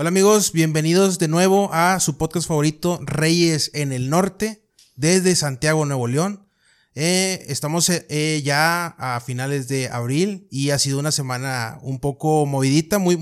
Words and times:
Hola 0.00 0.08
amigos, 0.08 0.52
bienvenidos 0.52 1.18
de 1.18 1.28
nuevo 1.28 1.68
a 1.74 2.00
su 2.00 2.16
podcast 2.16 2.48
favorito 2.48 2.98
Reyes 3.02 3.70
en 3.74 3.92
el 3.92 4.08
Norte, 4.08 4.64
desde 4.96 5.36
Santiago, 5.36 5.84
Nuevo 5.84 6.08
León. 6.08 6.48
Eh, 6.94 7.44
estamos 7.48 7.90
eh, 7.90 8.40
ya 8.42 8.86
a 8.86 9.20
finales 9.20 9.68
de 9.68 9.90
abril 9.90 10.48
y 10.50 10.70
ha 10.70 10.78
sido 10.78 10.98
una 10.98 11.12
semana 11.12 11.78
un 11.82 12.00
poco 12.00 12.46
movidita, 12.46 12.98
muy... 12.98 13.18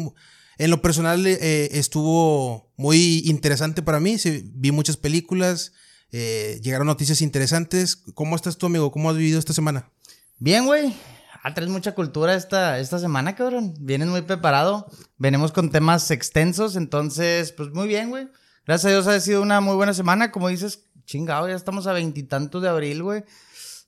En 0.56 0.70
lo 0.70 0.80
personal 0.80 1.26
eh, 1.26 1.68
estuvo 1.72 2.72
muy 2.76 3.24
interesante 3.24 3.82
para 3.82 3.98
mí, 3.98 4.16
vi 4.54 4.70
muchas 4.70 4.96
películas, 4.96 5.72
llegaron 6.12 6.86
noticias 6.86 7.22
interesantes. 7.22 7.96
¿Cómo 7.96 8.36
estás 8.36 8.56
tú, 8.56 8.66
amigo? 8.66 8.92
¿Cómo 8.92 9.10
has 9.10 9.16
vivido 9.16 9.40
esta 9.40 9.52
semana? 9.52 9.90
Bien, 10.38 10.64
güey. 10.64 10.94
Ah, 11.42 11.54
traes 11.54 11.70
mucha 11.70 11.94
cultura 11.94 12.34
esta, 12.34 12.78
esta 12.78 12.98
semana, 12.98 13.34
cabrón. 13.34 13.74
Vienes 13.80 14.08
muy 14.08 14.22
preparado. 14.22 14.86
Venimos 15.16 15.52
con 15.52 15.70
temas 15.70 16.10
extensos, 16.10 16.76
entonces, 16.76 17.52
pues 17.52 17.70
muy 17.70 17.86
bien, 17.86 18.10
güey. 18.10 18.28
Gracias 18.66 18.86
a 18.86 18.94
Dios 18.94 19.06
ha 19.06 19.20
sido 19.20 19.40
una 19.42 19.60
muy 19.60 19.76
buena 19.76 19.94
semana. 19.94 20.30
Como 20.30 20.48
dices, 20.48 20.84
chingado, 21.04 21.48
ya 21.48 21.54
estamos 21.54 21.86
a 21.86 21.92
veintitantos 21.92 22.60
de 22.60 22.68
abril, 22.68 23.02
güey. 23.02 23.24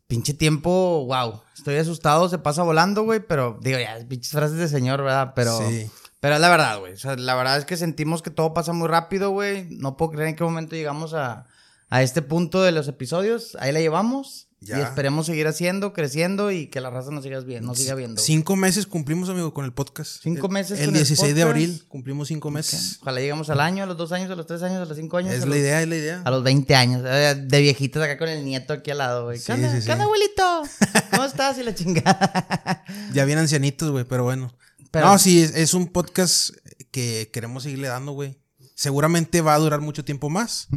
Pinche 0.07 0.35
tiempo, 0.35 1.05
wow. 1.07 1.43
Estoy 1.57 1.77
asustado, 1.77 2.29
se 2.29 2.39
pasa 2.39 2.63
volando, 2.63 3.03
güey, 3.03 3.21
pero 3.21 3.59
digo, 3.61 3.79
ya, 3.79 3.97
pinches 4.09 4.33
frases 4.33 4.57
de 4.57 4.69
señor, 4.69 5.03
¿verdad? 5.03 5.35
Pero, 5.37 5.59
sí. 5.59 5.91
pero 6.19 6.35
es 6.35 6.41
la 6.41 6.49
verdad, 6.49 6.81
güey. 6.81 6.95
O 6.95 6.97
sea, 6.97 7.17
la 7.17 7.35
verdad 7.35 7.59
es 7.59 7.65
que 7.65 7.77
sentimos 7.77 8.23
que 8.23 8.31
todo 8.31 8.55
pasa 8.55 8.73
muy 8.73 8.89
rápido, 8.89 9.31
güey. 9.31 9.69
No 9.71 9.97
puedo 9.97 10.13
creer 10.13 10.29
en 10.31 10.37
qué 10.37 10.45
momento 10.45 10.77
llegamos 10.77 11.15
a, 11.15 11.47
a 11.91 12.03
este 12.03 12.23
punto 12.23 12.63
de 12.63 12.73
los 12.73 12.89
episodios. 12.89 13.57
Ahí 13.61 13.71
la 13.73 13.81
llevamos. 13.81 14.49
Y 14.63 14.73
esperemos 14.73 15.25
seguir 15.25 15.47
haciendo, 15.47 15.95
creciendo 15.95 16.51
y 16.51 16.67
que 16.67 16.83
la 16.83 16.91
raza 16.91 17.11
nos 17.11 17.25
siga, 17.25 17.41
nos 17.63 17.79
siga 17.79 17.95
viendo. 17.95 18.21
Cinco 18.21 18.57
meses 18.57 18.87
cumplimos, 18.87 19.31
amigo, 19.31 19.55
con 19.55 19.65
el 19.65 19.73
podcast. 19.73 20.23
Cinco 20.23 20.51
meses. 20.51 20.79
El, 20.81 20.91
el 20.91 20.97
16 20.97 21.35
de 21.35 21.43
abril 21.43 21.85
cumplimos 21.89 22.29
cinco 22.29 22.51
meses. 22.51 22.99
Ojalá 23.01 23.21
lleguemos 23.21 23.49
al 23.49 23.61
año, 23.61 23.85
a 23.85 23.87
los 23.87 23.97
dos 23.97 24.13
años, 24.13 24.31
a 24.31 24.35
los 24.35 24.47
tres 24.47 24.63
años, 24.63 24.83
a 24.83 24.85
los 24.85 24.99
cinco 24.99 25.17
años. 25.17 25.33
Es 25.33 25.47
la 25.47 25.57
idea, 25.57 25.81
es 25.81 25.89
la 25.89 25.97
idea. 25.97 26.23
A 26.27 26.31
los 26.31 26.45
20 26.45 26.75
años. 26.75 27.03
Eh, 27.07 27.43
de 27.43 27.61
viejitos 27.63 28.03
acá 28.03 28.19
con 28.19 28.29
el 28.29 28.45
nieto 28.45 28.75
aquí 28.75 28.91
al 28.91 28.99
lado, 28.99 29.25
güey. 29.25 29.41
¿Qué, 29.41 29.53
abuelito? 29.53 30.63
¿Cómo 31.11 31.25
estás? 31.25 31.57
Y 31.57 31.63
la 31.63 31.75
chingada. 31.75 32.85
ya 33.15 33.25
bien 33.25 33.39
ancianitos, 33.39 33.91
güey, 33.91 34.05
pero 34.05 34.25
bueno. 34.25 34.55
no, 34.93 35.19
sí, 35.19 35.41
es, 35.41 35.73
un 35.73 35.87
podcast 35.87 36.51
que 36.91 37.31
queremos 37.33 37.63
seguirle 37.63 37.89
dando, 37.89 38.13
güey. 38.13 38.39
Seguramente 38.75 39.41
va 39.41 39.55
a 39.55 39.59
durar 39.59 39.81
mucho 39.81 40.05
tiempo 40.05 40.29
más. 40.29 40.69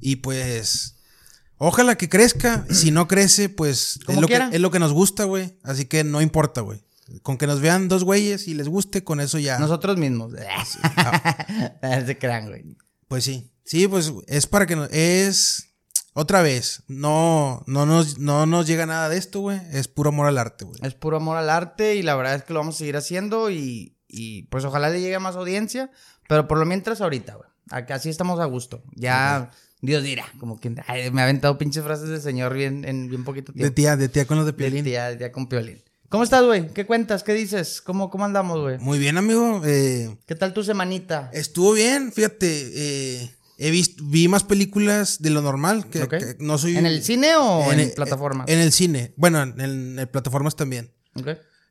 Y 0.00 0.16
pues 0.16 0.93
Ojalá 1.66 1.96
que 1.96 2.08
crezca. 2.08 2.66
Si 2.70 2.90
no 2.90 3.08
crece, 3.08 3.48
pues 3.48 3.98
es 4.06 4.16
lo, 4.16 4.26
que, 4.26 4.34
es 4.52 4.60
lo, 4.60 4.70
que, 4.70 4.78
nos 4.78 4.92
gusta, 4.92 5.24
güey. 5.24 5.58
Así 5.62 5.86
que 5.86 6.04
no 6.04 6.20
importa, 6.20 6.60
güey. 6.60 6.84
Con 7.22 7.38
que 7.38 7.46
nos 7.46 7.60
vean 7.60 7.88
dos 7.88 8.04
güeyes 8.04 8.48
y 8.48 8.54
les 8.54 8.68
guste, 8.68 9.02
con 9.02 9.20
eso 9.20 9.38
ya. 9.38 9.58
Nosotros 9.58 9.96
mismos. 9.96 10.32
Se 12.06 12.18
crean, 12.18 12.48
güey. 12.48 12.76
Pues 13.08 13.24
sí. 13.24 13.50
Sí, 13.64 13.88
pues 13.88 14.12
es 14.26 14.46
para 14.46 14.66
que 14.66 14.76
nos. 14.76 14.90
Es. 14.92 15.70
Otra 16.16 16.42
vez, 16.42 16.84
no, 16.86 17.64
no, 17.66 17.86
nos, 17.86 18.18
no 18.18 18.46
nos 18.46 18.68
llega 18.68 18.86
nada 18.86 19.08
de 19.08 19.16
esto, 19.16 19.40
güey. 19.40 19.60
Es 19.72 19.88
puro 19.88 20.10
amor 20.10 20.28
al 20.28 20.38
arte, 20.38 20.64
güey. 20.64 20.78
Es 20.82 20.94
puro 20.94 21.16
amor 21.16 21.36
al 21.38 21.50
arte 21.50 21.96
y 21.96 22.02
la 22.02 22.14
verdad 22.14 22.36
es 22.36 22.44
que 22.44 22.52
lo 22.52 22.60
vamos 22.60 22.76
a 22.76 22.78
seguir 22.78 22.96
haciendo 22.96 23.50
y, 23.50 23.96
y 24.06 24.42
pues 24.44 24.64
ojalá 24.64 24.90
le 24.90 25.00
llegue 25.00 25.16
a 25.16 25.20
más 25.20 25.34
audiencia. 25.34 25.90
Pero 26.28 26.46
por 26.46 26.58
lo 26.58 26.66
mientras 26.66 27.00
ahorita, 27.00 27.34
güey. 27.34 27.48
Así 27.88 28.10
estamos 28.10 28.38
a 28.38 28.44
gusto. 28.44 28.84
Ya. 28.94 29.50
Dios 29.84 30.02
dirá, 30.02 30.26
como 30.38 30.58
que 30.58 30.70
me 30.70 30.80
ha 31.20 31.24
aventado 31.24 31.58
pinches 31.58 31.84
frases 31.84 32.08
de 32.08 32.20
señor 32.20 32.54
bien, 32.54 32.84
en 32.84 33.08
bien 33.08 33.24
poquito 33.24 33.52
tiempo. 33.52 33.64
De 33.64 33.70
tía, 33.70 33.96
de 33.96 34.08
tía 34.08 34.26
con 34.26 34.38
los 34.38 34.46
de 34.46 34.52
piolín. 34.52 34.84
De 34.84 34.90
tía, 34.90 35.10
de 35.10 35.16
tía 35.16 35.32
con 35.32 35.48
piolín. 35.48 35.82
¿Cómo 36.08 36.22
estás, 36.22 36.44
güey? 36.44 36.68
¿Qué 36.68 36.86
cuentas? 36.86 37.24
¿Qué 37.24 37.34
dices? 37.34 37.80
¿Cómo, 37.80 38.08
cómo 38.08 38.24
andamos, 38.24 38.60
güey? 38.60 38.78
Muy 38.78 38.98
bien, 38.98 39.18
amigo. 39.18 39.62
Eh, 39.64 40.16
¿Qué 40.26 40.34
tal 40.34 40.52
tu 40.54 40.62
semanita? 40.62 41.28
Estuvo 41.32 41.72
bien, 41.72 42.12
fíjate. 42.12 42.70
Eh, 42.72 43.30
he 43.58 43.70
visto, 43.70 44.02
vi 44.06 44.28
más 44.28 44.44
películas 44.44 45.20
de 45.20 45.30
lo 45.30 45.42
normal. 45.42 45.86
Que, 45.90 46.36
no 46.38 46.56
soy. 46.56 46.76
¿En 46.76 46.86
el 46.86 47.02
cine 47.02 47.34
o 47.36 47.72
en, 47.72 47.90
plataforma? 47.94 48.44
En 48.46 48.60
el 48.60 48.72
cine. 48.72 49.12
Bueno, 49.16 49.42
en, 49.42 49.98
en 49.98 50.08
plataformas 50.08 50.54
también. 50.54 50.92
Ok. 51.14 51.30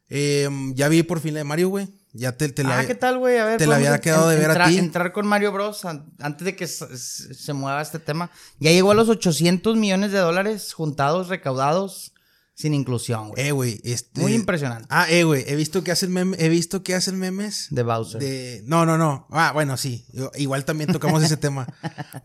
Eh, 0.09 0.49
ya 0.75 0.89
vi 0.89 1.03
por 1.03 1.21
fin 1.21 1.33
la 1.33 1.39
de 1.39 1.43
Mario, 1.45 1.69
güey. 1.69 1.87
Ya 2.15 2.37
te, 2.37 2.47
te 2.49 2.63
la, 2.63 2.79
ah, 2.79 2.85
¿qué 2.85 2.93
tal, 2.93 3.17
güey? 3.17 3.39
A 3.39 3.45
ver, 3.45 3.57
te 3.57 3.65
la 3.65 3.77
había 3.77 3.99
quedado 3.99 4.29
de 4.29 4.37
ver 4.37 4.51
a 4.51 4.67
ti. 4.67 4.77
Entrar 4.77 5.11
con 5.11 5.25
Mario 5.25 5.51
Bros. 5.51 5.83
antes 5.85 6.45
de 6.45 6.55
que 6.55 6.67
se, 6.67 7.53
mueva 7.53 7.81
este 7.81 7.97
tema. 7.97 8.29
Ya 8.59 8.71
llegó 8.71 8.91
a 8.91 8.95
los 8.95 9.09
800 9.09 9.75
millones 9.75 10.11
de 10.11 10.19
dólares 10.19 10.73
juntados, 10.73 11.27
recaudados, 11.29 12.13
sin 12.53 12.75
inclusión, 12.75 13.29
güey. 13.29 13.47
Eh, 13.47 13.51
güey. 13.51 13.81
Este... 13.83 14.21
Muy 14.21 14.35
impresionante. 14.35 14.87
Ah, 14.91 15.07
eh, 15.09 15.23
güey. 15.23 15.43
He 15.47 15.55
visto 15.55 15.83
que 15.83 15.91
hacen 15.91 16.11
memes. 16.11 16.39
He 16.39 16.49
visto 16.49 16.83
que 16.83 16.93
hacen 16.93 17.17
memes. 17.17 17.67
De 17.71 17.81
Bowser. 17.81 18.21
De... 18.21 18.61
No, 18.65 18.85
no, 18.85 18.99
no. 18.99 19.25
Ah, 19.31 19.51
bueno, 19.51 19.75
sí. 19.75 20.05
Igual 20.35 20.65
también 20.65 20.91
tocamos 20.91 21.23
ese 21.23 21.37
tema. 21.37 21.67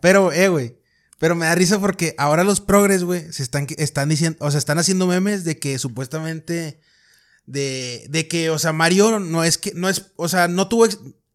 Pero, 0.01 0.31
eh, 0.31 0.49
güey. 0.49 0.77
Pero 1.17 1.35
me 1.35 1.47
da 1.47 1.55
risa 1.55 1.79
porque 1.79 2.13
ahora 2.17 2.43
los 2.43 2.61
progres, 2.61 3.03
güey, 3.03 3.33
se 3.33 3.43
están, 3.43 3.67
están 3.77 4.07
diciendo, 4.07 4.37
o 4.39 4.51
sea, 4.51 4.57
están 4.57 4.77
haciendo 4.77 5.05
memes 5.05 5.43
de 5.43 5.59
que 5.59 5.77
supuestamente 5.77 6.79
de, 7.49 8.05
de 8.09 8.27
que, 8.27 8.51
o 8.51 8.59
sea, 8.59 8.73
Mario 8.73 9.19
no 9.19 9.43
es 9.43 9.57
que, 9.57 9.73
no 9.73 9.89
es, 9.89 10.11
o 10.15 10.29
sea, 10.29 10.47
no 10.47 10.67
tuvo, 10.67 10.85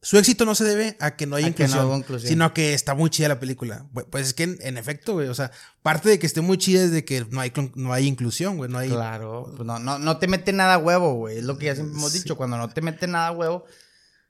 su 0.01 0.17
éxito 0.17 0.45
no 0.45 0.55
se 0.55 0.63
debe 0.63 0.97
a 1.01 1.17
que 1.17 1.27
no 1.27 1.35
haya 1.35 1.49
inclusión, 1.49 2.05
sino 2.21 2.45
a 2.45 2.55
que 2.55 2.73
está 2.73 2.95
muy 2.95 3.11
chida 3.11 3.27
la 3.27 3.41
película. 3.41 3.87
Pues 4.11 4.29
es 4.29 4.35
que 4.35 4.57
en, 4.61 4.79
efecto, 4.79 5.15
güey, 5.15 5.27
o 5.27 5.35
sea, 5.35 5.51
parte 5.83 6.09
de 6.09 6.21
que 6.21 6.27
esté 6.27 6.41
muy 6.41 6.57
chida 6.57 6.85
es 6.85 6.93
de 6.93 7.05
que 7.05 7.27
no 7.31 7.41
hay, 7.41 7.53
no 7.75 7.93
hay 7.93 8.07
inclusión, 8.07 8.57
güey, 8.57 8.71
no 8.71 8.79
hay... 8.79 8.91
Claro, 8.91 9.53
pues 9.57 9.67
no, 9.67 9.81
no, 9.81 9.99
no 9.99 10.19
te 10.19 10.29
mete 10.29 10.53
nada 10.53 10.79
huevo, 10.79 11.15
güey, 11.15 11.39
es 11.39 11.45
lo 11.45 11.59
que 11.59 11.67
ya 11.67 11.75
siempre 11.75 11.99
hemos 11.99 12.13
dicho, 12.13 12.37
cuando 12.37 12.57
no 12.57 12.69
te 12.69 12.81
mete 12.81 13.09
nada 13.09 13.33
huevo. 13.33 13.65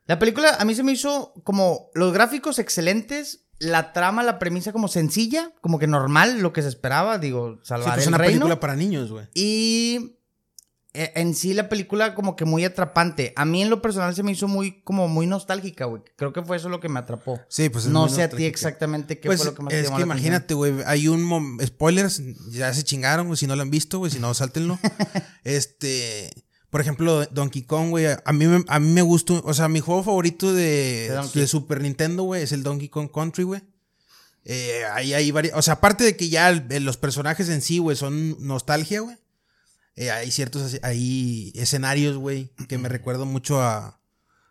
La 0.07 0.19
película 0.19 0.57
a 0.59 0.65
mí 0.65 0.75
se 0.75 0.83
me 0.83 0.93
hizo 0.93 1.35
como 1.45 1.91
los 1.93 2.15
gráficos 2.15 2.59
excelentes, 2.59 3.45
la 3.59 3.93
trama, 3.93 4.23
la 4.23 4.39
premisa 4.39 4.73
como 4.73 4.89
sencilla, 4.89 5.53
como 5.61 5.79
que 5.79 5.87
normal, 5.87 6.41
lo 6.41 6.55
que 6.55 6.63
se 6.63 6.69
esperaba, 6.69 7.19
digo, 7.19 7.59
salvar 7.63 7.91
sí, 7.91 7.95
pues 7.95 8.03
es 8.03 8.09
una 8.09 8.19
película 8.19 8.59
para 8.59 8.75
niños, 8.75 9.11
güey. 9.11 9.27
Y 9.35 10.17
en 10.95 11.35
sí 11.35 11.55
la 11.55 11.69
película 11.69 12.15
como 12.15 12.37
que 12.37 12.45
muy 12.45 12.65
atrapante. 12.65 13.33
A 13.35 13.45
mí 13.45 13.63
en 13.63 13.69
lo 13.69 13.83
personal 13.83 14.15
se 14.15 14.23
me 14.23 14.31
hizo 14.31 14.47
muy 14.47 14.81
como 14.83 15.09
muy 15.09 15.27
nostálgica, 15.27 15.87
güey. 15.87 16.03
Creo 16.17 16.33
que 16.33 16.43
fue 16.43 16.57
eso 16.57 16.69
lo 16.69 16.79
que 16.79 16.89
me 16.89 17.01
atrapó. 17.01 17.41
Sí, 17.49 17.69
pues 17.69 17.87
no 17.87 18.09
sé 18.09 18.23
a 18.23 18.31
ti 18.31 18.45
exactamente 18.45 19.19
qué 19.19 19.29
pues 19.29 19.41
fue 19.41 19.51
lo 19.51 19.57
que 19.57 19.63
más 19.63 19.71
te 19.73 19.83
llamó 19.83 19.97
Es 19.97 19.97
que 19.97 20.03
imagínate, 20.05 20.55
güey, 20.55 20.75
hay 20.87 21.09
un 21.09 21.59
spoilers, 21.65 22.23
ya 22.51 22.73
se 22.73 22.85
chingaron, 22.85 23.27
güey, 23.27 23.37
si 23.37 23.49
no 23.49 23.57
lo 23.57 23.63
han 23.63 23.71
visto, 23.71 23.99
güey, 23.99 24.13
si 24.13 24.21
no 24.21 24.33
sáltenlo. 24.35 24.79
este, 25.45 26.31
por 26.71 26.81
ejemplo, 26.81 27.27
Donkey 27.27 27.63
Kong, 27.63 27.91
güey, 27.91 28.07
a 28.07 28.33
mí 28.33 28.47
me, 28.47 28.65
a 28.69 28.79
mí 28.79 28.89
me 28.93 29.03
gustó, 29.03 29.43
o 29.45 29.53
sea, 29.53 29.69
mi 29.69 29.81
juego 29.81 30.05
favorito 30.05 30.53
de, 30.53 31.13
de 31.35 31.47
Super 31.49 31.81
Nintendo, 31.81 32.23
güey, 32.23 32.43
es 32.43 32.53
el 32.53 32.63
Donkey 32.63 32.89
Kong 32.89 33.11
Country, 33.13 33.43
güey. 33.43 33.63
Eh, 34.45 34.83
ahí 34.93 35.13
hay 35.13 35.31
varias, 35.33 35.57
o 35.57 35.63
sea, 35.63 35.75
aparte 35.75 36.05
de 36.05 36.17
que 36.17 36.29
ya 36.29 36.53
los 36.53 36.97
personajes 36.99 37.49
en 37.49 37.63
sí, 37.63 37.79
güey, 37.79 37.97
son 37.97 38.37
nostalgia, 38.47 39.01
güey. 39.01 39.17
Eh, 39.97 40.11
hay 40.11 40.31
ciertos 40.31 40.79
hay 40.83 41.53
escenarios, 41.55 42.17
güey, 42.17 42.53
que 42.69 42.79
me 42.79 42.89
recuerdo 42.89 43.27
mucho 43.27 43.61
a, 43.63 44.01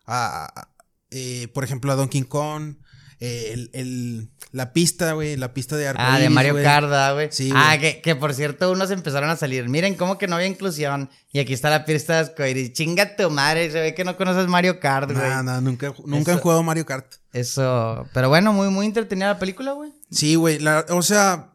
a, 0.06 0.70
eh, 1.12 1.48
por 1.54 1.64
ejemplo, 1.64 1.92
a 1.92 1.96
Donkey 1.96 2.24
Kong. 2.24 2.76
Eh, 3.20 3.70
el, 3.72 4.32
la 4.52 4.74
pista, 4.74 5.14
güey, 5.14 5.38
la 5.38 5.54
pista 5.54 5.78
de 5.78 5.88
Ah, 5.96 6.20
de 6.20 6.30
Mario 6.30 6.56
Kart, 6.62 7.14
güey. 7.14 7.30
Sí, 7.32 7.52
ah, 7.56 7.78
que, 7.80 8.02
que, 8.02 8.16
por 8.18 8.34
cierto, 8.34 8.70
unos 8.72 8.92
empezaron 8.92 9.30
a 9.30 9.38
salir. 9.38 9.70
Miren 9.70 9.96
cómo 9.96 10.18
que 10.18 10.28
no 10.28 10.36
había 10.36 10.48
inclusión. 10.48 11.10
Y 11.32 11.40
aquí 11.40 11.54
está 11.54 11.70
la 11.70 11.86
pista 11.86 12.16
de 12.16 12.20
Ascoiris. 12.20 12.74
Chinga 12.74 13.16
tu 13.16 13.30
madre, 13.30 13.72
se 13.72 13.80
ve 13.80 13.96
que 13.96 14.04
no 14.04 14.18
conoces 14.18 14.48
Mario 14.48 14.80
Kart, 14.80 15.12
güey. 15.12 15.30
No, 15.30 15.44
no, 15.44 15.62
nunca, 15.62 15.94
nunca 16.06 16.34
han 16.34 16.40
jugado 16.40 16.64
Mario 16.64 16.86
Kart. 16.86 17.16
Eso. 17.32 18.06
Pero 18.14 18.28
bueno, 18.28 18.52
muy, 18.52 18.70
muy 18.70 18.86
entretenida 18.88 19.28
la 19.28 19.40
película, 19.40 19.72
güey. 19.72 19.92
Sí, 20.12 20.36
güey. 20.36 20.60
O 20.90 21.02
sea, 21.02 21.53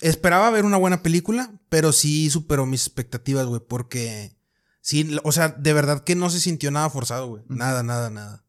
Esperaba 0.00 0.50
ver 0.50 0.64
una 0.64 0.76
buena 0.76 1.02
película, 1.02 1.52
pero 1.68 1.92
sí 1.92 2.30
superó 2.30 2.66
mis 2.66 2.86
expectativas, 2.86 3.46
güey, 3.46 3.60
porque 3.66 4.36
sí, 4.80 5.16
o 5.24 5.32
sea, 5.32 5.48
de 5.48 5.72
verdad 5.72 6.04
que 6.04 6.14
no 6.14 6.30
se 6.30 6.40
sintió 6.40 6.70
nada 6.70 6.90
forzado, 6.90 7.28
güey. 7.28 7.42
Nada, 7.48 7.82
nada, 7.82 8.10
nada. 8.10 8.44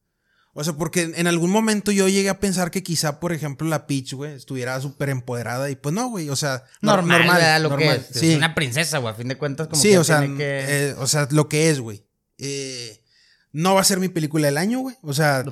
O 0.53 0.63
sea, 0.63 0.73
porque 0.73 1.13
en 1.15 1.27
algún 1.27 1.51
momento 1.51 1.91
yo 1.91 2.07
llegué 2.07 2.29
a 2.29 2.39
pensar 2.39 2.69
que 2.69 2.83
quizá, 2.83 3.19
por 3.19 3.31
ejemplo, 3.31 3.67
la 3.67 3.87
Peach, 3.87 4.13
güey, 4.13 4.33
estuviera 4.33 4.79
súper 4.81 5.09
empoderada 5.09 5.69
y 5.69 5.75
pues 5.75 5.95
no, 5.95 6.09
güey, 6.09 6.29
o 6.29 6.35
sea, 6.35 6.65
normal, 6.81 7.19
normal, 7.19 7.63
lo 7.63 7.77
que 7.77 7.95
es. 7.95 8.07
Sí. 8.11 8.35
una 8.35 8.55
princesa, 8.55 8.97
güey, 8.97 9.13
a 9.13 9.17
fin 9.17 9.27
de 9.27 9.37
cuentas 9.37 9.67
como 9.67 9.81
sí, 9.81 9.89
que 9.89 9.97
o 9.99 10.03
sea, 10.03 10.21
eh, 10.25 10.95
o 10.97 11.07
sea, 11.07 11.27
lo 11.31 11.47
que 11.47 11.69
es, 11.69 11.79
güey. 11.79 12.05
Eh, 12.37 13.03
no 13.51 13.75
va 13.75 13.81
a 13.81 13.85
ser 13.85 13.99
mi 13.99 14.09
película 14.09 14.47
del 14.47 14.57
año, 14.57 14.79
güey. 14.79 14.97
O 15.01 15.13
sea, 15.13 15.43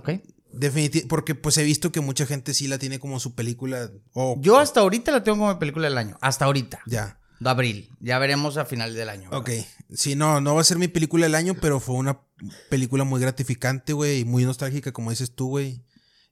Definitivamente, 0.52 1.08
porque 1.08 1.36
pues 1.36 1.58
he 1.58 1.64
visto 1.64 1.92
que 1.92 2.02
mucha 2.02 2.26
gente 2.26 2.54
sí 2.54 2.68
la 2.68 2.78
tiene 2.78 3.00
como 3.00 3.20
su 3.20 3.36
película. 3.36 3.92
Yo 4.38 4.58
hasta 4.58 4.80
ahorita 4.80 5.12
la 5.12 5.24
tengo 5.24 5.38
como 5.38 5.60
película 5.60 5.88
del 5.88 5.98
año. 5.98 6.18
Hasta 6.22 6.46
ahorita. 6.46 6.80
Ya. 6.86 7.20
De 7.40 7.50
abril. 7.50 7.90
Ya 8.00 8.18
veremos 8.20 8.58
a 8.58 8.66
final 8.66 8.94
del 8.94 9.10
año. 9.10 9.30
Ok. 9.32 9.52
Sí, 9.94 10.16
no, 10.16 10.42
no 10.42 10.56
va 10.56 10.62
a 10.62 10.64
ser 10.64 10.78
mi 10.78 10.88
película 10.88 11.26
del 11.26 11.36
año, 11.36 11.56
pero 11.62 11.80
fue 11.80 11.96
una 11.96 12.22
película 12.70 13.04
muy 13.04 13.22
gratificante, 13.22 13.94
güey, 13.94 14.20
y 14.20 14.26
muy 14.26 14.44
nostálgica, 14.44 14.92
como 14.92 15.12
dices 15.12 15.34
tú, 15.36 15.50
güey. 15.50 15.84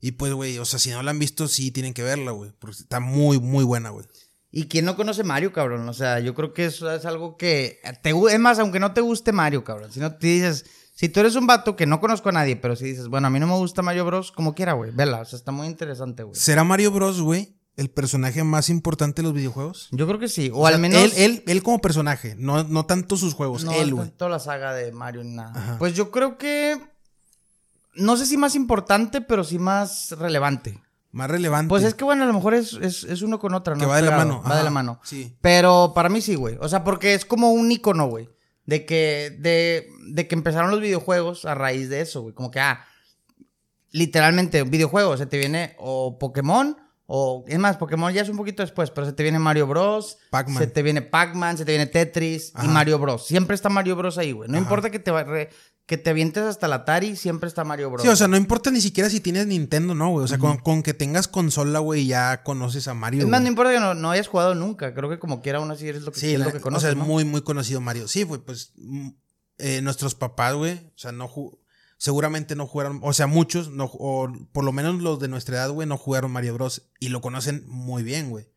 Y 0.02 0.14
pues, 0.14 0.34
güey, 0.34 0.58
o 0.60 0.66
sea, 0.66 0.80
si 0.80 0.90
no 0.92 1.02
la 1.04 1.12
han 1.12 1.20
visto, 1.20 1.48
sí 1.48 1.72
tienen 1.72 1.94
que 1.94 2.04
verla, 2.04 2.32
güey, 2.32 2.52
porque 2.60 2.78
está 2.78 3.00
muy, 3.00 3.40
muy 3.40 3.64
buena, 3.64 3.90
güey. 3.90 4.06
¿Y 4.52 4.68
quién 4.68 4.86
no 4.86 4.96
conoce 4.96 5.24
Mario, 5.24 5.52
cabrón? 5.52 5.88
O 5.90 5.94
sea, 5.94 6.20
yo 6.20 6.34
creo 6.34 6.54
que 6.54 6.66
eso 6.66 6.90
es 6.92 7.06
algo 7.06 7.36
que... 7.38 7.80
Te, 8.02 8.12
es 8.12 8.40
más, 8.40 8.58
aunque 8.60 8.80
no 8.80 8.94
te 8.94 9.02
guste 9.02 9.32
Mario, 9.32 9.64
cabrón, 9.64 9.92
si 9.92 10.00
no 10.00 10.16
te 10.16 10.28
dices 10.28 10.66
Si 10.96 11.10
tú 11.10 11.20
eres 11.20 11.36
un 11.36 11.46
vato 11.46 11.76
que 11.76 11.86
no 11.86 12.00
conozco 12.00 12.30
a 12.30 12.32
nadie, 12.32 12.56
pero 12.56 12.78
si 12.78 12.86
dices, 12.86 13.10
bueno, 13.10 13.28
a 13.28 13.30
mí 13.30 13.38
no 13.38 13.48
me 13.48 13.56
gusta 13.56 13.82
Mario 13.82 14.06
Bros, 14.06 14.32
como 14.32 14.56
quiera, 14.56 14.72
güey. 14.74 14.92
Vela, 14.92 15.20
o 15.20 15.26
sea, 15.26 15.36
está 15.38 15.52
muy 15.52 15.68
interesante, 15.68 16.24
güey. 16.24 16.36
¿Será 16.40 16.64
Mario 16.64 16.90
Bros, 16.92 17.20
güey, 17.20 17.58
el 17.76 17.90
personaje 17.90 18.46
más 18.46 18.70
importante 18.70 19.22
de 19.22 19.28
los 19.28 19.34
videojuegos? 19.34 19.90
Yo 19.92 20.08
creo 20.08 20.20
que 20.20 20.30
sí. 20.30 20.50
O, 20.54 20.60
O 20.62 20.68
sea, 20.68 20.76
al 20.76 20.82
menos. 20.82 21.02
Él, 21.04 21.12
él, 21.18 21.44
él 21.48 21.64
como 21.64 21.82
personaje, 21.82 22.36
no, 22.38 22.64
no 22.64 22.86
tanto 22.86 23.18
sus 23.18 23.34
juegos, 23.34 23.66
no 23.66 23.74
él, 23.74 23.94
güey. 23.94 24.10
toda 24.12 24.32
la 24.32 24.40
saga 24.40 24.74
de 24.74 24.94
Mario 24.94 25.26
nada. 25.26 25.52
Ajá. 25.54 25.78
Pues 25.80 25.96
yo 25.96 26.12
creo 26.12 26.38
que. 26.38 26.82
No 27.96 28.16
sé 28.16 28.26
si 28.26 28.38
más 28.38 28.56
importante, 28.56 29.20
pero 29.20 29.44
sí 29.44 29.60
más 29.60 30.12
relevante. 30.12 30.82
Más 31.12 31.30
relevante. 31.30 31.70
Pues 31.70 31.84
es 31.84 31.94
que, 31.94 32.04
bueno, 32.06 32.24
a 32.24 32.28
lo 32.28 32.34
mejor 32.34 32.54
es, 32.54 32.74
es, 32.74 33.04
es 33.06 33.22
uno 33.22 33.38
con 33.40 33.54
otra, 33.54 33.74
¿no? 33.74 33.80
que 33.82 33.86
va 33.86 33.98
de 33.98 34.02
la 34.10 34.18
mano. 34.18 34.44
Va 34.50 34.58
de 34.58 34.64
la 34.64 34.70
mano. 34.70 35.00
Sí. 35.04 35.36
Pero 35.42 35.92
para 35.94 36.08
mí 36.10 36.22
sí, 36.22 36.36
güey. 36.36 36.58
O 36.62 36.68
sea, 36.70 36.84
porque 36.84 37.14
es 37.14 37.26
como 37.26 37.52
un 37.52 37.70
icono, 37.72 38.08
güey. 38.08 38.30
De 38.66 38.86
que, 38.86 39.36
de, 39.40 39.88
de 40.08 40.28
que 40.28 40.36
empezaron 40.36 40.72
los 40.72 40.82
videojuegos 40.82 41.46
a 41.46 41.54
raíz 41.56 41.88
de 41.90 42.02
eso, 42.02 42.22
güey. 42.24 42.34
Como 42.34 42.50
que, 42.52 42.60
ah, 42.60 42.84
literalmente, 43.92 44.62
un 44.64 44.72
videojuego. 44.72 45.18
Se 45.18 45.26
te 45.26 45.38
viene 45.38 45.76
o 45.78 46.18
Pokémon, 46.18 46.78
o 47.06 47.44
es 47.48 47.60
más, 47.60 47.78
Pokémon 47.78 48.12
ya 48.12 48.24
es 48.24 48.30
un 48.30 48.38
poquito 48.38 48.64
después, 48.64 48.90
pero 48.92 49.06
se 49.06 49.14
te 49.14 49.24
viene 49.24 49.38
Mario 49.40 49.68
Bros. 49.68 50.18
Pac-Man. 50.32 50.58
Se 50.58 50.68
te 50.68 50.82
viene 50.82 51.02
Pac-Man, 51.02 51.58
se 51.58 51.66
te 51.66 51.72
viene 51.74 51.86
Tetris 51.86 52.54
y. 52.64 52.68
Mario 52.68 52.98
Bros. 53.00 53.28
Siempre 53.28 53.56
está 53.56 53.70
Mario 53.70 53.96
Bros 53.96 54.18
ahí, 54.18 54.32
güey. 54.32 54.50
No 54.50 54.58
Ajá. 54.58 54.64
importa 54.64 54.90
que 54.90 55.00
te, 55.00 55.12
re- 55.24 55.50
que 55.86 55.98
te 55.98 56.10
avientes 56.10 56.44
hasta 56.44 56.68
la 56.68 56.78
Atari, 56.78 57.16
siempre 57.16 57.48
está 57.48 57.64
Mario 57.64 57.92
Bros. 57.92 58.02
Sí, 58.02 58.08
o 58.08 58.16
sea, 58.16 58.28
no 58.28 58.38
importa 58.38 58.72
ni 58.72 58.82
siquiera 58.82 59.10
si 59.10 59.20
tienes 59.20 59.46
Nintendo, 59.48 59.94
¿no, 59.94 60.10
güey? 60.10 60.26
O 60.26 60.28
sea, 60.28 60.40
con, 60.40 60.58
con 60.58 60.82
que 60.82 60.94
tengas 60.96 61.28
consola, 61.28 61.78
güey, 61.80 62.08
ya 62.08 62.42
conoces 62.44 62.88
a 62.88 62.94
Mario. 62.96 63.22
es 63.22 63.28
más, 63.28 63.42
no 63.42 63.48
importa 63.48 63.72
que 63.72 63.80
no, 63.80 63.94
no 63.94 64.10
hayas 64.12 64.28
jugado 64.28 64.56
nunca. 64.56 64.94
Creo 64.96 65.10
que 65.10 65.20
como 65.20 65.42
quiera 65.42 65.60
aún 65.60 65.70
así 65.70 65.88
eres 65.88 66.02
lo 66.02 66.12
que, 66.12 66.20
Sí, 66.20 66.34
es 66.34 66.40
la- 66.40 66.46
lo 66.46 66.52
que 66.52 66.58
o 66.58 66.62
conoces, 66.62 66.82
sea, 66.84 66.92
es 66.92 66.98
¿no? 66.98 67.06
muy, 67.06 67.24
muy 67.24 67.42
conocido 67.42 67.82
Mario. 67.82 68.08
Sí, 68.08 68.24
güey, 68.24 68.42
pues 68.42 68.74
mm, 68.78 69.10
eh, 69.60 69.82
nuestros 69.84 70.16
papás, 70.16 70.56
güey, 70.56 70.74
o 70.74 70.98
sea, 70.98 71.12
no 71.12 71.30
seguramente 71.98 72.56
no 72.56 72.68
jugaron, 72.68 73.00
o 73.04 73.14
sea, 73.14 73.28
muchos, 73.28 73.70
no, 73.70 73.86
o 73.86 74.28
por 74.52 74.64
lo 74.66 74.72
menos 74.72 75.02
los 75.02 75.20
de 75.20 75.28
nuestra 75.28 75.58
edad, 75.58 75.70
güey, 75.70 75.88
no 75.88 75.98
jugaron 75.98 76.32
Mario 76.32 76.54
Bros. 76.56 76.90
Y 77.00 77.10
lo 77.10 77.22
conocen 77.22 77.64
muy 77.68 78.04
bien, 78.04 78.30
güey. 78.30 78.48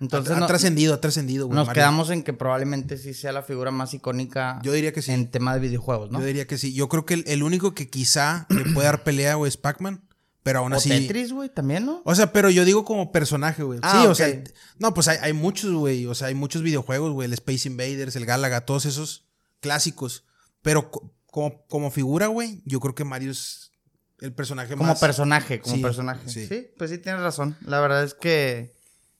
Entonces 0.00 0.34
ha, 0.34 0.38
no- 0.38 0.44
ha 0.44 0.48
trascendido, 0.48 0.94
ha 0.94 1.00
trascendido, 1.00 1.46
güey. 1.46 1.56
nos 1.56 1.66
Mario. 1.68 1.80
quedamos 1.80 2.10
en 2.10 2.22
que 2.22 2.32
probablemente 2.32 2.98
sí 2.98 3.14
sea 3.14 3.32
la 3.32 3.42
figura 3.42 3.70
más 3.70 3.94
icónica 3.94 4.58
Yo 4.62 4.72
diría 4.72 4.92
que 4.92 5.02
sí. 5.02 5.12
en 5.12 5.30
tema 5.30 5.54
de 5.54 5.60
videojuegos, 5.60 6.10
¿no? 6.10 6.20
Yo 6.20 6.26
diría 6.26 6.46
que 6.46 6.58
sí. 6.58 6.74
Yo 6.74 6.88
creo 6.88 7.06
que 7.06 7.14
el, 7.14 7.24
el 7.26 7.42
único 7.42 7.74
que 7.74 7.88
quizá 7.88 8.46
le 8.50 8.64
puede 8.72 8.86
dar 8.86 9.04
pelea, 9.04 9.34
güey, 9.36 9.48
es 9.48 9.56
Pac-Man. 9.56 10.02
Pero 10.42 10.58
aún 10.58 10.74
o 10.74 10.76
así. 10.76 10.90
Tetris, 10.90 11.32
güey, 11.32 11.48
también, 11.48 11.86
¿no? 11.86 12.02
O 12.04 12.14
sea, 12.14 12.30
pero 12.30 12.50
yo 12.50 12.66
digo 12.66 12.84
como 12.84 13.12
personaje, 13.12 13.62
güey. 13.62 13.78
Ah, 13.82 14.02
sí, 14.02 14.06
o 14.08 14.14
sea, 14.14 14.42
no, 14.78 14.92
pues 14.92 15.08
hay, 15.08 15.16
hay 15.22 15.32
muchos, 15.32 15.72
güey. 15.72 16.04
O 16.06 16.14
sea, 16.14 16.26
hay 16.28 16.34
muchos 16.34 16.60
videojuegos, 16.60 17.12
güey. 17.12 17.24
El 17.26 17.32
Space 17.32 17.66
Invaders, 17.66 18.14
el 18.16 18.26
Galaga, 18.26 18.66
todos 18.66 18.84
esos 18.84 19.24
clásicos. 19.60 20.24
Pero 20.60 20.90
co- 20.90 21.14
como, 21.30 21.64
como 21.66 21.90
figura, 21.90 22.26
güey, 22.26 22.60
yo 22.66 22.78
creo 22.80 22.94
que 22.94 23.04
Mario 23.04 23.30
es 23.30 23.72
el 24.20 24.34
personaje 24.34 24.74
como 24.76 24.90
más. 24.90 25.00
personaje, 25.00 25.60
como 25.60 25.76
Sí, 25.76 25.80
personaje. 25.82 26.28
sí. 26.28 26.46
Sí. 26.46 26.66
pues 26.76 26.90
sí 26.90 26.98
tienes 26.98 27.22
razón. 27.22 27.56
La 27.64 27.80
verdad 27.80 28.04
es 28.04 28.12
que 28.12 28.73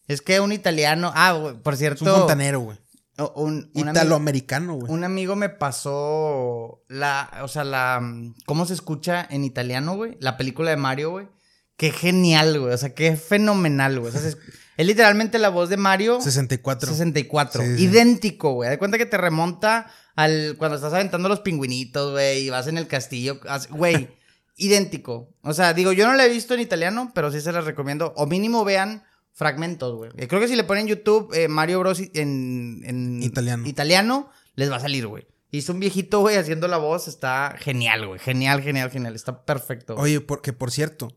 es 0.09 0.21
que 0.23 0.41
un 0.41 0.53
italiano, 0.53 1.13
ah, 1.15 1.55
por 1.63 1.75
Es 1.75 1.79
cierto, 1.81 2.05
un 2.05 2.21
fontanero, 2.21 2.61
güey. 2.61 2.79
un, 3.19 3.71
un 3.75 3.89
amigo, 3.89 3.91
Italoamericano, 3.91 4.75
güey. 4.75 4.93
un 4.93 5.05
amigo 5.05 5.37
me 5.37 5.49
pasó 5.49 6.83
la, 6.89 7.31
o 7.43 7.49
sea, 7.49 7.65
la 7.65 8.01
cómo 8.47 8.67
se 8.67 8.75
escucha 8.75 9.27
en 9.31 9.45
italiano, 9.45 9.97
güey, 9.97 10.17
la 10.21 10.37
película 10.37 10.71
de 10.71 10.77
Mario, 10.77 11.11
güey. 11.11 11.29
Qué 11.77 11.91
genial, 11.91 12.61
güey, 12.61 12.73
o 12.73 12.79
sea, 12.79 12.95
qué 12.95 13.17
fenomenal, 13.17 13.99
güey. 13.99 14.15
O 14.15 14.19
sea, 14.19 14.29
es, 14.29 14.37
es 14.77 14.87
literalmente 14.87 15.39
la 15.39 15.49
voz 15.49 15.69
de 15.69 15.77
Mario 15.77 16.21
64. 16.21 16.91
64. 16.91 17.63
Sí, 17.63 17.77
sí. 17.77 17.85
Idéntico, 17.85 18.53
güey. 18.53 18.71
De 18.71 18.79
cuenta 18.79 18.99
que 18.99 19.07
te 19.07 19.17
remonta 19.17 19.91
al 20.17 20.55
cuando 20.59 20.77
estás 20.77 20.93
aventando 20.93 21.29
los 21.29 21.41
pingüinitos, 21.41 22.13
güey, 22.13 22.43
y 22.47 22.51
vas 22.51 22.67
en 22.69 22.79
el 22.79 22.87
castillo. 22.87 23.41
as- 23.49 23.69
Güey, 23.69 24.09
idéntico. 24.57 25.31
O 25.43 25.53
sea, 25.53 25.73
digo, 25.75 25.93
yo 25.93 26.07
no 26.07 26.15
la 26.15 26.27
he 26.27 26.29
visto 26.29 26.55
en 26.55 26.61
italiano, 26.61 27.11
pero 27.15 27.33
sí 27.33 27.41
se 27.41 27.51
las 27.53 27.65
recomiendo. 27.65 28.13
O 28.17 28.27
mínimo 28.27 28.65
vean 28.65 29.03
fragmentos, 29.35 29.95
güey. 29.97 30.11
Eh, 30.17 30.27
Creo 30.29 30.41
que 30.41 30.49
si 30.49 30.57
le 30.57 30.65
ponen 30.65 30.83
en 30.89 30.89
YouTube 30.97 31.31
eh, 31.35 31.49
Mario 31.49 31.81
Bros. 31.81 32.01
en, 32.15 32.81
en 32.85 33.23
Italiano. 33.23 33.67
italiano, 33.67 34.31
les 34.55 34.71
va 34.71 34.77
a 34.77 34.81
salir, 34.81 35.07
güey. 35.07 35.27
Hizo 35.51 35.73
un 35.73 35.81
viejito, 35.81 36.21
güey, 36.21 36.37
haciendo 36.37 36.67
la 36.69 36.79
voz. 36.79 37.07
Está 37.09 37.55
genial, 37.59 38.07
güey. 38.07 38.19
Genial, 38.19 38.63
genial, 38.63 38.91
genial. 38.91 39.15
Está 39.15 39.45
perfecto. 39.45 39.95
güey. 39.95 40.05
Oye, 40.17 40.21
porque 40.21 40.53
por 40.53 40.71
cierto, 40.71 41.17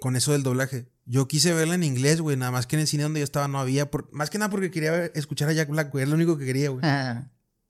con 0.00 0.16
eso 0.16 0.32
del 0.32 0.42
doblaje, 0.42 0.86
yo 1.04 1.28
quise 1.28 1.52
verla 1.52 1.74
en 1.74 1.82
inglés, 1.82 2.20
güey. 2.20 2.36
Nada 2.36 2.52
más 2.52 2.66
que 2.66 2.76
en 2.76 2.80
el 2.80 2.86
cine 2.86 3.02
donde 3.02 3.20
yo 3.20 3.24
estaba 3.24 3.48
no 3.48 3.58
había. 3.58 3.90
por- 3.90 4.10
más 4.12 4.30
que 4.30 4.38
nada 4.38 4.50
porque 4.50 4.70
quería 4.70 4.92
ver- 4.92 5.12
escuchar 5.14 5.48
a 5.48 5.52
Jack 5.52 5.68
Black, 5.68 5.90
güey. 5.92 6.04
Es 6.04 6.08
lo 6.08 6.14
único 6.14 6.38
que 6.38 6.46
quería, 6.46 6.70
güey. 6.70 6.82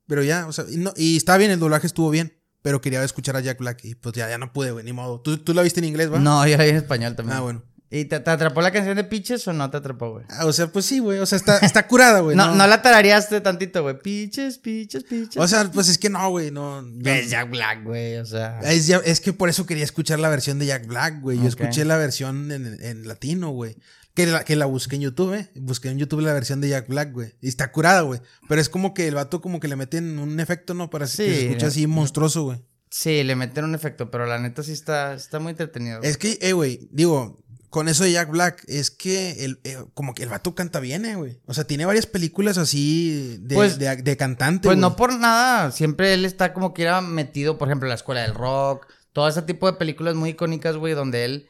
Pero 0.06 0.22
ya, 0.22 0.46
o 0.46 0.52
sea, 0.52 0.64
y, 0.70 0.76
no, 0.76 0.92
y 0.96 1.16
estaba 1.16 1.38
bien, 1.38 1.50
el 1.50 1.58
doblaje 1.58 1.86
estuvo 1.86 2.10
bien. 2.10 2.32
Pero 2.62 2.80
quería 2.80 3.02
escuchar 3.04 3.36
a 3.36 3.40
Jack 3.40 3.58
Black 3.58 3.84
y 3.84 3.94
pues 3.94 4.12
ya, 4.14 4.28
ya 4.28 4.38
no 4.38 4.52
pude, 4.52 4.72
güey, 4.72 4.84
ni 4.84 4.92
modo. 4.92 5.20
¿Tú, 5.20 5.38
tú 5.38 5.54
la 5.54 5.62
viste 5.62 5.78
en 5.80 5.84
inglés, 5.86 6.12
va? 6.12 6.18
no, 6.18 6.44
yo 6.48 6.56
la 6.56 6.64
vi 6.64 6.70
en 6.70 6.76
español 6.76 7.14
también. 7.14 7.36
Ah, 7.38 7.40
bueno. 7.40 7.62
¿Y 7.88 8.06
te, 8.06 8.18
te 8.18 8.30
atrapó 8.30 8.62
la 8.62 8.72
canción 8.72 8.96
de 8.96 9.04
Pitches 9.04 9.46
o 9.46 9.52
no 9.52 9.70
te 9.70 9.76
atrapó, 9.76 10.10
güey? 10.14 10.24
Ah, 10.30 10.44
o 10.46 10.52
sea, 10.52 10.66
pues 10.66 10.86
sí, 10.86 10.98
güey. 10.98 11.18
O 11.20 11.26
sea, 11.26 11.36
está, 11.36 11.58
está 11.58 11.86
curada, 11.86 12.18
güey. 12.20 12.36
No, 12.36 12.54
no 12.54 12.66
la 12.66 12.82
tarareaste 12.82 13.40
tantito, 13.40 13.82
güey. 13.82 13.96
Piches, 14.00 14.58
piches, 14.58 15.04
piches. 15.04 15.36
O 15.36 15.46
sea, 15.46 15.70
pues 15.70 15.88
es 15.88 15.96
que 15.96 16.10
no, 16.10 16.28
güey. 16.30 16.50
No, 16.50 16.84
es 17.04 17.30
Jack 17.30 17.48
Black, 17.50 17.84
güey. 17.84 18.16
O 18.16 18.24
sea. 18.26 18.58
es, 18.64 18.86
ya- 18.88 19.00
es 19.04 19.20
que 19.20 19.32
por 19.32 19.48
eso 19.48 19.66
quería 19.66 19.84
escuchar 19.84 20.18
la 20.18 20.28
versión 20.28 20.58
de 20.58 20.66
Jack 20.66 20.86
Black, 20.86 21.20
güey. 21.20 21.38
Yo 21.40 21.46
escuché 21.46 21.84
la 21.84 21.96
versión 21.96 22.50
en, 22.50 22.76
en 22.82 23.06
latino, 23.06 23.50
güey. 23.50 23.76
Que 24.14 24.24
la, 24.26 24.44
que 24.44 24.56
la 24.56 24.64
busqué 24.66 24.96
en 24.96 25.02
YouTube, 25.02 25.34
eh. 25.34 25.50
Busqué 25.56 25.90
en 25.90 25.98
YouTube 25.98 26.22
la 26.22 26.32
versión 26.32 26.60
de 26.62 26.70
Jack 26.70 26.88
Black, 26.88 27.12
güey. 27.12 27.34
Y 27.42 27.48
está 27.48 27.70
curada, 27.70 28.00
güey. 28.00 28.20
Pero 28.48 28.60
es 28.62 28.68
como 28.70 28.94
que 28.94 29.06
el 29.06 29.14
vato 29.14 29.40
como 29.42 29.60
que 29.60 29.68
le 29.68 29.76
meten 29.76 30.18
un 30.18 30.40
efecto, 30.40 30.72
¿no? 30.74 30.88
Para 30.90 31.04
que 31.04 31.10
Sí, 31.12 31.16
se 31.24 31.46
escuche 31.48 31.66
así 31.66 31.86
monstruoso, 31.86 32.44
güey. 32.44 32.62
Sí, 32.88 33.22
le 33.24 33.36
meten 33.36 33.64
un 33.64 33.74
efecto, 33.74 34.10
pero 34.10 34.24
la 34.24 34.38
neta 34.38 34.62
sí 34.62 34.72
está, 34.72 35.12
está 35.14 35.38
muy 35.38 35.50
entretenido. 35.50 35.98
güey. 35.98 36.10
Es 36.10 36.16
que, 36.16 36.38
eh, 36.40 36.52
güey, 36.54 36.88
digo, 36.92 37.44
con 37.76 37.88
eso 37.90 38.04
de 38.04 38.12
Jack 38.12 38.30
Black, 38.30 38.64
es 38.68 38.90
que 38.90 39.44
el, 39.44 39.60
eh, 39.64 39.76
como 39.92 40.14
que 40.14 40.22
el 40.22 40.30
vato 40.30 40.54
canta 40.54 40.80
bien, 40.80 41.04
eh, 41.04 41.14
güey. 41.14 41.38
O 41.44 41.52
sea, 41.52 41.64
tiene 41.64 41.84
varias 41.84 42.06
películas 42.06 42.56
así 42.56 43.36
de, 43.40 43.54
Pues- 43.54 43.78
de, 43.78 43.96
de 43.96 44.16
cantante, 44.16 44.68
Pues 44.68 44.76
güey. 44.76 44.80
no 44.80 44.96
por 44.96 45.12
nada, 45.18 45.70
siempre 45.72 46.14
él 46.14 46.24
está 46.24 46.54
como 46.54 46.72
que 46.72 46.82
era 46.84 47.02
metido, 47.02 47.58
por 47.58 47.68
ejemplo, 47.68 47.86
en 47.86 47.90
la 47.90 47.96
escuela 47.96 48.22
del 48.22 48.32
rock, 48.34 48.86
todo 49.12 49.28
ese 49.28 49.42
tipo 49.42 49.70
de 49.70 49.74
películas 49.78 50.14
muy 50.14 50.30
icónicas, 50.30 50.76
güey, 50.78 50.94
donde 50.94 51.26
él, 51.26 51.48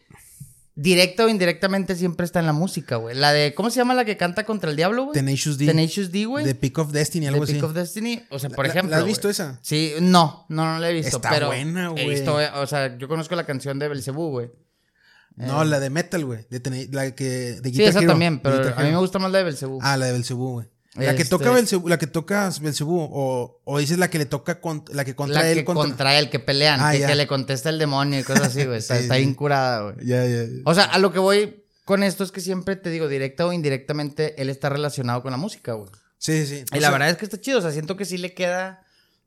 directa 0.74 1.24
o 1.24 1.28
indirectamente, 1.28 1.94
siempre 1.94 2.26
está 2.26 2.40
en 2.40 2.46
la 2.46 2.52
música, 2.52 2.96
güey. 2.96 3.16
La 3.16 3.32
de, 3.32 3.54
¿cómo 3.54 3.70
se 3.70 3.76
llama 3.76 3.94
la 3.94 4.04
que 4.04 4.16
canta 4.16 4.44
contra 4.44 4.68
el 4.68 4.76
diablo, 4.76 5.04
güey? 5.04 5.14
Tenacious 5.14 5.56
D. 5.58 5.66
Tenacious 5.66 6.10
D, 6.12 6.26
güey. 6.26 6.44
The 6.44 6.54
Peak 6.54 6.76
of 6.78 6.90
Destiny, 6.92 7.26
The 7.26 7.28
algo 7.32 7.46
Peak 7.46 7.56
así. 7.56 7.64
of 7.64 7.72
Destiny. 7.72 8.22
O 8.30 8.38
sea, 8.38 8.50
por 8.50 8.66
¿La- 8.66 8.70
ejemplo. 8.72 8.90
¿La 8.90 8.96
has 8.98 9.02
güey. 9.04 9.12
visto 9.12 9.30
esa? 9.30 9.58
Sí, 9.62 9.92
no, 10.00 10.44
no, 10.48 10.64
no 10.74 10.78
la 10.78 10.90
he 10.90 10.92
visto. 10.92 11.16
Está 11.16 11.30
pero 11.30 11.46
buena, 11.46 11.86
He 11.86 11.90
güey. 11.92 12.10
visto, 12.10 12.36
o 12.56 12.66
sea, 12.66 12.98
yo 12.98 13.08
conozco 13.08 13.34
la 13.36 13.46
canción 13.46 13.78
de 13.78 13.88
Belcebú, 13.88 14.28
güey. 14.30 14.50
No, 15.36 15.64
la 15.64 15.80
de 15.80 15.90
Metal, 15.90 16.24
güey. 16.24 16.46
De 16.50 16.88
la 16.92 17.14
que 17.14 17.60
de 17.60 17.70
Sí, 17.72 17.84
esa 17.84 17.98
Hero, 18.00 18.08
también, 18.12 18.40
pero 18.40 18.74
a 18.76 18.82
mí 18.82 18.90
me 18.90 18.96
gusta 18.96 19.18
más 19.18 19.30
la 19.30 19.38
de 19.38 19.44
Belcebú. 19.44 19.78
Ah, 19.82 19.96
la 19.96 20.06
de 20.06 20.12
Belcebú, 20.12 20.52
güey. 20.52 20.66
La 20.94 21.14
que 21.14 21.22
Este- 21.22 21.30
toca 21.36 21.50
Belcebú, 21.50 21.88
la 21.88 21.98
que 21.98 22.06
toca 22.06 22.50
Belcebú, 22.58 22.98
o, 22.98 23.60
o 23.64 23.78
dices 23.78 23.98
la 23.98 24.08
que 24.08 24.16
le 24.16 24.24
toca 24.24 24.62
con, 24.62 24.82
la 24.92 25.04
que 25.04 25.14
contra 25.14 25.42
la 25.42 25.48
él 25.50 25.58
que 25.58 25.64
contra... 25.66 25.84
contra 25.88 26.18
él, 26.18 26.30
que 26.30 26.38
pelean, 26.38 26.80
Ah, 26.82 26.92
que, 26.92 27.14
le 27.14 27.26
contesta 27.26 27.68
el 27.68 27.78
demonio 27.78 28.18
y 28.18 28.22
cosas 28.22 28.46
así, 28.46 28.64
güey. 28.64 28.78
Está, 28.78 28.96
Sí, 28.96 29.02
está 29.02 29.16
bien 29.16 29.34
curada, 29.34 29.92
güey. 29.92 30.06
Ya, 30.06 30.24
ya, 30.24 30.44
ya. 30.44 30.48
O 30.64 30.74
sea, 30.74 30.84
a 30.84 30.98
lo 30.98 31.12
que 31.12 31.18
voy 31.18 31.64
con 31.84 32.02
esto 32.02 32.24
es 32.24 32.32
que 32.32 32.40
siempre 32.40 32.76
te 32.76 32.88
digo, 32.88 33.08
directa 33.08 33.44
o 33.46 33.52
indirectamente, 33.52 34.40
él 34.40 34.48
está 34.48 34.70
relacionado 34.70 35.20
con 35.22 35.32
la 35.32 35.36
música, 35.36 35.74
güey. 35.74 35.90
Sí, 36.16 36.46
sí. 36.46 36.64
Y 36.72 36.78
O 36.78 36.80
la 36.80 36.80
sea, 36.80 36.90
verdad 36.92 37.10
es 37.10 37.16
que 37.18 37.26
está 37.26 37.38
chido, 37.38 37.58
o 37.58 37.62
sea, 37.62 37.72
siento 37.72 37.96
que 37.98 38.06
sí 38.06 38.16
le 38.16 38.32
queda... 38.32 38.82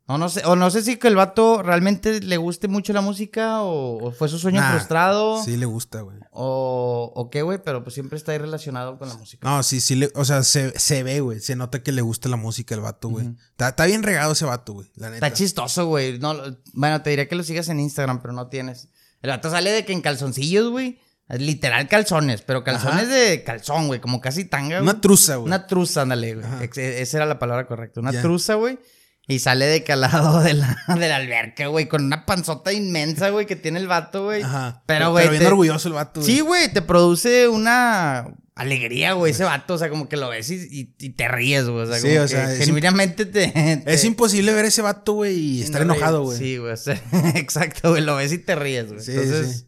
No, 0.10 0.18
no 0.18 0.28
sé, 0.28 0.42
o 0.46 0.56
no 0.56 0.70
sé 0.72 0.82
si 0.82 0.98
que 0.98 1.08
el 1.08 1.16
vato 1.16 1.62
realmente 1.64 2.20
le 2.20 2.36
guste 2.38 2.68
mucho 2.68 2.92
la 2.94 3.02
música 3.02 3.62
o, 3.62 4.08
o 4.08 4.12
fue 4.12 4.28
su 4.28 4.40
sueño 4.40 4.60
nah, 4.60 4.72
frustrado 4.72 5.44
Sí 5.44 5.56
le 5.56 5.66
gusta, 5.68 6.02
güey. 6.02 6.18
o, 6.32 7.12
o 7.16 7.30
qué, 7.30 7.44
güey, 7.44 7.60
pero 7.64 7.84
pues 7.84 7.94
siempre 7.94 8.18
está 8.18 8.32
ahí 8.32 8.40
relacionado 8.40 8.98
con 8.98 9.08
la 9.08 9.14
música. 9.16 9.48
No, 9.48 9.62
sí, 9.64 9.80
sí, 9.80 9.96
le, 9.96 10.12
o 10.16 10.26
sea, 10.26 10.42
se, 10.44 10.78
se 10.80 11.04
ve, 11.04 11.20
güey. 11.22 11.40
Se 11.40 11.56
nota 11.56 11.84
que 11.84 11.92
le 11.92 12.02
gusta 12.02 12.28
la 12.28 12.38
música 12.38 12.74
al 12.76 12.82
vato, 12.82 13.08
güey. 13.10 13.30
está, 13.52 13.70
está 13.70 13.86
bien 13.86 14.02
regado 14.04 14.32
ese 14.34 14.46
vato, 14.46 14.74
güey. 14.74 14.92
La 14.96 15.12
neta. 15.12 15.28
Está 15.28 15.38
chistoso, 15.38 15.86
güey. 15.86 16.18
No, 16.20 16.34
lo- 16.34 16.58
bueno, 16.74 17.02
te 17.04 17.12
diría 17.12 17.28
que 17.30 17.36
lo 17.36 17.44
sigas 17.44 17.70
en 17.70 17.80
Instagram, 17.80 18.22
pero 18.22 18.34
no 18.34 18.48
tienes. 18.48 18.90
El 19.22 19.30
vato 19.30 19.50
sale 19.52 19.72
de 19.72 19.86
que 19.86 19.94
en 19.94 20.02
calzoncillos, 20.02 20.70
güey. 20.72 21.00
Literal 21.38 21.88
calzones, 21.88 22.42
pero 22.42 22.64
calzones 22.64 23.04
Ajá. 23.06 23.14
de 23.14 23.44
calzón, 23.44 23.86
güey. 23.86 24.02
Como 24.02 24.20
casi 24.20 24.46
tanga, 24.46 24.80
güey. 24.80 24.82
Una 24.90 25.00
truza, 25.00 25.36
güey. 25.36 25.46
Una 25.46 25.68
truza, 25.68 26.02
ándale, 26.02 26.34
güey. 26.34 26.46
Ex- 26.64 26.78
Esa 26.80 27.18
era 27.18 27.26
la 27.28 27.38
palabra 27.38 27.68
correcta. 27.68 28.00
Una 28.00 28.12
Ya. 28.12 28.22
truza, 28.24 28.56
güey. 28.56 28.80
Y 29.30 29.40
sale 29.40 29.66
de 29.68 29.84
calado 29.84 30.42
de 30.42 30.56
la, 30.56 30.76
de 31.00 31.08
la 31.08 31.16
alberca, 31.18 31.68
güey. 31.68 31.88
Con 31.88 32.04
una 32.04 32.26
panzota 32.26 32.74
inmensa, 32.74 33.30
güey, 33.30 33.46
que 33.46 33.56
tiene 33.56 33.80
el 33.80 33.88
vato, 33.88 34.26
güey. 34.26 34.42
Ajá. 34.42 34.84
Pero, 34.88 35.12
güey. 35.12 35.24
Pero 35.26 35.32
bien 35.32 35.44
te- 35.44 35.48
orgulloso 35.48 35.88
el 35.88 35.94
vato, 35.94 36.20
güey. 36.22 36.34
Sí, 36.34 36.40
güey. 36.42 36.74
Te 36.74 36.82
produce 36.82 37.48
una 37.48 38.28
alegría, 38.56 39.14
güey, 39.14 39.32
ese 39.32 39.44
vato. 39.44 39.76
O 39.76 39.78
sea, 39.78 39.90
como 39.90 40.10
que 40.10 40.18
lo 40.18 40.30
ves 40.30 40.50
y, 40.50 40.56
y- 40.56 40.96
y 40.98 41.10
te 41.12 41.28
ríes, 41.28 41.66
güey. 41.70 41.84
O 41.84 41.86
sea, 41.86 42.00
Sí, 42.00 42.08
como 42.08 42.20
o 42.20 42.22
que 42.24 42.28
sea, 42.28 42.48
genuinamente 42.58 43.26
te, 43.28 43.84
Es 43.86 44.04
imposible 44.04 44.52
ver 44.54 44.66
ese 44.66 44.82
vato, 44.82 45.14
güey, 45.14 45.38
y 45.38 45.62
estar 45.62 45.86
no 45.86 45.94
enojado, 45.94 46.24
güey. 46.24 46.38
Sí, 46.38 46.58
güey. 46.58 46.74
o 46.74 46.78
sea, 46.78 47.00
exacto, 47.36 47.92
güey. 47.92 48.02
Lo 48.02 48.16
ves 48.16 48.34
y 48.34 48.40
te 48.40 48.56
ríes, 48.56 48.88
güey. 48.88 49.00
Sí, 49.00 49.12
Entonces, 49.12 49.60
sí. 49.60 49.66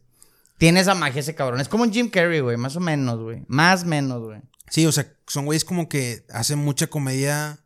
tiene 0.58 0.80
esa 0.80 0.96
magia 0.96 1.20
ese 1.20 1.36
cabrón. 1.36 1.62
Es 1.62 1.68
como 1.70 1.84
un 1.84 1.94
Jim 1.94 2.10
Carrey, 2.10 2.40
güey. 2.40 2.58
Más 2.58 2.76
o 2.76 2.80
menos, 2.80 3.20
güey. 3.20 3.44
Más 3.48 3.86
menos, 3.86 4.24
güey. 4.24 4.42
Sí, 4.72 4.88
o 4.88 4.92
sea, 4.92 5.06
son 5.28 5.46
güeyes 5.46 5.66
como 5.66 5.88
que 5.88 6.26
hacen 6.34 6.58
mucha 6.58 6.88
comedia 6.88 7.60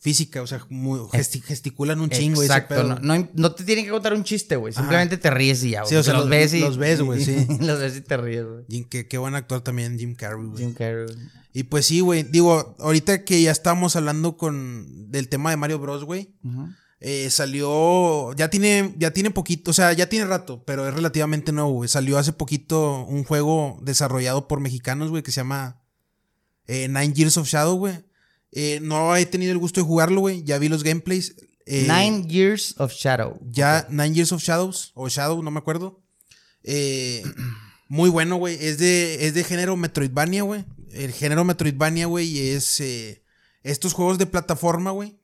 física, 0.00 0.42
o 0.42 0.46
sea, 0.46 0.64
muy, 0.70 1.00
gesti- 1.10 1.42
gesticulan 1.42 2.00
un 2.00 2.08
chingo 2.10 2.42
ese 2.42 2.52
Exacto. 2.52 2.74
pedo. 2.76 2.84
No, 2.84 2.98
no, 3.18 3.28
no 3.34 3.52
te 3.52 3.64
tienen 3.64 3.84
que 3.84 3.90
contar 3.90 4.14
un 4.14 4.22
chiste, 4.24 4.54
güey. 4.56 4.72
Simplemente 4.72 5.16
te 5.16 5.28
ríes 5.30 5.62
y 5.64 5.70
ya, 5.70 5.80
güey. 5.80 5.90
Sí, 5.90 5.96
o 5.96 6.02
sea, 6.02 6.14
los, 6.14 6.22
los- 6.22 6.30
ves 6.30 6.54
y. 6.54 6.60
los 6.60 6.76
ves, 6.78 7.00
güey, 7.02 7.24
sí. 7.24 7.46
los 7.60 7.80
ves 7.80 7.96
y 7.96 8.00
te 8.02 8.16
ríes, 8.16 8.44
güey. 8.46 8.64
Jim- 8.68 8.86
qué, 8.88 9.08
qué 9.08 9.18
buen 9.18 9.34
actor 9.34 9.60
también, 9.62 9.98
Jim 9.98 10.14
Carrey, 10.14 10.46
güey. 10.46 10.58
Jim 10.64 10.74
Carrey. 10.74 11.06
Y 11.52 11.64
pues 11.64 11.86
sí, 11.86 12.00
güey. 12.00 12.22
Digo, 12.22 12.76
ahorita 12.78 13.24
que 13.24 13.42
ya 13.42 13.50
estamos 13.50 13.96
hablando 13.96 14.36
con 14.36 15.10
del 15.10 15.28
tema 15.28 15.50
de 15.50 15.56
Mario 15.56 15.78
Bros, 15.80 16.04
güey. 16.04 16.34
Eh, 17.00 17.30
salió. 17.30 18.32
Ya 18.34 18.50
tiene. 18.50 18.94
Ya 18.98 19.12
tiene 19.12 19.30
poquito. 19.30 19.70
O 19.70 19.74
sea, 19.74 19.92
ya 19.92 20.08
tiene 20.08 20.26
rato. 20.26 20.62
Pero 20.64 20.86
es 20.86 20.94
relativamente 20.94 21.50
nuevo, 21.52 21.70
güey. 21.72 21.88
Salió 21.88 22.18
hace 22.18 22.32
poquito 22.32 23.04
un 23.04 23.24
juego 23.24 23.78
desarrollado 23.82 24.46
por 24.46 24.60
mexicanos, 24.60 25.10
güey. 25.10 25.22
Que 25.22 25.32
se 25.32 25.40
llama. 25.40 25.80
eh, 26.66 26.86
Nine 26.88 27.12
Years 27.14 27.36
of 27.38 27.48
Shadow, 27.48 27.76
güey. 27.76 28.04
Eh, 28.52 28.80
no 28.82 29.14
he 29.14 29.26
tenido 29.26 29.52
el 29.52 29.58
gusto 29.58 29.80
de 29.80 29.86
jugarlo, 29.86 30.20
güey. 30.20 30.42
Ya 30.44 30.58
vi 30.58 30.68
los 30.68 30.82
gameplays. 30.82 31.34
Eh, 31.66 31.86
Nine 31.88 32.26
Years 32.28 32.74
of 32.78 32.92
Shadow. 32.92 33.38
Ya, 33.50 33.86
Nine 33.90 34.14
Years 34.14 34.32
of 34.32 34.42
Shadows, 34.42 34.92
o 34.94 35.08
Shadow, 35.08 35.42
no 35.42 35.50
me 35.50 35.58
acuerdo. 35.58 36.02
Eh, 36.64 37.22
muy 37.88 38.10
bueno, 38.10 38.36
güey. 38.36 38.56
Es 38.60 38.78
de, 38.78 39.26
es 39.26 39.34
de 39.34 39.44
género 39.44 39.76
Metroidvania, 39.76 40.42
güey. 40.42 40.64
El 40.92 41.12
género 41.12 41.44
Metroidvania, 41.44 42.06
güey, 42.06 42.38
es 42.38 42.82
estos 43.62 43.92
juegos 43.92 44.16
de 44.16 44.26
plataforma, 44.26 44.90
güey. 44.90 45.18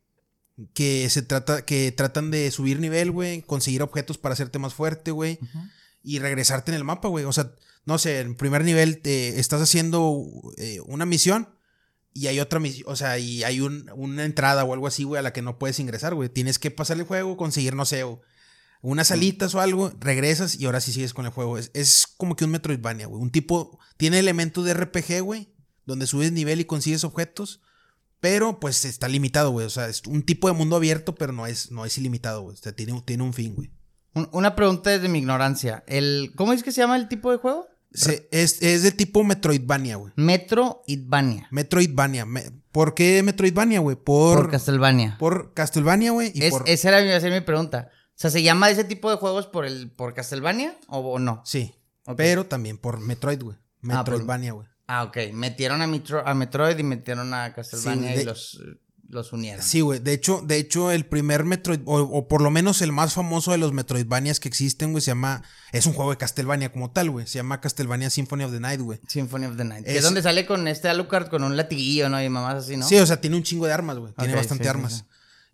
Que 0.74 1.08
se 1.10 1.22
trata, 1.22 1.64
que 1.64 1.90
tratan 1.90 2.30
de 2.30 2.50
subir 2.50 2.78
nivel, 2.78 3.10
güey. 3.10 3.42
Conseguir 3.42 3.82
objetos 3.82 4.18
para 4.18 4.34
hacerte 4.34 4.58
más 4.58 4.74
fuerte, 4.74 5.10
güey. 5.10 5.38
Y 6.02 6.18
regresarte 6.18 6.70
en 6.70 6.76
el 6.76 6.84
mapa, 6.84 7.08
güey. 7.08 7.24
O 7.24 7.32
sea, 7.32 7.52
no 7.86 7.96
sé, 7.96 8.20
en 8.20 8.34
primer 8.36 8.62
nivel 8.62 9.00
te 9.00 9.40
estás 9.40 9.62
haciendo 9.62 10.10
una 10.86 11.06
misión. 11.06 11.48
Y 12.16 12.28
hay 12.28 12.38
otra 12.40 12.60
misión, 12.60 12.84
o 12.90 12.94
sea, 12.96 13.18
y 13.18 13.42
hay 13.42 13.60
un- 13.60 13.90
una 13.96 14.24
entrada 14.24 14.62
o 14.64 14.72
algo 14.72 14.86
así, 14.86 15.02
güey, 15.04 15.18
a 15.18 15.22
la 15.22 15.32
que 15.32 15.42
no 15.42 15.58
puedes 15.58 15.80
ingresar, 15.80 16.14
güey. 16.14 16.28
Tienes 16.28 16.58
que 16.60 16.70
pasar 16.70 16.96
el 16.96 17.02
juego, 17.04 17.36
conseguir, 17.36 17.74
no 17.74 17.84
sé, 17.84 18.04
o 18.04 18.20
unas 18.82 19.10
alitas 19.10 19.54
o 19.54 19.60
algo, 19.60 19.92
regresas 19.98 20.54
y 20.60 20.66
ahora 20.66 20.80
sí 20.80 20.92
sigues 20.92 21.12
con 21.12 21.24
el 21.26 21.32
juego. 21.32 21.58
Es, 21.58 21.70
es 21.74 22.06
como 22.16 22.36
que 22.36 22.44
un 22.44 22.52
Metroidvania, 22.52 23.06
güey. 23.08 23.20
Un 23.20 23.30
tipo, 23.30 23.78
tiene 23.96 24.18
elementos 24.20 24.64
de 24.64 24.74
RPG, 24.74 25.22
güey, 25.22 25.52
donde 25.86 26.06
subes 26.06 26.30
nivel 26.32 26.60
y 26.60 26.64
consigues 26.66 27.02
objetos, 27.02 27.60
pero 28.20 28.60
pues 28.60 28.84
está 28.84 29.08
limitado, 29.08 29.50
güey. 29.50 29.66
O 29.66 29.70
sea, 29.70 29.88
es 29.88 30.02
un 30.06 30.22
tipo 30.22 30.46
de 30.48 30.54
mundo 30.54 30.76
abierto, 30.76 31.14
pero 31.16 31.32
no 31.32 31.46
es, 31.46 31.70
no 31.72 31.84
es 31.84 31.98
ilimitado, 31.98 32.42
güey. 32.42 32.54
O 32.54 32.56
sea, 32.58 32.72
tiene, 32.76 33.00
tiene 33.04 33.22
un 33.24 33.34
fin, 33.34 33.54
güey. 33.54 33.70
Un- 34.14 34.28
Una 34.32 34.54
pregunta 34.54 34.90
desde 34.90 35.08
mi 35.08 35.18
ignorancia. 35.18 35.82
El, 35.88 36.32
¿Cómo 36.36 36.52
es 36.52 36.62
que 36.62 36.70
se 36.70 36.80
llama 36.80 36.96
el 36.96 37.08
tipo 37.08 37.30
de 37.32 37.38
juego? 37.38 37.66
Se- 37.94 38.28
es, 38.32 38.60
es 38.60 38.82
de 38.82 38.90
tipo 38.92 39.22
Metroidvania, 39.24 39.96
güey. 39.96 40.12
Metro 40.16 40.82
Idvania. 40.86 41.46
Metroidvania. 41.50 42.26
Me- 42.26 42.50
¿Por 42.72 42.94
qué 42.94 43.22
Metroidvania, 43.22 43.78
güey? 43.80 43.96
Por, 43.96 44.36
Por, 44.42 44.50
Castlevania. 44.50 45.16
por 45.18 45.54
Castlevania, 45.54 46.10
güey. 46.10 46.32
Es- 46.34 46.50
por... 46.50 46.68
Esa 46.68 46.88
era 46.88 47.00
iba 47.02 47.16
a 47.16 47.20
ser 47.20 47.32
mi 47.32 47.40
pregunta. 47.40 47.90
O 47.92 48.16
sea, 48.16 48.30
¿se 48.30 48.42
llama 48.42 48.68
ese 48.70 48.84
tipo 48.84 49.10
de 49.10 49.16
juegos 49.16 49.46
por 49.46 49.64
el 49.64 49.90
por 49.90 50.12
Castlevania 50.14 50.76
o, 50.88 50.98
o 50.98 51.18
no? 51.18 51.40
Sí. 51.44 51.74
Pero 52.16 52.46
también 52.46 52.78
por 52.78 53.00
Metroid, 53.00 53.40
güey. 53.42 53.56
Ah, 53.56 53.98
Metroidvania, 53.98 54.52
güey. 54.52 54.66
Ah, 54.86 55.04
ok. 55.04 55.16
Metieron 55.32 55.80
a, 55.80 55.86
Metro- 55.86 56.22
a 56.26 56.34
Metroid 56.34 56.78
y 56.78 56.82
metieron 56.82 57.32
a 57.32 57.52
Castlevania 57.54 58.10
Sí, 58.10 58.16
de- 58.16 58.22
y 58.22 58.24
los, 58.24 58.60
los 59.14 59.32
unieron. 59.32 59.64
Sí, 59.64 59.80
güey. 59.80 60.00
De 60.00 60.12
hecho, 60.12 60.42
de 60.44 60.58
hecho, 60.58 60.90
el 60.90 61.06
primer 61.06 61.44
Metroid, 61.44 61.80
o, 61.86 62.00
o 62.02 62.28
por 62.28 62.42
lo 62.42 62.50
menos 62.50 62.82
el 62.82 62.92
más 62.92 63.14
famoso 63.14 63.52
de 63.52 63.58
los 63.58 63.72
Metroidvanias 63.72 64.40
que 64.40 64.48
existen, 64.48 64.92
güey, 64.92 65.00
se 65.00 65.12
llama. 65.12 65.42
Es 65.72 65.86
un 65.86 65.94
juego 65.94 66.10
de 66.10 66.18
Castlevania 66.18 66.70
como 66.72 66.90
tal, 66.90 67.10
güey. 67.10 67.26
Se 67.26 67.34
llama 67.38 67.60
Castlevania 67.60 68.10
Symphony 68.10 68.44
of 68.44 68.52
the 68.52 68.60
Night, 68.60 68.80
güey. 68.80 69.00
Symphony 69.08 69.46
of 69.46 69.56
the 69.56 69.64
Night. 69.64 69.84
Que 69.86 69.92
Es- 69.92 69.98
es 69.98 70.04
donde 70.04 70.20
sale 70.22 70.44
con 70.44 70.68
este 70.68 70.88
Alucard 70.88 71.28
con 71.28 71.42
un 71.44 71.56
latiguillo, 71.56 72.08
¿no? 72.10 72.22
Y 72.22 72.28
mamás 72.28 72.64
así, 72.64 72.76
¿no? 72.76 72.86
Sí, 72.86 72.96
o 72.98 73.06
sea, 73.06 73.20
tiene 73.20 73.36
un 73.36 73.42
chingo 73.42 73.66
de 73.66 73.72
armas, 73.72 73.96
güey. 73.98 74.12
Tiene 74.18 74.34
bastante 74.34 74.64
sí, 74.64 74.68
armas. 74.70 74.92
sí. 74.98 75.02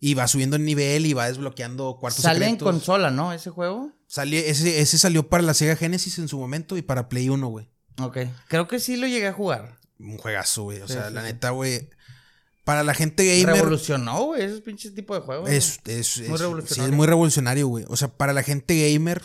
Y 0.02 0.14
va 0.14 0.26
subiendo 0.28 0.56
el 0.56 0.64
nivel 0.64 1.04
y 1.04 1.12
va 1.12 1.26
desbloqueando 1.28 1.98
cuartos 2.00 2.22
Sale 2.22 2.46
en 2.48 2.56
consola, 2.56 3.10
¿no? 3.10 3.34
Ese 3.34 3.50
juego. 3.50 3.92
Sale- 4.06 4.48
ese, 4.48 4.80
ese 4.80 4.96
salió 4.98 5.28
para 5.28 5.42
la 5.42 5.52
Sega 5.52 5.76
Genesis 5.76 6.18
en 6.18 6.26
su 6.28 6.38
momento 6.38 6.76
y 6.78 6.82
para 6.82 7.08
Play 7.10 7.28
1, 7.28 7.46
güey. 7.48 7.68
Ok. 8.00 8.16
Creo 8.48 8.66
que 8.66 8.80
sí 8.80 8.96
lo 8.96 9.06
llegué 9.06 9.28
a 9.28 9.32
jugar. 9.34 9.78
Un 9.98 10.16
juegazo, 10.16 10.62
güey. 10.62 10.80
O 10.80 10.88
sea, 10.88 11.10
la 11.10 11.22
neta, 11.22 11.50
güey. 11.50 11.90
Para 12.64 12.82
la 12.84 12.94
gente 12.94 13.24
gamer. 13.40 13.56
Revolucionó, 13.56 14.24
güey, 14.26 14.42
esos 14.42 14.60
pinches 14.60 14.94
tipos 14.94 15.16
de 15.18 15.22
juegos. 15.24 15.50
Es, 15.50 15.80
es, 15.86 15.86
Muy 15.86 15.96
es- 15.96 16.06
sí, 16.06 16.22
revolucionario. 16.36 16.90
es 16.92 16.96
muy 16.96 17.06
revolucionario, 17.06 17.66
güey. 17.68 17.84
O 17.88 17.96
sea, 17.96 18.08
para 18.08 18.32
la 18.32 18.42
gente 18.42 18.92
gamer 18.92 19.22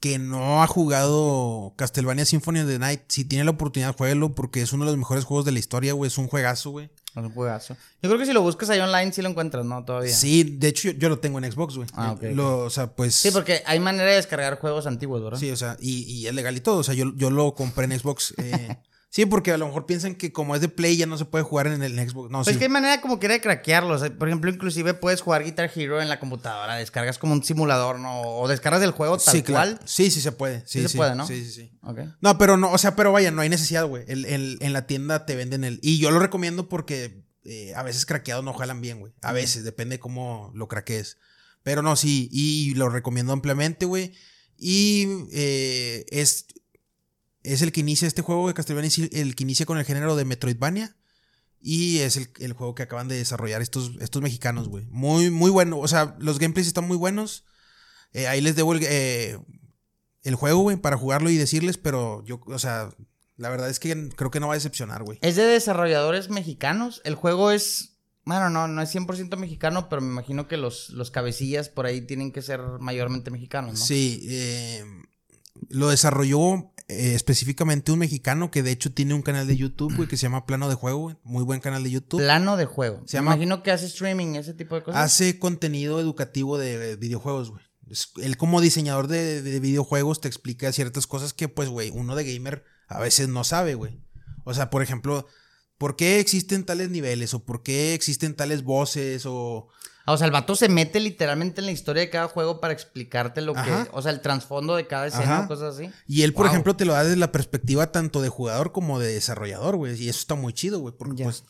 que 0.00 0.18
no 0.18 0.62
ha 0.64 0.66
jugado 0.66 1.74
Castlevania 1.76 2.24
Symphony 2.24 2.60
of 2.60 2.66
the 2.66 2.78
Night, 2.80 3.02
si 3.08 3.24
tiene 3.24 3.44
la 3.44 3.52
oportunidad, 3.52 3.96
jueguelo 3.96 4.34
porque 4.34 4.60
es 4.60 4.72
uno 4.72 4.84
de 4.84 4.90
los 4.90 4.98
mejores 4.98 5.24
juegos 5.24 5.44
de 5.44 5.52
la 5.52 5.60
historia, 5.60 5.92
güey. 5.92 6.08
Es 6.08 6.18
un 6.18 6.26
juegazo, 6.26 6.70
güey. 6.70 6.86
Es 7.10 7.16
un 7.16 7.30
juegazo. 7.30 7.76
Yo 8.02 8.08
creo 8.08 8.18
que 8.18 8.26
si 8.26 8.32
lo 8.32 8.42
buscas 8.42 8.68
ahí 8.70 8.80
online 8.80 9.12
sí 9.12 9.22
lo 9.22 9.28
encuentras, 9.28 9.64
¿no? 9.64 9.84
Todavía. 9.84 10.12
Sí, 10.14 10.42
de 10.58 10.68
hecho 10.68 10.90
yo, 10.90 10.98
yo 10.98 11.08
lo 11.08 11.20
tengo 11.20 11.38
en 11.38 11.50
Xbox, 11.50 11.76
güey. 11.76 11.88
Ah, 11.94 12.12
ok, 12.12 12.22
Lo- 12.34 12.64
O 12.64 12.70
sea, 12.70 12.88
pues... 12.94 13.14
Sí, 13.14 13.30
porque 13.30 13.62
hay 13.64 13.78
manera 13.78 14.10
de 14.10 14.16
descargar 14.16 14.58
juegos 14.58 14.86
antiguos, 14.86 15.22
¿verdad? 15.22 15.38
Sí, 15.38 15.50
o 15.52 15.56
sea, 15.56 15.76
y, 15.80 16.02
y 16.02 16.26
es 16.26 16.34
legal 16.34 16.56
y 16.56 16.60
todo. 16.60 16.78
O 16.78 16.82
sea, 16.82 16.94
yo, 16.94 17.12
yo 17.14 17.30
lo 17.30 17.54
compré 17.54 17.84
en 17.84 17.98
Xbox. 17.98 18.34
eh, 18.38 18.76
sí, 19.12 19.26
porque 19.26 19.52
a 19.52 19.58
lo 19.58 19.66
mejor 19.66 19.84
piensan 19.84 20.14
que 20.14 20.32
como 20.32 20.54
es 20.54 20.62
de 20.62 20.68
Play 20.70 20.96
ya 20.96 21.04
no 21.04 21.18
se 21.18 21.26
puede 21.26 21.44
jugar 21.44 21.66
en 21.66 21.82
el 21.82 21.92
Xbox. 22.08 22.30
No, 22.30 22.42
Pues 22.42 22.54
sí. 22.54 22.58
que 22.58 22.64
hay 22.64 22.70
manera 22.70 23.00
como 23.02 23.18
quiera 23.18 23.34
de 23.34 23.42
craquearlo. 23.42 23.94
O 23.94 23.98
sea, 23.98 24.10
por 24.16 24.26
ejemplo, 24.28 24.50
inclusive 24.50 24.94
puedes 24.94 25.20
jugar 25.20 25.44
Guitar 25.44 25.70
Hero 25.74 26.00
en 26.00 26.08
la 26.08 26.18
computadora. 26.18 26.76
Descargas 26.76 27.18
como 27.18 27.34
un 27.34 27.44
simulador, 27.44 27.98
¿no? 28.00 28.22
O 28.22 28.48
descargas 28.48 28.82
el 28.82 28.92
juego 28.92 29.18
tal 29.18 29.34
sí, 29.34 29.42
claro. 29.42 29.72
cual. 29.76 29.86
Sí, 29.86 30.10
sí 30.10 30.20
se 30.22 30.32
puede. 30.32 30.60
Sí, 30.60 30.78
Sí 30.78 30.82
se 30.82 30.88
sí. 30.88 30.96
puede, 30.96 31.14
¿no? 31.14 31.26
Sí, 31.26 31.44
sí, 31.44 31.50
sí. 31.52 31.78
Ok. 31.82 31.98
No, 32.22 32.38
pero 32.38 32.56
no, 32.56 32.72
o 32.72 32.78
sea, 32.78 32.96
pero 32.96 33.12
vaya, 33.12 33.30
no 33.30 33.42
hay 33.42 33.50
necesidad, 33.50 33.84
güey. 33.86 34.04
El- 34.08 34.24
el- 34.24 34.56
en 34.62 34.72
la 34.72 34.86
tienda 34.86 35.26
te 35.26 35.36
venden 35.36 35.62
el. 35.64 35.78
Y 35.82 35.98
yo 35.98 36.10
lo 36.10 36.18
recomiendo 36.18 36.68
porque 36.70 37.22
eh, 37.44 37.74
a 37.76 37.82
veces 37.82 38.06
craqueados 38.06 38.44
no 38.44 38.54
jalan 38.54 38.80
bien, 38.80 38.98
güey. 39.00 39.12
A 39.20 39.32
veces, 39.32 39.62
depende 39.64 39.98
cómo 39.98 40.50
lo 40.54 40.68
craquees. 40.68 41.18
Pero 41.64 41.82
no, 41.82 41.94
sí, 41.96 42.28
y 42.32 42.74
lo 42.74 42.88
recomiendo 42.88 43.32
ampliamente, 43.32 43.84
güey. 43.86 44.14
Y 44.56 45.06
eh, 45.32 46.04
es, 46.10 46.46
es 47.42 47.62
el 47.62 47.72
que 47.72 47.80
inicia 47.80 48.08
este 48.08 48.22
juego 48.22 48.48
de 48.48 48.54
Castlevania, 48.54 48.88
es 48.88 48.98
el 48.98 49.34
que 49.34 49.44
inicia 49.44 49.66
con 49.66 49.78
el 49.78 49.84
género 49.84 50.16
de 50.16 50.24
Metroidvania. 50.24 50.96
Y 51.64 51.98
es 51.98 52.16
el, 52.16 52.28
el 52.40 52.54
juego 52.54 52.74
que 52.74 52.82
acaban 52.82 53.06
de 53.06 53.16
desarrollar 53.16 53.62
estos, 53.62 53.92
estos 54.00 54.20
mexicanos, 54.20 54.68
güey. 54.68 54.84
Muy, 54.90 55.30
muy 55.30 55.50
bueno. 55.50 55.78
O 55.78 55.86
sea, 55.86 56.16
los 56.18 56.40
gameplays 56.40 56.66
están 56.66 56.88
muy 56.88 56.96
buenos. 56.96 57.44
Eh, 58.12 58.26
ahí 58.26 58.40
les 58.40 58.56
debo 58.56 58.72
el, 58.72 58.80
eh, 58.82 59.38
el 60.22 60.34
juego, 60.34 60.62
güey, 60.62 60.76
para 60.76 60.96
jugarlo 60.96 61.30
y 61.30 61.36
decirles, 61.36 61.78
pero 61.78 62.24
yo, 62.24 62.40
o 62.46 62.58
sea, 62.58 62.90
la 63.36 63.48
verdad 63.48 63.70
es 63.70 63.78
que 63.78 64.08
creo 64.10 64.30
que 64.30 64.40
no 64.40 64.48
va 64.48 64.54
a 64.54 64.56
decepcionar, 64.56 65.02
güey. 65.02 65.18
Es 65.22 65.36
de 65.36 65.44
desarrolladores 65.44 66.30
mexicanos. 66.30 67.00
El 67.04 67.14
juego 67.14 67.50
es. 67.50 67.96
Bueno, 68.24 68.50
no, 68.50 68.68
no 68.68 68.82
es 68.82 68.94
100% 68.94 69.36
mexicano, 69.36 69.88
pero 69.88 70.00
me 70.00 70.08
imagino 70.08 70.46
que 70.46 70.56
los, 70.56 70.90
los 70.90 71.10
cabecillas 71.10 71.68
por 71.68 71.86
ahí 71.86 72.02
tienen 72.02 72.30
que 72.30 72.40
ser 72.40 72.60
mayormente 72.78 73.32
mexicanos, 73.32 73.80
¿no? 73.80 73.84
Sí, 73.84 74.20
eh, 74.28 74.84
lo 75.68 75.88
desarrolló 75.88 76.71
eh, 76.92 77.14
específicamente 77.14 77.92
un 77.92 77.98
mexicano 77.98 78.50
que 78.50 78.62
de 78.62 78.70
hecho 78.72 78.92
tiene 78.92 79.14
un 79.14 79.22
canal 79.22 79.46
de 79.46 79.56
YouTube, 79.56 79.94
güey, 79.96 80.08
que 80.08 80.16
se 80.16 80.22
llama 80.24 80.46
Plano 80.46 80.68
de 80.68 80.74
Juego, 80.74 80.98
güey. 80.98 81.16
Muy 81.24 81.44
buen 81.44 81.60
canal 81.60 81.82
de 81.84 81.90
YouTube. 81.90 82.20
Plano 82.20 82.56
de 82.56 82.64
juego. 82.66 83.02
Se 83.06 83.16
me 83.16 83.20
llama- 83.24 83.34
imagino 83.36 83.62
que 83.62 83.70
hace 83.70 83.86
streaming, 83.86 84.34
ese 84.36 84.54
tipo 84.54 84.74
de 84.74 84.82
cosas. 84.82 85.00
Hace 85.02 85.38
contenido 85.38 86.00
educativo 86.00 86.58
de 86.58 86.96
videojuegos, 86.96 87.50
güey. 87.50 87.62
Él 88.22 88.36
como 88.36 88.60
diseñador 88.60 89.06
de, 89.08 89.42
de 89.42 89.60
videojuegos 89.60 90.20
te 90.20 90.28
explica 90.28 90.72
ciertas 90.72 91.06
cosas 91.06 91.32
que, 91.34 91.48
pues, 91.48 91.68
güey, 91.68 91.90
uno 91.90 92.14
de 92.16 92.24
gamer 92.32 92.64
a 92.88 93.00
veces 93.00 93.28
no 93.28 93.44
sabe, 93.44 93.74
güey. 93.74 94.00
O 94.44 94.54
sea, 94.54 94.70
por 94.70 94.82
ejemplo, 94.82 95.26
¿por 95.78 95.96
qué 95.96 96.18
existen 96.20 96.64
tales 96.64 96.88
niveles? 96.90 97.34
¿O 97.34 97.44
por 97.44 97.62
qué 97.62 97.92
existen 97.94 98.34
tales 98.34 98.62
voces? 98.62 99.24
O... 99.26 99.68
O 100.06 100.16
sea, 100.16 100.26
el 100.26 100.32
vato 100.32 100.56
se 100.56 100.68
mete 100.68 100.98
literalmente 101.00 101.60
en 101.60 101.66
la 101.66 101.72
historia 101.72 102.02
de 102.02 102.10
cada 102.10 102.26
juego 102.28 102.60
para 102.60 102.72
explicarte 102.72 103.40
lo 103.40 103.56
Ajá. 103.56 103.84
que. 103.84 103.90
O 103.92 104.02
sea, 104.02 104.10
el 104.12 104.20
trasfondo 104.20 104.74
de 104.74 104.86
cada 104.86 105.06
escena 105.06 105.34
Ajá. 105.36 105.44
o 105.44 105.48
cosas 105.48 105.76
así. 105.76 105.90
Y 106.08 106.22
él, 106.22 106.32
por 106.34 106.46
Wow. 106.46 106.52
ejemplo, 106.52 106.76
te 106.76 106.84
lo 106.84 106.92
da 106.92 107.04
desde 107.04 107.16
la 107.16 107.30
perspectiva 107.32 107.92
tanto 107.92 108.20
de 108.22 108.28
jugador 108.28 108.72
como 108.72 108.98
de 108.98 109.12
desarrollador, 109.12 109.76
güey. 109.76 109.94
Y 110.02 110.08
eso 110.08 110.18
está 110.18 110.34
muy 110.34 110.52
chido, 110.52 110.80
güey. 110.80 110.94
Porque, 110.96 111.18
Ya. 111.18 111.24
pues... 111.24 111.44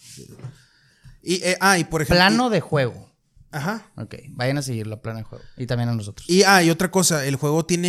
Y, 1.23 1.35
eh, 1.45 1.57
ah, 1.61 1.79
y 1.79 1.85
por 1.85 2.03
ejemplo... 2.03 2.17
Plano 2.17 2.51
de 2.51 2.61
juego. 2.61 3.12
Ajá. 3.53 3.93
Ok, 3.97 4.15
vayan 4.31 4.59
a 4.59 4.63
seguirlo, 4.63 5.01
plano 5.03 5.19
de 5.19 5.25
juego. 5.25 5.45
Y 5.57 5.67
también 5.67 5.89
a 5.91 5.95
nosotros. 5.95 6.29
Y, 6.29 6.43
ah, 6.45 6.63
y 6.63 6.71
otra 6.71 6.91
cosa, 6.91 7.25
el 7.27 7.37
juego 7.37 7.65
tiene 7.67 7.89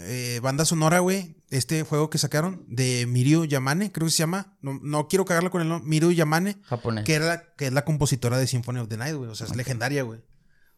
eh, 0.00 0.40
banda 0.40 0.64
sonora, 0.64 0.98
güey. 1.00 1.36
Este 1.50 1.82
juego 1.82 2.10
que 2.10 2.18
sacaron 2.18 2.64
de 2.68 3.06
Mirio 3.06 3.44
Yamane, 3.46 3.90
creo 3.90 4.06
que 4.06 4.10
se 4.12 4.18
llama. 4.18 4.58
No, 4.60 4.78
no 4.82 5.08
quiero 5.08 5.24
cagarlo 5.24 5.50
con 5.50 5.62
el 5.62 5.68
nombre. 5.68 5.88
Mirio 5.88 6.10
Yamane, 6.10 6.58
Japonés. 6.64 7.04
que, 7.04 7.14
era 7.14 7.26
la, 7.26 7.54
que 7.56 7.66
es 7.68 7.72
la 7.72 7.84
compositora 7.86 8.36
de 8.38 8.46
Symphony 8.46 8.80
of 8.80 8.88
the 8.88 8.98
Night, 8.98 9.14
güey. 9.16 9.30
O 9.30 9.34
sea, 9.34 9.46
es 9.46 9.56
legendaria, 9.56 10.02
güey. 10.02 10.20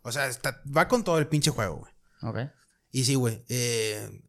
O 0.03 0.13
sea, 0.13 0.27
está- 0.29 0.63
va 0.75 0.87
con 0.87 1.03
todo 1.05 1.19
el 1.19 1.27
pinche 1.27 1.51
juego, 1.51 1.77
güey. 1.79 1.93
Ok. 2.23 2.51
Y 2.93 3.05
sí, 3.05 3.17
güey. 3.17 3.45
eh, 3.49 4.23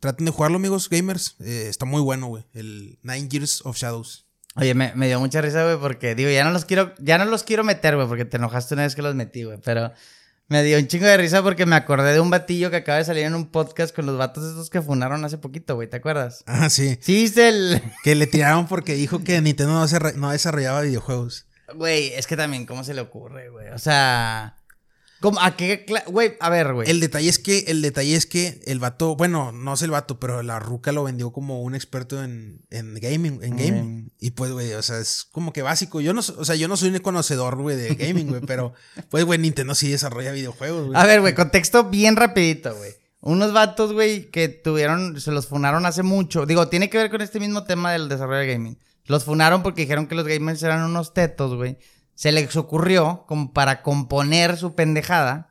traten 0.00 0.26
de 0.26 0.32
jugarlo, 0.32 0.56
amigos 0.56 0.88
gamers. 0.90 1.36
eh, 1.40 1.66
está 1.68 1.84
muy 1.86 2.02
bueno, 2.02 2.26
güey. 2.26 2.44
El 2.52 2.98
Nine 3.02 3.28
Years 3.28 3.62
of 3.64 3.76
Shadows. 3.76 4.25
Oye, 4.56 4.74
me, 4.74 4.92
me 4.94 5.06
dio 5.06 5.20
mucha 5.20 5.40
risa, 5.42 5.64
güey, 5.64 5.78
porque 5.78 6.14
digo, 6.14 6.30
ya 6.30 6.42
no 6.42 6.50
los 6.50 6.64
quiero, 6.64 6.94
ya 6.98 7.18
no 7.18 7.26
los 7.26 7.44
quiero 7.44 7.62
meter, 7.62 7.94
güey, 7.96 8.08
porque 8.08 8.24
te 8.24 8.38
enojaste 8.38 8.74
una 8.74 8.84
vez 8.84 8.94
que 8.94 9.02
los 9.02 9.14
metí, 9.14 9.44
güey. 9.44 9.58
Pero 9.62 9.92
me 10.48 10.62
dio 10.62 10.78
un 10.78 10.86
chingo 10.86 11.06
de 11.06 11.16
risa 11.16 11.42
porque 11.42 11.66
me 11.66 11.76
acordé 11.76 12.12
de 12.12 12.20
un 12.20 12.30
batillo 12.30 12.70
que 12.70 12.76
acaba 12.76 12.98
de 12.98 13.04
salir 13.04 13.24
en 13.24 13.34
un 13.34 13.50
podcast 13.50 13.94
con 13.94 14.06
los 14.06 14.16
vatos 14.16 14.44
estos 14.44 14.70
que 14.70 14.80
funaron 14.80 15.24
hace 15.24 15.38
poquito, 15.38 15.74
güey, 15.74 15.88
¿te 15.88 15.96
acuerdas? 15.96 16.42
Ah, 16.46 16.70
sí. 16.70 16.98
Sí, 17.00 17.14
viste 17.22 17.48
el. 17.48 17.82
Que 18.02 18.14
le 18.14 18.26
tiraron 18.26 18.66
porque 18.66 18.94
dijo 18.94 19.22
que 19.22 19.40
Nintendo 19.40 19.74
no, 19.74 20.12
no 20.16 20.30
desarrollaba 20.30 20.80
videojuegos. 20.82 21.46
Güey, 21.74 22.12
es 22.14 22.26
que 22.26 22.36
también, 22.36 22.64
¿cómo 22.64 22.84
se 22.84 22.94
le 22.94 23.00
ocurre, 23.00 23.50
güey? 23.50 23.68
O 23.68 23.78
sea. 23.78 24.56
¿Cómo- 25.20 25.40
¿A 25.40 25.56
qué? 25.56 25.86
Güey, 26.06 26.34
a 26.40 26.50
ver, 26.50 26.72
güey. 26.74 26.90
El 26.90 27.00
detalle 27.00 27.28
es 27.28 27.38
que, 27.38 27.64
el 27.68 27.82
detalle 27.82 28.14
es 28.14 28.26
que 28.26 28.60
el 28.66 28.78
vato, 28.78 29.16
bueno, 29.16 29.52
no 29.52 29.74
es 29.74 29.82
el 29.82 29.90
vato, 29.90 30.18
pero 30.20 30.42
la 30.42 30.58
ruca 30.58 30.92
lo 30.92 31.04
vendió 31.04 31.32
como 31.32 31.62
un 31.62 31.74
experto 31.74 32.22
en, 32.22 32.62
en 32.70 32.94
gaming, 32.94 33.40
en 33.42 33.56
gaming. 33.56 34.04
Mm. 34.04 34.10
Y 34.20 34.30
pues, 34.32 34.52
güey, 34.52 34.72
o 34.74 34.82
sea, 34.82 34.98
es 34.98 35.26
como 35.30 35.52
que 35.52 35.62
básico. 35.62 36.00
Yo 36.00 36.12
no, 36.14 36.20
o 36.20 36.44
sea, 36.44 36.54
yo 36.56 36.68
no 36.68 36.76
soy 36.76 36.90
un 36.90 36.98
conocedor, 36.98 37.56
güey, 37.60 37.76
de 37.76 37.94
gaming, 37.94 38.28
güey, 38.28 38.40
pero, 38.42 38.72
pues, 39.10 39.24
güey, 39.24 39.38
Nintendo 39.38 39.74
sí 39.74 39.90
desarrolla 39.90 40.32
videojuegos, 40.32 40.86
güey. 40.86 41.00
A 41.00 41.04
ver, 41.06 41.20
güey, 41.20 41.34
contexto 41.34 41.84
bien 41.84 42.16
rapidito, 42.16 42.74
güey. 42.74 42.92
Unos 43.20 43.52
vatos, 43.52 43.92
güey, 43.92 44.30
que 44.30 44.48
tuvieron, 44.48 45.20
se 45.20 45.32
los 45.32 45.46
funaron 45.48 45.84
hace 45.84 46.02
mucho. 46.04 46.46
Digo, 46.46 46.68
tiene 46.68 46.88
que 46.88 46.98
ver 46.98 47.10
con 47.10 47.22
este 47.22 47.40
mismo 47.40 47.64
tema 47.64 47.90
del 47.92 48.08
desarrollo 48.08 48.38
de 48.40 48.52
gaming. 48.52 48.78
Los 49.06 49.24
funaron 49.24 49.62
porque 49.62 49.82
dijeron 49.82 50.06
que 50.06 50.14
los 50.14 50.26
gamers 50.26 50.62
eran 50.62 50.84
unos 50.84 51.12
tetos, 51.14 51.54
güey. 51.54 51.78
Se 52.16 52.32
les 52.32 52.56
ocurrió, 52.56 53.24
como 53.28 53.52
para 53.52 53.82
componer 53.82 54.56
su 54.56 54.74
pendejada, 54.74 55.50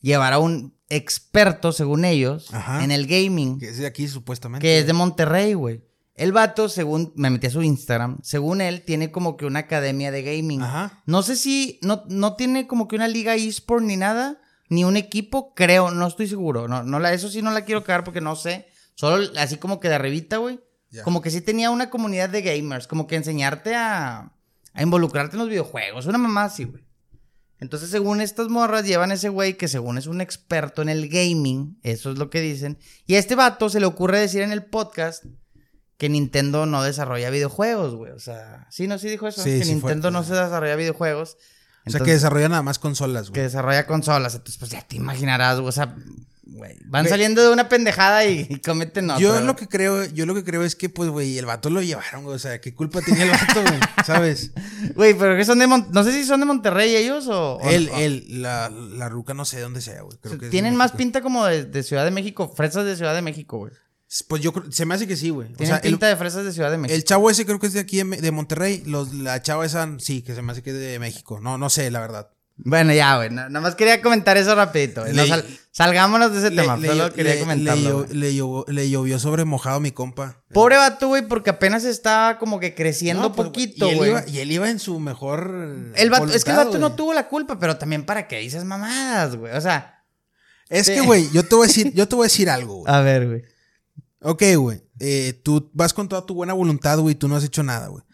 llevar 0.00 0.32
a 0.32 0.38
un 0.38 0.74
experto, 0.88 1.72
según 1.72 2.04
ellos, 2.06 2.54
Ajá. 2.54 2.82
en 2.84 2.90
el 2.90 3.06
gaming, 3.06 3.58
Que 3.58 3.68
es 3.68 3.78
de 3.78 3.86
aquí, 3.86 4.08
supuestamente. 4.08 4.62
que 4.62 4.78
es 4.78 4.86
de 4.86 4.92
Monterrey, 4.94 5.52
güey. 5.54 5.84
El 6.14 6.30
vato, 6.32 6.68
según 6.68 7.12
me 7.16 7.28
metí 7.28 7.48
a 7.48 7.50
su 7.50 7.62
Instagram, 7.62 8.18
según 8.22 8.60
él, 8.60 8.82
tiene 8.82 9.10
como 9.10 9.36
que 9.36 9.44
una 9.46 9.58
academia 9.60 10.10
de 10.12 10.22
gaming. 10.22 10.62
Ajá. 10.62 11.02
No 11.06 11.22
sé 11.22 11.34
si 11.36 11.78
no, 11.82 12.04
no 12.08 12.36
tiene 12.36 12.66
como 12.68 12.86
que 12.86 12.94
una 12.96 13.08
liga 13.08 13.34
eSport 13.34 13.82
ni 13.84 13.96
nada, 13.96 14.38
ni 14.68 14.84
un 14.84 14.96
equipo, 14.96 15.52
creo, 15.54 15.90
no 15.90 16.06
estoy 16.06 16.28
seguro. 16.28 16.68
No, 16.68 16.84
no 16.84 17.00
la, 17.00 17.12
eso 17.12 17.28
sí 17.28 17.42
no 17.42 17.50
la 17.50 17.64
quiero 17.64 17.82
cagar 17.82 18.04
porque 18.04 18.20
no 18.20 18.36
sé. 18.36 18.68
Solo 18.94 19.28
así 19.38 19.56
como 19.56 19.80
que 19.80 19.88
de 19.88 19.96
arribita, 19.96 20.36
güey. 20.36 20.60
Como 21.02 21.20
que 21.20 21.32
sí 21.32 21.40
tenía 21.40 21.70
una 21.70 21.90
comunidad 21.90 22.28
de 22.28 22.42
gamers, 22.42 22.86
como 22.86 23.08
que 23.08 23.16
enseñarte 23.16 23.74
a, 23.74 24.30
a 24.74 24.82
involucrarte 24.82 25.36
en 25.36 25.40
los 25.40 25.48
videojuegos. 25.48 26.06
Una 26.06 26.18
mamá 26.18 26.44
así, 26.44 26.64
güey. 26.64 26.84
Entonces, 27.60 27.88
según 27.88 28.20
estas 28.20 28.48
morras, 28.48 28.84
llevan 28.84 29.10
a 29.10 29.14
ese 29.14 29.30
güey 29.30 29.56
que 29.56 29.68
según 29.68 29.96
es 29.96 30.06
un 30.06 30.20
experto 30.20 30.82
en 30.82 30.88
el 30.90 31.08
gaming, 31.08 31.78
eso 31.82 32.10
es 32.10 32.18
lo 32.18 32.28
que 32.28 32.40
dicen. 32.40 32.78
Y 33.06 33.14
a 33.14 33.18
este 33.18 33.36
vato 33.36 33.70
se 33.70 33.80
le 33.80 33.86
ocurre 33.86 34.18
decir 34.18 34.42
en 34.42 34.52
el 34.52 34.64
podcast 34.64 35.24
que 35.96 36.08
Nintendo 36.08 36.66
no 36.66 36.82
desarrolla 36.82 37.30
videojuegos, 37.30 37.94
güey. 37.94 38.12
O 38.12 38.18
sea, 38.18 38.66
sí, 38.70 38.86
no, 38.88 38.98
sí 38.98 39.08
dijo 39.08 39.28
eso. 39.28 39.42
Sí, 39.42 39.50
que 39.50 39.64
sí 39.64 39.80
fue. 39.80 39.92
Nintendo 39.92 40.10
no 40.10 40.24
se 40.24 40.34
desarrolla 40.34 40.76
videojuegos. 40.76 41.38
o 41.86 41.90
sea, 41.90 42.00
que 42.00 42.12
desarrolla 42.12 42.48
nada 42.48 42.62
más 42.62 42.78
consolas, 42.80 43.26
que 43.26 43.30
güey. 43.30 43.42
desarrolla 43.44 43.86
consolas. 43.86 44.34
Entonces, 44.34 44.58
pues 44.58 44.72
ya 44.72 44.82
te 44.82 44.96
imaginarás, 44.96 45.60
güey. 45.60 45.68
O 45.68 45.72
sea, 45.72 45.96
Van 46.86 47.08
saliendo 47.08 47.42
de 47.42 47.50
una 47.52 47.68
pendejada 47.68 48.24
y, 48.26 48.46
y 48.48 48.60
cometen 48.60 49.10
otra. 49.10 49.20
Yo 49.22 49.40
lo 49.40 49.56
que 49.56 49.66
creo, 49.66 50.04
yo 50.04 50.26
lo 50.26 50.34
que 50.34 50.44
creo 50.44 50.62
es 50.62 50.76
que, 50.76 50.88
pues, 50.88 51.08
güey, 51.10 51.38
el 51.38 51.46
vato 51.46 51.70
lo 51.70 51.80
llevaron, 51.82 52.22
güey. 52.24 52.36
O 52.36 52.38
sea, 52.38 52.60
¿qué 52.60 52.74
culpa 52.74 53.00
tenía 53.00 53.24
el 53.24 53.30
vato, 53.30 53.62
güey? 53.62 53.80
¿Sabes? 54.06 54.52
Güey, 54.94 55.14
pero 55.14 55.36
que 55.36 55.44
son 55.44 55.58
de 55.58 55.66
Mon- 55.66 55.88
No 55.90 56.04
sé 56.04 56.12
si 56.12 56.24
son 56.24 56.40
de 56.40 56.46
Monterrey 56.46 56.94
ellos 56.94 57.26
o. 57.28 57.56
o- 57.56 57.70
Él, 57.70 57.90
o- 57.92 57.96
él, 57.98 58.26
la, 58.42 58.68
la 58.70 59.08
ruca 59.08 59.32
no 59.34 59.44
sé 59.44 59.60
dónde 59.60 59.80
sea, 59.80 60.02
güey. 60.02 60.16
Creo 60.20 60.38
Tienen 60.50 60.76
más 60.76 60.92
pinta 60.92 61.22
como 61.22 61.46
de, 61.46 61.64
de 61.64 61.82
Ciudad 61.82 62.04
de 62.04 62.10
México. 62.10 62.52
Fresas 62.54 62.84
de 62.84 62.96
Ciudad 62.96 63.14
de 63.14 63.22
México, 63.22 63.58
güey. 63.58 63.72
Pues 64.28 64.42
yo 64.42 64.52
creo, 64.52 64.70
se 64.70 64.84
me 64.86 64.94
hace 64.94 65.08
que 65.08 65.16
sí, 65.16 65.30
güey. 65.30 65.48
Tienen 65.54 65.66
sea, 65.74 65.76
el, 65.78 65.90
pinta 65.92 66.06
de 66.06 66.14
fresas 66.16 66.44
de 66.44 66.52
Ciudad 66.52 66.70
de 66.70 66.76
México. 66.78 66.94
el 66.94 67.02
chavo 67.04 67.30
ese 67.30 67.44
creo 67.44 67.58
que 67.58 67.66
es 67.66 67.72
de 67.72 67.80
aquí, 67.80 67.96
de, 67.96 68.04
de 68.04 68.30
Monterrey. 68.30 68.82
Los, 68.86 69.12
la 69.12 69.42
chava 69.42 69.66
esa, 69.66 69.88
sí, 69.98 70.22
que 70.22 70.34
se 70.36 70.42
me 70.42 70.52
hace 70.52 70.62
que 70.62 70.70
es 70.70 70.76
de 70.78 70.98
México. 71.00 71.40
No, 71.40 71.58
no 71.58 71.68
sé, 71.68 71.90
la 71.90 71.98
verdad. 72.00 72.28
Bueno, 72.56 72.92
ya, 72.92 73.16
güey. 73.16 73.30
na- 73.30 73.48
Nada 73.48 73.60
más 73.60 73.74
quería 73.74 74.00
comentar 74.00 74.36
eso 74.36 74.54
rapidito. 74.54 75.04
No 75.12 75.26
sal- 75.26 75.44
salgámonos 75.72 76.32
de 76.32 76.38
ese 76.38 76.50
Le- 76.50 76.62
tema. 76.62 76.76
le- 76.76 76.86
solo 76.88 77.08
le- 77.08 77.12
quería 77.14 77.40
comentarlo. 77.40 78.06
llovió- 78.06 78.64
le 78.68 78.88
llovió 78.90 79.18
sobre 79.18 79.44
mojado 79.44 79.80
mi 79.80 79.90
compa. 79.90 80.40
Pobre 80.52 80.76
vato, 80.76 81.08
güey, 81.08 81.26
porque 81.26 81.50
apenas 81.50 81.84
estaba 81.84 82.38
como 82.38 82.60
que 82.60 82.74
creciendo 82.74 83.22
No, 83.24 83.32
pues, 83.32 83.48
poquito, 83.48 83.90
güey. 83.90 84.12
Y 84.28 84.38
él 84.38 84.52
iba 84.52 84.70
en 84.70 84.78
su 84.78 85.00
mejor. 85.00 85.92
El 85.96 86.10
vato, 86.10 86.28
es 86.32 86.44
que 86.44 86.50
el 86.52 86.56
vato 86.56 86.78
no 86.78 86.92
tuvo 86.94 87.12
la 87.12 87.28
culpa, 87.28 87.58
pero 87.58 87.76
también 87.76 88.04
para 88.06 88.28
qué 88.28 88.38
dices 88.38 88.64
mamadas, 88.64 89.34
güey. 89.36 89.52
O 89.56 89.60
sea. 89.60 90.04
Es 90.68 90.88
que, 90.88 91.00
güey, 91.00 91.28
yo 91.32 91.42
te 91.42 91.54
voy 91.56 91.64
a 91.64 91.68
decir, 91.68 91.92
yo 91.92 92.06
te 92.08 92.14
voy 92.14 92.24
a 92.24 92.26
decir 92.28 92.48
algo, 92.48 92.76
güey. 92.76 92.84
A 92.94 93.00
ver, 93.00 93.26
güey. 93.26 93.42
Ok, 94.22 94.42
güey. 94.56 94.80
eh, 95.00 95.38
tú 95.42 95.70
vas 95.74 95.92
con 95.92 96.08
toda 96.08 96.24
tu 96.24 96.34
buena 96.34 96.52
voluntad, 96.52 96.98
güey, 97.00 97.16
tú 97.16 97.26
no 97.26 97.34
has 97.36 97.42
hecho 97.44 97.64
nada, 97.64 97.88
güey. 97.88 98.04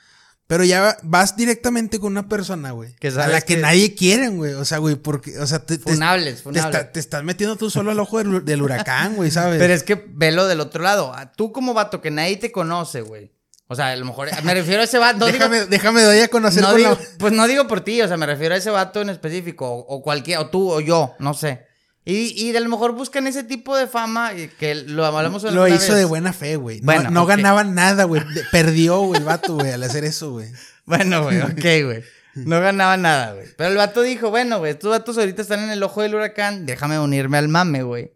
Pero 0.50 0.64
ya 0.64 0.98
vas 1.04 1.36
directamente 1.36 2.00
con 2.00 2.10
una 2.10 2.28
persona, 2.28 2.72
güey. 2.72 2.92
Que 2.96 3.06
A 3.06 3.28
la 3.28 3.40
que, 3.40 3.54
que- 3.54 3.60
nadie 3.62 3.94
quiere, 3.94 4.26
güey. 4.30 4.54
O 4.54 4.64
sea, 4.64 4.78
güey, 4.78 4.96
porque, 4.96 5.38
o 5.38 5.46
sea, 5.46 5.60
te, 5.64 5.78
Funables, 5.78 6.38
te, 6.38 6.42
funables. 6.42 6.74
está- 6.80 6.90
te 6.90 6.98
estás 6.98 7.22
metiendo 7.22 7.54
tú 7.54 7.70
solo 7.70 7.92
al 7.92 8.00
ojo 8.00 8.18
del, 8.18 8.44
del 8.44 8.60
huracán, 8.60 9.14
güey, 9.14 9.30
¿sabes? 9.30 9.60
Pero 9.60 9.72
es 9.72 9.84
que 9.84 10.04
velo 10.08 10.48
del 10.48 10.58
otro 10.58 10.82
lado. 10.82 11.14
Tú 11.36 11.52
como 11.52 11.72
vato 11.72 12.00
que 12.00 12.10
nadie 12.10 12.36
te 12.36 12.50
conoce, 12.50 13.00
güey. 13.02 13.30
O 13.68 13.76
sea, 13.76 13.90
a 13.92 13.96
lo 13.96 14.04
mejor. 14.04 14.28
Me 14.42 14.52
refiero 14.52 14.80
a 14.80 14.86
ese 14.86 14.98
vato. 14.98 15.20
No 15.20 15.26
digo- 15.26 15.38
déjame, 15.38 15.66
déjame 15.66 16.02
doy 16.02 16.18
a 16.18 16.26
conocer 16.26 16.62
no 16.62 16.70
con 16.70 16.76
digo- 16.78 16.90
la- 16.90 17.18
Pues 17.20 17.32
no 17.32 17.46
digo 17.46 17.68
por 17.68 17.82
ti, 17.82 18.02
o 18.02 18.08
sea, 18.08 18.16
me 18.16 18.26
refiero 18.26 18.56
a 18.56 18.58
ese 18.58 18.70
vato 18.70 19.00
en 19.00 19.10
específico, 19.10 19.68
o, 19.70 19.78
o 19.98 20.02
cualquier, 20.02 20.38
o 20.40 20.48
tú, 20.50 20.68
o 20.68 20.80
yo, 20.80 21.14
no 21.20 21.32
sé. 21.32 21.69
Y, 22.04 22.32
y 22.48 22.52
de 22.52 22.58
a 22.58 22.60
lo 22.62 22.68
mejor 22.70 22.92
buscan 22.92 23.26
ese 23.26 23.44
tipo 23.44 23.76
de 23.76 23.86
fama 23.86 24.32
y 24.34 24.48
que 24.48 24.74
lo 24.74 25.04
hablamos 25.04 25.42
Lo 25.44 25.68
hizo 25.68 25.88
vez. 25.92 25.94
de 25.96 26.04
buena 26.06 26.32
fe, 26.32 26.56
güey. 26.56 26.80
No, 26.80 26.86
Bueno, 26.86 27.10
no 27.10 27.26
ganaba 27.26 27.62
nada, 27.62 28.04
güey. 28.04 28.22
Perdió, 28.50 29.00
güey, 29.00 29.20
el 29.20 29.26
vato, 29.26 29.54
güey, 29.54 29.70
al 29.72 29.82
hacer 29.82 30.04
eso, 30.04 30.32
güey. 30.32 30.48
Bueno, 30.86 31.22
güey, 31.22 31.40
ok, 31.40 31.84
güey. 31.84 32.02
No 32.34 32.60
ganaba 32.60 32.96
nada, 32.96 33.34
güey. 33.34 33.46
Pero 33.56 33.70
el 33.70 33.76
vato 33.76 34.02
dijo, 34.02 34.30
bueno, 34.30 34.58
güey, 34.58 34.72
estos 34.72 34.90
vatos 34.90 35.18
ahorita 35.18 35.42
están 35.42 35.60
en 35.62 35.70
el 35.70 35.82
ojo 35.82 36.02
del 36.02 36.14
huracán, 36.16 36.66
déjame 36.66 36.98
unirme 36.98 37.38
al 37.38 37.46
mame, 37.48 37.82
güey. 37.84 38.12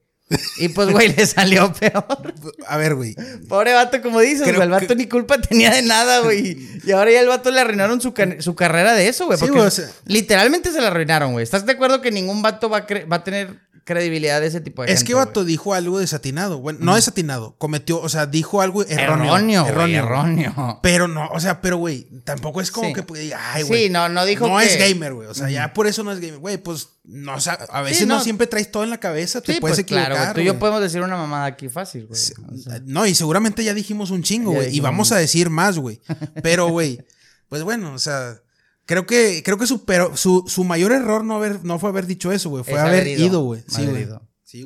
Y 0.59 0.71
pues, 0.71 0.89
güey, 0.91 1.15
le 1.15 1.27
salió 1.27 1.73
peor. 1.73 2.05
A 2.67 2.77
ver, 2.79 2.95
güey. 2.95 3.15
Pobre 3.49 3.75
vato, 3.75 4.01
como 4.03 4.19
dices, 4.21 4.49
güey. 4.49 4.61
El 4.63 4.71
vato 4.71 4.89
que- 4.89 4.97
ni 4.97 5.07
culpa 5.07 5.39
tenía 5.41 5.71
de 5.71 5.83
nada, 5.83 6.21
güey. 6.21 6.57
Y 6.85 6.91
ahora 6.93 7.13
ya 7.13 7.21
el 7.21 7.29
vato 7.29 7.51
le 7.53 7.61
arruinaron 7.61 8.01
su, 8.01 8.13
ca- 8.15 8.41
su 8.41 8.55
carrera 8.57 8.95
de 8.95 9.07
eso, 9.07 9.27
güey. 9.27 9.39
Sí, 9.39 9.49
güey, 9.49 9.61
o 9.61 9.71
sea- 9.71 9.89
literalmente 10.07 10.73
se 10.73 10.81
la 10.81 10.89
arruinaron, 10.89 11.33
güey. 11.33 11.45
¿Estás 11.45 11.67
de 11.67 11.73
acuerdo 11.73 12.01
que 12.01 12.11
ningún 12.11 12.41
vato 12.43 12.69
va 12.71 12.79
a, 12.79 12.87
va 13.13 13.17
a 13.17 13.25
tener 13.25 13.61
credibilidad 13.85 14.41
de 14.41 14.47
ese 14.47 14.61
tipo 14.61 14.83
de 14.83 14.89
Es 14.91 14.99
gente, 15.01 15.07
que 15.09 15.15
güey? 15.15 15.27
vato 15.27 15.45
dijo 15.45 15.75
algo 15.75 15.99
desatinado. 15.99 16.59
Bueno, 16.59 16.79
no 16.83 16.95
desatinado. 16.95 17.55
Cometió, 17.59 18.01
o 18.01 18.09
sea, 18.09 18.27
dijo 18.27 18.61
algo 18.63 18.83
erróneo. 18.83 19.67
Erróneo, 19.67 19.67
erróneo. 19.99 20.81
Pero 20.83 21.07
no, 21.09 21.29
o 21.29 21.39
sea, 21.41 21.61
pero 21.61 21.77
güey, 21.77 22.09
tampoco 22.25 22.61
es 22.61 22.71
como 22.71 22.89
Sí. 22.89 22.95
que, 22.95 23.35
ay, 23.35 23.63
güey. 23.65 23.85
Sí, 23.85 23.91
no, 23.91 24.09
no 24.09 24.25
dijo 24.25 24.49
No 24.49 24.59
que- 24.59 24.65
es 24.65 24.79
gamer, 24.79 25.15
güey. 25.15 25.29
O 25.29 25.35
sea, 25.35 25.51
ya 25.51 25.73
por 25.75 25.87
eso 25.87 26.03
no 26.03 26.13
es 26.13 26.21
gamer. 26.21 26.39
Güey, 26.39 26.57
pues, 26.59 26.89
no, 27.05 27.35
o 27.35 27.41
sea, 27.41 27.55
a 27.71 27.83
veces 27.83 27.99
Sí, 27.99 28.07
no. 28.07 28.17
no. 28.17 28.23
siempre 28.25 28.47
traes 28.47 28.71
todo 28.71 28.85
en 28.85 28.91
la 28.91 28.99
cabeza. 28.99 29.41
Te 29.43 29.55
Sí, 29.55 29.61
puedes 29.61 29.77
pues 29.77 29.85
equivocar. 29.85 30.13
claro. 30.13 30.35
Tú 30.35 30.41
y 30.41 30.45
yo 30.45 30.59
podemos 30.59 30.81
decir 30.81 31.03
una 31.03 31.17
mamada 31.17 31.45
aquí 31.45 31.69
fácil, 31.69 32.07
güey. 32.07 32.19
O 32.19 32.57
sea, 32.59 32.81
No, 32.85 33.07
y 33.07 33.15
seguramente 33.15 33.63
ya 33.65 33.75
dijimos 33.75 34.11
un 34.11 34.23
chingo, 34.23 34.53
güey. 34.53 34.75
Y 34.75 34.81
vamos 34.81 35.13
a 35.13 35.17
decir 35.17 35.51
más, 35.51 35.79
güey. 35.79 36.01
Pero, 36.43 36.69
güey, 36.69 37.05
pues 37.51 37.63
bueno, 37.63 37.93
o 37.93 37.99
sea, 37.99 38.41
creo 38.87 39.07
que, 39.07 39.43
creo 39.45 39.59
que 39.59 39.67
su, 39.67 39.85
pero, 39.85 40.17
su, 40.17 40.45
su 40.47 40.65
mayor 40.65 40.93
error 40.93 41.25
no, 41.25 41.37
haber, 41.37 41.65
no 41.65 41.79
fue 41.79 41.91
haber 41.91 42.07
dicho 42.07 42.33
eso, 42.33 42.51
güey. 42.51 42.65
Fue 42.65 42.75
Es 42.75 42.79
haber 42.81 43.07
ido. 43.07 43.27
ido, 43.27 43.41
güey. 43.43 43.63
Sí, 43.67 43.87
güey. 43.87 44.07
Sí, 44.43 44.65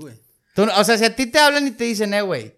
o 0.76 0.85
sea, 0.85 0.98
si 0.98 1.04
a 1.04 1.14
ti 1.14 1.26
te 1.26 1.38
hablan 1.38 1.66
y 1.66 1.70
te 1.70 1.85
dicen, 1.85 2.12
eh, 2.14 2.22
güey, 2.22 2.54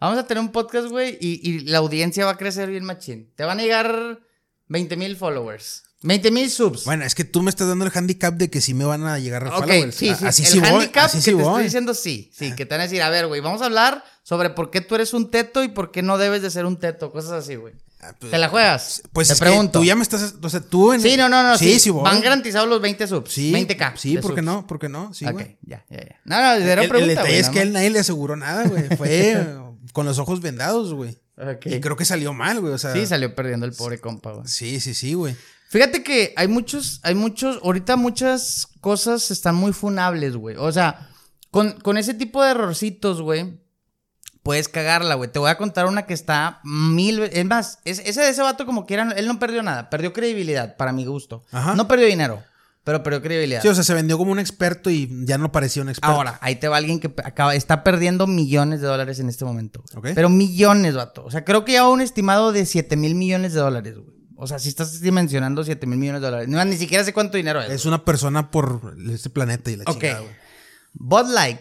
vamos 0.00 0.18
a 0.18 0.26
tener 0.26 0.42
un 0.42 0.50
podcast, 0.52 0.88
güey, 0.88 1.16
y, 1.20 1.40
y 1.48 1.60
la 1.60 1.78
audiencia 1.78 2.24
va 2.24 2.32
a 2.32 2.36
crecer 2.36 2.68
bien 2.68 2.84
machín. 2.84 3.32
Te 3.36 3.44
van 3.44 3.58
a 3.60 3.62
llegar 3.62 4.20
20 4.68 4.96
mil 4.96 5.16
followers. 5.16 5.84
20 6.02 6.30
mil 6.32 6.50
subs. 6.50 6.84
Bueno, 6.84 7.04
es 7.06 7.14
que 7.14 7.24
tú 7.24 7.40
me 7.42 7.48
estás 7.48 7.66
dando 7.66 7.86
el 7.86 7.92
handicap 7.94 8.34
de 8.34 8.50
que 8.50 8.60
sí 8.60 8.74
me 8.74 8.84
van 8.84 9.06
a 9.06 9.18
llegar 9.18 9.46
ok, 9.46 9.54
followers. 9.54 9.94
sí, 9.94 10.14
sí. 10.14 10.26
Así 10.26 10.42
el 10.42 10.48
sí 10.48 10.60
voy. 10.60 10.68
handicap 10.68 11.04
Así 11.06 11.16
que 11.18 11.22
sí 11.22 11.30
te 11.30 11.34
voy. 11.36 11.44
estoy 11.44 11.62
diciendo 11.64 11.94
sí. 11.94 12.30
Sí, 12.34 12.54
que 12.54 12.66
te 12.66 12.74
van 12.74 12.80
a 12.80 12.84
decir, 12.84 13.00
a 13.00 13.08
ver, 13.08 13.26
güey, 13.26 13.40
vamos 13.40 13.62
a 13.62 13.66
hablar 13.66 14.04
sobre 14.22 14.50
por 14.50 14.70
qué 14.70 14.82
tú 14.82 14.96
eres 14.96 15.14
un 15.14 15.30
teto 15.30 15.64
y 15.64 15.68
por 15.68 15.92
qué 15.92 16.02
no 16.02 16.18
debes 16.18 16.42
de 16.42 16.50
ser 16.50 16.66
un 16.66 16.76
teto. 16.78 17.10
Cosas 17.10 17.32
así, 17.32 17.54
güey. 17.54 17.72
Pues- 18.18 18.30
¿Te 18.32 18.38
la 18.38 18.48
juegas? 18.48 19.02
Pues 19.12 19.28
te 19.28 19.36
pregunto. 19.36 19.78
tú 19.80 19.84
ya 19.84 19.94
me 19.96 20.02
estás. 20.02 20.34
O 20.42 20.48
sea, 20.48 20.60
tú 20.60 20.92
en. 20.92 21.00
Sí, 21.00 21.16
no, 21.16 21.28
no, 21.28 21.42
no. 21.42 21.56
Sí, 21.58 21.78
sí, 21.80 21.90
voy. 21.90 22.02
Van 22.04 22.20
garantizados 22.20 22.68
los 22.68 22.80
20 22.80 23.06
subs. 23.06 23.32
Sí. 23.32 23.52
20k. 23.52 23.96
Sí, 23.96 24.18
¿por 24.18 24.34
qué 24.34 24.40
subs. 24.40 24.44
no? 24.44 24.66
¿Por 24.66 24.78
qué 24.78 24.88
no? 24.88 25.12
Sí, 25.14 25.24
ok, 25.26 25.32
güey. 25.32 25.58
ya, 25.62 25.84
ya, 25.90 25.98
ya. 25.98 26.20
No, 26.24 26.36
no, 26.36 26.52
era 26.54 26.82
El, 26.82 26.88
pregunta, 26.88 27.12
el 27.12 27.16
detalle 27.18 27.38
es 27.38 27.48
que 27.48 27.62
él 27.62 27.72
nadie 27.72 27.90
le 27.90 27.98
aseguró 28.00 28.36
nada, 28.36 28.64
güey. 28.68 28.84
Fue 28.96 29.46
con 29.92 30.06
los 30.06 30.18
ojos 30.18 30.40
vendados, 30.40 30.92
güey. 30.92 31.18
Y 31.64 31.80
creo 31.80 31.96
que 31.96 32.04
salió 32.04 32.32
mal, 32.32 32.60
güey. 32.60 32.72
O 32.72 32.78
sea. 32.78 32.92
Sí, 32.92 33.06
salió 33.06 33.34
perdiendo 33.34 33.66
el 33.66 33.72
pobre 33.72 34.00
compa, 34.00 34.32
güey. 34.32 34.46
Sí, 34.46 34.80
sí, 34.80 34.94
sí, 34.94 35.14
güey. 35.14 35.34
Fíjate 35.68 36.04
que 36.04 36.32
hay 36.36 36.46
muchos, 36.46 37.00
hay 37.02 37.16
muchos, 37.16 37.58
ahorita 37.64 37.96
muchas 37.96 38.68
cosas 38.80 39.32
están 39.32 39.56
muy 39.56 39.72
funables, 39.72 40.36
güey. 40.36 40.56
O 40.56 40.70
sea, 40.70 41.10
con, 41.50 41.72
con 41.80 41.96
ese 41.96 42.14
tipo 42.14 42.44
de 42.44 42.52
errorcitos, 42.52 43.20
güey, 43.20 43.58
puedes 44.44 44.68
cagarla, 44.68 45.16
güey. 45.16 45.28
Te 45.32 45.40
voy 45.40 45.50
a 45.50 45.56
contar 45.58 45.86
una 45.86 46.06
que 46.06 46.14
está 46.14 46.60
mil 46.62 47.18
veces. 47.18 47.38
Es 47.38 47.44
más, 47.46 47.78
es- 47.84 47.98
ese 48.04 48.20
de 48.20 48.28
ese 48.28 48.42
vato, 48.42 48.64
como 48.66 48.86
quieran, 48.86 49.12
él 49.16 49.26
no 49.26 49.40
perdió 49.40 49.62
nada, 49.64 49.90
perdió 49.90 50.12
credibilidad, 50.12 50.76
para 50.76 50.92
mi 50.92 51.04
gusto. 51.04 51.44
Ajá. 51.50 51.74
No 51.74 51.88
perdió 51.88 52.06
dinero, 52.06 52.42
pero 52.84 53.02
perdió 53.02 53.22
credibilidad. 53.22 53.62
Sí, 53.62 53.68
o 53.68 53.74
sea, 53.74 53.82
se 53.82 53.94
vendió 53.94 54.16
como 54.18 54.30
un 54.30 54.38
experto 54.38 54.90
y 54.90 55.10
ya 55.24 55.38
no 55.38 55.50
parecía 55.50 55.82
un 55.82 55.88
experto. 55.88 56.14
Ahora, 56.14 56.38
ahí 56.42 56.56
te 56.56 56.68
va 56.68 56.76
alguien 56.76 57.00
que 57.00 57.12
acaba, 57.24 57.54
está 57.54 57.82
perdiendo 57.82 58.26
millones 58.26 58.80
de 58.82 58.86
dólares 58.86 59.18
en 59.18 59.28
este 59.28 59.44
momento. 59.44 59.82
güey. 59.94 60.12
Ok. 60.12 60.14
Pero 60.14 60.28
millones, 60.28 60.94
vato. 60.94 61.24
O 61.24 61.30
sea, 61.30 61.44
creo 61.44 61.64
que 61.64 61.72
ya 61.72 61.88
un 61.88 62.00
estimado 62.02 62.52
de 62.52 62.66
7 62.66 62.96
mil 62.96 63.14
millones 63.14 63.54
de 63.54 63.60
dólares, 63.60 63.94
güey. 63.96 64.14
O 64.36 64.46
sea, 64.46 64.58
si 64.58 64.68
estás 64.68 65.00
dimensionando 65.00 65.64
7 65.64 65.86
mil 65.86 65.98
millones 65.98 66.20
de 66.20 66.26
dólares. 66.26 66.48
No, 66.48 66.62
ni 66.64 66.76
siquiera 66.76 67.02
sé 67.02 67.14
cuánto 67.14 67.36
dinero 67.38 67.62
es. 67.62 67.70
Es 67.70 67.86
una 67.86 68.04
persona 68.04 68.50
por 68.50 68.94
este 69.10 69.30
planeta 69.30 69.70
y 69.70 69.76
la 69.76 69.84
Ok. 69.86 69.92
chingada, 70.00 70.20
güey. 70.20 70.32
Bud 70.92 71.28
Light. 71.32 71.60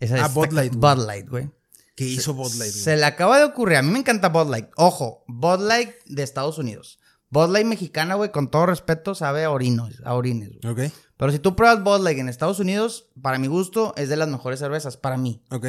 Esa 0.00 0.16
Ah, 0.16 0.26
es- 0.26 0.34
Bud 0.34 0.52
Light. 0.52 0.74
Bud 0.74 1.06
Light, 1.06 1.28
güey. 1.30 1.50
Que 1.94 2.04
hizo 2.06 2.34
Bud 2.34 2.52
Light, 2.54 2.72
güey. 2.72 2.84
Se 2.84 2.96
le 2.96 3.04
acaba 3.04 3.38
de 3.38 3.44
ocurrir. 3.44 3.76
A 3.78 3.82
mí 3.82 3.90
me 3.90 3.98
encanta 4.00 4.28
Bud 4.28 4.50
Light. 4.50 4.68
Ojo, 4.76 5.24
Bud 5.28 5.60
Light 5.60 5.90
de 6.06 6.22
Estados 6.22 6.58
Unidos. 6.58 6.98
Bud 7.30 7.50
Light 7.50 7.66
mexicana, 7.66 8.14
güey, 8.14 8.30
con 8.30 8.50
todo 8.50 8.66
respeto, 8.66 9.14
sabe 9.14 9.44
a 9.44 9.50
orinos, 9.50 10.00
a 10.04 10.14
orines, 10.14 10.50
güey. 10.60 10.86
Ok, 10.88 10.92
Pero 11.16 11.32
si 11.32 11.38
tú 11.40 11.56
pruebas 11.56 11.82
Bud 11.82 12.00
Light 12.04 12.18
en 12.18 12.28
Estados 12.28 12.60
Unidos, 12.60 13.08
para 13.20 13.38
mi 13.38 13.46
gusto, 13.48 13.92
es 13.96 14.08
de 14.08 14.16
las 14.16 14.28
mejores 14.28 14.58
cervezas, 14.60 14.96
para 14.96 15.16
mí. 15.16 15.42
ok. 15.50 15.66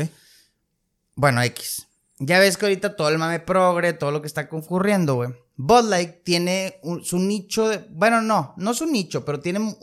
Bueno, 1.15 1.41
X. 1.43 1.87
Ya 2.19 2.39
ves 2.39 2.57
que 2.57 2.65
ahorita 2.65 2.95
todo 2.95 3.09
el 3.09 3.17
mame 3.17 3.39
progre, 3.39 3.93
todo 3.93 4.11
lo 4.11 4.21
que 4.21 4.27
está 4.27 4.47
concurriendo, 4.49 5.15
güey. 5.15 5.29
Bud 5.57 5.85
Light 5.89 6.23
tiene 6.23 6.79
un- 6.83 7.03
su 7.03 7.19
nicho 7.19 7.67
de... 7.69 7.85
Bueno, 7.89 8.21
no, 8.21 8.53
no 8.57 8.73
su 8.73 8.85
nicho, 8.85 9.23
pero 9.25 9.39
tiene... 9.39 9.75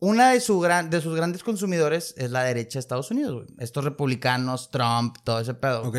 Una 0.00 0.30
de, 0.30 0.40
su 0.40 0.60
gran, 0.60 0.90
de 0.90 1.00
sus 1.00 1.16
grandes 1.16 1.42
consumidores 1.42 2.14
es 2.16 2.30
la 2.30 2.44
derecha 2.44 2.78
de 2.78 2.80
Estados 2.80 3.10
Unidos, 3.10 3.34
güey. 3.34 3.46
Estos 3.58 3.84
republicanos, 3.84 4.70
Trump, 4.70 5.16
todo 5.24 5.40
ese 5.40 5.54
pedo. 5.54 5.82
Ok. 5.82 5.98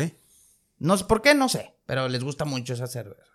No 0.78 0.96
sé 0.96 1.04
por 1.04 1.20
qué, 1.20 1.34
no 1.34 1.48
sé, 1.50 1.74
pero 1.84 2.08
les 2.08 2.24
gusta 2.24 2.46
mucho 2.46 2.72
esa 2.72 2.86
cerveza. 2.86 3.30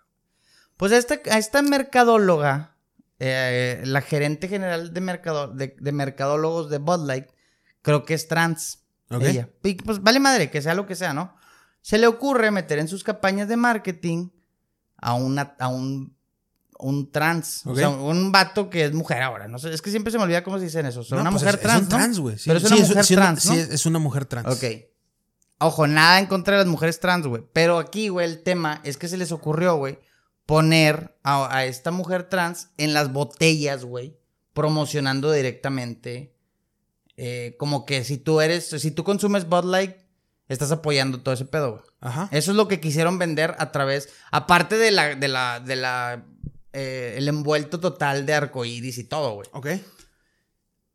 Pues 0.76 0.90
a 0.92 0.96
esta, 0.96 1.20
a 1.30 1.38
esta 1.38 1.62
mercadóloga, 1.62 2.76
eh, 3.20 3.80
la 3.84 4.00
gerente 4.00 4.48
general 4.48 4.92
de, 4.92 5.00
mercado, 5.00 5.48
de, 5.48 5.76
de 5.78 5.92
mercadólogos 5.92 6.68
de 6.68 6.78
Bud 6.78 7.06
Light, 7.06 7.28
creo 7.82 8.04
que 8.04 8.14
es 8.14 8.26
trans. 8.26 8.82
Ok. 9.10 9.22
Ella. 9.22 9.48
Y, 9.62 9.74
pues 9.74 10.02
vale 10.02 10.18
madre, 10.18 10.50
que 10.50 10.60
sea 10.60 10.74
lo 10.74 10.86
que 10.86 10.96
sea, 10.96 11.14
¿no? 11.14 11.36
Se 11.80 11.98
le 11.98 12.08
ocurre 12.08 12.50
meter 12.50 12.80
en 12.80 12.88
sus 12.88 13.04
campañas 13.04 13.46
de 13.46 13.56
marketing 13.56 14.30
a, 14.96 15.14
una, 15.14 15.54
a 15.60 15.68
un, 15.68 16.15
un 16.78 17.10
trans. 17.10 17.62
O 17.66 17.74
sea, 17.74 17.88
un 17.88 18.32
vato 18.32 18.68
que 18.70 18.84
es 18.84 18.92
mujer 18.92 19.22
ahora. 19.22 19.48
No 19.48 19.58
sé, 19.58 19.72
es 19.72 19.80
que 19.82 19.90
siempre 19.90 20.10
se 20.12 20.18
me 20.18 20.24
olvida 20.24 20.42
cómo 20.44 20.58
se 20.58 20.64
dicen 20.64 20.86
eso. 20.86 21.00
O 21.00 21.04
sea, 21.04 21.16
No, 21.16 21.22
una 21.22 21.30
pues 21.30 21.42
mujer 21.42 21.54
es, 21.56 21.60
trans. 21.62 21.76
Es 21.80 21.82
un 21.82 21.88
¿no? 21.90 21.96
trans, 21.96 22.18
güey. 22.20 22.38
Sí, 22.38 22.44
Pero 22.50 22.58
es 22.58 22.68
sí, 22.68 22.74
una 22.74 22.86
mujer 22.86 23.06
trans, 23.06 23.42
sí, 23.42 23.48
¿no? 23.48 23.54
es, 23.54 23.68
es 23.70 23.86
una 23.86 23.98
mujer 23.98 24.24
trans. 24.26 24.46
Ok. 24.56 24.64
Ojo, 25.58 25.86
nada 25.86 26.18
en 26.18 26.26
contra 26.26 26.56
de 26.56 26.64
las 26.64 26.70
mujeres 26.70 27.00
trans, 27.00 27.26
güey. 27.26 27.42
Pero 27.52 27.78
aquí, 27.78 28.08
güey, 28.08 28.26
el 28.28 28.42
tema 28.42 28.80
es 28.84 28.96
que 28.98 29.08
se 29.08 29.16
les 29.16 29.32
ocurrió, 29.32 29.76
güey, 29.76 29.98
poner 30.44 31.16
a, 31.22 31.54
a 31.56 31.64
esta 31.64 31.90
mujer 31.90 32.28
trans 32.28 32.68
en 32.76 32.92
las 32.92 33.12
botellas, 33.12 33.84
güey, 33.84 34.18
promocionando 34.52 35.32
directamente. 35.32 36.34
eh, 37.16 37.56
como 37.58 37.86
que 37.86 38.04
si 38.04 38.18
tú 38.18 38.42
eres, 38.42 38.66
si 38.68 38.90
tú 38.90 39.02
consumes 39.02 39.48
Bud 39.48 39.64
Light, 39.64 39.96
estás 40.48 40.70
apoyando 40.72 41.20
todo 41.22 41.32
ese 41.34 41.46
pedo, 41.46 41.70
güey. 41.72 41.82
Ajá. 42.00 42.28
Eso 42.30 42.50
es 42.50 42.56
lo 42.58 42.68
que 42.68 42.78
quisieron 42.78 43.18
vender 43.18 43.54
a 43.58 43.72
través, 43.72 44.10
aparte 44.30 44.76
de 44.76 44.90
la, 44.90 45.14
de 45.14 45.28
la, 45.28 45.60
de 45.60 45.76
la, 45.76 46.26
eh, 46.76 47.14
el 47.16 47.26
envuelto 47.28 47.80
total 47.80 48.26
de 48.26 48.34
arcoíris 48.34 48.98
y 48.98 49.04
todo, 49.04 49.34
güey. 49.34 49.48
Ok. 49.52 49.66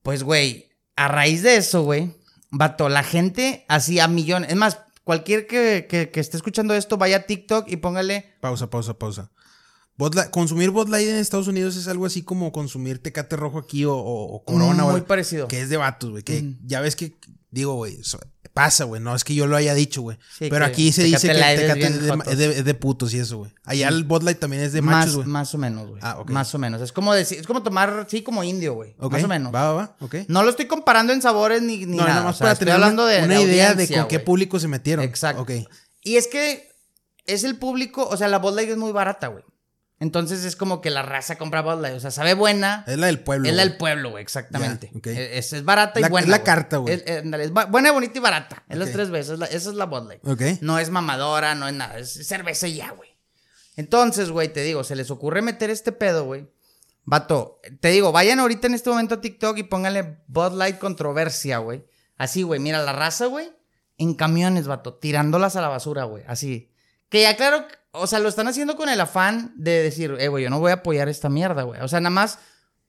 Pues, 0.03 0.23
güey, 0.23 0.69
a 0.95 1.07
raíz 1.07 1.43
de 1.43 1.57
eso, 1.57 1.83
güey, 1.83 2.15
vato, 2.49 2.89
la 2.89 3.03
gente 3.03 3.65
hacía 3.67 4.07
millones. 4.07 4.49
Es 4.51 4.55
más, 4.55 4.79
cualquier 5.03 5.47
que, 5.47 5.87
que- 5.89 6.09
que 6.09 6.19
esté 6.19 6.37
escuchando 6.37 6.73
esto, 6.73 6.97
vaya 6.97 7.17
a 7.17 7.21
TikTok 7.25 7.67
y 7.69 7.77
póngale. 7.77 8.35
Pausa, 8.41 8.69
pausa, 8.69 8.97
pausa. 8.97 9.31
Bud 9.97 10.15
Light- 10.15 10.31
consumir 10.31 10.71
Bud 10.71 10.87
Light 10.89 11.07
en 11.07 11.17
Estados 11.17 11.47
Unidos 11.47 11.75
es 11.75 11.87
algo 11.87 12.05
así 12.07 12.23
como 12.23 12.51
consumir 12.51 13.03
Tecate 13.03 13.35
Rojo 13.35 13.59
aquí 13.59 13.85
o, 13.85 13.93
o- 13.93 14.33
o 14.35 14.43
Corona. 14.45 14.83
muy 14.85 15.01
o- 15.01 15.05
parecido. 15.05 15.47
Que 15.47 15.61
es 15.61 15.69
de 15.69 15.77
vatos, 15.77 16.09
güey. 16.09 16.23
Que 16.23 16.55
ya 16.63 16.81
ves 16.81 16.95
que, 16.95 17.17
digo, 17.51 17.75
güey, 17.75 17.99
pasa, 18.53 18.83
güey. 18.83 19.01
No 19.01 19.15
es 19.15 19.23
que 19.23 19.33
yo 19.33 19.47
lo 19.47 19.55
haya 19.55 19.73
dicho, 19.73 20.01
güey. 20.01 20.17
Sí, 20.37 20.47
Pero 20.49 20.65
aquí 20.65 20.91
se 20.91 21.03
dice 21.03 21.27
que 21.27 21.33
Tecate 21.33 21.85
es 21.85 22.01
de, 22.01 22.09
es 22.31 22.37
de- 22.37 22.59
es 22.59 22.65
de 22.65 22.73
putos 22.73 23.13
y 23.13 23.19
eso, 23.19 23.37
güey. 23.37 23.51
Allá 23.63 23.87
el 23.87 24.03
Bud 24.03 24.23
Light 24.23 24.39
también 24.39 24.61
es 24.63 24.73
de 24.73 24.81
más, 24.81 25.05
machos, 25.05 25.15
güey. 25.15 25.27
más 25.27 25.53
o 25.53 25.57
menos, 25.57 25.87
güey. 25.89 26.01
Ah, 26.03 26.17
ok. 26.19 26.29
Más 26.31 26.53
o 26.53 26.57
menos. 26.57 26.81
Es 26.81 26.91
como 26.91 27.13
decir, 27.13 27.39
es 27.39 27.47
como 27.47 27.63
tomar, 27.63 28.07
sí, 28.09 28.23
como 28.23 28.43
indio, 28.43 28.73
güey. 28.73 28.93
Ok, 28.99 29.13
Más 29.13 29.23
o 29.23 29.27
menos. 29.27 29.53
Va, 29.53 29.71
va, 29.71 29.73
va. 29.73 29.95
Ok. 30.01 30.15
No 30.27 30.43
lo 30.43 30.49
estoy 30.49 30.65
comparando 30.65 31.13
en 31.13 31.21
sabores 31.21 31.61
ni, 31.61 31.85
ni 31.85 31.97
no, 31.97 32.03
nada. 32.03 32.09
nada 32.09 32.23
más 32.25 32.35
o 32.35 32.37
sea, 32.39 32.45
para 32.45 32.53
estoy 32.53 32.65
tener 32.65 32.75
hablando 32.75 33.03
una, 33.03 33.11
de 33.11 33.23
una 33.23 33.35
de 33.35 33.41
idea 33.43 33.73
de 33.73 33.87
con 33.87 34.07
qué 34.07 34.19
público 34.19 34.59
se 34.59 34.67
metieron. 34.67 35.05
Exacto. 35.05 35.43
Ok. 35.43 35.51
Y 36.01 36.17
es 36.17 36.27
que 36.27 36.71
es 37.27 37.43
el 37.43 37.57
público, 37.57 38.07
o 38.07 38.17
sea, 38.17 38.27
la 38.27 38.39
Bud 38.39 38.55
Light 38.55 38.69
es 38.69 38.77
muy 38.77 38.91
barata, 38.91 39.27
güey. 39.27 39.43
Entonces 40.01 40.43
es 40.45 40.55
como 40.55 40.81
que 40.81 40.89
la 40.89 41.03
raza 41.03 41.37
compra 41.37 41.61
Bud 41.61 41.79
Light. 41.79 41.95
O 41.95 41.99
sea, 41.99 42.09
sabe 42.11 42.33
buena. 42.33 42.83
Es 42.87 42.97
la 42.97 43.05
del 43.05 43.19
pueblo. 43.19 43.47
Es 43.47 43.55
la 43.55 43.63
del 43.63 43.77
pueblo, 43.77 44.09
güey, 44.09 44.23
exactamente. 44.23 44.89
Ya, 44.91 44.97
ok. 44.97 45.07
es, 45.07 45.53
es 45.53 45.63
barata 45.63 45.99
y 45.99 46.03
La- 46.03 46.09
buena. 46.09 46.25
es 46.25 46.29
la 46.31 46.43
carta, 46.43 46.77
güey. 46.77 46.95
Es, 47.05 47.23
buena, 47.69 47.91
bonita 47.91 48.17
y 48.17 48.21
barata. 48.21 48.63
Es 48.67 48.77
las 48.79 48.91
tres 48.91 49.11
veces. 49.11 49.37
la- 49.37 49.45
esa 49.45 49.69
es 49.69 49.75
la 49.75 49.85
Bud 49.85 50.07
Light. 50.07 50.27
Ok. 50.27 50.41
No 50.61 50.79
es 50.79 50.89
mamadora, 50.89 51.53
no 51.53 51.67
es 51.67 51.75
nada. 51.75 51.99
Es 51.99 52.13
cerveza 52.27 52.67
y 52.67 52.75
ya, 52.77 52.89
güey. 52.91 53.09
Entonces, 53.75 54.31
güey, 54.31 54.51
te 54.51 54.63
digo, 54.63 54.83
se 54.83 54.95
les 54.95 55.11
ocurre 55.11 55.41
meter 55.43 55.69
este 55.69 55.91
pedo, 55.91 56.25
güey. 56.25 56.49
Vato, 57.03 57.59
te 57.79 57.89
digo, 57.89 58.11
vayan 58.11 58.39
ahorita 58.39 58.67
en 58.67 58.73
este 58.73 58.89
momento 58.89 59.15
a 59.15 59.21
TikTok 59.21 59.57
y 59.59 59.63
pónganle 59.63 60.17
Bud 60.27 60.53
Light 60.53 60.77
controversia, 60.79 61.59
güey. 61.59 61.85
Así, 62.17 62.41
güey, 62.43 62.59
mira 62.59 62.81
la 62.83 62.93
raza, 62.93 63.27
güey. 63.27 63.51
En 63.97 64.15
camiones, 64.15 64.65
vato, 64.67 64.95
tirándolas 64.95 65.55
a 65.55 65.61
la 65.61 65.67
basura, 65.67 66.05
güey. 66.05 66.23
Así. 66.27 66.71
Que 67.09 67.21
ya 67.21 67.35
claro, 67.35 67.65
o 67.93 68.07
sea, 68.07 68.19
lo 68.19 68.29
están 68.29 68.47
haciendo 68.47 68.75
con 68.75 68.89
el 68.89 68.99
afán 69.01 69.53
de 69.55 69.83
decir, 69.83 70.15
eh, 70.19 70.27
güey, 70.27 70.43
yo 70.43 70.49
no 70.49 70.59
voy 70.59 70.71
a 70.71 70.75
apoyar 70.75 71.09
esta 71.09 71.29
mierda, 71.29 71.63
güey. 71.63 71.81
O 71.81 71.87
sea, 71.87 71.99
nada 71.99 72.09
más, 72.11 72.39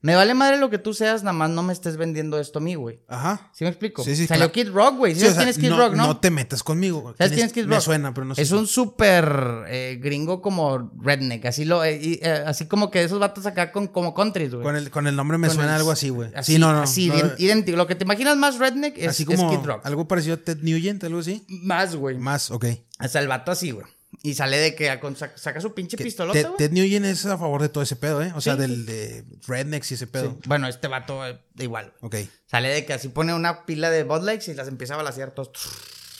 me 0.01 0.15
vale 0.15 0.33
madre 0.33 0.57
lo 0.57 0.69
que 0.69 0.77
tú 0.79 0.93
seas, 0.93 1.23
nada 1.23 1.31
más 1.31 1.49
no 1.49 1.63
me 1.63 1.71
estés 1.71 1.95
vendiendo 1.95 2.37
esto 2.37 2.59
a 2.59 2.61
mí, 2.61 2.75
güey. 2.75 2.99
Ajá. 3.07 3.49
¿Sí 3.53 3.63
me 3.63 3.69
explico? 3.69 4.03
Sí, 4.03 4.17
sí, 4.17 4.27
Salió 4.27 4.51
claro. 4.51 4.69
Kid 4.69 4.73
Rock, 4.75 4.97
güey. 4.97 5.13
¿Sí 5.13 5.21
Sí, 5.21 5.27
o 5.27 5.29
sabes 5.29 5.35
sea, 5.35 5.43
quién 5.45 5.49
es 5.49 5.71
Kid 5.71 5.77
Rock, 5.81 5.93
no? 5.95 6.07
No 6.07 6.17
te 6.19 6.29
metas 6.29 6.61
conmigo. 6.61 7.13
¿Sabes 7.17 7.31
quién 7.33 7.45
es 7.45 7.53
Kid 7.53 7.61
Rock? 7.63 7.69
Me 7.69 7.79
suena, 7.81 8.13
pero 8.13 8.25
no 8.25 8.35
sé. 8.35 8.41
Es 8.41 8.51
un 8.51 8.67
súper 8.67 9.63
eh, 9.69 9.99
gringo 10.01 10.41
como 10.41 10.91
redneck, 11.01 11.45
así 11.45 11.63
lo, 11.63 11.83
eh, 11.85 11.99
y, 12.01 12.19
eh, 12.21 12.43
así 12.45 12.65
como 12.67 12.91
que 12.91 13.01
esos 13.03 13.19
vatos 13.19 13.45
acá 13.45 13.71
con, 13.71 13.87
como 13.87 14.13
countries, 14.13 14.51
güey. 14.51 14.63
Con 14.63 14.75
el, 14.75 14.89
con 14.91 15.07
el 15.07 15.15
nombre 15.15 15.37
me 15.37 15.47
Con 15.47 15.55
suena 15.55 15.71
el- 15.71 15.77
algo 15.77 15.91
así, 15.91 16.09
güey. 16.09 16.31
Así, 16.35 16.53
Sí, 16.53 16.59
no, 16.59 16.73
no. 16.73 16.81
Así, 16.81 17.07
no, 17.07 17.15
ident- 17.15 17.35
idéntico. 17.39 17.77
Lo 17.77 17.87
que 17.87 17.95
te 17.95 18.03
imaginas 18.03 18.35
más 18.35 18.57
redneck 18.59 18.97
es, 18.97 19.07
así 19.07 19.23
es 19.23 19.27
como 19.37 19.49
Kid 19.49 19.65
Rock. 19.65 19.85
algo 19.85 20.05
parecido 20.07 20.35
a 20.35 20.37
Ted 20.37 20.57
Nugent, 20.61 21.03
algo 21.05 21.19
así. 21.19 21.45
Más, 21.47 21.95
güey. 21.95 22.17
Más, 22.17 22.51
ok. 22.51 22.65
Hasta 22.99 23.19
el 23.21 23.29
vato 23.29 23.51
así, 23.51 23.71
güey. 23.71 23.85
Y 24.21 24.35
sale 24.35 24.57
de 24.57 24.75
que 24.75 24.87
saca, 25.35 25.59
su 25.59 25.73
pinche 25.73 25.97
pistolota, 25.97 26.39
Ted. 26.39 26.49
Ted 26.57 26.71
Nugent 26.71 27.05
es 27.05 27.25
a 27.25 27.37
favor 27.37 27.61
de 27.61 27.69
todo 27.69 27.83
ese 27.83 27.95
pedo, 27.95 28.21
¿eh? 28.21 28.31
O 28.35 28.41
sea, 28.41 28.53
Sí, 28.55 28.59
del 28.61 28.85
de 28.85 29.25
Rednecks 29.47 29.91
y 29.91 29.93
ese 29.95 30.07
pedo. 30.07 30.31
Sí. 30.41 30.47
Bueno, 30.47 30.67
este 30.67 30.87
vato 30.87 31.25
eh, 31.27 31.39
igual. 31.57 31.93
Ok. 32.01 32.15
Sale 32.45 32.69
de 32.69 32.85
que 32.85 32.93
así 32.93 33.09
pone 33.09 33.33
una 33.33 33.65
pila 33.65 33.89
de 33.89 34.03
Bud 34.03 34.23
Lights 34.23 34.47
y 34.49 34.53
las 34.53 34.67
empieza 34.67 34.93
a 34.93 34.97
balasear 34.97 35.31
todos. 35.31 35.49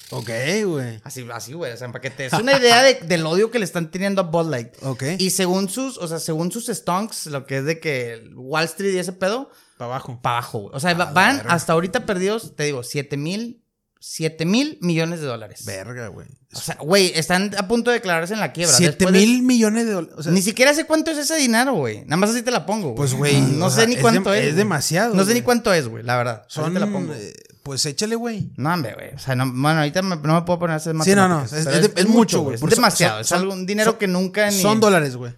Ok, 0.10 0.30
güey. 0.66 1.00
Así, 1.04 1.26
así, 1.34 1.54
güey. 1.54 1.72
O 1.72 1.78
sea, 1.78 1.88
para 1.88 2.02
que 2.02 2.10
te... 2.10 2.26
Es 2.28 2.34
una 2.34 2.58
idea 2.58 2.84
de- 2.84 2.96
del 3.04 3.26
odio 3.26 3.50
que 3.50 3.58
le 3.60 3.66
están 3.66 3.90
teniendo 3.90 4.22
a 4.22 4.26
Bud 4.26 4.50
Light. 4.50 4.74
Ok. 4.82 5.04
Y 5.18 5.30
según 5.32 5.70
sus, 5.70 5.98
o 5.98 6.08
sea, 6.08 6.20
según 6.20 6.52
sus 6.52 6.68
stonks, 6.68 7.28
lo 7.28 7.46
que 7.46 7.60
es 7.60 7.66
de 7.66 7.80
que 7.80 8.30
Wall 8.36 8.66
Street 8.66 8.94
y 8.94 9.00
ese 9.00 9.14
pedo, 9.14 9.50
Para 9.78 9.92
abajo. 9.92 10.20
para 10.22 10.38
abajo, 10.38 10.60
güey. 10.60 10.76
O 10.76 10.80
sea, 10.80 10.94
van 10.94 11.42
hasta 11.48 11.74
ahorita 11.74 12.06
perdidos, 12.06 12.56
te 12.56 12.64
digo, 12.64 12.84
7 12.84 13.18
mil, 13.18 13.64
7 14.00 14.46
mil 14.46 14.78
millones 14.82 15.20
de 15.22 15.26
dólares. 15.28 15.64
Verga, 15.66 16.08
güey. 16.10 16.28
O 16.56 16.60
sea, 16.62 16.76
güey, 16.80 17.12
están 17.16 17.52
a 17.58 17.68
punto 17.68 17.90
de 17.92 17.96
declararse 17.98 18.34
en 18.34 18.40
la 18.40 18.52
quiebra. 18.54 18.76
7 18.76 18.92
Después 18.98 19.14
de- 19.14 19.20
mil 19.20 19.44
millones 19.44 19.86
de 19.86 19.92
dólares. 19.94 20.16
O 20.18 20.24
sea, 20.24 20.32
Ni 20.32 20.42
siquiera 20.42 20.74
sé 20.74 20.86
cuánto 20.86 21.12
es 21.12 21.18
ese 21.18 21.36
dinero, 21.36 21.74
güey. 21.74 22.02
Nada 22.06 22.18
más 22.18 22.30
así 22.30 22.42
te 22.44 22.52
la 22.52 22.66
pongo, 22.66 22.90
güey. 22.90 22.96
Pues, 22.98 23.14
güey, 23.14 23.42
No 23.42 23.70
sé 23.70 23.78
sea, 23.78 23.86
ni 23.88 23.96
es 23.96 24.02
cuánto 24.02 24.34
es. 24.34 24.40
es 24.42 24.46
güey. 24.48 24.58
demasiado, 24.58 25.14
No 25.16 25.24
sé 25.26 25.34
ni 25.34 25.42
cuánto 25.42 25.74
es, 25.74 25.88
güey, 25.88 26.04
la 26.04 26.16
verdad. 26.18 26.44
Así 26.48 26.56
son. 26.60 26.74
te 26.74 26.80
la 26.80 26.88
pongo. 26.88 27.14
eh, 27.14 27.34
pues 27.64 27.86
échale, 27.86 28.16
güey. 28.16 28.52
No, 28.58 28.74
hombre, 28.74 28.94
güey. 28.94 29.14
O 29.16 29.20
sea, 29.20 29.36
no, 29.36 29.46
bueno, 29.46 29.80
ahorita 29.80 30.02
me- 30.02 30.18
no 30.18 30.34
me 30.36 30.42
puedo 30.42 30.60
poner 30.60 30.74
a 30.74 30.78
hacer 30.78 30.96
Sí, 31.04 31.16
no, 31.16 31.28
no, 31.28 31.44
es- 31.46 31.54
es 31.54 31.92
es 31.96 32.08
mucho, 32.08 32.42
güey. 32.42 32.56
Es 32.56 32.62
demasiado. 32.62 33.16
son- 33.16 33.22
es 33.22 33.32
algo, 33.32 33.54
un 33.54 33.66
dinero 33.66 33.92
son- 33.92 34.00
que 34.00 34.08
nunca 34.08 34.50
ni... 34.50 34.62
Son 34.62 34.80
dólares, 34.80 35.16
güey. 35.16 35.34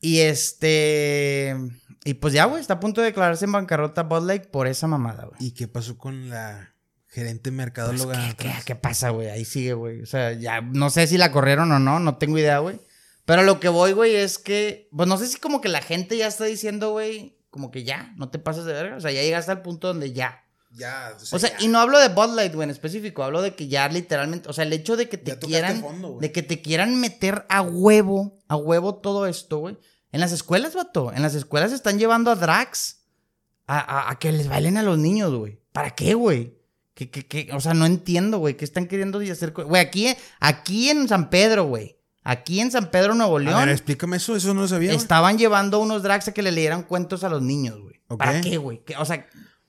Y 0.00 0.20
este... 0.20 1.56
Y 2.04 2.14
pues 2.14 2.32
ya, 2.32 2.46
güey, 2.46 2.60
está 2.60 2.74
a 2.74 2.80
punto 2.80 3.00
de 3.02 3.08
declararse 3.08 3.44
en 3.44 3.52
bancarrota 3.52 4.02
Bud 4.04 4.26
Light 4.26 4.46
por 4.46 4.66
esa 4.66 4.86
mamada, 4.86 5.24
güey. 5.26 5.36
¿Y 5.38 5.50
qué 5.52 5.68
pasó 5.68 5.98
con 5.98 6.30
la 6.30 6.74
gerente 7.10 7.50
Pues, 7.50 7.56
mercadóloga? 7.56 8.34
¿qué, 8.36 8.46
qué, 8.46 8.52
qué 8.64 8.74
pasa, 8.76 9.10
güey? 9.10 9.28
Ahí 9.28 9.44
sigue, 9.44 9.74
güey. 9.74 10.02
O 10.02 10.06
sea, 10.06 10.32
ya 10.32 10.60
no 10.60 10.90
sé 10.90 11.06
si 11.06 11.18
la 11.18 11.32
corrieron 11.32 11.70
o 11.72 11.78
no, 11.78 12.00
no 12.00 12.16
tengo 12.16 12.38
idea, 12.38 12.58
güey. 12.60 12.80
Pero 13.24 13.42
lo 13.42 13.60
que 13.60 13.68
voy, 13.68 13.92
güey, 13.92 14.16
es 14.16 14.38
que, 14.38 14.88
pues 14.96 15.08
no 15.08 15.16
sé 15.18 15.26
si 15.26 15.38
como 15.38 15.60
que 15.60 15.68
la 15.68 15.82
gente 15.82 16.16
ya 16.16 16.26
está 16.26 16.44
diciendo, 16.46 16.92
güey, 16.92 17.36
como 17.50 17.70
que 17.70 17.84
ya, 17.84 18.12
no 18.16 18.30
te 18.30 18.38
pases 18.38 18.64
de 18.64 18.72
verga. 18.72 18.96
O 18.96 19.00
sea, 19.00 19.10
ya 19.12 19.22
llegaste 19.22 19.52
al 19.52 19.62
punto 19.62 19.88
donde 19.88 20.12
ya. 20.12 20.44
Ya, 20.72 21.16
O 21.32 21.38
sea, 21.40 21.50
y 21.58 21.66
no 21.66 21.80
hablo 21.80 21.98
de 21.98 22.08
Bud 22.10 22.34
Light, 22.36 22.54
güey, 22.54 22.64
en 22.64 22.70
específico. 22.70 23.24
Hablo 23.24 23.42
de 23.42 23.56
que 23.56 23.66
ya 23.66 23.88
literalmente, 23.88 24.48
o 24.48 24.52
sea, 24.52 24.62
el 24.64 24.72
hecho 24.72 24.96
de 24.96 25.08
que 25.08 25.18
te 25.18 25.36
quieran, 25.36 25.80
fondo, 25.80 26.18
de 26.20 26.30
que 26.30 26.44
te 26.44 26.62
quieran 26.62 27.00
meter 27.00 27.44
a 27.48 27.60
huevo, 27.60 28.38
a 28.46 28.54
huevo 28.54 28.94
todo 28.94 29.26
esto, 29.26 29.58
güey. 29.58 29.76
En 30.12 30.20
las 30.20 30.30
escuelas, 30.30 30.74
vato, 30.76 31.12
en 31.12 31.22
las 31.22 31.34
escuelas 31.34 31.72
están 31.72 31.98
llevando 31.98 32.30
a 32.30 32.36
drags 32.36 33.00
a, 33.66 33.78
a- 33.80 34.10
a 34.12 34.18
que 34.20 34.30
les 34.30 34.48
bailen 34.48 34.76
a 34.76 34.82
los 34.84 34.96
niños, 34.98 35.34
güey. 35.34 35.60
¿Para 35.72 35.90
qué, 35.90 36.14
güey? 36.14 36.56
Que, 37.08 37.08
que, 37.08 37.26
que, 37.46 37.52
o 37.54 37.60
sea, 37.60 37.72
no 37.72 37.86
entiendo, 37.86 38.36
güey. 38.38 38.56
¿Qué 38.58 38.64
están 38.66 38.86
queriendo 38.86 39.20
hacer? 39.20 39.52
Güey, 39.52 39.80
aquí, 39.80 40.14
aquí 40.38 40.90
en 40.90 41.08
San 41.08 41.30
Pedro, 41.30 41.64
güey. 41.64 41.96
Aquí 42.22 42.60
en 42.60 42.70
San 42.70 42.90
Pedro, 42.90 43.14
Nuevo 43.14 43.38
A 43.38 43.40
León. 43.40 43.58
ver, 43.60 43.70
explícame 43.70 44.18
eso, 44.18 44.36
eso 44.36 44.52
no 44.52 44.60
lo 44.60 44.68
sabía. 44.68 44.90
güey. 44.90 44.98
Estaban 45.00 45.38
llevando 45.38 45.78
unos 45.78 46.02
drags 46.02 46.28
a 46.28 46.32
que 46.32 46.42
le 46.42 46.52
leyeran 46.52 46.82
cuentos 46.82 47.24
a 47.24 47.30
los 47.30 47.40
niños, 47.40 47.80
güey. 47.80 48.00
¿Para 48.18 48.42
qué, 48.42 48.58
güey? 48.58 48.82
O 48.98 49.04
sea, 49.06 49.26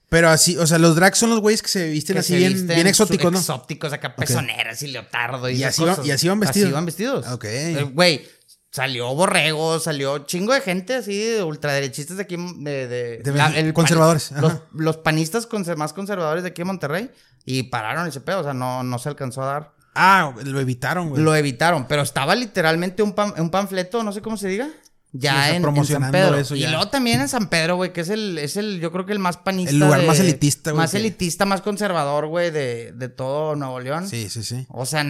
Pero 0.10 0.30
así, 0.30 0.58
o 0.58 0.68
sea, 0.68 0.78
los 0.78 0.98
drags 0.98 1.18
son 1.18 1.30
los 1.30 1.40
güeyes 1.40 1.62
que 1.62 1.70
se 1.70 1.88
visten 1.90 2.16
que 2.16 2.20
así 2.20 2.34
se 2.34 2.50
bien, 2.66 2.86
exóticos, 2.88 3.32
¿no? 3.32 3.40
Exóticos, 3.40 3.94
acá 3.94 4.14
pezoneras 4.14 4.84
y 4.84 4.88
leotardo 4.88 5.50
y, 5.50 5.56
Y 5.56 5.64
así 5.64 5.82
van- 5.82 5.92
cosas. 5.92 6.06
y 6.06 6.12
así 6.12 6.28
van 6.28 6.42
vestidos. 6.42 6.66
Así 6.68 6.74
van 6.74 6.86
vestidos. 6.86 7.28
Ok. 7.30 7.46
Eh, 7.46 7.90
Güey, 7.94 8.28
salió 8.72 9.14
Borrego, 9.14 9.80
salió 9.80 10.20
chingo 10.20 10.54
de 10.54 10.62
gente 10.62 10.96
así 10.96 11.18
de 11.18 11.44
ultraderechistas 11.44 12.18
de 12.18 12.24
aquí, 12.24 12.38
de... 12.38 12.88
de- 12.88 13.18
De 13.20 13.32
la- 13.34 13.50
México, 13.50 13.74
conservadores, 13.74 14.32
Los, 14.74 14.98
panistas 14.98 15.48
más 15.78 15.94
conservadores 15.94 16.44
de 16.44 16.50
aquí 16.50 16.62
de 16.62 16.66
Monterrey 16.66 17.12
y 17.46 17.64
pararon 17.64 18.08
ese 18.08 18.22
pedo, 18.22 18.40
o 18.40 18.44
sea, 18.44 18.54
no, 18.54 18.84
no 18.84 18.98
se 19.00 19.10
alcanzó 19.10 19.44
a 19.44 19.46
dar. 19.46 19.74
Ah, 19.94 20.34
lo 20.46 20.60
evitaron, 20.62 21.10
güey. 21.10 21.22
Lo 21.22 21.36
evitaron, 21.36 21.86
pero 21.88 22.02
estaba 22.02 22.34
literalmente 22.34 23.04
un, 23.04 23.14
pan- 23.14 23.34
un 23.38 23.50
panfleto, 23.50 24.04
no 24.04 24.14
sé 24.14 24.22
cómo 24.22 24.38
se 24.38 24.48
diga. 24.48 24.70
ya 25.12 25.50
Sí, 25.50 25.56
en, 25.58 25.66
en 25.66 25.86
San 25.86 26.12
Pedro. 26.12 26.38
eso 26.38 26.56
y 26.56 26.66
luego 26.66 26.88
también 26.88 27.20
en 27.20 27.28
San 27.28 27.50
Pedro, 27.50 27.76
güey, 27.76 27.92
que 27.92 28.00
es 28.00 28.08
el, 28.10 28.38
es 28.38 28.56
el, 28.56 28.80
yo 28.80 28.94
creo 28.94 29.06
que 29.06 29.12
el 29.12 29.20
más 29.20 29.36
panista. 29.36 29.72
El 29.72 29.80
lugar 29.80 30.00
de- 30.00 30.08
más 30.08 30.20
elitista, 30.22 30.72
güey, 30.72 30.78
Más 30.82 30.92
que- 30.92 30.98
elitista, 31.00 31.46
más 31.46 31.60
conservador, 31.62 32.28
güey, 32.28 32.52
de, 32.52 32.94
de 32.94 33.10
todo 33.10 33.58
Nuevo 33.58 33.82
León. 33.82 34.08
Sí, 34.08 34.30
sí, 34.30 34.44
sí. 34.44 34.66
O 34.70 34.86
sea, 34.86 35.06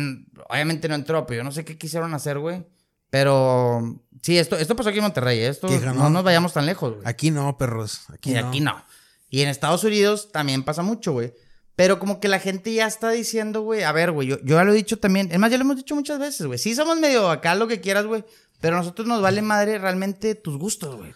obviamente 0.49 0.87
no 0.89 0.95
entró, 0.95 1.27
pero 1.27 1.37
yo 1.39 1.43
no 1.43 1.51
sé 1.51 1.63
qué 1.63 1.77
quisieron 1.77 2.15
hacer, 2.15 2.39
güey. 2.39 2.65
Pero 3.11 4.01
sí, 4.23 4.39
esto, 4.39 4.57
esto 4.57 4.75
pasó 4.75 4.89
aquí 4.89 4.97
en 4.97 5.03
Monterrey, 5.03 5.39
¿eh? 5.39 5.49
esto 5.49 5.67
¿Qué 5.67 5.79
no 5.79 6.09
nos 6.09 6.23
vayamos 6.23 6.53
tan 6.53 6.65
lejos, 6.65 6.93
güey. 6.93 7.03
Aquí 7.05 7.29
no, 7.29 7.57
perros. 7.57 8.05
Aquí 8.09 8.31
y 8.31 8.33
no. 8.33 8.47
aquí 8.47 8.61
no. 8.61 8.83
Y 9.29 9.41
en 9.41 9.49
Estados 9.49 9.83
Unidos 9.83 10.31
también 10.31 10.63
pasa 10.63 10.81
mucho, 10.81 11.11
güey. 11.11 11.33
Pero 11.75 11.99
como 11.99 12.19
que 12.19 12.27
la 12.27 12.39
gente 12.39 12.73
ya 12.73 12.87
está 12.87 13.09
diciendo, 13.11 13.61
güey, 13.61 13.83
a 13.83 13.91
ver, 13.91 14.11
güey, 14.11 14.27
yo, 14.27 14.37
yo 14.43 14.55
ya 14.55 14.63
lo 14.63 14.71
he 14.71 14.75
dicho 14.75 14.97
también. 14.97 15.29
Es 15.31 15.39
más, 15.39 15.51
ya 15.51 15.57
lo 15.57 15.63
hemos 15.63 15.77
dicho 15.77 15.93
muchas 15.93 16.19
veces, 16.19 16.47
güey. 16.47 16.57
Sí, 16.57 16.73
somos 16.73 16.97
medio 16.99 17.29
acá 17.29 17.55
lo 17.55 17.67
que 17.67 17.81
quieras, 17.81 18.05
güey. 18.05 18.23
Pero 18.61 18.75
a 18.75 18.79
nosotros 18.79 19.07
nos 19.07 19.21
vale 19.21 19.41
madre 19.41 19.77
realmente 19.77 20.35
tus 20.35 20.57
gustos, 20.57 20.95
güey. 20.95 21.13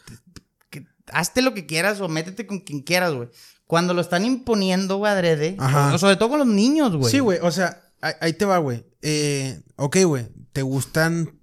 Hazte 1.14 1.42
lo 1.42 1.54
que 1.54 1.66
quieras 1.66 2.02
o 2.02 2.10
métete 2.10 2.46
con 2.46 2.60
quien 2.60 2.82
quieras, 2.82 3.14
güey. 3.14 3.30
Cuando 3.68 3.94
lo 3.94 4.02
están 4.02 4.26
imponiendo, 4.26 4.98
güey, 4.98 5.12
adrede. 5.12 5.56
Ajá. 5.60 5.98
sobre 5.98 6.18
todo 6.18 6.30
con 6.30 6.40
los 6.40 6.48
niños, 6.48 6.96
güey. 6.96 7.12
Sí, 7.12 7.20
güey, 7.20 7.40
o 7.42 7.52
sea, 7.52 7.84
ahí, 8.02 8.14
ahí 8.20 8.34
te 8.34 8.46
va, 8.46 8.58
güey. 8.58 8.86
Eh, 9.02 9.62
ok, 9.76 9.98
güey, 10.06 10.28
te 10.52 10.62
gustan, 10.62 11.40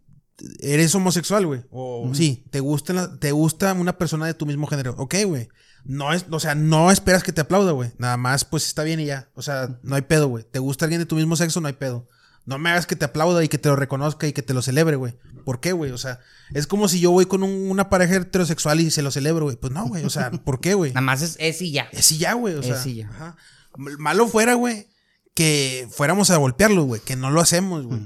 eres 0.60 0.94
homosexual, 0.94 1.46
güey. 1.46 1.62
O 1.70 2.10
sí, 2.14 2.44
te 2.50 2.60
gusta, 2.60 2.92
la- 2.92 3.16
te 3.18 3.32
gusta 3.32 3.72
una 3.72 3.96
persona 3.98 4.26
de 4.26 4.34
tu 4.34 4.46
mismo 4.46 4.66
género. 4.66 4.94
Ok, 4.98 5.14
güey. 5.26 5.48
No 5.84 6.12
es, 6.12 6.26
o 6.30 6.38
sea, 6.40 6.54
no 6.54 6.90
esperas 6.92 7.22
que 7.22 7.32
te 7.32 7.40
aplauda, 7.40 7.72
güey. 7.72 7.90
Nada 7.98 8.16
más, 8.16 8.44
pues 8.44 8.66
está 8.66 8.82
bien 8.84 9.00
y 9.00 9.06
ya. 9.06 9.28
O 9.34 9.42
sea, 9.42 9.78
no 9.82 9.96
hay 9.96 10.02
pedo, 10.02 10.28
güey. 10.28 10.44
Te 10.50 10.58
gusta 10.60 10.84
alguien 10.84 11.00
de 11.00 11.06
tu 11.06 11.16
mismo 11.16 11.34
sexo, 11.36 11.60
no 11.60 11.66
hay 11.68 11.74
pedo. 11.74 12.06
No 12.44 12.58
me 12.58 12.70
hagas 12.70 12.86
que 12.86 12.96
te 12.96 13.04
aplauda 13.04 13.42
y 13.44 13.48
que 13.48 13.58
te 13.58 13.68
lo 13.68 13.76
reconozca 13.76 14.26
y 14.26 14.32
que 14.32 14.42
te 14.42 14.54
lo 14.54 14.62
celebre, 14.62 14.96
güey. 14.96 15.14
¿Por 15.44 15.60
qué, 15.60 15.72
güey? 15.72 15.90
O 15.92 15.98
sea, 15.98 16.20
es 16.54 16.66
como 16.68 16.88
si 16.88 17.00
yo 17.00 17.10
voy 17.10 17.26
con 17.26 17.42
un- 17.42 17.70
una 17.70 17.88
pareja 17.88 18.16
heterosexual 18.16 18.80
y 18.80 18.90
se 18.90 19.02
lo 19.02 19.10
celebro, 19.10 19.44
güey. 19.46 19.56
Pues 19.56 19.72
no, 19.72 19.86
güey. 19.88 20.04
O 20.04 20.10
sea, 20.10 20.30
¿por 20.44 20.60
qué, 20.60 20.74
güey? 20.74 20.90
Nada 20.92 21.00
más 21.02 21.22
es, 21.22 21.36
es 21.40 21.60
y 21.62 21.72
ya. 21.72 21.88
Es 21.92 22.10
y 22.12 22.18
ya, 22.18 22.34
güey. 22.34 22.54
O 22.54 22.60
Es 22.60 22.66
sea, 22.66 22.86
y 22.86 22.96
ya. 22.96 23.08
ajá. 23.08 23.36
Malo 23.76 24.28
fuera, 24.28 24.54
güey, 24.54 24.88
que 25.34 25.88
fuéramos 25.90 26.30
a 26.30 26.36
golpearlo, 26.36 26.84
güey. 26.84 27.00
Que 27.00 27.16
no 27.16 27.30
lo 27.30 27.40
hacemos, 27.40 27.86
güey. 27.86 28.00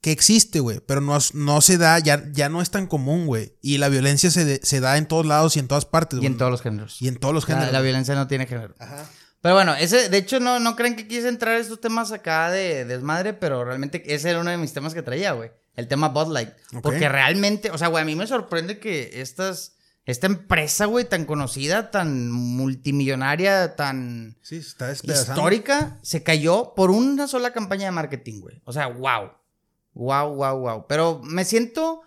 Que 0.00 0.12
existe, 0.12 0.60
güey. 0.60 0.80
Pero 0.80 1.00
no, 1.00 1.18
no 1.34 1.60
se 1.60 1.76
da, 1.78 1.98
ya, 1.98 2.24
ya 2.32 2.48
no 2.48 2.62
es 2.62 2.70
tan 2.70 2.86
común, 2.86 3.26
güey. 3.26 3.56
Y 3.60 3.78
la 3.78 3.88
violencia 3.88 4.30
se, 4.30 4.44
de- 4.44 4.60
se 4.62 4.80
da 4.80 4.96
en 4.96 5.06
todos 5.06 5.26
lados 5.26 5.56
y 5.56 5.60
en 5.60 5.68
todas 5.68 5.84
partes, 5.84 6.16
Y 6.16 6.20
güey. 6.20 6.26
en 6.32 6.38
todos 6.38 6.50
los 6.50 6.62
géneros. 6.62 7.00
Y 7.02 7.08
en 7.08 7.16
todos 7.16 7.34
los 7.34 7.44
géneros. 7.44 7.72
la 7.72 7.80
violencia 7.82 8.14
no 8.14 8.26
tiene 8.26 8.46
género. 8.46 8.74
Ajá. 8.78 9.08
Pero 9.42 9.54
bueno, 9.54 9.74
ese, 9.74 10.08
de 10.10 10.18
hecho, 10.18 10.38
no, 10.40 10.60
no 10.60 10.76
creen 10.76 10.96
que 10.96 11.08
quise 11.08 11.28
entrar 11.28 11.54
a 11.56 11.58
estos 11.58 11.80
temas 11.80 12.12
acá 12.12 12.50
de 12.50 12.84
desmadre, 12.84 13.32
pero 13.34 13.64
realmente 13.64 14.02
ese 14.14 14.30
era 14.30 14.40
uno 14.40 14.50
de 14.50 14.58
mis 14.58 14.72
temas 14.74 14.92
que 14.94 15.02
traía, 15.02 15.32
güey. 15.32 15.50
El 15.76 15.88
tema 15.88 16.08
Bud 16.08 16.32
Light. 16.32 16.50
Porque 16.82 17.08
realmente, 17.08 17.70
o 17.70 17.78
sea, 17.78 17.88
güey, 17.88 18.02
a 18.02 18.04
mí 18.04 18.14
me 18.16 18.26
sorprende 18.26 18.78
que 18.78 19.20
estas, 19.22 19.76
esta 20.04 20.26
empresa, 20.26 20.84
güey, 20.86 21.06
tan 21.06 21.24
conocida, 21.24 21.90
tan 21.90 22.30
multimillonaria, 22.30 23.76
tan 23.76 24.36
Sí, 24.42 24.56
está 24.56 24.92
histórica, 24.92 25.98
se 26.02 26.22
cayó 26.22 26.74
por 26.74 26.90
una 26.90 27.26
sola 27.28 27.52
campaña 27.52 27.86
de 27.86 27.90
marketing, 27.92 28.40
güey. 28.40 28.60
O 28.64 28.72
sea, 28.72 28.88
wow. 28.88 29.30
Wow, 29.94 30.34
wow, 30.34 30.58
wow. 30.58 30.86
Pero 30.88 31.20
me 31.24 31.44
siento 31.44 32.02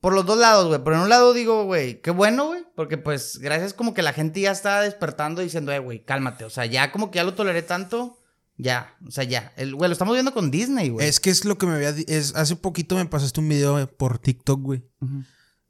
por 0.00 0.12
los 0.14 0.26
dos 0.26 0.38
lados, 0.38 0.68
güey. 0.68 0.82
Por 0.82 0.92
un 0.94 1.08
lado 1.08 1.32
digo, 1.32 1.64
güey, 1.64 2.00
qué 2.02 2.10
bueno, 2.10 2.46
güey. 2.46 2.64
Porque 2.76 2.98
pues 2.98 3.38
gracias 3.38 3.72
como 3.72 3.94
que 3.94 4.02
la 4.02 4.12
gente 4.12 4.40
ya 4.40 4.50
está 4.52 4.80
despertando 4.82 5.40
diciendo, 5.42 5.72
eh, 5.72 5.78
güey, 5.78 6.04
cálmate. 6.04 6.44
O 6.44 6.50
sea, 6.50 6.66
ya 6.66 6.92
como 6.92 7.10
que 7.10 7.16
ya 7.16 7.24
lo 7.24 7.34
toleré 7.34 7.62
tanto. 7.62 8.18
Ya, 8.56 8.96
o 9.06 9.10
sea, 9.10 9.24
ya. 9.24 9.52
El, 9.56 9.74
güey, 9.74 9.88
lo 9.88 9.92
estamos 9.92 10.14
viendo 10.14 10.32
con 10.32 10.50
Disney, 10.50 10.90
güey. 10.90 11.08
Es 11.08 11.18
que 11.18 11.30
es 11.30 11.44
lo 11.44 11.58
que 11.58 11.66
me 11.66 11.74
había... 11.74 11.90
Es, 12.06 12.34
hace 12.36 12.54
poquito 12.56 12.94
me 12.96 13.06
pasaste 13.06 13.40
un 13.40 13.48
video 13.48 13.90
por 13.96 14.18
TikTok, 14.18 14.60
güey. 14.60 14.84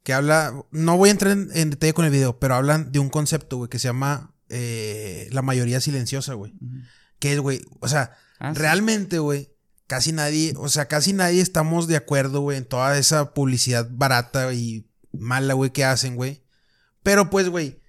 Que 0.03 0.13
habla... 0.13 0.53
No 0.71 0.95
voy 0.97 1.09
a 1.09 1.11
entrar 1.13 1.31
en, 1.31 1.49
en 1.55 1.71
detalle 1.71 1.93
con 1.93 2.05
el 2.05 2.11
video, 2.11 2.37
pero 2.39 2.53
hablan 2.55 2.91
de 2.91 2.99
un 2.99 3.09
concepto, 3.09 3.57
güey, 3.57 3.69
que 3.69 3.79
se 3.79 3.87
llama 3.87 4.35
eh, 4.49 5.29
la 5.31 5.41
mayoría 5.41 5.81
silenciosa, 5.81 6.33
güey. 6.35 6.53
Que 7.17 7.33
es, 7.33 7.39
güey, 7.39 7.61
o 7.79 7.87
sea, 7.87 8.11
Ah, 8.37 8.53
sí. 8.53 8.59
realmente, 8.59 9.17
güey, 9.19 9.49
casi 9.87 10.11
nadie, 10.11 10.53
o 10.57 10.67
sea, 10.69 10.87
casi 10.87 11.13
nadie 11.13 11.41
estamos 11.41 11.87
de 11.87 11.95
acuerdo, 11.97 12.41
güey, 12.41 12.57
en 12.57 12.65
toda 12.65 12.97
esa 12.97 13.33
publicidad 13.33 13.87
barata 13.91 14.53
y 14.53 14.87
mala, 15.11 15.53
güey, 15.53 15.71
que 15.71 15.85
hacen, 15.85 16.15
güey. 16.15 16.43
Pero 17.03 17.29
pues, 17.29 17.49
güey, 17.49 17.79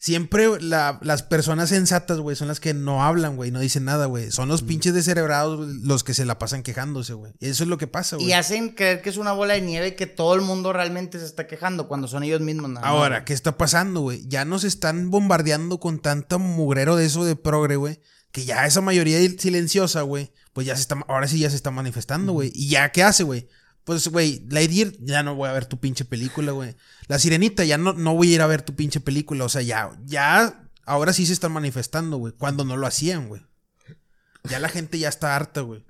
siempre 0.00 0.46
la- 0.60 1.00
las 1.02 1.24
personas 1.24 1.70
sensatas, 1.70 2.18
güey, 2.18 2.36
son 2.36 2.46
las 2.46 2.60
que 2.60 2.72
no 2.72 3.02
hablan, 3.04 3.34
güey, 3.34 3.50
no 3.50 3.58
dicen 3.58 3.84
nada, 3.84 4.06
güey. 4.06 4.30
Son 4.30 4.48
los 4.48 4.62
pinches 4.62 4.94
descerebrados 4.94 5.56
güey, 5.58 5.70
los 5.82 6.04
que 6.04 6.14
se 6.14 6.24
la 6.24 6.38
pasan 6.38 6.62
quejándose, 6.62 7.14
güey. 7.14 7.32
Eso 7.40 7.64
es 7.64 7.68
lo 7.68 7.78
que 7.78 7.88
pasa, 7.88 8.14
güey. 8.16 8.28
Y 8.28 8.32
hacen 8.32 8.70
creer 8.70 9.02
que 9.02 9.10
es 9.10 9.16
una 9.16 9.32
bola 9.32 9.54
de 9.54 9.60
nieve 9.62 9.88
y 9.88 9.96
que 9.96 10.06
todo 10.06 10.34
el 10.36 10.40
mundo 10.42 10.72
realmente 10.72 11.18
se 11.18 11.24
está 11.24 11.46
quejando 11.48 11.88
cuando 11.88 12.06
son 12.06 12.22
ellos 12.22 12.40
mismos. 12.40 12.70
nada 12.70 12.82
más, 12.86 12.90
Ahora. 12.90 13.24
¿qué 13.24 13.32
está 13.32 13.58
pasando, 13.58 14.02
güey? 14.02 14.24
Ya 14.28 14.44
nos 14.44 14.62
están 14.62 15.10
bombardeando 15.10 15.80
con 15.80 15.98
tanta 15.98 16.38
mugrero 16.38 16.94
de 16.94 17.06
eso 17.06 17.24
de 17.24 17.34
progre, 17.34 17.74
güey. 17.76 18.00
Que 18.30 18.44
ya 18.44 18.66
esa 18.66 18.80
mayoría 18.82 19.18
silenciosa, 19.38 20.02
güey, 20.02 20.32
pues 20.58 20.66
ya 20.66 20.74
se 20.74 20.80
está, 20.80 20.96
ahora 21.06 21.28
sí 21.28 21.38
ya 21.38 21.50
se 21.50 21.54
está 21.54 21.70
manifestando, 21.70 22.32
güey. 22.32 22.50
¿Y 22.52 22.68
ya 22.68 22.90
qué 22.90 23.04
hace, 23.04 23.22
güey? 23.22 23.46
Pues, 23.84 24.08
güey, 24.08 24.44
Lightyear, 24.50 24.90
ya 24.98 25.22
no 25.22 25.36
voy 25.36 25.48
a 25.48 25.52
ver 25.52 25.66
tu 25.66 25.78
pinche 25.78 26.04
película, 26.04 26.50
güey. 26.50 26.74
La 27.06 27.20
Sirenita, 27.20 27.64
ya 27.64 27.78
no, 27.78 27.92
no 27.92 28.16
voy 28.16 28.32
a 28.32 28.34
ir 28.34 28.42
a 28.42 28.48
ver 28.48 28.62
tu 28.62 28.74
pinche 28.74 28.98
película. 28.98 29.44
O 29.44 29.48
sea, 29.48 29.62
ya, 29.62 29.92
ya, 30.04 30.68
ahora 30.84 31.12
sí 31.12 31.26
se 31.26 31.32
están 31.32 31.52
manifestando, 31.52 32.16
güey. 32.16 32.32
Cuando 32.32 32.64
no 32.64 32.76
lo 32.76 32.88
hacían, 32.88 33.28
güey. 33.28 33.40
Ya 34.50 34.58
la 34.58 34.68
gente 34.68 34.98
ya 34.98 35.08
está 35.08 35.36
harta, 35.36 35.60
güey. 35.60 35.86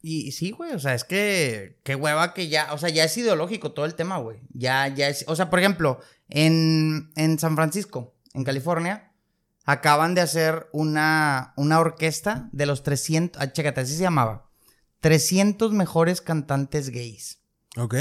Y, 0.00 0.26
y 0.26 0.32
sí, 0.32 0.50
güey, 0.50 0.72
o 0.72 0.80
sea, 0.80 0.94
es 0.94 1.04
que 1.04 1.78
qué 1.84 1.94
hueva 1.94 2.34
que 2.34 2.48
ya, 2.48 2.72
o 2.72 2.78
sea, 2.78 2.88
ya 2.88 3.04
es 3.04 3.16
ideológico 3.16 3.70
todo 3.70 3.86
el 3.86 3.94
tema, 3.94 4.18
güey. 4.18 4.40
Ya, 4.52 4.88
ya 4.88 5.10
es, 5.10 5.24
o 5.28 5.36
sea, 5.36 5.48
por 5.48 5.60
ejemplo, 5.60 6.00
en, 6.28 7.12
en 7.14 7.38
San 7.38 7.54
Francisco, 7.54 8.16
en 8.34 8.42
California, 8.42 9.11
acaban 9.64 10.14
de 10.14 10.20
hacer 10.20 10.68
una, 10.72 11.52
una 11.56 11.80
orquesta 11.80 12.48
de 12.52 12.66
los 12.66 12.82
300, 12.82 13.40
ah, 13.40 13.52
chécate, 13.52 13.82
así 13.82 13.96
se 13.96 14.02
llamaba, 14.02 14.50
300 15.00 15.72
mejores 15.72 16.20
cantantes 16.20 16.90
gays. 16.90 17.38
¿Ok? 17.76 17.94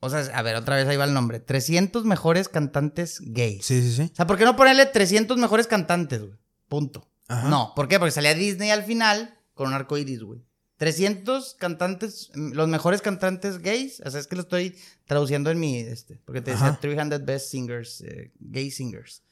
O 0.00 0.10
sea, 0.10 0.20
a 0.20 0.42
ver, 0.42 0.56
otra 0.56 0.76
vez 0.76 0.86
ahí 0.86 0.96
va 0.96 1.04
el 1.04 1.14
nombre, 1.14 1.40
300 1.40 2.04
mejores 2.04 2.48
cantantes 2.48 3.20
gays. 3.20 3.64
Sí, 3.64 3.82
sí, 3.82 3.92
sí. 3.92 4.10
O 4.12 4.14
sea, 4.14 4.26
¿por 4.26 4.36
qué 4.36 4.44
no 4.44 4.56
ponerle 4.56 4.86
300 4.86 5.36
mejores 5.38 5.66
cantantes, 5.66 6.20
güey? 6.20 6.38
Punto. 6.68 7.08
Ajá. 7.28 7.48
No, 7.48 7.72
¿por 7.74 7.88
qué? 7.88 7.98
Porque 7.98 8.12
salía 8.12 8.34
Disney 8.34 8.70
al 8.70 8.84
final 8.84 9.38
con 9.54 9.68
un 9.68 9.74
arco 9.74 9.96
iris, 9.98 10.22
güey. 10.22 10.44
300 10.76 11.54
cantantes, 11.54 12.30
los 12.34 12.68
mejores 12.68 13.00
cantantes 13.00 13.58
gays. 13.58 14.00
O 14.04 14.10
sea, 14.10 14.20
es 14.20 14.26
que 14.26 14.36
lo 14.36 14.42
estoy 14.42 14.76
traduciendo 15.06 15.50
en 15.50 15.58
mi, 15.58 15.78
este, 15.78 16.20
porque 16.24 16.42
te 16.42 16.50
decía 16.50 16.68
Ajá. 16.68 16.80
300 16.80 17.24
best 17.24 17.50
singers, 17.50 18.02
eh, 18.02 18.32
gay 18.38 18.70
singers. 18.70 19.22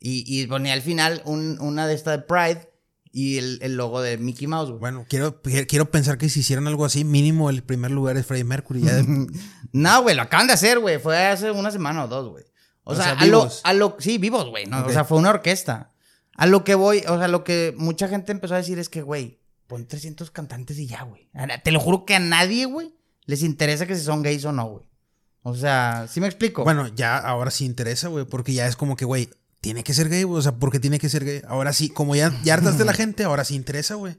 Y, 0.00 0.24
y 0.26 0.46
ponía 0.46 0.72
al 0.74 0.82
final 0.82 1.22
un- 1.24 1.58
una 1.60 1.86
de 1.86 1.94
esta 1.94 2.10
de 2.12 2.18
Pride 2.18 2.70
y 3.12 3.38
el, 3.38 3.58
el 3.62 3.76
logo 3.76 4.02
de 4.02 4.18
Mickey 4.18 4.46
Mouse, 4.46 4.68
güey. 4.70 4.80
Bueno, 4.80 5.06
quiero, 5.08 5.40
quiero 5.42 5.90
pensar 5.90 6.18
que 6.18 6.28
si 6.28 6.40
hicieran 6.40 6.66
algo 6.66 6.84
así, 6.84 7.04
mínimo 7.04 7.48
el 7.48 7.62
primer 7.62 7.90
lugar 7.92 8.16
es 8.16 8.26
Freddie 8.26 8.44
Mercury. 8.44 8.82
Ya 8.82 8.94
de- 8.94 9.26
No, 9.72 10.02
güey, 10.02 10.14
lo 10.16 10.22
acaban 10.22 10.46
de 10.46 10.52
hacer, 10.52 10.78
güey. 10.80 10.98
Fue 10.98 11.16
hace 11.26 11.50
una 11.50 11.70
semana 11.70 12.04
o 12.04 12.08
dos, 12.08 12.28
güey. 12.28 12.44
O, 12.84 12.92
O 12.92 12.94
sea, 12.96 13.04
sea, 13.04 13.12
a, 13.14 13.26
lo, 13.26 13.48
a 13.62 13.72
lo. 13.72 13.96
Sí, 13.98 14.18
vivos, 14.18 14.48
güey. 14.50 14.66
O 14.72 14.90
sea, 14.90 15.04
fue 15.04 15.16
una 15.18 15.30
orquesta. 15.30 15.92
A 16.36 16.46
lo 16.46 16.64
que 16.64 16.74
voy, 16.74 17.02
o 17.08 17.16
sea, 17.16 17.28
lo 17.28 17.44
que 17.44 17.72
mucha 17.78 18.08
gente 18.08 18.32
empezó 18.32 18.54
a 18.54 18.58
decir 18.58 18.78
es 18.78 18.88
que, 18.88 19.00
güey, 19.02 19.38
pon 19.68 19.86
300 19.86 20.30
cantantes 20.32 20.78
y 20.78 20.86
ya, 20.86 21.02
güey. 21.04 21.30
Te 21.62 21.70
lo 21.70 21.80
juro 21.80 22.04
que 22.04 22.16
a 22.16 22.18
nadie, 22.18 22.66
güey, 22.66 22.92
les 23.24 23.42
interesa 23.42 23.86
que 23.86 23.94
si 23.94 24.02
son 24.02 24.22
gays 24.22 24.44
o 24.44 24.52
no, 24.52 24.66
güey. 24.66 24.84
O 25.42 25.54
sea, 25.54 26.06
¿sí 26.10 26.20
me 26.20 26.26
explico? 26.26 26.64
Bueno, 26.64 26.88
ya 26.88 27.16
ahora 27.16 27.50
sí 27.50 27.64
interesa, 27.64 28.08
güey, 28.08 28.24
porque 28.24 28.52
ya 28.52 28.66
es 28.66 28.74
como 28.76 28.96
que, 28.96 29.04
güey, 29.04 29.30
tiene 29.64 29.82
que 29.82 29.94
ser 29.94 30.10
gay, 30.10 30.24
güey. 30.24 30.38
O 30.38 30.42
sea, 30.42 30.52
¿por 30.52 30.70
qué 30.70 30.78
tiene 30.78 30.98
que 30.98 31.08
ser 31.08 31.24
gay? 31.24 31.40
Ahora 31.48 31.72
sí, 31.72 31.88
como 31.88 32.14
ya, 32.14 32.38
ya 32.44 32.52
hartaste 32.52 32.84
la 32.84 32.92
gente, 32.92 33.24
ahora 33.24 33.46
sí 33.46 33.54
interesa, 33.54 33.94
güey. 33.94 34.14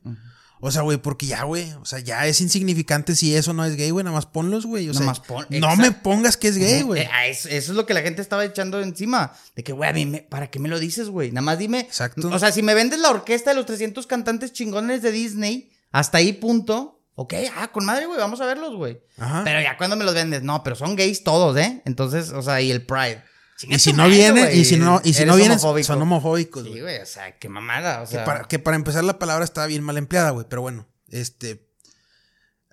O 0.59 0.71
sea, 0.71 0.81
güey, 0.81 0.97
porque 0.97 1.27
ya, 1.27 1.43
güey, 1.43 1.71
o 1.73 1.85
sea, 1.85 1.99
ya 1.99 2.25
es 2.25 2.41
insignificante 2.41 3.15
si 3.15 3.35
eso 3.35 3.53
no 3.53 3.63
es 3.63 3.75
gay, 3.75 3.91
güey, 3.91 4.03
nada 4.03 4.15
más 4.15 4.25
ponlos, 4.25 4.65
güey. 4.65 4.89
O 4.89 4.93
sea, 4.93 5.01
Nada 5.01 5.11
más 5.11 5.19
pon- 5.19 5.45
no 5.51 5.57
exacto. 5.57 5.81
me 5.81 5.91
pongas 5.91 6.37
que 6.37 6.47
es 6.47 6.57
gay, 6.57 6.81
güey. 6.81 7.03
Eh, 7.03 7.09
a 7.13 7.27
eso, 7.27 7.47
eso 7.47 7.71
es 7.73 7.77
lo 7.77 7.85
que 7.85 7.93
la 7.93 8.01
gente 8.01 8.23
estaba 8.23 8.43
echando 8.43 8.81
encima. 8.81 9.33
De 9.55 9.63
que, 9.63 9.71
güey, 9.73 9.87
a 9.87 9.93
mí, 9.93 10.07
me- 10.07 10.21
¿para 10.23 10.49
qué 10.49 10.57
me 10.57 10.67
lo 10.67 10.79
dices, 10.79 11.09
güey? 11.09 11.29
Nada 11.31 11.41
más 11.43 11.59
dime. 11.59 11.81
Exacto. 11.81 12.27
O 12.29 12.39
sea, 12.39 12.51
si 12.51 12.63
me 12.63 12.73
vendes 12.73 12.99
la 12.99 13.11
orquesta 13.11 13.51
de 13.51 13.55
los 13.57 13.67
300 13.67 14.07
cantantes 14.07 14.51
chingones 14.51 15.03
de 15.03 15.11
Disney, 15.11 15.69
hasta 15.91 16.17
ahí 16.17 16.33
punto. 16.33 17.03
Ok, 17.13 17.33
ah, 17.55 17.71
con 17.71 17.85
madre, 17.85 18.07
güey, 18.07 18.17
vamos 18.19 18.41
a 18.41 18.45
verlos, 18.45 18.75
güey. 18.75 18.99
Ajá. 19.19 19.43
Pero 19.45 19.61
ya 19.61 19.77
cuando 19.77 19.95
me 19.95 20.03
los 20.03 20.15
vendes, 20.15 20.41
no, 20.41 20.63
pero 20.63 20.75
son 20.75 20.95
gays 20.95 21.23
todos, 21.23 21.55
¿eh? 21.57 21.81
Entonces, 21.85 22.31
o 22.31 22.41
sea, 22.41 22.59
y 22.61 22.71
el 22.71 22.85
Pride. 22.85 23.23
Chinga 23.57 23.75
y 23.75 23.79
si 23.79 23.91
no 23.93 23.97
madre, 24.03 24.15
vienen, 24.15 24.43
güey, 24.45 24.59
y 24.59 24.65
si 24.65 24.77
no, 24.77 25.01
y 25.03 25.13
si 25.13 25.25
no 25.25 25.35
homofóbico. 25.35 25.87
son 25.87 26.01
homofóbicos, 26.01 26.63
Sí, 26.63 26.81
güey. 26.81 26.99
o 26.99 27.05
sea, 27.05 27.37
qué 27.37 27.47
mamada, 27.47 28.01
o 28.01 28.05
que, 28.05 28.11
sea. 28.11 28.25
para, 28.25 28.47
que 28.47 28.59
para 28.59 28.75
empezar 28.75 29.03
la 29.03 29.17
palabra 29.17 29.45
estaba 29.45 29.67
bien 29.67 29.83
mal 29.83 29.97
empleada, 29.97 30.31
güey, 30.31 30.45
pero 30.49 30.61
bueno, 30.61 30.87
este... 31.09 31.65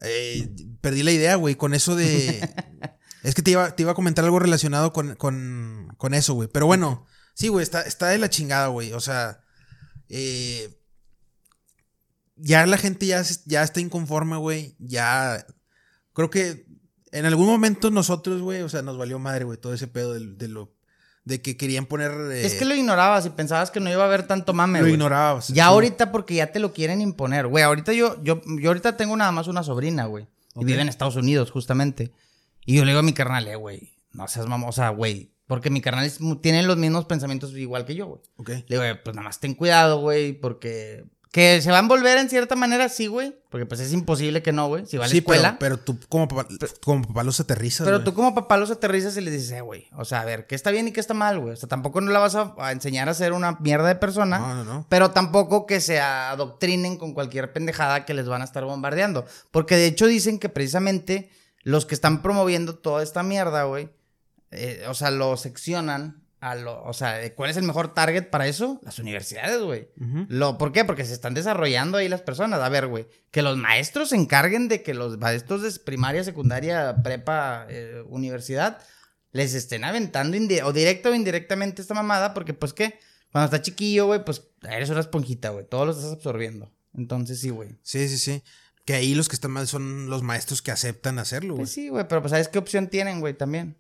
eh, 0.01 0.49
perdí 0.81 1.03
la 1.05 1.13
idea, 1.13 1.37
güey, 1.37 1.55
con 1.55 1.75
eso 1.75 1.95
de... 1.95 2.49
es 3.23 3.35
que 3.37 3.43
te 3.43 3.53
iba, 3.53 3.77
te 3.77 3.83
iba 3.85 3.93
a 3.93 3.95
comentar 3.95 4.25
algo 4.25 4.41
relacionado 4.41 4.93
con, 4.93 5.15
con, 5.15 5.95
con 5.97 6.15
eso, 6.15 6.35
güey. 6.35 6.49
Pero 6.49 6.67
bueno, 6.67 7.07
sí, 7.35 7.47
güey, 7.47 7.63
está, 7.63 7.83
está 7.83 8.09
de 8.09 8.19
la 8.19 8.29
chingada, 8.29 8.67
güey. 8.67 8.93
O 8.93 9.01
sea, 9.01 9.41
eh, 10.09 10.77
ya 12.35 12.67
la 12.67 12.79
gente 12.79 13.07
ya, 13.07 13.23
ya 13.45 13.63
está 13.63 13.79
inconforme, 13.81 14.37
güey. 14.37 14.75
Ya 14.81 15.47
creo 16.13 16.31
que 16.31 16.67
En 17.13 17.27
algún 17.27 17.47
momento 17.47 17.91
nosotros, 17.91 18.41
güey, 18.41 18.63
o 18.63 18.69
sea, 18.69 18.83
nos 18.83 18.97
valió 18.99 19.19
madre, 19.19 19.45
güey, 19.45 19.59
todo 19.59 19.75
ese 19.75 19.87
pedo 19.87 20.15
de, 20.15 20.49
lo. 20.49 20.73
De 21.25 21.41
que 21.41 21.57
querían 21.57 21.87
poner. 21.87 22.11
eh, 22.33 22.45
Es 22.45 22.55
que 22.55 22.65
lo 22.65 22.75
ignorabas 22.75 23.25
y 23.27 23.31
pensabas 23.31 23.71
que 23.71 23.79
no 23.79 23.91
iba 23.91 24.03
a 24.03 24.07
haber 24.07 24.27
tanto 24.27 24.53
mame, 24.55 24.81
lo 24.81 24.89
ignorabas. 24.89 25.49
Ya 25.49 25.55
sí. 25.55 25.61
ahorita 25.61 26.11
porque 26.11 26.35
ya 26.35 26.51
te 26.51 26.59
lo 26.59 26.73
quieren 26.73 27.01
imponer, 27.01 27.47
güey. 27.47 27.63
Ahorita 27.63 27.93
yo, 27.93 28.21
yo, 28.25 28.41
yo 28.61 28.71
ahorita 28.71 28.97
tengo 28.97 29.17
nada 29.17 29.31
más 29.31 29.47
una 29.47 29.63
sobrina, 29.63 30.07
güey. 30.07 30.27
Y 30.57 30.65
vive 30.65 30.81
en 30.83 30.89
Estados 30.89 31.17
Unidos, 31.17 31.51
justamente. 31.51 32.13
Y 32.67 32.77
yo 32.77 32.85
le 32.85 32.91
digo 32.91 33.01
a 33.01 33.05
mi 33.05 33.13
carnal, 33.13 33.47
eh, 33.47 33.57
güey, 33.57 33.93
no 34.13 34.27
seas 34.27 34.47
sea, 34.73 34.89
güey. 34.91 35.31
Porque 35.47 35.71
mi 35.71 35.81
carnal 35.81 36.05
es 36.07 36.19
tiene 36.41 36.63
los 36.63 36.77
mismos 36.79 37.05
pensamientos 37.05 37.53
igual 37.55 37.85
que 37.85 37.95
yo, 37.95 38.07
güey. 38.07 38.21
Ok. 38.37 38.49
Le 38.49 38.65
digo, 38.69 38.83
"Eh, 38.85 38.95
pues 38.97 39.15
nada 39.15 39.29
más 39.29 39.39
ten 39.39 39.55
cuidado, 39.55 40.01
güey, 40.01 40.33
porque... 40.33 41.05
Que 41.33 41.63
se 41.63 41.71
va 41.71 41.79
a 41.79 41.81
envolver 41.81 42.19
en 42.19 42.29
cierta 42.29 42.57
manera, 42.57 42.91
sí, 42.91 43.07
güey. 43.07 43.35
Porque 43.49 43.65
pues 43.65 43.81
es 43.81 43.95
imposible 43.95 44.43
que 44.43 44.53
no, 44.53 44.69
güey. 44.69 44.85
Si 44.87 44.99
va 44.99 45.07
a 45.07 45.09
la 45.09 45.13
Sí, 45.13 45.23
pero, 45.23 45.57
pero 45.59 45.79
tú 45.79 45.99
como 46.11 46.29
papá, 46.29 46.47
como 46.85 47.09
papá 47.09 47.25
los 47.25 47.41
aterrizas. 47.41 47.87
Pero 47.87 47.99
güey. 47.99 48.05
tú 48.05 48.13
como 48.13 48.35
papá 48.35 48.59
los 48.59 48.71
aterrizas 48.71 49.17
y 49.17 49.23
les 49.23 49.33
dices, 49.33 49.53
eh, 49.53 49.63
güey, 49.63 49.89
o 49.97 50.05
sea, 50.05 50.21
a 50.21 50.25
ver, 50.27 50.47
¿qué 50.47 50.55
está 50.55 50.71
bien 50.71 50.89
y 50.89 50.93
qué 50.93 51.01
está 51.01 51.15
mal, 51.15 51.41
güey? 51.41 51.55
O 51.55 51.57
sea, 51.57 51.71
tampoco 51.71 52.03
no 52.03 52.13
la 52.13 52.19
vas 52.19 52.35
a, 52.35 52.55
a 52.59 52.71
enseñar 52.71 53.09
a 53.09 53.15
ser 53.15 53.33
una 53.33 53.53
mierda 53.61 53.89
de 53.89 53.95
persona. 53.95 54.39
No, 54.39 54.55
no, 54.57 54.65
no. 54.65 54.87
Pero 54.91 55.13
tampoco 55.13 55.65
que 55.65 55.81
se 55.81 56.01
adoctrinen 56.01 56.99
con 56.99 57.15
cualquier 57.15 57.51
pendejada 57.55 58.05
que 58.05 58.13
les 58.13 58.29
van 58.29 58.43
a 58.43 58.45
estar 58.45 58.67
bombardeando. 58.67 59.25
Porque 59.51 59.77
de 59.77 59.87
hecho 59.87 60.07
dicen 60.07 60.39
que 60.39 60.51
precisamente 60.51 61.31
los 61.63 61.87
que 61.87 61.95
están 61.95 62.21
promoviendo 62.21 62.75
toda 62.75 63.03
esta 63.03 63.23
mierda, 63.23 63.65
güey, 63.65 63.89
eh, 64.51 64.85
o 64.87 64.93
sea, 64.93 65.11
lo 65.11 65.39
seccionan 65.39 66.22
a 66.43 66.57
lo, 66.57 66.83
o 66.83 66.93
sea, 66.93 67.33
¿cuál 67.37 67.51
es 67.51 67.57
el 67.57 67.63
mejor 67.63 67.95
target 67.95 68.29
para 68.29 68.49
eso? 68.49 68.81
Las 68.83 68.99
universidades, 68.99 69.63
güey. 69.63 69.87
Lo, 70.27 70.59
¿Por 70.59 70.73
qué? 70.73 70.85
Porque 70.85 71.05
se 71.05 71.13
están 71.13 71.35
desarrollando 71.35 71.99
ahí 71.99 72.09
las 72.09 72.21
personas. 72.21 72.61
A 72.61 72.69
ver, 72.69 72.89
güey, 72.89 73.07
que 73.31 73.43
los 73.43 73.57
maestros 73.57 74.09
se 74.09 74.17
encarguen 74.17 74.67
de 74.67 74.83
que 74.83 74.93
los 74.93 75.19
maestros 75.19 75.63
de 75.63 75.71
primaria, 75.79 76.25
secundaria, 76.25 76.97
prepa, 77.01 77.67
eh, 77.69 78.03
universidad, 78.09 78.81
les 79.31 79.55
estén 79.55 79.85
aventando 79.85 80.37
o 80.65 80.73
directo 80.73 81.11
o 81.11 81.15
indirectamente 81.15 81.81
esta 81.81 81.95
mamada, 81.95 82.35
porque 82.35 82.55
pues 82.55 82.73
qué, 82.73 82.99
cuando 83.31 83.45
está 83.45 83.63
chiquillo, 83.63 84.07
güey, 84.07 84.25
pues 84.25 84.43
eres 84.69 84.91
una 84.91 84.99
esponjita, 84.99 85.51
güey, 85.51 85.65
todo 85.65 85.87
lo 85.87 85.93
estás 85.93 86.13
absorbiendo. 86.13 86.73
Entonces 86.93 87.39
sí, 87.39 87.51
güey. 87.51 87.69
Sí, 87.83 88.09
sí, 88.09 88.19
sí. 88.19 88.43
Que 88.85 88.95
ahí 88.95 89.15
los 89.15 89.29
que 89.29 89.37
están 89.37 89.53
mal 89.53 89.69
son 89.69 90.11
los 90.11 90.25
maestros 90.25 90.61
que 90.61 90.73
aceptan 90.73 91.21
hacerlo, 91.21 91.55
güey. 91.55 91.67
Pues 91.67 91.71
sí, 91.71 91.89
güey, 91.89 92.09
pero 92.09 92.21
pues 92.21 92.33
¿sabes 92.33 92.49
qué 92.49 92.59
opción 92.59 92.89
tienen, 92.89 93.21
güey, 93.21 93.35
también? 93.35 93.77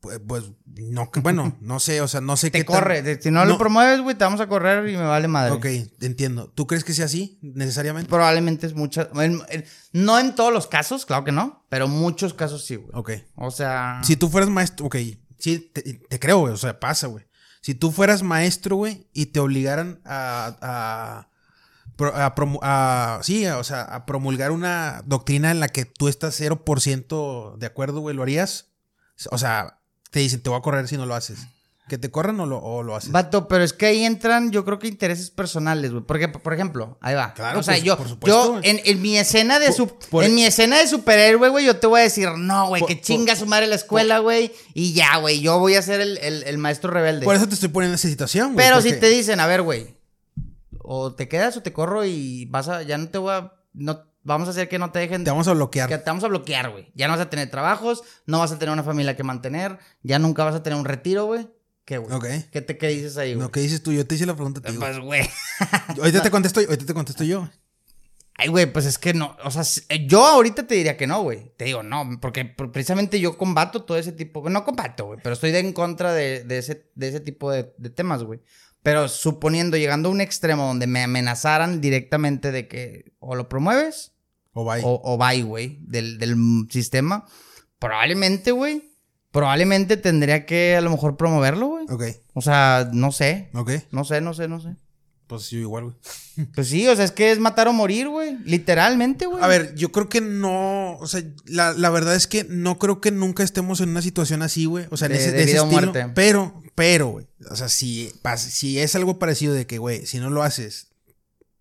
Pues, 0.00 0.20
pues, 0.26 0.44
no, 0.76 1.10
bueno, 1.22 1.56
no 1.60 1.80
sé, 1.80 2.00
o 2.00 2.06
sea, 2.08 2.20
no 2.20 2.36
sé 2.36 2.50
Te 2.50 2.58
qué 2.58 2.64
tan- 2.64 2.76
corre, 2.76 3.20
si 3.20 3.30
no, 3.32 3.44
lo 3.44 3.58
promueves, 3.58 4.00
güey, 4.00 4.16
te 4.16 4.22
vamos 4.24 4.40
a 4.40 4.46
correr 4.46 4.88
y 4.88 4.96
me 4.96 5.02
vale 5.02 5.26
madre. 5.26 5.50
Ok, 5.52 5.66
entiendo. 6.00 6.48
¿Tú 6.54 6.66
crees 6.68 6.84
que 6.84 6.92
sea 6.92 7.06
así, 7.06 7.38
necesariamente? 7.42 8.08
Probablemente 8.08 8.66
es 8.66 8.74
mucha, 8.74 9.08
en- 9.14 9.42
en- 9.48 9.64
no 9.92 10.18
en 10.20 10.34
todos 10.36 10.52
los 10.52 10.66
casos, 10.68 11.04
claro 11.04 11.24
que 11.24 11.32
no, 11.32 11.64
pero 11.68 11.88
muchos 11.88 12.32
casos 12.32 12.64
sí, 12.64 12.76
güey. 12.76 12.90
Ok. 12.94 13.10
O 13.34 13.50
sea, 13.50 14.00
Si 14.04 14.16
tú 14.16 14.28
fueras 14.28 14.50
maestro, 14.50 14.86
ok, 14.86 14.96
sí, 15.38 15.58
te, 15.74 15.82
te 15.82 16.18
creo, 16.20 16.38
güey, 16.38 16.52
o 16.52 16.56
sea, 16.56 16.78
pasa, 16.78 17.08
güey. 17.08 17.24
Si 17.60 17.74
tú 17.74 17.90
fueras 17.90 18.22
maestro, 18.22 18.76
güey, 18.76 19.08
y 19.12 19.26
te 19.26 19.40
obligaran 19.40 20.00
a, 20.04 20.56
a, 20.60 21.28
a 22.28 22.34
a- 22.62 23.18
sí, 23.24 23.46
o 23.48 23.64
sea, 23.64 23.82
a 23.82 24.06
promulgar 24.06 24.52
una 24.52 25.02
doctrina 25.06 25.50
en 25.50 25.58
la 25.58 25.66
que 25.68 25.84
tú 25.84 26.06
estás 26.06 26.36
0% 26.40 27.56
de 27.58 27.66
acuerdo, 27.66 27.98
güey, 28.00 28.14
¿lo 28.14 28.22
harías? 28.22 28.68
O 29.32 29.38
sea, 29.38 29.77
te 30.10 30.20
dicen, 30.20 30.40
te 30.42 30.50
voy 30.50 30.58
a 30.58 30.62
correr 30.62 30.88
si 30.88 30.96
no 30.96 31.06
lo 31.06 31.14
haces. 31.14 31.38
¿Que 31.88 31.96
te 31.96 32.10
corran 32.10 32.38
o 32.40 32.44
lo, 32.44 32.58
o 32.58 32.82
lo 32.82 32.94
haces? 32.96 33.10
Vato, 33.12 33.48
pero 33.48 33.64
es 33.64 33.72
que 33.72 33.86
ahí 33.86 34.04
entran, 34.04 34.50
yo 34.50 34.62
creo 34.62 34.78
que 34.78 34.88
intereses 34.88 35.30
personales, 35.30 35.90
güey. 35.90 36.04
Porque, 36.04 36.28
por 36.28 36.52
ejemplo, 36.52 36.98
ahí 37.00 37.14
va. 37.14 37.32
Claro, 37.32 37.60
O 37.60 37.62
sea, 37.62 37.76
por- 37.76 37.82
yo, 37.82 37.96
por 37.96 38.08
supuesto, 38.10 38.54
yo 38.56 38.60
en, 38.62 38.78
en 38.84 39.00
mi 39.00 39.16
escena 39.16 39.58
de 39.58 39.72
su, 39.72 39.88
por- 39.88 40.22
en 40.22 40.34
mi 40.34 40.44
escena 40.44 40.76
de 40.76 40.86
superhéroe, 40.86 41.48
güey, 41.48 41.64
yo 41.64 41.78
te 41.78 41.86
voy 41.86 42.00
a 42.00 42.02
decir, 42.02 42.28
no, 42.36 42.68
güey, 42.68 42.80
Por- 42.80 42.88
que 42.90 43.00
chinga 43.00 43.36
su 43.36 43.46
madre 43.46 43.66
la 43.68 43.76
escuela, 43.76 44.18
güey. 44.18 44.52
Y 44.74 44.92
ya, 44.92 45.16
güey, 45.16 45.40
yo 45.40 45.58
voy 45.58 45.76
a 45.76 45.82
ser 45.82 46.02
el, 46.02 46.18
el- 46.18 46.42
el 46.42 46.58
maestro 46.58 46.90
rebelde. 46.90 47.24
Por 47.24 47.36
eso 47.36 47.48
te 47.48 47.54
estoy 47.54 47.70
poniendo 47.70 47.92
en 47.92 47.98
esa 47.98 48.08
situación, 48.08 48.52
güey. 48.52 48.66
pero 48.66 48.82
si 48.82 48.92
te 48.92 49.08
dicen, 49.08 49.40
a 49.40 49.46
ver, 49.46 49.62
güey, 49.62 49.94
o 50.80 51.14
te 51.14 51.26
quedas 51.26 51.56
o 51.56 51.62
te 51.62 51.72
corro 51.72 52.04
y 52.04 52.44
vas 52.50 52.68
a, 52.68 52.82
ya 52.82 52.98
no 52.98 53.08
te 53.08 53.16
voy 53.16 53.32
a, 53.32 53.52
no, 53.72 54.04
vamos 54.28 54.46
a 54.48 54.52
hacer 54.52 54.68
que 54.68 54.78
no 54.78 54.92
te 54.92 55.00
dejen 55.00 55.24
Te 55.24 55.30
vamos 55.30 55.48
a 55.48 55.52
bloquear. 55.54 55.88
que 55.88 55.98
te 55.98 56.04
vamos 56.08 56.22
a 56.22 56.28
bloquear, 56.28 56.70
güey. 56.70 56.92
Ya 56.94 57.08
no 57.08 57.14
vas 57.14 57.22
a 57.22 57.30
tener 57.30 57.50
trabajos, 57.50 58.04
no 58.26 58.38
vas 58.38 58.52
a 58.52 58.58
tener 58.58 58.72
una 58.72 58.84
familia 58.84 59.16
que 59.16 59.24
mantener, 59.24 59.78
ya 60.02 60.18
nunca 60.20 60.44
vas 60.44 60.54
a 60.54 60.62
tener 60.62 60.78
un 60.78 60.84
retiro, 60.84 61.26
güey. 61.26 61.48
¿Qué, 61.84 61.98
güey? 61.98 62.14
Ok. 62.14 62.26
¿Qué, 62.52 62.60
te, 62.60 62.76
¿Qué 62.78 62.88
dices 62.88 63.16
ahí, 63.16 63.34
güey? 63.34 63.44
Lo 63.46 63.50
que 63.50 63.60
dices 63.60 63.82
tú, 63.82 63.92
yo 63.92 64.06
te 64.06 64.14
hice 64.14 64.26
la 64.26 64.34
pregunta 64.34 64.60
a 64.60 64.70
ti. 64.70 64.76
Pues, 64.78 64.98
güey. 65.00 65.22
Ahorita 65.98 66.22
te 66.22 66.30
contesto, 66.30 66.60
ahorita 66.60 66.84
te 66.86 66.94
contesto 66.94 67.24
yo. 67.24 67.48
Ay, 68.40 68.48
güey, 68.48 68.72
pues 68.72 68.84
es 68.86 68.98
que 68.98 69.14
no. 69.14 69.36
O 69.42 69.50
sea, 69.50 69.62
eh, 69.88 70.06
yo 70.06 70.24
ahorita 70.24 70.64
te 70.66 70.74
diría 70.76 70.96
que 70.96 71.06
no, 71.08 71.22
güey. 71.22 71.52
Te 71.56 71.64
digo, 71.64 71.82
no, 71.82 72.08
porque 72.20 72.54
pr- 72.56 72.70
precisamente 72.70 73.18
yo 73.18 73.36
combato 73.36 73.82
todo 73.82 73.96
ese 73.98 74.12
tipo. 74.12 74.48
No 74.48 74.64
combato, 74.64 75.06
güey, 75.06 75.18
pero 75.22 75.32
estoy 75.32 75.50
de 75.50 75.58
en 75.60 75.72
contra 75.72 76.12
de, 76.12 76.44
de 76.44 76.58
ese, 76.58 76.88
de 76.94 77.08
ese 77.08 77.20
tipo 77.20 77.50
de, 77.50 77.72
de 77.78 77.90
temas, 77.90 78.22
güey. 78.22 78.40
Pero 78.82 79.08
suponiendo, 79.08 79.76
llegando 79.76 80.08
a 80.08 80.12
un 80.12 80.20
extremo 80.20 80.66
donde 80.68 80.86
me 80.86 81.02
amenazaran 81.02 81.80
directamente 81.80 82.52
de 82.52 82.68
que 82.68 83.12
o 83.18 83.34
lo 83.34 83.48
promueves 83.48 84.12
O 84.60 84.64
bye. 84.64 84.82
o, 84.84 85.00
o 85.04 85.16
bye, 85.18 85.42
güey, 85.42 85.78
del, 85.82 86.18
del 86.18 86.36
sistema, 86.70 87.24
probablemente, 87.78 88.50
güey, 88.50 88.82
probablemente 89.30 89.96
tendría 89.96 90.46
que 90.46 90.76
a 90.76 90.80
lo 90.80 90.90
mejor 90.90 91.16
promoverlo, 91.16 91.66
güey. 91.68 91.86
Ok, 91.90 92.04
O 92.34 92.40
sea, 92.42 92.88
no 92.92 93.12
sé, 93.12 93.50
ok. 93.54 93.70
no 93.92 94.04
sé, 94.04 94.20
no 94.20 94.34
sé, 94.34 94.48
no 94.48 94.60
sé. 94.60 94.76
Pues 95.26 95.50
yo 95.50 95.58
igual, 95.58 95.84
güey. 95.84 95.96
Pues 96.54 96.68
sí, 96.68 96.86
o 96.88 96.94
sea, 96.96 97.04
es 97.04 97.10
que 97.10 97.30
es 97.32 97.38
matar 97.38 97.68
o 97.68 97.72
morir, 97.72 98.08
güey. 98.08 98.38
Literalmente, 98.44 99.26
güey. 99.26 99.42
A 99.42 99.46
ver, 99.48 99.74
yo 99.74 99.92
creo 99.92 100.08
que 100.08 100.20
no, 100.20 100.96
o 100.98 101.06
sea, 101.06 101.22
la, 101.46 101.72
la 101.72 101.90
verdad 101.90 102.14
es 102.14 102.26
que 102.26 102.44
no 102.44 102.78
creo 102.78 103.00
que 103.00 103.10
nunca 103.10 103.42
estemos 103.42 103.80
en 103.80 103.90
una 103.90 104.00
situación 104.02 104.40
así, 104.42 104.64
güey. 104.64 104.86
O 104.90 104.96
sea, 104.96 105.06
en 105.06 105.12
De- 105.12 105.18
ese, 105.18 105.32
de 105.32 105.42
ese 105.42 105.56
estilo. 105.56 105.66
muerte. 105.70 106.06
Pero, 106.14 106.62
pero, 106.74 107.08
güey. 107.08 107.26
O 107.50 107.56
sea, 107.56 107.68
si, 107.68 108.10
si 108.38 108.78
es 108.78 108.94
algo 108.94 109.18
parecido 109.18 109.52
de 109.52 109.66
que, 109.66 109.78
güey, 109.78 110.06
si 110.06 110.18
no 110.18 110.30
lo 110.30 110.42
haces, 110.44 110.88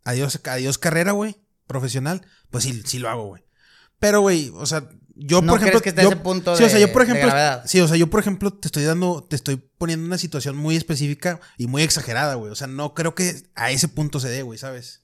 adiós, 0.06 0.40
adiós 0.46 0.78
carrera, 0.78 1.12
güey, 1.12 1.36
profesional, 1.68 2.26
pues 2.50 2.64
sí, 2.64 2.82
sí 2.86 3.00
lo 3.00 3.10
hago, 3.10 3.28
güey. 3.28 3.44
Pero, 4.00 4.22
güey, 4.22 4.52
o 4.56 4.66
sea, 4.66 4.88
yo, 5.16 5.42
¿No 5.42 5.54
por 5.54 5.60
ejemplo. 5.62 5.80
crees 5.80 5.82
que 5.82 5.90
esté 5.90 6.02
a 6.02 6.04
yo- 6.04 6.10
ese 6.12 6.18
punto 6.18 6.56
sí, 6.56 6.64
o 6.64 6.70
sea, 6.70 6.80
de- 6.80 6.86
yo, 6.86 6.94
por 6.94 7.06
de 7.06 7.12
ejemplo. 7.14 7.34
Sí, 7.66 7.80
o 7.82 7.88
sea, 7.88 7.98
yo, 7.98 8.08
por 8.10 8.20
ejemplo, 8.20 8.54
te 8.54 8.68
estoy 8.68 8.84
dando, 8.84 9.24
te 9.28 9.36
estoy 9.36 9.56
poniendo 9.78 10.06
una 10.06 10.18
situación 10.18 10.56
muy 10.56 10.76
específica 10.76 11.40
y 11.58 11.68
muy 11.68 11.82
exagerada, 11.84 12.36
güey. 12.36 12.52
O 12.52 12.56
sea, 12.56 12.68
no 12.68 12.94
creo 12.94 13.16
que 13.16 13.36
a 13.56 13.72
ese 13.72 13.88
punto 13.88 14.20
se 14.20 14.30
dé, 14.30 14.44
güey, 14.44 14.60
¿sabes? 14.60 15.04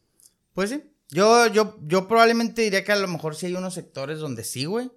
Pues 0.54 0.69
sí. 0.69 0.84
Yo, 1.10 1.47
yo, 1.47 1.78
yo 1.84 2.08
probablemente 2.08 2.62
diría 2.62 2.84
que 2.84 2.91
a 2.91 2.95
lo 2.95 3.08
mejor 3.08 3.36
sí 3.36 3.47
hay 3.47 3.56
unos 3.56 3.73
sectores 3.73 4.19
donde 4.19 4.43
sí, 4.43 4.65
güey. 4.65 4.91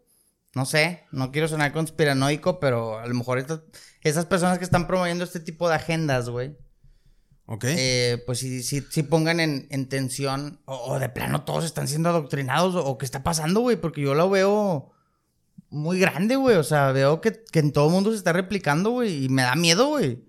No 0.54 0.64
sé, 0.64 1.04
no 1.12 1.32
quiero 1.32 1.48
sonar 1.48 1.72
conspiranoico, 1.72 2.60
pero 2.60 2.98
a 2.98 3.06
lo 3.06 3.14
mejor 3.14 3.38
estas, 3.38 3.60
esas 4.02 4.24
personas 4.24 4.58
que 4.58 4.64
están 4.64 4.86
promoviendo 4.86 5.24
este 5.24 5.40
tipo 5.40 5.68
de 5.68 5.74
agendas, 5.74 6.30
güey, 6.30 6.56
Ok. 7.48 7.64
eh, 7.68 8.22
pues 8.26 8.38
sí, 8.40 8.62
sí, 8.62 8.84
sí 8.90 9.02
pongan 9.04 9.38
en, 9.40 9.68
en 9.70 9.88
tensión, 9.88 10.60
o, 10.64 10.74
o 10.94 10.98
de 10.98 11.08
plano 11.08 11.44
todos 11.44 11.64
están 11.64 11.86
siendo 11.88 12.08
adoctrinados, 12.08 12.74
o, 12.74 12.84
o 12.84 12.98
qué 12.98 13.04
está 13.04 13.22
pasando, 13.22 13.60
güey, 13.60 13.76
porque 13.76 14.00
yo 14.00 14.14
lo 14.14 14.28
veo 14.28 14.90
muy 15.70 15.98
grande, 16.00 16.36
güey. 16.36 16.56
O 16.56 16.64
sea, 16.64 16.90
veo 16.92 17.20
que, 17.20 17.44
que 17.52 17.60
en 17.60 17.72
todo 17.72 17.86
el 17.86 17.92
mundo 17.92 18.10
se 18.10 18.16
está 18.16 18.32
replicando, 18.32 18.90
güey, 18.90 19.24
y 19.24 19.28
me 19.28 19.42
da 19.42 19.54
miedo, 19.54 19.88
güey. 19.88 20.24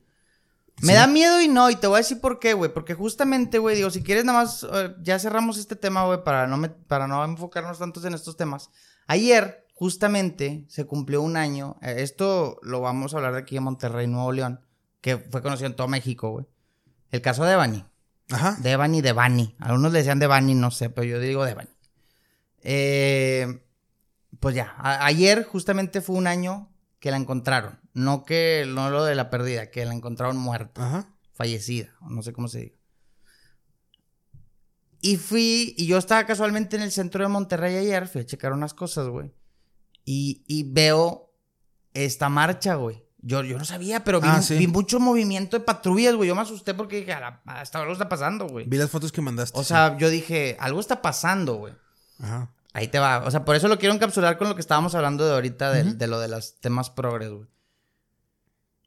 Me 0.81 0.89
Sí. 0.89 0.93
da 0.93 1.07
miedo 1.07 1.41
y 1.41 1.47
no, 1.47 1.71
y 1.71 1.75
te 1.75 1.87
voy 1.87 1.95
a 1.95 1.97
decir 2.05 2.21
por 2.21 2.37
qué, 2.37 2.53
güey. 2.53 2.71
Porque 2.71 2.93
justamente, 2.93 3.57
güey, 3.57 3.75
digo, 3.75 3.89
si 3.89 4.03
quieres 4.03 4.25
nada 4.25 4.43
más, 4.43 4.63
eh, 4.71 4.93
ya 5.01 5.17
cerramos 5.17 5.57
este 5.57 5.75
tema, 5.75 6.05
güey, 6.05 6.23
para 6.23 6.45
no, 6.45 6.57
me- 6.57 6.69
para 6.69 7.07
no 7.07 7.25
enfocarnos 7.25 7.79
tantos 7.79 8.05
en 8.05 8.13
estos 8.13 8.37
temas. 8.37 8.69
Ayer, 9.07 9.65
justamente, 9.73 10.65
se 10.67 10.85
cumplió 10.85 11.23
un 11.23 11.35
año. 11.35 11.77
eh, 11.81 11.95
esto 11.99 12.59
lo 12.61 12.79
vamos 12.81 13.13
a 13.13 13.17
hablar 13.17 13.33
de 13.33 13.39
aquí 13.39 13.57
en 13.57 13.63
Monterrey, 13.63 14.05
Nuevo 14.05 14.31
León, 14.31 14.59
que 15.01 15.17
fue 15.17 15.41
conocido 15.41 15.65
en 15.67 15.75
todo 15.75 15.87
México, 15.87 16.29
güey. 16.29 16.45
El 17.11 17.21
caso 17.21 17.45
de 17.45 17.55
Bani. 17.55 17.85
Ajá. 18.29 18.57
De 18.59 18.69
Devani, 18.71 19.01
Devani. 19.01 19.55
Algunos 19.59 19.91
le 19.93 19.99
decían 19.99 20.19
Devani, 20.19 20.53
no 20.53 20.69
sé, 20.71 20.89
pero 20.89 21.05
yo 21.05 21.19
digo 21.19 21.45
Devani. 21.45 21.69
Eh, 22.61 23.63
pues 24.39 24.53
ya, 24.55 24.73
a- 24.77 25.05
ayer 25.05 25.43
justamente 25.45 26.01
fue 26.01 26.17
un 26.17 26.27
año 26.27 26.69
que 26.99 27.11
la 27.11 27.17
encontraron. 27.17 27.79
No 27.93 28.25
que 28.25 28.65
no 28.67 28.89
lo 28.89 29.05
de 29.05 29.15
la 29.15 29.29
pérdida, 29.29 29.71
que 29.71 29.85
la 29.85 29.93
encontraron 29.93 30.37
muerta, 30.37 30.85
Ajá. 30.85 31.15
fallecida, 31.33 31.95
o 32.01 32.09
no 32.09 32.21
sé 32.21 32.33
cómo 32.33 32.47
se 32.49 32.59
diga. 32.59 32.77
Y 34.99 35.17
fui, 35.17 35.73
y 35.77 35.85
yo 35.87 35.97
estaba 35.97 36.25
casualmente 36.25 36.75
en 36.75 36.81
el 36.81 36.91
centro 36.91 37.23
de 37.23 37.29
Monterrey 37.29 37.75
ayer, 37.77 38.07
fui 38.07 38.21
a 38.21 38.25
checar 38.25 38.51
unas 38.51 38.73
cosas, 38.73 39.07
güey. 39.07 39.31
Y, 40.05 40.43
y 40.47 40.63
veo 40.71 41.31
esta 41.93 42.29
marcha, 42.29 42.75
güey. 42.75 43.03
Yo, 43.27 43.43
yo 43.43 43.57
no 43.57 43.65
sabía, 43.65 44.05
pero 44.05 44.21
vi, 44.21 44.27
Ah, 44.31 44.41
sí. 44.41 44.55
vi 44.57 44.67
mucho 44.67 44.99
movimiento 45.01 45.57
de 45.59 45.63
patrullas, 45.65 46.15
güey. 46.15 46.29
Yo 46.29 46.35
me 46.35 46.41
asusté 46.43 46.73
porque 46.73 46.97
dije, 46.99 47.11
"A 47.11 47.19
la- 47.19 47.41
hasta 47.45 47.79
ahora 47.79 47.91
está 47.91 48.07
pasando, 48.07 48.47
güey. 48.47 48.65
Vi 48.67 48.77
las 48.77 48.89
fotos 48.89 49.11
que 49.11 49.19
mandaste. 49.21 49.59
O 49.59 49.63
sea, 49.65 49.97
yo 49.97 50.09
dije, 50.09 50.55
algo 50.61 50.79
está 50.79 51.01
pasando, 51.01 51.55
güey. 51.55 51.73
Ajá. 52.19 52.49
Ahí 52.71 52.87
te 52.87 52.99
va. 52.99 53.23
O 53.25 53.31
sea, 53.31 53.43
por 53.43 53.55
eso 53.57 53.67
lo 53.67 53.79
quiero 53.79 53.93
encapsular 53.93 54.37
con 54.37 54.47
lo 54.47 54.55
que 54.55 54.61
estábamos 54.61 54.95
hablando 54.95 55.25
de 55.27 55.33
ahorita, 55.33 55.71
del- 55.73 55.97
de, 55.97 56.07
lo 56.07 56.19
de 56.19 56.29
los 56.29 56.59
temas 56.61 56.89
progres, 56.89 57.29
güey. 57.31 57.47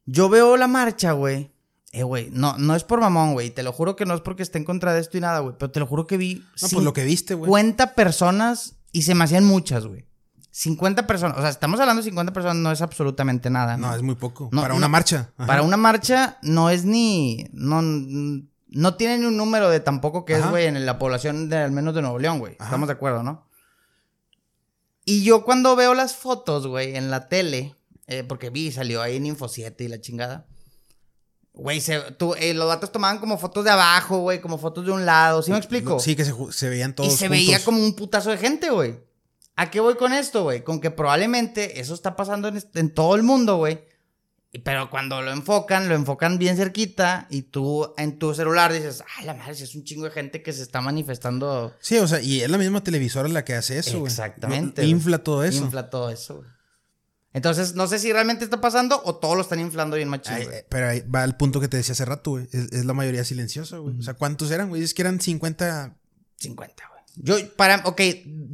Yo 0.05 0.29
veo 0.29 0.57
la 0.57 0.67
marcha, 0.67 1.11
güey. 1.11 1.51
Eh, 1.91 2.03
güey, 2.03 2.29
no, 2.31 2.57
no 2.57 2.75
es 2.75 2.83
por 2.83 2.99
mamón, 3.01 3.33
güey. 3.33 3.51
Te 3.51 3.63
lo 3.63 3.73
juro 3.73 3.95
que 3.95 4.05
no 4.05 4.13
es 4.15 4.21
porque 4.21 4.43
esté 4.43 4.57
en 4.57 4.63
contra 4.65 4.93
de 4.93 5.01
esto 5.01 5.17
y 5.17 5.21
nada, 5.21 5.39
güey. 5.39 5.55
Pero 5.59 5.71
te 5.71 5.79
lo 5.79 5.85
juro 5.87 6.07
que 6.07 6.17
vi 6.17 6.35
No, 6.61 6.69
pues 6.71 6.83
lo 6.83 6.93
que 6.93 7.03
viste, 7.03 7.33
güey. 7.35 7.47
50 7.47 7.93
personas 7.95 8.75
y 8.91 9.03
se 9.03 9.13
me 9.13 9.23
hacían 9.25 9.43
muchas, 9.43 9.85
güey. 9.85 10.05
50 10.51 11.07
personas, 11.07 11.37
o 11.37 11.41
sea, 11.41 11.49
estamos 11.49 11.79
hablando 11.79 12.01
de 12.01 12.09
50 12.09 12.33
personas, 12.33 12.57
no 12.57 12.71
es 12.71 12.81
absolutamente 12.81 13.49
nada. 13.49 13.77
No, 13.77 13.95
es 13.95 14.01
muy 14.01 14.15
poco. 14.15 14.49
No, 14.51 14.61
para 14.61 14.73
no, 14.73 14.77
una 14.77 14.89
marcha. 14.89 15.31
Ajá. 15.37 15.47
Para 15.47 15.61
una 15.61 15.77
marcha 15.77 16.37
no 16.41 16.69
es 16.69 16.83
ni. 16.83 17.47
No, 17.53 17.81
no 17.81 18.95
tiene 18.95 19.17
ni 19.17 19.25
un 19.25 19.37
número 19.37 19.69
de 19.69 19.79
tampoco 19.79 20.25
que 20.25 20.33
es, 20.33 20.49
güey, 20.49 20.67
en 20.67 20.85
la 20.85 20.99
población 20.99 21.49
de 21.49 21.57
al 21.57 21.71
menos 21.71 21.95
de 21.95 22.01
Nuevo 22.01 22.19
León, 22.19 22.39
güey. 22.39 22.57
Estamos 22.59 22.87
de 22.87 22.93
acuerdo, 22.93 23.23
¿no? 23.23 23.47
Y 25.05 25.23
yo 25.23 25.43
cuando 25.43 25.75
veo 25.75 25.93
las 25.93 26.15
fotos, 26.15 26.67
güey, 26.67 26.95
en 26.95 27.09
la 27.09 27.27
tele, 27.27 27.75
eh, 28.07 28.23
porque 28.23 28.49
vi, 28.49 28.71
salió 28.71 29.01
ahí 29.01 29.17
en 29.17 29.25
Info 29.25 29.47
7 29.47 29.85
y 29.85 29.87
la 29.87 30.01
chingada. 30.01 30.47
Güey, 31.53 31.81
eh, 31.87 32.53
los 32.53 32.67
datos 32.67 32.91
tomaban 32.91 33.19
como 33.19 33.37
fotos 33.37 33.63
de 33.63 33.71
abajo, 33.71 34.19
güey, 34.19 34.41
como 34.41 34.57
fotos 34.57 34.85
de 34.85 34.91
un 34.91 35.05
lado. 35.05 35.41
¿Sí 35.41 35.51
me 35.51 35.57
explico? 35.57 35.99
Sí, 35.99 36.15
que 36.15 36.23
se, 36.25 36.33
se 36.51 36.69
veían 36.69 36.93
todos 36.93 37.07
y 37.07 37.17
se 37.17 37.27
juntos. 37.27 37.45
veía 37.45 37.63
como 37.63 37.83
un 37.83 37.93
putazo 37.93 38.29
de 38.29 38.37
gente, 38.37 38.69
güey. 38.69 38.99
¿A 39.61 39.69
qué 39.69 39.79
voy 39.79 39.93
con 39.93 40.11
esto, 40.11 40.41
güey? 40.41 40.63
Con 40.63 40.81
que 40.81 40.89
probablemente 40.89 41.79
eso 41.79 41.93
está 41.93 42.15
pasando 42.15 42.51
en, 42.73 42.89
todo 42.95 43.15
el 43.15 43.21
mundo, 43.21 43.57
güey. 43.57 43.79
Pero 44.63 44.89
cuando 44.89 45.21
lo 45.21 45.31
enfocan, 45.31 45.87
lo 45.87 45.93
enfocan 45.93 46.39
bien 46.39 46.57
cerquita 46.57 47.27
y 47.29 47.43
tú 47.43 47.93
en 47.97 48.17
tu 48.17 48.33
celular 48.33 48.73
dices, 48.73 49.03
ay, 49.15 49.27
la 49.27 49.35
madre, 49.35 49.53
si 49.53 49.65
es 49.65 49.75
un 49.75 49.83
chingo 49.83 50.05
de 50.05 50.09
gente 50.09 50.41
que 50.41 50.51
se 50.51 50.63
está 50.63 50.81
manifestando. 50.81 51.75
Sí, 51.79 51.99
o 51.99 52.07
sea, 52.07 52.21
y 52.21 52.41
es 52.41 52.49
la 52.49 52.57
misma 52.57 52.83
televisora 52.83 53.29
la 53.29 53.45
que 53.45 53.53
hace 53.53 53.77
eso, 53.77 53.99
güey. 53.99 54.11
Exactamente. 54.11 54.83
Infla 54.83 55.19
todo 55.19 55.43
eso. 55.43 55.63
Infla 55.63 55.91
todo 55.91 56.09
eso, 56.09 56.37
güey. 56.37 56.49
Entonces, 57.31 57.75
no 57.75 57.85
sé 57.85 57.99
si 57.99 58.11
realmente 58.11 58.43
está 58.43 58.61
pasando 58.61 58.99
o 59.05 59.17
todo 59.17 59.35
lo 59.35 59.41
están 59.41 59.59
inflando 59.59 59.95
bien 59.95 60.09
machín, 60.09 60.33
Ay, 60.33 60.47
eh, 60.51 60.65
pero 60.69 60.89
ahí 60.89 61.01
va 61.01 61.21
al 61.21 61.37
punto 61.37 61.61
que 61.61 61.67
te 61.67 61.77
decía 61.77 61.93
hace 61.93 62.05
rato, 62.05 62.31
güey. 62.31 62.47
Es, 62.51 62.71
es 62.71 62.85
la 62.85 62.93
mayoría 62.93 63.23
silenciosa, 63.23 63.77
güey. 63.77 63.95
O 63.99 64.01
sea, 64.01 64.15
¿cuántos 64.15 64.49
eran, 64.49 64.69
güey? 64.69 64.81
Es 64.81 64.95
que 64.95 65.03
eran 65.03 65.21
50. 65.21 65.95
50, 66.37 66.87
güey. 66.87 66.90
Yo, 67.15 67.35
para, 67.55 67.81
ok, 67.85 68.01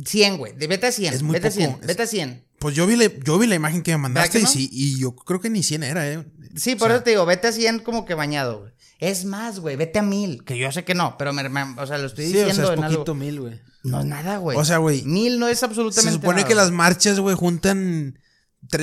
100, 0.06 0.38
güey. 0.38 0.54
Vete 0.54 0.88
a 0.88 0.92
100. 0.92 1.14
Es 1.14 1.24
muy 1.24 1.34
vete 1.34 1.48
a 1.48 1.52
poco, 1.52 1.60
100. 1.62 1.72
es- 1.82 1.88
Vete 1.88 2.04
a 2.04 2.08
100. 2.08 2.44
Pues 2.60 2.76
yo 2.76 2.88
vi, 2.88 2.96
la, 2.96 3.06
yo 3.24 3.38
vi 3.38 3.46
la 3.48 3.54
imagen 3.56 3.84
que 3.84 3.92
me 3.92 3.98
mandaste 4.00 4.32
que 4.32 4.40
y 4.40 4.44
no? 4.44 4.50
sí, 4.50 4.70
y 4.72 5.00
yo 5.00 5.16
creo 5.16 5.40
que 5.40 5.50
ni 5.50 5.62
100 5.62 5.84
era, 5.84 6.10
eh. 6.12 6.26
Sí, 6.56 6.74
O 6.74 6.78
por 6.78 6.88
sea, 6.88 6.96
eso 6.98 7.04
te 7.04 7.12
digo, 7.12 7.26
vete 7.26 7.48
a 7.48 7.52
100 7.52 7.80
como 7.80 8.06
que 8.06 8.16
bañado, 8.16 8.62
güey. 8.62 8.72
Es 9.00 9.26
más, 9.26 9.60
güey, 9.60 9.76
vete 9.76 10.00
a 10.00 10.02
1000, 10.02 10.44
que 10.44 10.58
yo 10.58 10.72
sé 10.72 10.84
que 10.84 10.96
no, 10.96 11.18
pero 11.20 11.34
me, 11.34 11.48
me- 11.50 11.80
o 11.80 11.86
sea, 11.86 12.00
lo 12.00 12.08
estoy 12.08 12.26
Sí, 12.26 12.32
o 12.34 12.46
diciendo 12.46 12.64
sea, 12.64 12.74
es 12.74 12.78
en 12.80 12.84
algo. 12.84 12.98
poquito 12.98 13.14
mil, 13.14 13.40
güey. 13.42 13.62
No 13.84 14.00
es 14.00 14.06
nada, 14.08 14.38
güey. 14.38 14.58
O 14.58 14.66
sea, 14.66 14.78
güey, 14.78 15.04
1000 15.04 15.38
no 15.40 15.48
es 15.48 15.62
absolutamente 15.62 16.10
Se 16.10 16.16
supone 16.16 16.38
nada, 16.38 16.48
que 16.48 16.56
las 16.56 16.70
güey. 16.70 16.78
marchas, 16.78 17.20
güey, 17.20 17.36
juntan 17.36 18.18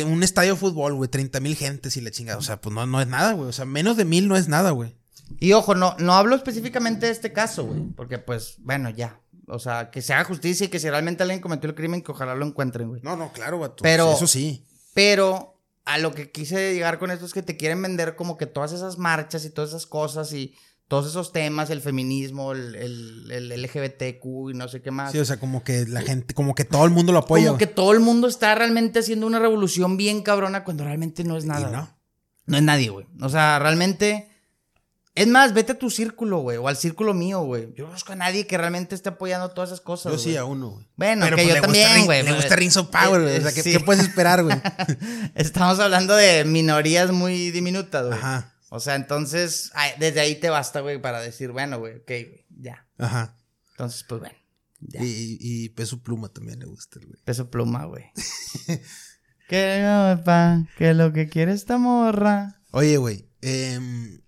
un 0.07 0.23
estadio 0.23 0.53
de 0.55 0.61
fútbol, 0.61 0.95
güey, 0.95 1.11
30 1.11 1.41
mil 1.41 1.57
gentes 1.57 1.97
y 1.97 2.01
la 2.01 2.13
chingada. 2.13 2.39
O 2.39 2.43
sea, 2.43 2.61
pues 2.61 2.73
no, 2.73 2.87
no 2.87 3.01
es 3.03 3.09
nada, 3.09 3.33
güey. 3.33 3.49
O 3.49 3.53
sea, 3.53 3.65
menos 3.65 3.97
de 3.97 4.05
mil 4.05 4.29
no 4.29 4.37
es 4.37 4.47
nada, 4.47 4.71
güey. 4.71 4.97
Y 5.41 5.53
ojo, 5.53 5.75
no, 5.75 5.97
no 5.99 6.15
hablo 6.15 6.37
específicamente 6.37 7.07
de 7.07 7.13
este 7.13 7.33
caso, 7.33 7.65
güey, 7.65 7.81
porque 7.97 8.19
pues, 8.19 8.55
bueno, 8.61 8.89
ya. 8.91 9.21
O 9.47 9.59
sea, 9.59 9.91
que 9.91 10.01
se 10.03 10.13
haga 10.15 10.25
justicia 10.25 10.67
y 10.67 10.69
que 10.69 10.79
si 10.79 10.89
realmente 10.89 11.23
alguien 11.23 11.41
cometió 11.41 11.69
el 11.69 11.77
crimen, 11.77 12.03
que 12.03 12.13
ojalá 12.13 12.35
lo 12.35 12.47
encuentren, 12.47 12.89
güey. 12.89 13.03
No, 13.03 13.17
no, 13.17 13.33
claro, 13.33 13.59
vato. 13.59 13.83
Pero- 13.83 14.13
Eso 14.13 14.27
sí. 14.27 14.67
Pero 14.95 15.61
a 15.85 15.99
lo 15.99 16.15
que 16.15 16.31
quise 16.31 16.73
llegar 16.75 16.99
con 16.99 17.11
esto 17.11 17.27
es 17.27 17.35
que 17.35 17.43
te 17.43 17.57
quieren 17.57 17.83
vender 17.83 18.17
como 18.17 18.37
que 18.39 18.47
todas 18.47 18.73
esas 18.73 18.97
marchas 18.97 19.45
y 19.45 19.51
todas 19.51 19.71
esas 19.71 19.87
cosas 19.87 20.33
y 20.33 20.55
todos 20.89 21.07
esos 21.07 21.33
temas, 21.33 21.71
el 21.71 21.81
feminismo, 21.81 22.53
el, 22.53 22.75
el, 22.75 23.31
el 23.31 23.63
LGBTQ 23.63 24.25
y 24.51 24.55
no 24.55 24.69
sé 24.69 24.83
qué 24.83 24.91
más. 24.91 25.13
Sí, 25.13 25.19
o 25.19 25.25
sea, 25.25 25.39
como 25.39 25.65
que 25.65 25.85
la 25.87 26.03
gente, 26.03 26.35
como 26.35 26.55
que 26.55 26.65
todo 26.65 26.85
el 26.85 26.91
mundo 26.91 27.13
lo 27.13 27.21
apoya. 27.21 27.47
como 27.47 27.59
que 27.59 27.67
todo 27.67 27.93
el 27.93 28.01
mundo 28.01 28.29
está 28.29 28.55
realmente 28.55 28.99
haciendo 29.01 29.27
una 29.27 29.39
revolución 29.39 29.97
bien 29.97 30.23
cabrona 30.23 30.63
cuando 30.65 30.85
realmente 30.85 31.25
no 31.25 31.37
es 31.37 31.45
nada. 31.45 31.71
No. 31.71 31.99
No 32.47 32.57
es 32.59 32.63
nadie, 32.63 32.91
güey. 32.91 33.07
O 33.23 33.29
sea, 33.31 33.59
realmente. 33.59 34.29
Es 35.17 35.29
más, 35.29 35.55
vete 35.55 35.73
a 35.73 35.79
tu 35.79 35.91
círculo, 35.91 36.39
güey, 36.39 36.57
o 36.57 36.67
al 36.67 36.77
círculo 36.77 37.15
mío, 37.15 37.43
güey. 37.43 37.73
Yo 37.77 37.85
no 37.85 37.91
conozco 37.91 38.13
a 38.13 38.17
nadie 38.17 38.49
que 38.49 38.59
realmente 38.59 38.97
esté 38.97 39.11
apoyando 39.11 39.49
todas 39.51 39.71
esas 39.71 39.81
cosas. 39.81 40.11
Yo 40.11 40.19
sí 40.19 40.31
güey. 40.31 40.39
a 40.39 40.45
uno, 40.45 40.71
güey. 40.71 40.89
Bueno, 40.97 41.25
Pero 41.25 41.37
que 41.37 41.43
pues 41.45 41.55
yo 41.55 41.63
también, 41.63 42.05
güey. 42.05 42.23
Le 42.23 42.31
pues, 42.31 42.43
gusta 42.43 42.57
Rings 42.57 42.77
of 42.79 42.89
Power, 42.89 43.23
güey. 43.23 43.39
O 43.39 43.43
sea, 43.43 43.53
¿qué, 43.53 43.63
sí. 43.63 43.71
qué 43.71 43.81
puedes 43.81 44.03
esperar, 44.03 44.43
güey? 44.43 44.57
Estamos 45.37 45.79
hablando 45.79 46.17
de 46.17 46.45
minorías 46.45 47.13
muy 47.13 47.53
diminutas, 47.53 48.07
güey. 48.07 48.19
Ajá. 48.19 48.55
O 48.71 48.81
sea, 48.81 48.97
entonces, 48.97 49.71
desde 50.01 50.19
ahí 50.19 50.35
te 50.35 50.51
basta, 50.51 50.81
güey, 50.81 51.01
para 51.01 51.21
decir, 51.21 51.53
bueno, 51.53 51.79
güey, 51.79 51.99
ok, 51.99 52.09
güey, 52.09 52.47
ya. 52.59 52.85
Ajá. 52.99 53.37
Entonces, 53.71 54.03
pues 54.09 54.21
bueno, 54.21 54.37
ya. 54.81 55.01
Y, 55.01 55.39
y 55.41 55.69
peso 55.69 56.03
pluma 56.03 56.29
también 56.29 56.59
le 56.59 56.67
gusta, 56.67 56.99
güey. 56.99 57.21
Peso 57.25 57.49
pluma, 57.51 57.85
güey. 57.85 58.07
que 59.49 59.81
no, 59.81 60.25
pa, 60.25 60.67
que 60.77 60.93
lo 60.93 61.13
que 61.13 61.29
quiere 61.29 61.53
esta 61.53 61.79
morra. 61.79 62.61
Oye, 62.73 62.97
güey. 62.97 63.29
em, 63.43 64.24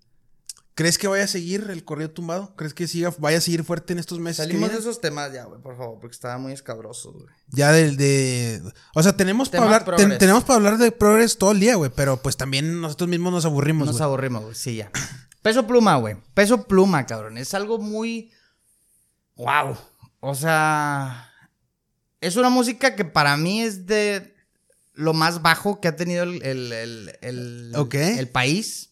¿Crees 0.77 0.99
que 0.99 1.07
vaya 1.07 1.23
a 1.23 1.27
seguir 1.27 1.67
el 1.71 1.83
correo 1.83 2.11
tumbado? 2.11 2.55
¿Crees 2.55 2.75
que 2.75 2.85
siga, 2.87 3.11
vaya 3.17 3.39
a 3.39 3.41
seguir 3.41 3.63
fuerte 3.63 3.93
en 3.93 3.99
estos 3.99 4.19
meses? 4.19 4.37
Salimos 4.45 4.71
de 4.71 4.77
esos 4.77 5.01
temas 5.01 5.33
ya, 5.33 5.45
güey, 5.45 5.59
por 5.59 5.75
favor, 5.75 5.97
porque 5.99 6.13
estaba 6.13 6.37
muy 6.37 6.53
escabroso, 6.53 7.13
güey. 7.13 7.25
Ya 7.47 7.71
del 7.71 7.97
de. 7.97 8.61
O 8.93 9.01
sea, 9.01 9.17
tenemos 9.17 9.49
para 9.49 9.63
hablar. 9.63 9.95
ten- 9.95 10.19
tenemos 10.19 10.43
para 10.43 10.57
hablar 10.57 10.77
de 10.77 10.91
progres 10.91 11.39
todo 11.39 11.51
el 11.51 11.59
día, 11.59 11.75
güey. 11.77 11.89
Pero 11.95 12.21
pues 12.21 12.37
también 12.37 12.79
nosotros 12.79 13.09
mismos 13.09 13.33
nos 13.33 13.45
aburrimos, 13.45 13.87
Nos 13.87 14.01
aburrimos, 14.01 14.43
güey, 14.43 14.53
sí, 14.55 14.75
ya. 14.75 14.91
Peso 15.41 15.65
pluma, 15.65 15.95
güey. 15.97 16.15
Peso 16.35 16.67
pluma, 16.67 17.07
cabrón. 17.07 17.39
Es 17.39 17.55
algo 17.55 17.79
muy. 17.79 18.31
¡Wow! 19.35 19.75
O 20.19 20.35
sea. 20.35 21.31
Es 22.21 22.35
una 22.35 22.49
música 22.49 22.95
que 22.95 23.03
para 23.03 23.35
mí 23.35 23.63
es 23.63 23.87
de 23.87 24.35
lo 24.93 25.13
más 25.13 25.41
bajo 25.41 25.81
que 25.81 25.87
ha 25.87 25.95
tenido 25.95 26.23
el, 26.23 26.41
el, 26.43 26.71
el, 27.21 27.71
el 27.71 28.29
país. 28.29 28.91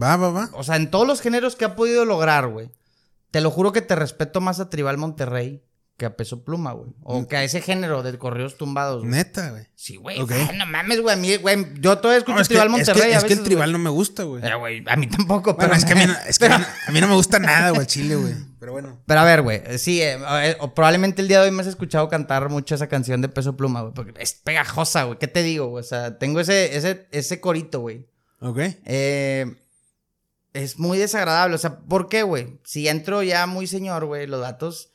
Va, 0.00 0.16
va, 0.16 0.30
va. 0.30 0.50
O 0.54 0.62
sea, 0.64 0.76
en 0.76 0.90
todos 0.90 1.06
los 1.06 1.20
géneros 1.20 1.56
que 1.56 1.64
ha 1.64 1.76
podido 1.76 2.04
lograr, 2.04 2.48
güey. 2.48 2.70
Te 3.30 3.40
lo 3.40 3.50
juro 3.50 3.72
que 3.72 3.80
te 3.82 3.94
respeto 3.96 4.40
más 4.40 4.60
a 4.60 4.70
Tribal 4.70 4.96
Monterrey 4.98 5.62
que 5.96 6.06
a 6.06 6.16
Peso 6.16 6.42
Pluma, 6.42 6.72
güey. 6.72 6.90
O 7.04 7.28
que 7.28 7.36
a 7.36 7.44
ese 7.44 7.60
género 7.60 8.02
de 8.02 8.18
corridos 8.18 8.56
tumbados, 8.58 9.02
güey. 9.02 9.12
Neta, 9.12 9.50
güey. 9.50 9.66
Sí, 9.76 9.94
güey. 9.94 10.18
Ay, 10.28 10.56
No 10.58 10.66
mames, 10.66 11.00
güey. 11.00 11.14
A 11.14 11.16
mí, 11.16 11.36
güey. 11.36 11.56
Yo 11.80 11.98
todavía 11.98 12.18
escucho 12.18 12.34
No, 12.34 12.42
es 12.42 12.48
que, 12.48 12.54
Tribal 12.54 12.66
es 12.80 12.86
que- 12.86 12.92
Monterrey. 12.92 13.12
es 13.14 13.24
que 13.24 13.32
el 13.34 13.42
tribal 13.44 13.70
güey. 13.70 13.72
no 13.72 13.78
me 13.78 13.90
gusta, 13.90 14.24
güey. 14.24 14.44
Eh, 14.44 14.54
güey, 14.56 14.82
a 14.88 14.96
mí 14.96 15.06
tampoco, 15.06 15.56
pero. 15.56 15.68
Bueno, 15.68 15.74
es 15.74 15.84
que, 15.84 15.92
a 15.92 15.94
mí, 15.96 16.06
no, 16.06 16.14
es 16.26 16.38
que 16.40 16.46
a, 16.46 16.58
mí, 16.58 16.64
no- 16.64 16.66
a 16.88 16.90
mí 16.90 17.00
no 17.00 17.06
me 17.08 17.14
gusta 17.14 17.38
nada, 17.38 17.70
güey, 17.70 17.82
el 17.82 17.86
chile, 17.86 18.16
güey. 18.16 18.34
Pero 18.58 18.72
bueno. 18.72 18.98
Pero 19.06 19.20
a 19.20 19.24
ver, 19.24 19.42
güey, 19.42 19.62
sí, 19.78 20.02
eh, 20.02 20.18
eh, 20.42 20.56
probablemente 20.74 21.22
el 21.22 21.28
día 21.28 21.40
de 21.40 21.48
hoy 21.48 21.54
me 21.54 21.60
has 21.62 21.68
escuchado 21.68 22.08
cantar 22.08 22.48
mucho 22.48 22.74
esa 22.74 22.88
canción 22.88 23.20
de 23.20 23.28
Peso 23.28 23.56
Pluma, 23.56 23.82
güey, 23.82 23.94
porque 23.94 24.20
es 24.20 24.32
pegajosa, 24.34 25.04
güey, 25.04 25.18
¿qué 25.20 25.28
te 25.28 25.42
digo? 25.44 25.66
güey? 25.68 25.84
O 25.84 25.86
sea, 25.86 26.18
tengo 26.18 26.40
ese, 26.40 26.76
ese, 26.76 27.06
ese 27.12 27.40
corito, 27.40 27.80
güey. 27.80 28.08
Ok. 28.40 28.58
Eh, 28.84 29.54
es 30.54 30.78
muy 30.78 30.96
desagradable, 30.96 31.54
o 31.56 31.58
sea, 31.58 31.80
¿por 31.80 32.08
qué, 32.08 32.22
güey? 32.22 32.58
Si 32.64 32.88
entro 32.88 33.22
ya 33.22 33.46
muy 33.46 33.66
señor, 33.66 34.06
güey, 34.06 34.26
los 34.26 34.40
datos 34.40 34.90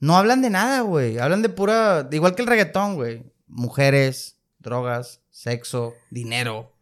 no 0.00 0.16
hablan 0.16 0.42
de 0.42 0.50
nada, 0.50 0.80
güey, 0.80 1.18
hablan 1.18 1.42
de 1.42 1.48
pura, 1.48 2.08
igual 2.10 2.34
que 2.34 2.42
el 2.42 2.48
reggaetón, 2.48 2.96
güey, 2.96 3.22
mujeres, 3.46 4.38
drogas, 4.58 5.20
sexo, 5.30 5.94
dinero. 6.10 6.72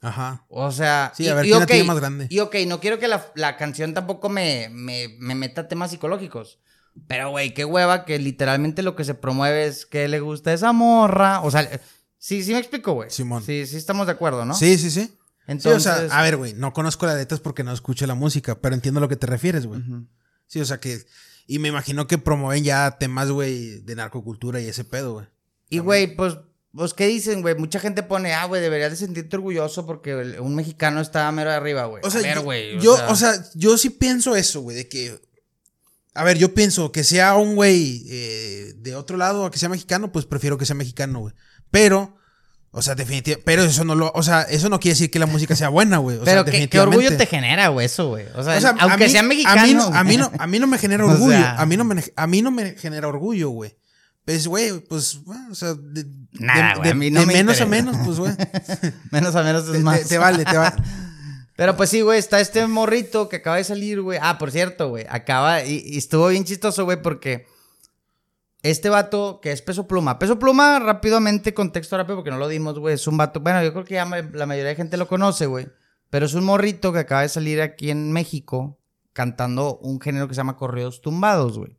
Ajá. 0.00 0.44
O 0.48 0.70
sea, 0.70 1.12
Sí, 1.16 1.26
a 1.28 1.34
ver, 1.34 1.44
¿quién 1.44 1.58
la 1.58 1.66
tiene 1.66 1.84
más 1.84 1.98
grande? 1.98 2.26
Y 2.30 2.38
ok, 2.38 2.54
no 2.68 2.78
quiero 2.78 3.00
que 3.00 3.08
la, 3.08 3.26
la 3.34 3.56
canción 3.56 3.94
tampoco 3.94 4.28
me, 4.28 4.68
me, 4.70 5.08
me 5.18 5.34
meta 5.34 5.66
temas 5.66 5.90
psicológicos. 5.90 6.60
Pero, 7.06 7.30
güey, 7.30 7.54
qué 7.54 7.64
hueva 7.64 8.04
que 8.04 8.18
literalmente 8.18 8.82
lo 8.82 8.96
que 8.96 9.04
se 9.04 9.14
promueve 9.14 9.66
es 9.66 9.86
que 9.86 10.08
le 10.08 10.20
gusta 10.20 10.52
esa 10.52 10.72
morra. 10.72 11.40
O 11.40 11.50
sea, 11.50 11.68
sí, 12.18 12.42
sí 12.42 12.52
me 12.52 12.58
explico, 12.58 12.92
güey. 12.92 13.10
Simón. 13.10 13.42
Sí, 13.42 13.66
sí 13.66 13.76
estamos 13.76 14.06
de 14.06 14.12
acuerdo, 14.12 14.44
¿no? 14.44 14.54
Sí, 14.54 14.78
sí, 14.78 14.90
sí. 14.90 15.12
Entonces, 15.48 15.82
sí, 15.82 15.88
o 15.88 16.08
sea, 16.08 16.18
a 16.18 16.22
ver, 16.22 16.36
güey, 16.36 16.52
no 16.52 16.72
conozco 16.72 17.06
las 17.06 17.16
letras 17.16 17.40
porque 17.40 17.64
no 17.64 17.72
escucho 17.72 18.06
la 18.06 18.14
música, 18.14 18.60
pero 18.60 18.74
entiendo 18.76 18.98
a 18.98 19.00
lo 19.00 19.08
que 19.08 19.16
te 19.16 19.26
refieres, 19.26 19.66
güey. 19.66 19.82
Sí, 20.46 20.60
o 20.60 20.64
sea 20.64 20.78
que. 20.78 21.04
Y 21.48 21.58
me 21.58 21.68
imagino 21.68 22.06
que 22.06 22.18
promueven 22.18 22.62
ya 22.62 22.98
temas, 22.98 23.30
güey, 23.30 23.80
de 23.80 23.96
narcocultura 23.96 24.60
y 24.60 24.68
ese 24.68 24.84
pedo, 24.84 25.14
güey. 25.14 25.26
Y, 25.70 25.78
güey, 25.78 26.14
pues, 26.14 26.36
pues, 26.74 26.92
¿qué 26.92 27.06
dicen, 27.06 27.40
güey? 27.40 27.54
Mucha 27.54 27.80
gente 27.80 28.02
pone, 28.02 28.34
ah, 28.34 28.44
güey, 28.44 28.60
deberías 28.60 28.90
de 28.90 28.96
sentirte 28.98 29.36
orgulloso 29.36 29.86
porque 29.86 30.38
un 30.40 30.54
mexicano 30.54 31.00
está 31.00 31.32
mero 31.32 31.48
de 31.50 31.56
arriba, 31.56 31.86
güey. 31.86 32.02
O 32.04 32.10
sea, 32.10 32.20
a 32.20 32.22
ver, 32.22 32.34
yo- 32.36 32.42
güey. 32.42 32.80
yo, 32.80 32.96
o 33.08 33.16
sea, 33.16 33.32
yo 33.54 33.78
sí 33.78 33.88
pienso 33.88 34.36
eso, 34.36 34.60
güey, 34.60 34.76
de 34.76 34.88
que. 34.88 35.18
A 36.12 36.24
ver, 36.24 36.36
yo 36.36 36.52
pienso 36.52 36.92
que 36.92 37.04
sea 37.04 37.36
un 37.36 37.54
güey 37.54 38.04
eh, 38.10 38.74
de 38.76 38.94
otro 38.96 39.16
lado 39.16 39.46
a 39.46 39.50
que 39.50 39.58
sea 39.58 39.68
mexicano, 39.70 40.12
pues 40.12 40.26
prefiero 40.26 40.58
que 40.58 40.66
sea 40.66 40.74
mexicano, 40.76 41.20
güey. 41.20 41.34
Pero, 41.70 42.17
o 42.70 42.82
sea, 42.82 42.94
definitivamente. 42.94 43.42
Pero 43.44 43.64
eso 43.64 43.84
no 43.84 43.94
lo. 43.94 44.12
O 44.14 44.22
sea, 44.22 44.42
eso 44.42 44.68
no 44.68 44.78
quiere 44.78 44.94
decir 44.94 45.10
que 45.10 45.18
la 45.18 45.26
música 45.26 45.56
sea 45.56 45.68
buena, 45.70 45.98
güey. 45.98 46.18
O 46.18 46.24
Pero 46.24 46.44
sea, 46.44 46.68
¿qué, 46.68 46.80
orgullo 46.80 47.16
te 47.16 47.26
genera, 47.26 47.68
güey, 47.68 47.86
eso, 47.86 48.08
güey. 48.08 48.26
O 48.34 48.42
sea, 48.44 48.56
O 48.56 48.60
sea, 48.60 48.70
a 48.70 48.82
aunque 48.82 49.06
mí- 49.06 49.10
sea 49.10 49.22
mexicano. 49.22 49.60
A 49.60 49.64
mí, 49.64 49.74
no, 49.74 49.84
a, 49.84 50.04
mí 50.04 50.16
no, 50.16 50.30
a 50.38 50.46
mí 50.46 50.58
no 50.58 50.66
me 50.66 50.78
genera 50.78 51.04
O 51.06 51.10
orgullo. 51.10 51.32
sea- 51.38 51.56
a, 51.60 51.66
mí 51.66 51.76
no 51.76 51.84
me, 51.84 52.04
a 52.14 52.26
mí 52.26 52.42
no 52.42 52.50
me 52.50 52.74
genera 52.74 53.08
orgullo, 53.08 53.50
güey. 53.50 53.76
Pues, 54.24 54.46
güey, 54.46 54.78
pues, 54.80 55.24
bueno, 55.24 55.48
o 55.50 55.54
sea, 55.54 55.72
de, 55.74 56.04
Nada, 56.32 56.82
de- 56.82 56.90
a 56.90 56.94
mí 56.94 57.10
no 57.10 57.20
de 57.20 57.26
me 57.26 57.32
menos 57.32 57.60
a 57.62 57.66
menos, 57.66 57.96
pues, 58.04 58.18
güey. 58.18 58.32
Menos 59.10 59.34
a 59.34 59.42
menos 59.42 59.66
es 59.74 59.80
más. 59.80 60.00
te- 60.00 60.04
te 60.04 60.18
vale, 60.18 60.44
te 60.44 60.56
vale. 60.58 60.76
Pero 61.56 61.76
pues 61.76 61.90
sí, 61.90 62.02
güey, 62.02 62.18
está 62.20 62.38
este 62.38 62.64
morrito 62.68 63.28
que 63.28 63.36
acaba 63.36 63.56
de 63.56 63.64
salir, 63.64 64.00
güey. 64.02 64.18
Ah, 64.22 64.38
por 64.38 64.52
cierto, 64.52 64.90
güey, 64.90 65.06
acaba 65.08 65.64
y, 65.64 65.82
y 65.84 65.96
estuvo 65.98 66.28
bien 66.28 66.44
chistoso, 66.44 66.84
güey, 66.84 67.00
porque 67.02 67.46
este 68.62 68.88
vato 68.88 69.40
que 69.40 69.52
es 69.52 69.62
Peso 69.62 69.86
Pluma. 69.86 70.18
Peso 70.18 70.38
Pluma, 70.38 70.78
rápidamente, 70.78 71.54
contexto 71.54 71.96
rápido 71.96 72.16
porque 72.16 72.30
no 72.30 72.38
lo 72.38 72.48
dimos, 72.48 72.78
güey. 72.78 72.94
Es 72.94 73.06
un 73.06 73.16
vato, 73.16 73.40
bueno, 73.40 73.62
yo 73.62 73.72
creo 73.72 73.84
que 73.84 73.94
ya 73.94 74.04
la 74.04 74.46
mayoría 74.46 74.70
de 74.70 74.76
gente 74.76 74.96
lo 74.96 75.08
conoce, 75.08 75.46
güey. 75.46 75.68
Pero 76.10 76.26
es 76.26 76.34
un 76.34 76.44
morrito 76.44 76.92
que 76.92 77.00
acaba 77.00 77.22
de 77.22 77.28
salir 77.28 77.60
aquí 77.60 77.90
en 77.90 78.12
México 78.12 78.78
cantando 79.12 79.78
un 79.78 80.00
género 80.00 80.28
que 80.28 80.34
se 80.34 80.38
llama 80.38 80.56
corridos 80.56 81.00
tumbados, 81.00 81.58
güey. 81.58 81.76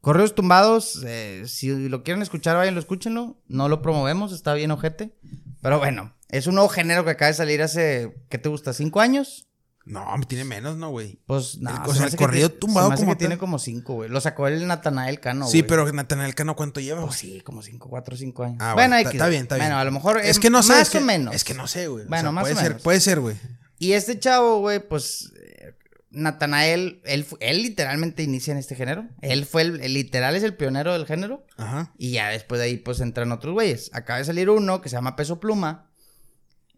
Correos 0.00 0.34
tumbados, 0.34 1.02
eh, 1.04 1.42
si 1.46 1.88
lo 1.88 2.02
quieren 2.02 2.22
escuchar, 2.22 2.56
vayan, 2.56 2.74
lo 2.74 2.80
escúchenlo. 2.80 3.36
No 3.48 3.68
lo 3.68 3.82
promovemos, 3.82 4.32
está 4.32 4.54
bien 4.54 4.70
ojete. 4.70 5.14
Pero 5.60 5.78
bueno, 5.78 6.14
es 6.30 6.46
un 6.46 6.54
nuevo 6.54 6.68
género 6.70 7.04
que 7.04 7.10
acaba 7.10 7.28
de 7.28 7.34
salir 7.34 7.62
hace, 7.62 8.16
¿qué 8.28 8.38
te 8.38 8.48
gusta? 8.48 8.72
¿Cinco 8.72 9.00
años? 9.00 9.49
No, 9.86 10.04
tiene 10.28 10.44
menos, 10.44 10.76
¿no, 10.76 10.90
güey? 10.90 11.18
Pues 11.26 11.58
no, 11.58 11.70
o 11.86 11.94
sea, 11.94 12.06
el 12.06 12.16
corrido 12.16 12.50
tumbado 12.50 12.94
como 12.94 13.12
que 13.12 13.16
tiene 13.16 13.38
como 13.38 13.58
cinco, 13.58 13.94
güey. 13.94 14.10
Lo 14.10 14.20
sacó 14.20 14.46
el 14.46 14.66
Natanael 14.66 15.20
Cano, 15.20 15.46
Sí, 15.48 15.62
pero 15.62 15.90
Natanael 15.90 16.34
Cano, 16.34 16.54
¿cuánto 16.54 16.80
lleva? 16.80 17.04
Pues 17.04 17.16
sí, 17.16 17.40
como 17.40 17.62
cinco, 17.62 17.88
cuatro, 17.88 18.16
cinco 18.16 18.44
años. 18.44 18.58
Ah, 18.60 18.74
bueno, 18.74 18.96
está, 18.96 19.28
bien, 19.28 19.42
está 19.42 19.56
bien. 19.56 19.66
Bueno, 19.68 19.78
a 19.80 19.84
lo 19.84 19.90
mejor 19.90 20.18
es, 20.18 20.38
que 20.38 20.50
no 20.50 20.62
sé, 20.62 20.72
más 20.72 20.82
es 20.82 20.90
que, 20.90 20.98
o 20.98 21.00
menos. 21.00 21.34
Es 21.34 21.44
que 21.44 21.54
no 21.54 21.66
sé, 21.66 21.88
güey. 21.88 22.06
Bueno, 22.06 22.30
más 22.30 22.42
puede 22.42 22.54
o 22.54 22.56
ser, 22.56 22.68
menos. 22.68 22.82
Puede 22.82 23.00
ser, 23.00 23.20
güey. 23.20 23.36
Y 23.78 23.92
este 23.92 24.18
chavo, 24.18 24.60
güey, 24.60 24.86
pues 24.86 25.32
eh, 25.42 25.74
Natanael, 26.10 27.00
él, 27.04 27.26
él 27.40 27.62
literalmente 27.62 28.22
inicia 28.22 28.52
en 28.52 28.58
este 28.58 28.76
género. 28.76 29.08
Él 29.22 29.46
fue 29.46 29.62
el, 29.62 29.80
el 29.80 29.94
literal 29.94 30.36
es 30.36 30.42
el 30.42 30.54
pionero 30.54 30.92
del 30.92 31.06
género. 31.06 31.46
Ajá. 31.56 31.92
Y 31.96 32.12
ya 32.12 32.28
después 32.28 32.58
de 32.60 32.66
ahí, 32.66 32.76
pues 32.76 33.00
entran 33.00 33.32
otros 33.32 33.54
güeyes. 33.54 33.90
Acaba 33.94 34.18
de 34.18 34.26
salir 34.26 34.50
uno 34.50 34.82
que 34.82 34.88
se 34.90 34.96
llama 34.96 35.16
Peso 35.16 35.40
Pluma. 35.40 35.89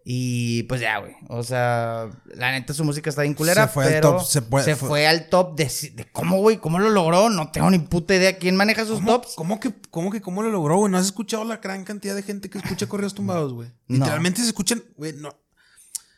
Y 0.05 0.65
pues 0.65 0.81
ya, 0.81 0.99
güey. 0.99 1.15
O 1.29 1.45
sea, 1.45 2.09
la 2.35 2.51
neta 2.51 2.75
su 2.75 2.85
música 2.85 3.09
está 3.09 3.23
bien 3.23 3.35
culera. 3.35 3.69
Se 3.69 3.73
fue 3.73 3.95
al 3.97 4.01
top, 4.01 4.25
se 4.25 4.43
fue- 4.43 4.63
se 4.65 4.75
fue- 4.77 4.89
fue 4.89 5.07
al 5.07 5.29
top 5.29 5.55
de, 5.57 5.71
de 5.95 6.05
cómo, 6.11 6.39
güey, 6.39 6.57
cómo 6.57 6.81
lo 6.81 6.91
logró. 6.91 7.29
No 7.31 7.51
tengo 7.53 7.71
ni 7.71 7.79
puta 7.79 8.15
idea 8.15 8.37
quién 8.37 8.57
maneja 8.57 8.85
sus 8.85 8.97
¿Cómo, 8.97 9.13
tops. 9.21 9.35
¿Cómo 9.37 9.61
que, 9.61 9.73
cómo 9.91 10.11
que, 10.11 10.21
cómo 10.21 10.43
lo 10.43 10.51
logró, 10.51 10.77
güey? 10.79 10.91
¿No 10.91 10.99
has 10.99 11.07
escuchado 11.07 11.45
la 11.45 11.59
gran 11.59 11.85
cantidad 11.85 12.17
de 12.17 12.23
gente 12.25 12.51
que 12.51 12.59
escucha 12.59 12.87
correos 12.89 13.15
tumbados, 13.15 13.53
güey? 13.53 13.69
No. 13.87 13.99
Literalmente 13.99 14.41
se 14.41 14.49
escuchan, 14.49 14.83
güey, 14.97 15.13
no. 15.13 15.35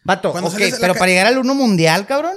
Vato, 0.03 0.33
Cuando 0.33 0.51
ok, 0.51 0.57
pero 0.81 0.95
para 0.95 1.07
llegar 1.07 1.27
al 1.27 1.39
uno 1.39 1.55
mundial, 1.55 2.07
cabrón. 2.07 2.37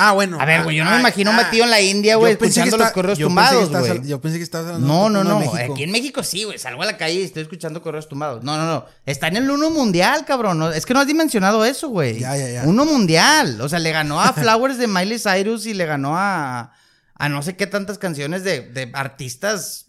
Ah, 0.00 0.12
bueno. 0.12 0.40
A 0.40 0.44
ver, 0.44 0.62
güey, 0.62 0.76
yo 0.76 0.84
no 0.84 0.90
me 0.90 0.96
ah, 0.96 1.00
imagino 1.00 1.32
ah, 1.32 1.36
metido 1.36 1.64
en 1.64 1.70
la 1.70 1.80
India, 1.80 2.14
güey, 2.14 2.34
escuchando 2.34 2.76
los 2.76 2.86
está- 2.86 2.92
correos 2.94 3.18
pensé 3.18 3.22
que 3.24 3.28
tumbados, 3.28 3.68
güey. 3.70 4.06
Yo 4.06 4.20
pensé 4.20 4.36
que 4.38 4.44
estabas 4.44 4.66
hablando 4.68 4.86
No, 4.86 5.10
no, 5.10 5.24
no. 5.24 5.38
Aquí 5.54 5.82
en 5.82 5.90
México 5.90 6.22
sí, 6.22 6.44
güey. 6.44 6.56
Salgo 6.58 6.82
a 6.82 6.86
la 6.86 6.96
calle 6.96 7.14
y 7.20 7.24
estoy 7.24 7.42
escuchando 7.42 7.82
correos 7.82 8.08
tumbados. 8.08 8.44
No, 8.44 8.56
no, 8.56 8.64
no. 8.64 8.84
Está 9.06 9.26
en 9.26 9.38
el 9.38 9.50
uno 9.50 9.70
mundial, 9.70 10.24
cabrón. 10.24 10.58
No, 10.58 10.70
es 10.70 10.86
que 10.86 10.94
no 10.94 11.00
has 11.00 11.06
dimensionado 11.08 11.64
eso, 11.64 11.88
güey. 11.88 12.20
Ya, 12.20 12.36
ya, 12.36 12.48
ya. 12.48 12.62
Uno 12.64 12.84
mundial. 12.84 13.60
O 13.60 13.68
sea, 13.68 13.80
le 13.80 13.90
ganó 13.90 14.20
a 14.20 14.32
Flowers 14.34 14.78
de 14.78 14.86
Miley 14.86 15.18
Cyrus 15.18 15.66
y 15.66 15.74
le 15.74 15.84
ganó 15.84 16.16
a, 16.16 16.72
a 17.14 17.28
no 17.28 17.42
sé 17.42 17.56
qué 17.56 17.66
tantas 17.66 17.98
canciones 17.98 18.44
de, 18.44 18.60
de 18.60 18.90
artistas 18.94 19.86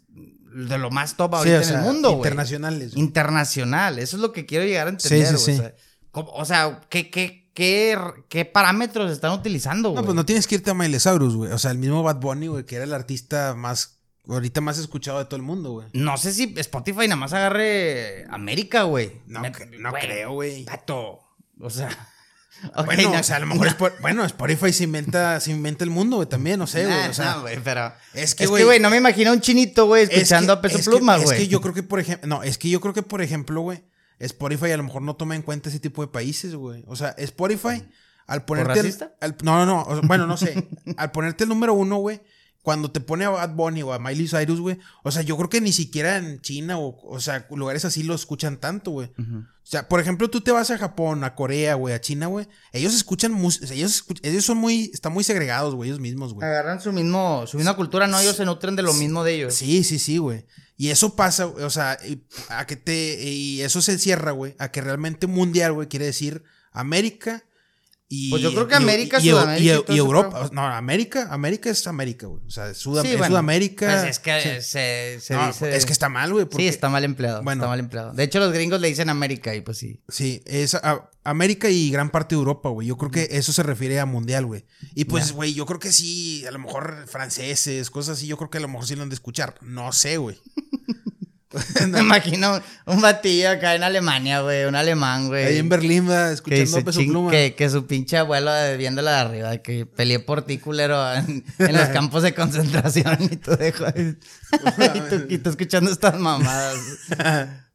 de 0.55 0.77
lo 0.79 0.89
más 0.89 1.15
top 1.15 1.33
Sí, 1.33 1.37
ahorita 1.37 1.59
o 1.59 1.63
sea, 1.63 1.73
en 1.73 1.79
el 1.79 1.85
mundo, 1.85 2.09
güey. 2.09 2.17
internacionales. 2.21 2.91
Internacional. 2.95 3.99
Eso 3.99 4.15
es 4.17 4.21
lo 4.21 4.31
que 4.31 4.45
quiero 4.47 4.65
llegar 4.65 4.87
a 4.87 4.89
entender, 4.89 5.27
Sí, 5.27 5.37
sí, 5.37 5.43
güey. 5.51 5.57
sí. 5.57 5.61
O 5.61 5.63
sea, 5.63 5.73
¿cómo- 6.11 6.31
O 6.31 6.45
sea, 6.45 6.81
¿qué, 6.89 7.11
qué, 7.11 7.38
qué, 7.53 7.97
qué 8.29 8.45
parámetros 8.45 9.11
están 9.11 9.31
utilizando, 9.31 9.89
güey? 9.89 10.01
No, 10.01 10.05
pues 10.05 10.15
no 10.15 10.25
tienes 10.25 10.47
que 10.47 10.55
irte 10.55 10.71
a 10.71 10.73
Milesaurus, 10.73 11.35
güey. 11.35 11.51
O 11.51 11.57
sea, 11.59 11.71
el 11.71 11.77
mismo 11.77 12.03
Bad 12.03 12.17
Bunny, 12.17 12.47
güey, 12.47 12.65
que 12.65 12.75
era 12.75 12.85
el 12.85 12.93
artista 12.93 13.53
más, 13.55 13.99
ahorita 14.27 14.61
más 14.61 14.77
escuchado 14.77 15.19
de 15.19 15.25
todo 15.25 15.35
el 15.37 15.41
mundo, 15.43 15.71
güey. 15.71 15.87
No 15.93 16.17
sé 16.17 16.33
si 16.33 16.53
Spotify 16.57 17.07
nada 17.07 17.15
más 17.17 17.33
agarre 17.33 18.25
América, 18.29 18.83
güey. 18.83 19.21
No, 19.27 19.41
Me- 19.41 19.51
no 19.79 19.89
güey, 19.91 20.01
creo, 20.03 20.31
güey. 20.33 20.63
Vato. 20.65 21.19
O 21.59 21.69
sea. 21.69 21.89
ok, 22.75 22.85
Bueno, 22.85 23.11
no- 23.13 23.19
o 23.19 23.23
sea, 23.23 23.37
a 23.37 23.39
lo 23.39 23.45
mejor 23.47 23.67
es 23.67 23.73
por- 23.75 23.99
bueno, 24.01 24.23
Spotify 24.25 24.71
se 24.73 24.83
inventa, 24.85 25.39
se 25.39 25.51
inventa 25.51 25.83
el 25.83 25.89
mundo, 25.89 26.17
güey, 26.17 26.27
también, 26.29 26.59
no 26.59 26.67
sé, 26.67 26.85
güey. 26.85 26.95
Nah, 26.97 27.09
o 27.09 27.13
sea, 27.13 27.35
no, 27.35 27.41
güey, 27.41 27.57
pero. 27.63 27.93
es 28.13 28.23
Es 28.23 28.35
que, 28.35 28.45
güey, 28.47 28.63
güey, 28.63 28.79
no 28.79 28.89
me 28.89 28.97
imagino 28.97 29.31
un 29.31 29.41
chinito, 29.41 29.85
güey, 29.85 30.03
es 30.03 30.09
escuchando 30.11 30.53
que- 30.53 30.59
a 30.59 30.61
Peso 30.61 30.77
es 30.79 30.85
Pluma, 30.87 31.17
Es 31.17 31.23
güey. 31.23 31.37
que 31.39 31.47
yo 31.47 31.61
creo 31.61 31.73
que, 31.73 31.83
por 31.83 31.99
ejemplo, 31.99 32.27
no, 32.27 32.43
es 32.43 32.57
que 32.57 32.69
yo 32.69 32.79
creo 32.81 32.93
que, 32.93 33.01
por 33.03 33.21
ejemplo, 33.21 33.61
güey, 33.61 33.83
Spotify 34.19 34.71
a 34.71 34.77
lo 34.77 34.83
mejor 34.83 35.01
no 35.01 35.15
toma 35.15 35.35
en 35.35 35.41
cuenta 35.41 35.69
ese 35.69 35.79
tipo 35.79 36.01
de 36.01 36.07
países, 36.09 36.53
güey. 36.55 36.83
O 36.87 36.95
sea, 36.95 37.09
Spotify, 37.17 37.83
al 38.27 38.45
ponerte. 38.45 38.79
el- 38.79 38.85
al- 39.21 39.37
no, 39.43 39.65
no, 39.65 39.85
no. 39.85 40.01
bueno, 40.07 40.27
no 40.27 40.37
sé. 40.37 40.67
al 40.97 41.11
ponerte 41.11 41.43
el 41.45 41.49
número 41.49 41.73
uno, 41.73 41.97
güey. 41.97 42.21
Cuando 42.61 42.91
te 42.91 42.99
pone 42.99 43.23
a 43.23 43.29
Bad 43.29 43.55
Bunny 43.55 43.83
o 43.83 43.93
a 43.93 43.99
Miley 43.99 44.27
Cyrus, 44.27 44.59
güey. 44.59 44.77
O 45.03 45.11
sea, 45.11 45.21
yo 45.21 45.37
creo 45.37 45.49
que 45.49 45.61
ni 45.61 45.71
siquiera 45.71 46.17
en 46.17 46.41
China 46.41 46.77
o, 46.77 46.99
o 47.09 47.19
sea, 47.21 47.47
lugares 47.51 47.85
así 47.85 48.03
lo 48.03 48.13
escuchan 48.13 48.57
tanto, 48.57 48.91
güey. 48.91 49.09
O 49.17 49.45
sea, 49.63 49.87
por 49.87 50.01
ejemplo, 50.01 50.29
tú 50.29 50.41
te 50.41 50.51
vas 50.51 50.69
a 50.69 50.77
Japón, 50.77 51.23
a 51.23 51.35
Corea, 51.35 51.75
güey, 51.75 51.95
a 51.95 52.01
China, 52.01 52.27
güey. 52.27 52.47
Ellos 52.73 52.93
escuchan 52.93 53.31
música. 53.31 53.73
Ellos, 53.73 54.03
escuch- 54.05 54.19
ellos 54.23 54.43
son 54.43 54.57
muy. 54.57 54.91
Están 54.93 55.13
muy 55.13 55.23
segregados, 55.23 55.73
güey, 55.73 55.89
ellos 55.89 56.01
mismos, 56.01 56.33
güey. 56.33 56.45
Agarran 56.45 56.81
su 56.81 56.91
mismo, 56.91 57.45
su 57.47 57.55
misma 57.55 57.75
cultura, 57.77 58.07
no, 58.07 58.19
ellos 58.19 58.35
se 58.35 58.43
nutren 58.45 58.75
de 58.75 58.83
lo 58.83 58.93
mismo 58.93 59.23
de 59.23 59.35
ellos. 59.35 59.55
Sí, 59.55 59.85
sí, 59.85 59.97
sí, 59.97 60.17
güey. 60.17 60.45
Y 60.81 60.91
eso 60.91 61.13
pasa, 61.17 61.45
o 61.45 61.69
sea, 61.69 61.99
a 62.47 62.65
que 62.65 62.77
te. 62.77 63.21
Y 63.21 63.61
eso 63.63 63.81
se 63.81 63.99
cierra, 63.99 64.31
güey. 64.31 64.55
A 64.59 64.71
que 64.71 64.79
realmente 64.79 65.27
mundial, 65.27 65.73
güey, 65.73 65.89
quiere 65.89 66.05
decir 66.05 66.41
América 66.71 67.43
y. 68.09 68.29
Pues 68.31 68.41
yo 68.41 68.51
creo 68.51 68.67
que 68.67 68.75
América, 68.75 69.19
y, 69.21 69.27
y- 69.27 69.29
Sudamérica 69.29 69.93
y 69.93 69.97
Europa. 69.97 70.49
No, 70.51 70.65
América, 70.65 71.27
América 71.31 71.69
es 71.69 71.85
América, 71.87 72.27
güey. 72.27 72.41
O 72.45 72.49
sea, 72.49 72.71
Sudam- 72.71 73.03
Sí, 73.03 73.09
es 73.11 73.17
bueno, 73.17 73.27
Sudamérica. 73.33 73.85
Pues 73.85 74.09
es 74.11 74.19
que 74.19 74.41
Sí. 74.41 74.49
se, 74.67 75.19
se 75.21 75.33
No, 75.35 75.47
dice. 75.47 75.75
es 75.75 75.85
que 75.85 75.93
está 75.93 76.09
mal, 76.09 76.33
güey. 76.33 76.47
Sí, 76.55 76.67
está 76.67 76.89
mal 76.89 77.03
empleado. 77.03 77.43
Bueno. 77.43 77.61
Está 77.61 77.69
mal 77.69 77.79
empleado. 77.79 78.11
De 78.13 78.23
hecho, 78.23 78.39
los 78.39 78.51
gringos 78.51 78.81
le 78.81 78.87
dicen 78.89 79.09
América 79.09 79.55
y 79.55 79.61
pues 79.61 79.77
sí. 79.77 80.01
Sí, 80.09 80.41
es 80.45 80.73
a- 80.75 81.09
América 81.23 81.69
y 81.69 81.91
gran 81.91 82.09
parte 82.09 82.33
de 82.33 82.39
Europa, 82.39 82.69
güey. 82.69 82.87
Yo 82.87 82.97
creo 82.97 83.11
que 83.11 83.27
eso 83.31 83.53
se 83.53 83.61
refiere 83.61 83.99
a 83.99 84.05
mundial, 84.07 84.45
güey. 84.47 84.65
Y 84.95 85.05
pues, 85.05 85.31
güey, 85.31 85.53
yo 85.53 85.65
creo 85.67 85.79
que 85.79 85.91
sí, 85.91 86.43
a 86.47 86.51
lo 86.51 86.57
mejor 86.59 87.05
franceses, 87.07 87.91
cosas 87.91 88.17
así, 88.17 88.25
yo 88.25 88.37
creo 88.37 88.49
que 88.49 88.57
a 88.57 88.61
lo 88.61 88.67
mejor 88.67 88.87
sí 88.87 88.95
lo 88.95 89.03
han 89.03 89.09
de 89.09 89.15
escuchar. 89.15 89.55
No 89.61 89.91
sé, 89.91 90.17
güey. 90.17 90.37
Me 91.87 91.99
imagino 92.01 92.61
un 92.85 93.01
batillo 93.01 93.49
acá 93.49 93.73
en 93.73 93.81
Alemania, 93.83 94.41
güey. 94.41 94.65
Un 94.65 94.75
alemán, 94.75 95.27
güey. 95.29 95.45
Ahí 95.45 95.57
en 95.57 95.67
Berlín, 95.69 96.07
va, 96.09 96.27
Que, 96.27 96.33
escuchando 96.61 96.85
Peso 96.85 96.99
ching- 97.01 97.09
Pluma. 97.09 97.31
que, 97.31 97.55
que 97.55 97.69
su 97.69 97.87
pinche 97.87 98.17
abuelo 98.17 98.55
eh, 98.55 98.77
viéndola 98.77 99.11
de 99.11 99.17
arriba, 99.17 99.57
que 99.57 99.85
peleé 99.87 100.19
por 100.19 100.43
ti, 100.43 100.59
culero, 100.59 101.11
en, 101.13 101.43
en 101.57 101.73
los 101.75 101.87
campos 101.93 102.21
de 102.23 102.35
concentración 102.35 103.17
y 103.31 103.37
tú 103.37 103.51
dejo 103.57 103.85
y, 103.95 104.13
tú, 105.09 105.25
y 105.29 105.37
tú 105.39 105.49
escuchando 105.49 105.91
estas 105.91 106.19
mamadas. 106.19 106.77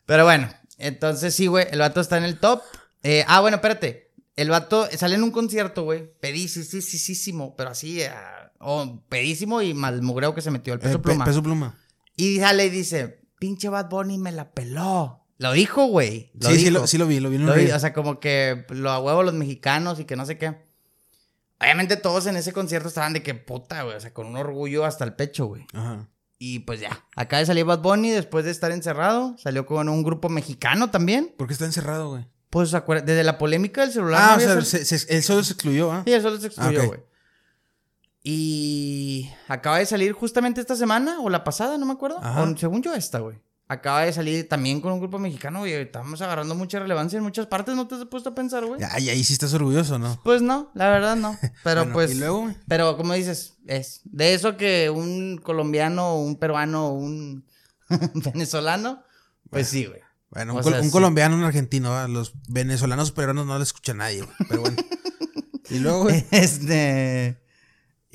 Pero 0.06 0.24
bueno, 0.24 0.48
entonces 0.78 1.34
sí, 1.34 1.46
güey, 1.48 1.66
el 1.70 1.80
vato 1.80 2.00
está 2.00 2.16
en 2.18 2.24
el 2.24 2.38
top. 2.38 2.62
Eh, 3.02 3.24
ah, 3.26 3.40
bueno, 3.40 3.56
espérate. 3.56 4.12
El 4.36 4.50
vato 4.50 4.88
sale 4.96 5.14
en 5.14 5.22
un 5.22 5.30
concierto, 5.30 5.84
güey, 5.84 6.12
pedísimo, 6.20 7.54
pero 7.56 7.70
así, 7.70 8.02
ah, 8.02 8.52
oh, 8.58 9.00
pedísimo 9.08 9.62
y 9.62 9.74
mal 9.74 10.02
mugreo 10.02 10.34
que 10.34 10.42
se 10.42 10.50
metió 10.50 10.74
el 10.74 10.80
peso 10.80 10.94
Eh, 10.96 10.98
pe- 10.98 11.02
pluma. 11.02 11.24
Peso 11.24 11.42
Pluma. 11.42 11.78
Y 12.16 12.38
sale 12.38 12.66
y 12.66 12.70
dice, 12.70 13.20
pinche 13.38 13.68
Bad 13.68 13.88
Bunny 13.88 14.18
me 14.18 14.32
la 14.32 14.50
peló. 14.52 15.20
Lo 15.38 15.52
dijo, 15.52 15.86
güey. 15.86 16.30
Sí, 16.40 16.58
sí 16.58 16.70
lo, 16.70 16.86
sí 16.86 16.96
lo 16.98 17.06
vi, 17.06 17.20
lo 17.20 17.28
vi 17.30 17.36
en 17.36 17.42
un 17.42 17.48
Lo 17.48 17.54
vi, 17.54 17.70
o 17.70 17.78
sea, 17.78 17.92
como 17.92 18.20
que 18.20 18.64
lo 18.70 18.90
a 18.90 19.00
huevo 19.00 19.22
los 19.22 19.34
mexicanos 19.34 19.98
y 20.00 20.04
que 20.04 20.16
no 20.16 20.24
sé 20.26 20.38
qué. 20.38 20.64
Obviamente 21.60 21.96
todos 21.96 22.26
en 22.26 22.36
ese 22.36 22.52
concierto 22.52 22.88
estaban 22.88 23.12
de 23.12 23.22
que 23.22 23.34
puta, 23.34 23.82
güey. 23.82 23.96
O 23.96 24.00
sea, 24.00 24.12
con 24.12 24.26
un 24.26 24.36
orgullo 24.36 24.84
hasta 24.84 25.04
el 25.04 25.14
pecho, 25.14 25.46
güey. 25.46 25.66
Ajá. 25.72 26.08
Y 26.38 26.60
pues 26.60 26.80
ya. 26.80 27.04
Acaba 27.16 27.40
de 27.40 27.46
salir 27.46 27.64
Bad 27.64 27.80
Bunny 27.80 28.10
después 28.10 28.44
de 28.44 28.50
estar 28.50 28.70
encerrado. 28.72 29.36
Salió 29.38 29.64
con 29.66 29.88
un 29.88 30.02
grupo 30.02 30.28
mexicano 30.28 30.90
también. 30.90 31.32
¿Por 31.36 31.46
qué 31.46 31.52
está 31.54 31.64
encerrado, 31.64 32.10
güey? 32.10 32.26
Pues 32.50 32.70
desde 32.72 33.24
la 33.24 33.38
polémica 33.38 33.80
del 33.80 33.92
celular. 33.92 34.20
Ah, 34.22 34.36
¿no 34.36 34.58
o 34.60 34.62
sea, 34.62 34.84
se- 34.84 34.84
se- 34.98 35.16
él 35.16 35.22
solo 35.22 35.42
se 35.42 35.54
excluyó, 35.54 35.90
¿ah? 35.90 36.02
Sí, 36.06 36.12
eso 36.12 36.30
los 36.30 36.44
excluyó, 36.44 36.82
Ah, 36.82 36.86
ok. 36.86 36.98
Güey. 38.24 38.34
Y 38.34 39.30
acaba 39.48 39.78
de 39.78 39.86
salir 39.86 40.12
justamente 40.12 40.60
esta 40.60 40.76
semana 40.76 41.20
o 41.20 41.30
la 41.30 41.44
pasada, 41.44 41.78
no 41.78 41.86
me 41.86 41.92
acuerdo. 41.92 42.18
O, 42.18 42.56
según 42.56 42.82
yo, 42.82 42.94
esta, 42.94 43.18
güey. 43.20 43.38
Acaba 43.66 44.02
de 44.02 44.12
salir 44.12 44.46
también 44.46 44.80
con 44.82 44.92
un 44.92 45.00
grupo 45.00 45.18
mexicano 45.18 45.66
y 45.66 45.72
estamos 45.72 46.20
agarrando 46.20 46.54
mucha 46.54 46.78
relevancia 46.78 47.16
en 47.16 47.22
muchas 47.22 47.46
partes. 47.46 47.74
¿No 47.74 47.88
te 47.88 47.94
has 47.94 48.04
puesto 48.04 48.28
a 48.30 48.34
pensar, 48.34 48.64
güey? 48.66 48.80
Ay, 48.90 49.08
ahí 49.08 49.24
sí 49.24 49.32
estás 49.32 49.54
orgulloso, 49.54 49.98
¿no? 49.98 50.20
Pues 50.22 50.42
no, 50.42 50.70
la 50.74 50.90
verdad 50.90 51.16
no. 51.16 51.36
Pero 51.62 51.80
Bueno, 51.80 51.92
pues. 51.94 52.12
¿y 52.12 52.16
luego, 52.16 52.42
güey? 52.42 52.56
Pero 52.68 52.96
como 52.98 53.14
dices, 53.14 53.54
es 53.66 54.02
de 54.04 54.34
eso 54.34 54.58
que 54.58 54.90
un 54.90 55.38
colombiano, 55.42 56.16
un 56.18 56.36
peruano, 56.38 56.90
un 56.92 57.46
venezolano, 58.14 59.02
pues 59.48 59.68
sí, 59.68 59.86
güey. 59.86 60.00
Bueno, 60.30 60.52
un, 60.54 60.60
O 60.60 60.62
col- 60.62 60.72
sea, 60.72 60.80
un 60.82 60.86
sí. 60.88 60.92
colombiano, 60.92 61.34
un 61.36 61.44
argentino, 61.44 62.06
los 62.08 62.32
venezolanos 62.48 63.12
peruanos 63.12 63.46
no 63.46 63.56
le 63.56 63.62
escucha 63.64 63.94
nadie, 63.94 64.22
güey. 64.22 64.36
Pero 64.48 64.60
bueno. 64.60 64.76
y 65.70 65.78
luego, 65.78 66.02
güey. 66.04 66.24
Este. 66.32 67.40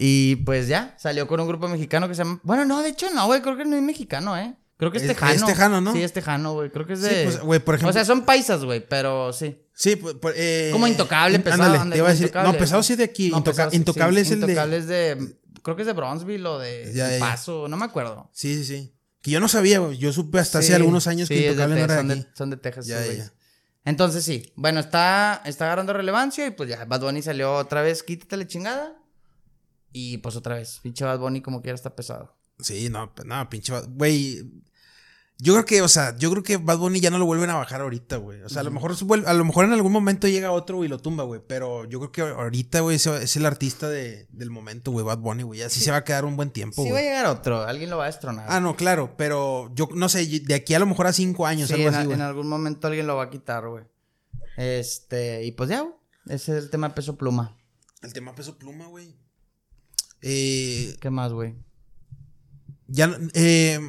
Y 0.02 0.38
pues 0.38 0.70
ya, 0.70 0.96
salió 0.98 1.28
con 1.28 1.42
un 1.42 1.48
grupo 1.48 1.68
mexicano 1.68 2.08
que 2.08 2.16
se 2.16 2.24
llama. 2.24 2.40
Bueno, 2.44 2.64
no, 2.64 2.82
de 2.82 2.88
hecho 2.90 3.08
no, 3.14 3.26
güey, 3.26 3.42
creo 3.42 3.58
que 3.58 3.66
no 3.66 3.76
es 3.76 3.82
mexicano, 3.82 4.38
¿eh? 4.38 4.56
Creo 4.78 4.92
que 4.94 4.98
es 4.98 5.04
Es- 5.04 5.10
tejano. 5.10 5.34
es 5.34 5.46
tejano, 5.46 5.82
¿no? 5.82 5.92
Sí, 5.92 6.02
es 6.02 6.14
tejano, 6.14 6.54
güey. 6.54 6.70
Creo 6.72 6.88
que 6.88 6.94
es 6.94 7.00
Sí, 7.02 7.06
de. 7.14 7.24
pues, 7.26 7.40
güey, 7.42 7.60
por 7.60 7.76
ejemplo. 7.76 7.90
O 7.90 7.94
sea, 7.94 8.06
son 8.06 8.24
paisas, 8.24 8.64
güey, 8.64 8.80
pero 8.88 9.34
sí. 9.34 9.62
Sí, 9.74 9.98
pues, 9.98 10.16
eh, 10.38 10.70
Como 10.72 10.88
Intocable, 10.88 11.36
in- 11.36 11.42
pesado. 11.44 11.64
ándale, 11.64 11.80
ándale, 11.82 11.96
te 11.96 11.98
iba 11.98 12.08
a 12.08 12.12
decir. 12.12 12.28
Intocable. 12.28 12.52
No, 12.54 12.58
pesado 12.58 12.82
sí 12.84 12.96
de 12.96 13.04
aquí. 13.04 13.30
No, 13.30 13.40
Intoca- 13.40 13.66
Pesado 13.66 13.76
Intocable 13.76 14.22
sí. 14.24 14.28
es 14.28 14.32
el 14.32 14.40
de. 14.40 14.46
Intocable 14.48 14.78
es 14.78 14.88
de. 14.88 15.36
Creo 15.64 15.76
que 15.76 15.82
es 15.82 15.86
de 15.88 15.94
Bronzeville 15.94 16.46
o 16.46 16.60
de 16.60 16.94
Ya, 16.96 17.10
ya, 17.10 17.18
ya. 17.18 17.20
Paso, 17.20 17.68
no 17.68 17.76
me 17.76 17.84
acuerdo. 17.84 18.30
Sí, 18.32 18.56
sí, 18.56 18.64
sí. 18.64 18.96
Que 19.22 19.32
yo 19.32 19.42
no 19.42 19.50
sabía, 19.50 19.80
güey. 19.80 19.98
Yo 19.98 20.14
supe 20.14 20.40
hasta 20.40 20.60
hace 20.60 20.74
algunos 20.76 21.08
años 21.08 21.28
sí, 21.28 21.34
que 21.34 21.40
de 21.42 21.48
Intocable 21.48 21.76
no 21.76 21.84
era 21.84 21.98
son 21.98 22.08
de 22.08 22.26
son 22.34 22.50
de 22.52 22.56
Texas. 22.56 22.88
Ya, 22.88 23.06
ya. 23.06 23.34
Entonces 23.84 24.24
sí, 24.24 24.54
bueno, 24.56 24.80
está, 24.80 25.42
está 25.46 25.66
agarrando 25.66 25.92
relevancia 25.92 26.46
y 26.48 26.52
pues 26.52 26.70
ya, 26.70 26.86
Bad 26.86 27.02
Bunny 27.02 27.22
salió 27.22 27.54
otra 27.56 27.82
vez, 27.82 28.04
quítate 28.04 28.38
la 28.38 28.48
chingada. 28.48 28.94
Y 29.92 30.18
pues 30.20 30.36
otra 30.36 30.56
vez, 30.56 30.80
pinche 30.84 31.04
Bad 31.06 31.20
Bunny 31.20 31.42
como 31.42 31.62
quiera 31.62 31.76
está 31.76 31.96
pesado. 31.96 32.36
Sí, 32.60 32.90
no, 32.90 33.14
pues, 33.14 33.28
no, 33.28 33.50
pinche. 33.50 33.72
va- 33.74 33.82
Güey. 33.88 34.44
Yo 35.42 35.54
creo 35.54 35.64
que, 35.66 35.82
o 35.82 35.88
sea, 35.88 36.18
yo 36.18 36.30
creo 36.32 36.44
que 36.44 36.58
Bad 36.58 36.80
Bunny 36.80 37.00
ya 37.00 37.10
no 37.10 37.18
lo 37.18 37.26
vuelven 37.26 37.50
a 37.50 37.56
bajar 37.56 37.80
ahorita, 37.80 38.18
güey. 38.18 38.42
O 38.42 38.50
sea, 38.50 38.60
a 38.60 38.64
lo 38.66 38.72
mejor 38.72 38.94
a 39.26 39.34
lo 39.34 39.46
mejor 39.46 39.64
en 39.64 39.72
algún 39.72 39.94
momento 39.94 40.28
llega 40.28 40.52
otro 40.52 40.84
y 40.84 40.90
lo 40.90 41.00
tumba, 41.00 41.24
güey. 41.24 41.40
Pero 41.48 41.86
yo 41.86 42.00
creo 42.00 42.12
que 42.12 42.22
ahorita, 42.22 42.82
güey, 42.82 42.98
es 42.98 43.36
el 43.38 43.46
artista 43.46 43.88
de- 43.88 44.28
del 44.32 44.50
momento, 44.50 44.92
güey, 44.92 45.06
Bad 45.06 45.20
Bunny, 45.20 45.44
güey. 45.44 45.62
Así 45.62 45.80
se 45.80 45.92
va 45.92 45.98
a 45.98 46.04
quedar 46.04 46.26
un 46.26 46.36
buen 46.36 46.52
tiempo, 46.52 46.84
Sí 46.84 46.92
va 46.92 47.00
a 47.00 47.02
llegar 47.04 47.26
otro, 47.28 47.62
alguien 47.62 47.90
lo 47.90 47.98
va 47.98 48.04
a 48.04 48.08
destronar. 48.08 48.48
Ah, 48.50 48.60
no, 48.60 48.76
claro, 48.76 49.16
pero 49.16 49.72
yo 49.76 49.88
no 49.96 50.10
sé, 50.10 50.26
de 50.28 50.54
aquí 50.56 50.74
a 50.74 50.80
lo 50.80 50.86
mejor 50.88 51.08
a 51.08 51.14
cinco 51.14 51.48
años, 51.48 51.70
Sí, 51.70 51.76
algo 51.76 51.88
en, 51.88 51.96
así, 51.96 52.12
en 52.12 52.22
algún 52.22 52.50
momento 52.50 52.88
alguien 52.88 53.08
lo 53.08 53.16
va 53.16 53.24
a 53.24 53.30
quitar, 53.30 53.66
güey. 53.66 53.86
Este, 54.58 55.46
y 55.46 55.52
pues 55.54 55.70
ya, 55.70 55.82
güey. 55.84 55.94
Ese 56.28 56.58
es 56.58 56.64
el 56.66 56.70
tema 56.70 56.94
peso 56.94 57.16
pluma. 57.18 57.58
El 58.02 58.12
tema 58.12 58.36
peso 58.36 58.58
pluma, 58.58 58.88
güey. 58.88 59.16
Eh, 60.22 60.96
¿Qué 61.00 61.10
más, 61.10 61.32
güey? 61.34 61.56
ya, 62.88 63.18
eh, 63.34 63.80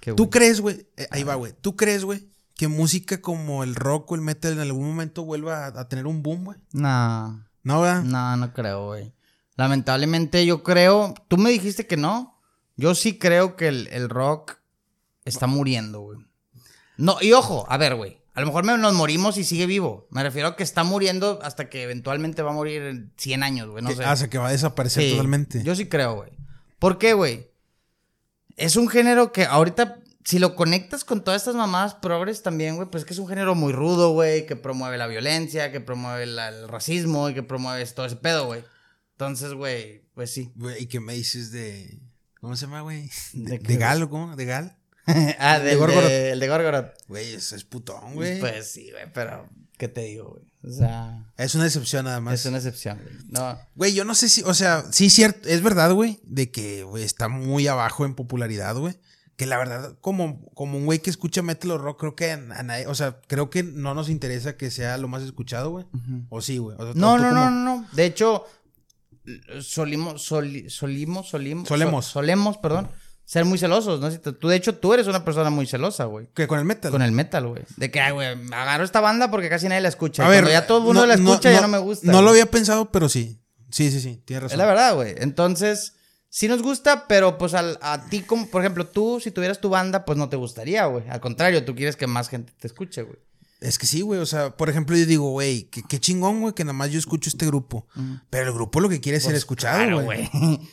¿Qué, 0.00 0.12
¿Tú 0.14 0.30
crees, 0.30 0.60
güey? 0.60 0.86
eh, 0.96 1.08
ahí 1.10 1.22
va, 1.24 1.34
güey. 1.34 1.52
¿Tú 1.60 1.76
crees, 1.76 2.04
güey, 2.04 2.28
que 2.54 2.68
música 2.68 3.20
como 3.20 3.64
el 3.64 3.74
rock 3.74 4.12
o 4.12 4.14
el 4.14 4.20
metal 4.20 4.52
en 4.52 4.60
algún 4.60 4.86
momento 4.86 5.24
vuelva 5.24 5.66
a, 5.66 5.80
a 5.80 5.88
tener 5.88 6.06
un 6.06 6.22
boom, 6.22 6.44
güey? 6.44 6.58
No, 6.72 7.44
No, 7.62 7.80
¿verdad? 7.80 8.02
no, 8.02 8.36
no 8.36 8.52
creo, 8.52 8.86
güey. 8.86 9.12
Lamentablemente 9.56 10.44
yo 10.46 10.62
creo, 10.62 11.14
tú 11.28 11.36
me 11.38 11.50
dijiste 11.50 11.86
que 11.86 11.96
no. 11.96 12.38
Yo 12.76 12.94
sí 12.94 13.18
creo 13.18 13.56
que 13.56 13.68
el, 13.68 13.88
el 13.88 14.08
rock 14.10 14.58
está 15.24 15.46
muriendo, 15.46 16.00
güey. 16.00 16.18
No, 16.98 17.16
y 17.20 17.32
ojo, 17.32 17.64
a 17.68 17.76
ver, 17.78 17.94
güey. 17.94 18.20
A 18.36 18.40
lo 18.40 18.46
mejor 18.46 18.64
me- 18.64 18.76
nos 18.78 18.94
morimos 18.94 19.36
y 19.38 19.44
sigue 19.44 19.66
vivo. 19.66 20.06
Me 20.10 20.22
refiero 20.22 20.48
a 20.48 20.56
que 20.56 20.62
está 20.62 20.84
muriendo 20.84 21.40
hasta 21.42 21.68
que 21.68 21.82
eventualmente 21.82 22.42
va 22.42 22.50
a 22.50 22.54
morir 22.54 22.82
en 22.82 23.12
100 23.16 23.42
años, 23.42 23.68
güey. 23.68 23.82
No 23.82 23.88
Que- 23.90 23.96
sé. 23.96 24.04
o 24.04 24.16
sea, 24.16 24.28
que 24.28 24.38
va 24.38 24.48
a 24.48 24.52
desaparecer 24.52 25.02
Sí, 25.04 25.10
totalmente. 25.12 25.62
Yo 25.64 25.74
sí 25.74 25.86
creo, 25.88 26.14
güey. 26.16 26.30
¿Por 26.78 26.98
qué, 26.98 27.14
güey? 27.14 27.48
Es 28.56 28.76
un 28.76 28.88
género 28.88 29.32
que 29.32 29.44
ahorita, 29.44 29.98
si 30.24 30.38
lo 30.38 30.54
conectas 30.54 31.04
con 31.04 31.24
todas 31.24 31.42
estas 31.42 31.54
mamadas 31.54 31.94
progres 31.94 32.42
también, 32.42 32.76
güey, 32.76 32.88
pues 32.90 33.02
es 33.02 33.06
que 33.06 33.12
es 33.14 33.18
un 33.18 33.28
género 33.28 33.54
muy 33.54 33.72
rudo, 33.72 34.12
güey, 34.12 34.46
que 34.46 34.56
promueve 34.56 34.98
la 34.98 35.06
violencia, 35.06 35.72
que 35.72 35.80
promueve 35.80 36.26
la- 36.26 36.48
el 36.48 36.68
racismo 36.68 37.28
y 37.30 37.34
que 37.34 37.42
promueve 37.42 37.84
todo 37.86 38.06
ese 38.06 38.16
pedo, 38.16 38.46
güey. 38.46 38.62
Entonces, 39.12 39.54
güey, 39.54 40.02
pues 40.14 40.30
sí. 40.30 40.52
Güey, 40.56 40.82
¿y 40.82 40.86
qué 40.86 41.00
me 41.00 41.14
dices 41.14 41.52
de. 41.52 41.98
¿Cómo 42.40 42.54
se 42.56 42.66
llama, 42.66 42.82
güey? 42.82 43.08
¿De 43.32 43.58
¿De, 43.58 43.58
de 43.58 43.76
Gal 43.76 44.02
o 44.02 44.10
cómo? 44.10 44.36
¿De 44.36 44.44
Gal? 44.44 44.76
ah, 45.38 45.58
De 45.58 45.76
Gorgoroth. 45.76 46.04
de, 46.08 46.30
el 46.32 46.40
de 46.40 46.48
Gorgoroth. 46.48 46.92
Güey, 47.08 47.34
es, 47.34 47.52
es 47.52 47.64
putón, 47.64 48.14
güey. 48.14 48.40
Pues 48.40 48.70
sí, 48.70 48.90
güey, 48.90 49.04
pero 49.12 49.48
¿qué 49.78 49.88
te 49.88 50.02
digo, 50.02 50.30
güey? 50.30 50.44
O 50.64 50.70
sea, 50.76 51.24
es 51.36 51.54
una 51.54 51.66
excepción 51.66 52.06
nada 52.06 52.20
más. 52.20 52.34
es 52.40 52.46
una 52.46 52.56
excepción, 52.56 52.98
güey. 53.00 53.14
No, 53.28 53.56
Güey, 53.76 53.94
yo 53.94 54.04
no 54.04 54.14
sé 54.16 54.28
si. 54.28 54.42
O 54.42 54.52
sea, 54.54 54.84
sí, 54.90 55.10
cierto. 55.10 55.48
Es 55.48 55.62
verdad, 55.62 55.92
güey, 55.92 56.18
de 56.24 56.50
que, 56.50 56.82
güey, 56.82 57.04
está 57.04 57.28
muy 57.28 57.68
abajo 57.68 58.04
en 58.04 58.14
popularidad, 58.14 58.74
güey. 58.76 58.98
Que 59.36 59.44
la 59.46 59.58
verdad, 59.58 59.96
como, 60.00 60.44
como 60.54 60.78
un 60.78 60.86
güey 60.86 60.98
que 61.00 61.10
escucha 61.10 61.42
metal 61.42 61.70
o 61.72 61.78
rock, 61.78 62.00
creo 62.00 62.16
que 62.16 62.32
a, 62.32 62.36
nadie. 62.38 62.86
O 62.88 62.94
sea, 62.96 63.20
creo 63.28 63.48
que 63.50 63.62
no 63.62 63.94
nos 63.94 64.08
interesa 64.08 64.56
que 64.56 64.70
sea 64.70 64.96
lo 64.96 65.08
más 65.08 65.22
escuchado, 65.22 65.70
güey. 65.70 65.84
O 66.30 66.40
sí, 66.40 66.56
güey. 66.58 66.74
O 66.80 66.82
sea, 66.84 66.92
No, 66.96 67.16
no, 67.18 67.28
como- 67.28 67.34
no, 67.34 67.50
no. 67.50 67.86
De 67.92 68.06
hecho, 68.06 68.44
solimos, 69.60 70.22
soli- 70.22 70.70
solimos, 70.70 71.28
solimos. 71.28 71.68
Solemos. 71.68 72.04
so- 72.06 72.12
solemos, 72.12 72.58
perdón. 72.58 72.88
Ser 73.26 73.44
muy 73.44 73.58
celosos, 73.58 74.00
¿no? 74.00 74.08
Si 74.10 74.18
te- 74.18 74.32
tú, 74.32 74.46
de 74.48 74.54
hecho, 74.56 74.76
tú 74.76 74.94
eres 74.94 75.08
una 75.08 75.24
persona 75.24 75.50
muy 75.50 75.66
celosa, 75.66 76.04
güey. 76.04 76.28
Que 76.32 76.46
con 76.46 76.58
el 76.60 76.64
metal. 76.64 76.92
Con 76.92 77.02
el 77.02 77.10
metal, 77.10 77.48
güey. 77.48 77.64
De 77.76 77.90
que, 77.90 78.00
ay, 78.00 78.12
güey, 78.12 78.28
agarro 78.52 78.84
esta 78.84 79.00
banda 79.00 79.30
porque 79.32 79.48
casi 79.48 79.68
nadie 79.68 79.80
la 79.82 79.88
escucha. 79.88 80.22
A 80.24 80.26
Y 80.28 80.30
ver, 80.30 80.44
cuando 80.44 80.52
ya 80.52 80.66
todo 80.66 80.78
el 80.78 80.84
mundo 80.84 81.04
la 81.06 81.14
escucha, 81.14 81.50
ya 81.50 81.60
no 81.60 81.66
me 81.68 81.78
gusta. 81.78 82.10
No 82.10 82.22
lo 82.22 82.30
había 82.30 82.46
pensado, 82.46 82.90
pero 82.92 83.08
sí. 83.08 83.40
Sí, 83.70 83.90
sí, 83.90 84.00
sí. 84.00 84.22
Tienes 84.24 84.44
Es 84.44 84.52
razón. 84.52 84.58
la 84.58 84.66
verdad, 84.66 84.94
güey. 84.94 85.14
Entonces, 85.18 85.94
sí 86.28 86.46
nos 86.46 86.62
gusta, 86.62 87.08
pero 87.08 87.36
pues 87.36 87.52
al- 87.54 87.78
a 87.82 88.08
ti, 88.08 88.20
como, 88.22 88.46
por 88.48 88.62
ejemplo, 88.62 88.86
tú, 88.86 89.18
si 89.20 89.32
tuvieras 89.32 89.60
tu 89.60 89.70
banda, 89.70 90.04
pues 90.04 90.16
no 90.16 90.28
te 90.28 90.36
gustaría, 90.36 90.86
güey. 90.86 91.08
Al 91.08 91.20
contrario, 91.20 91.64
tú 91.64 91.74
quieres 91.74 91.96
que 91.96 92.06
más 92.06 92.28
gente 92.28 92.52
te 92.56 92.68
escuche, 92.68 93.02
güey. 93.02 93.18
Es 93.60 93.76
que 93.78 93.86
sí, 93.86 94.02
güey. 94.02 94.20
O 94.20 94.26
sea, 94.26 94.56
por 94.56 94.70
ejemplo, 94.70 94.96
yo 94.96 95.04
digo, 95.04 95.30
güey, 95.30 95.64
qué, 95.64 95.82
qué 95.82 95.98
chingón, 95.98 96.42
güey, 96.42 96.54
que 96.54 96.62
nada 96.62 96.74
más 96.74 96.90
yo 96.92 96.98
escucho 97.00 97.28
este 97.28 97.44
grupo. 97.46 97.88
Pero 98.30 98.46
el 98.46 98.52
grupo 98.54 98.78
lo 98.78 98.88
que 98.88 99.00
quiere 99.00 99.18
es 99.18 99.24
ser 99.24 99.32
Pues, 99.32 99.38
escuchado, 99.40 99.78
claro, 99.78 100.02
güey. 100.04 100.30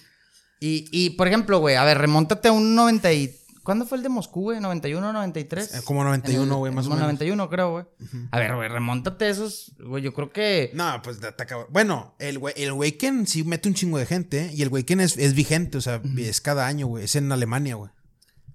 y, 0.65 0.85
y, 0.91 1.09
por 1.11 1.27
ejemplo, 1.27 1.59
güey, 1.59 1.75
a 1.75 1.83
ver, 1.83 1.97
remóntate 1.97 2.47
a 2.47 2.51
un 2.51 2.75
90 2.75 3.11
y... 3.13 3.39
¿Cuándo 3.63 3.85
fue 3.85 3.97
el 3.97 4.03
de 4.03 4.09
Moscú, 4.09 4.41
güey? 4.41 4.59
¿91, 4.59 4.99
93? 5.13 5.73
Eh, 5.75 5.81
como 5.85 6.03
91, 6.03 6.43
En 6.43 6.49
el- 6.49 6.55
güey, 6.57 6.73
más 6.73 6.85
o 6.85 6.89
como 6.89 6.95
menos. 6.97 7.07
91, 7.13 7.49
creo, 7.49 7.71
güey. 7.71 7.85
A 8.31 8.39
ver, 8.39 8.55
güey, 8.55 8.67
remóntate 8.67 9.29
esos... 9.29 9.71
Güey, 9.79 10.03
yo 10.03 10.13
creo 10.13 10.31
que... 10.31 10.71
No, 10.73 11.01
pues 11.01 11.19
te 11.21 11.27
Bueno, 11.69 12.13
el, 12.19 12.39
güey- 12.41 12.53
el 12.57 12.73
Waken 12.73 13.25
sí 13.25 13.43
mete 13.45 13.69
un 13.69 13.75
chingo 13.75 13.97
de 13.97 14.05
gente, 14.05 14.45
¿eh? 14.47 14.51
Y 14.53 14.61
el 14.63 14.69
Waken 14.69 14.99
es, 14.99 15.17
es 15.17 15.33
vigente, 15.33 15.77
o 15.77 15.81
sea, 15.81 16.01
es 16.17 16.41
cada 16.41 16.67
año, 16.67 16.87
güey. 16.87 17.05
Es 17.05 17.15
en 17.15 17.31
Alemania, 17.31 17.75
güey. 17.75 17.89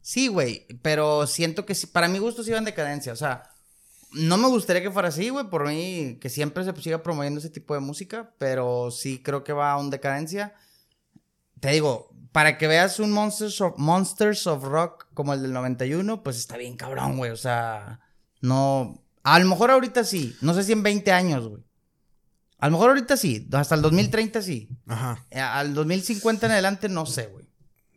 Sí, 0.03 0.29
güey, 0.29 0.67
pero 0.83 1.27
siento 1.27 1.65
que 1.67 1.75
sí, 1.75 1.87
para 1.87 2.09
mi 2.09 2.19
gusto 2.19 2.43
sí 2.45 2.51
va 2.51 2.59
en 2.59 2.65
decadencia. 2.65 3.13
O 3.13 3.17
sea, 3.17 3.51
no 4.13 4.37
me 4.37 4.49
gustaría 4.49 4.83
que 4.83 4.91
fuera 4.91 5.09
así, 5.09 5.29
güey. 5.31 5.49
Por 5.49 5.67
mí, 5.69 6.19
que 6.21 6.29
siempre 6.31 6.65
se 6.65 6.75
siga 6.83 7.03
promoviendo 7.03 7.41
ese 7.41 7.51
tipo 7.51 7.75
de 7.75 7.81
música, 7.81 8.31
pero 8.39 8.91
sí 8.91 9.23
creo 9.23 9.43
que 9.45 9.53
va 9.55 9.73
a 9.73 9.79
un 9.79 9.91
decadencia. 9.91 10.55
Te 11.61 11.71
digo, 11.71 12.11
para 12.33 12.59
que 12.59 12.67
veas 12.67 13.01
un 13.01 13.11
Monsters 13.13 13.61
of, 13.61 13.75
Monsters 13.79 14.47
of 14.47 14.65
Rock 14.65 15.07
como 15.15 15.33
el 15.35 15.43
del 15.43 15.53
91, 15.53 16.23
pues 16.23 16.37
está 16.39 16.57
bien 16.57 16.77
cabrón, 16.77 17.17
güey. 17.17 17.31
O 17.31 17.37
sea, 17.37 18.01
no. 18.41 19.03
A 19.25 19.39
lo 19.39 19.47
mejor 19.47 19.71
ahorita 19.71 20.05
sí. 20.05 20.37
No 20.41 20.55
sé 20.55 20.63
si 20.65 20.73
en 20.73 20.83
20 20.83 21.11
años, 21.13 21.49
güey. 21.49 21.63
A 22.59 22.67
lo 22.67 22.73
mejor 22.73 22.91
ahorita 22.91 23.17
sí. 23.17 23.49
Hasta 23.53 23.75
el 23.75 23.83
2030 23.83 24.43
sí. 24.43 24.69
Ajá. 24.87 25.25
Eh, 25.31 25.41
Al 25.41 25.75
2050 25.75 26.47
en 26.47 26.53
adelante 26.53 26.89
no 26.89 27.07
sé, 27.07 27.27
güey. 27.27 27.49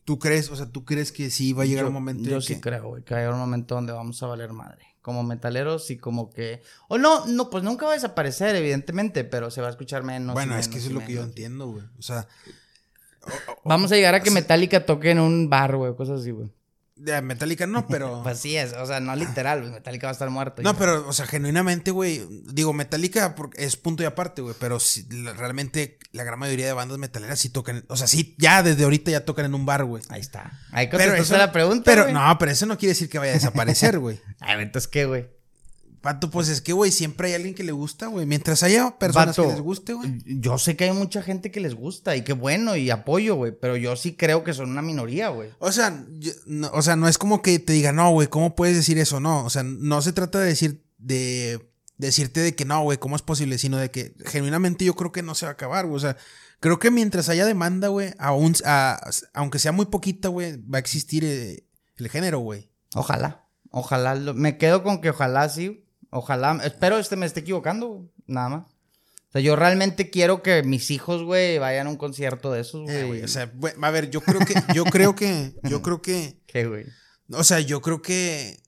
¿Tú 0.04 0.18
crees, 0.20 0.50
o 0.50 0.56
sea, 0.56 0.66
tú 0.68 0.84
crees 0.84 1.12
que 1.12 1.30
sí 1.30 1.54
va 1.54 1.64
a 1.64 1.66
llegar 1.66 1.84
Yo- 1.84 1.88
un 1.90 1.94
momento 1.94 2.28
Yo 2.30 2.42
sí 2.42 2.56
que- 2.56 2.62
creo, 2.62 2.88
güey, 2.90 3.04
que 3.04 3.14
va 3.14 3.20
a 3.20 3.24
llegar 3.24 3.34
un 3.36 3.40
momento 3.40 3.76
donde 3.76 3.94
vamos 3.94 4.22
a 4.24 4.28
valer 4.28 4.52
madre. 4.52 4.86
Como 5.02 5.24
metaleros 5.24 5.90
y 5.90 5.98
como 5.98 6.30
que. 6.32 6.62
O 6.88 6.98
no, 6.98 7.26
no, 7.28 7.50
pues 7.50 7.64
nunca 7.64 7.86
va 7.86 7.92
a 7.94 7.96
desaparecer, 7.96 8.56
evidentemente, 8.56 9.24
pero 9.24 9.50
se 9.52 9.62
va 9.62 9.68
a 9.68 9.72
escuchar 9.72 10.04
menos. 10.04 10.34
Bueno, 10.34 10.56
y 10.56 10.60
es 10.60 10.68
que 10.68 10.78
eso 10.80 10.88
es 10.88 10.94
lo 10.94 11.00
que 11.06 11.14
yo 11.14 11.24
entiendo, 11.24 11.68
güey. 11.68 11.84
O 11.98 12.02
sea, 12.02 12.28
Vamos 13.64 13.92
a 13.92 13.96
llegar 13.96 14.16
a 14.16 14.22
que 14.22 14.32
Metallica 14.32 14.86
toque 14.86 15.12
en 15.12 15.20
un 15.20 15.50
bar, 15.50 15.76
güey, 15.76 15.96
cosas 15.96 16.22
así, 16.22 16.32
güey. 16.32 16.52
de 16.96 17.22
Metallica 17.22 17.66
no, 17.68 17.88
pero. 17.88 18.22
Pues 18.24 18.40
sí 18.40 18.56
es, 18.58 18.74
o 18.74 18.86
sea, 18.86 19.00
no 19.00 19.16
literal, 19.16 19.62
güey, 19.62 19.72
Metallica 19.74 20.08
va 20.08 20.12
a 20.12 20.14
estar 20.14 20.30
muerto. 20.30 20.62
No, 20.62 20.74
ya. 20.74 20.78
pero, 20.80 21.08
o 21.08 21.14
sea, 21.14 21.26
genuinamente, 21.28 21.92
güey, 21.92 22.22
digo, 22.54 22.74
Metallica 22.74 23.34
por- 23.36 23.50
es 23.56 23.76
punto 23.76 24.04
y 24.04 24.06
aparte, 24.06 24.42
güey, 24.42 24.56
pero 24.60 24.78
la- 25.10 25.34
realmente 25.34 25.98
la 26.12 26.24
gran 26.24 26.38
mayoría 26.40 26.66
de 26.68 26.74
bandas 26.74 26.98
metaleras 26.98 27.40
sí 27.40 27.50
tocan, 27.50 27.86
o 27.88 27.96
sea, 27.98 28.08
sí, 28.08 28.36
ya 28.38 28.62
desde 28.64 28.84
ahorita 28.84 29.10
ya 29.12 29.26
tocan 29.26 29.46
en 29.46 29.56
un 29.56 29.66
bar, 29.66 29.84
güey. 29.86 30.04
Ahí 30.10 30.22
está. 30.22 30.52
Ahí 30.72 30.88
Pero 30.88 31.00
contestaste 31.04 31.36
eso, 31.36 31.38
la 31.38 31.52
pregunta. 31.52 31.84
pero 31.86 32.04
güey. 32.04 32.14
no, 32.14 32.38
pero 32.38 32.52
eso 32.52 32.66
no 32.66 32.78
quiere 32.78 32.92
decir 32.92 33.10
que 33.10 33.18
vaya 33.20 33.32
a 33.32 33.36
desaparecer, 33.36 33.98
güey. 34.00 34.20
Ay, 34.40 34.60
entonces, 34.62 34.88
¿qué, 34.88 35.06
güey? 35.06 35.28
Pato, 36.02 36.32
pues 36.32 36.50
es 36.50 36.62
que, 36.62 36.74
güey, 36.74 36.92
siempre 36.92 37.28
hay 37.30 37.36
alguien 37.36 37.54
que 37.54 37.64
le 37.64 37.72
gusta, 37.72 38.08
güey. 38.08 38.26
Mientras 38.26 38.64
haya 38.64 38.98
personas 38.98 39.28
Vato, 39.38 39.44
que 39.44 39.54
les 39.54 39.62
guste, 39.62 39.94
güey. 39.94 40.18
Yo 40.26 40.58
sé 40.58 40.76
que 40.76 40.86
hay 40.86 40.94
mucha 40.94 41.22
gente 41.22 41.52
que 41.52 41.60
les 41.60 41.76
gusta 41.76 42.16
y 42.16 42.24
qué 42.24 42.34
bueno 42.34 42.76
y 42.76 42.90
apoyo, 42.90 43.36
güey, 43.36 43.52
pero 43.52 43.78
yo 43.78 43.96
sí 43.96 44.16
creo 44.16 44.44
que 44.44 44.54
son 44.54 44.72
una 44.72 44.82
minoría, 44.82 45.30
güey. 45.30 45.50
O 45.60 45.72
sea, 45.72 46.04
yo- 46.18 46.32
no, 46.48 46.72
o 46.74 46.82
sea, 46.82 46.96
no 46.96 47.08
es 47.08 47.20
como 47.20 47.44
que 47.44 47.60
te 47.60 47.74
diga, 47.74 47.92
no, 47.92 48.10
güey, 48.12 48.28
¿cómo 48.28 48.56
puedes 48.56 48.76
decir 48.76 48.98
eso? 48.98 49.20
No, 49.20 49.46
o 49.46 49.50
sea, 49.52 49.62
no 49.64 50.02
se 50.02 50.12
trata 50.12 50.40
de 50.40 50.48
decir, 50.48 50.84
de 50.98 51.68
decirte 51.98 52.40
de 52.40 52.56
que 52.56 52.66
no, 52.66 52.82
güey, 52.82 52.98
¿cómo 52.98 53.16
es 53.16 53.22
posible? 53.22 53.60
Sino 53.60 53.78
de 53.78 53.92
que 53.92 54.16
genuinamente 54.26 54.84
yo 54.84 54.96
creo 54.96 55.12
que 55.12 55.22
no 55.22 55.36
se 55.36 55.46
va 55.46 55.52
a 55.52 55.54
acabar, 55.54 55.86
güey. 55.86 55.98
O 55.98 56.00
sea, 56.00 56.18
creo 56.60 56.80
que 56.80 56.90
mientras 56.90 57.30
haya 57.30 57.46
demanda, 57.46 57.90
güey, 57.90 58.12
aún, 58.18 58.56
a- 58.66 59.00
aunque 59.36 59.60
sea 59.60 59.72
muy 59.72 59.86
poquita, 59.86 60.30
güey, 60.30 60.58
va 60.68 60.78
a 60.78 60.80
existir 60.80 61.24
eh, 61.24 61.64
el 61.98 62.10
género, 62.10 62.40
güey. 62.40 62.72
Ojalá, 62.96 63.46
ojalá, 63.70 64.16
me 64.34 64.58
quedo 64.58 64.82
con 64.82 65.00
que 65.00 65.12
ojalá 65.12 65.48
sí, 65.48 65.86
ojalá, 66.12 66.60
espero 66.64 66.98
este 67.00 67.16
me 67.16 67.26
esté 67.26 67.40
equivocando, 67.40 67.88
güey, 67.88 68.10
nada 68.28 68.50
más. 68.50 68.68
O 69.30 69.32
sea, 69.32 69.42
yo 69.42 69.56
realmente 69.56 70.10
quiero 70.10 70.44
que 70.44 70.62
mis 70.64 70.92
hijos, 70.92 71.24
güey, 71.24 71.58
vayan 71.58 71.88
a 71.88 71.90
un 71.90 71.96
concierto 71.98 72.52
de 72.52 72.62
esos, 72.62 72.82
Eh, 72.90 72.94
güey. 72.94 73.08
güey, 73.08 73.24
o 73.24 73.28
sea, 73.28 73.50
güey, 73.56 73.74
a 73.82 73.90
ver, 73.92 74.10
yo 74.10 74.22
creo 74.22 74.42
que, 74.42 74.54
yo 74.76 74.84
creo 74.86 75.16
que, 75.16 75.54
yo 75.64 75.82
creo 75.82 76.02
que, 76.02 76.38
¿Qué, 76.48 76.66
güey? 76.68 76.86
o 77.34 77.44
sea, 77.44 77.60
yo 77.62 77.82
creo 77.82 78.02
que 78.02 78.60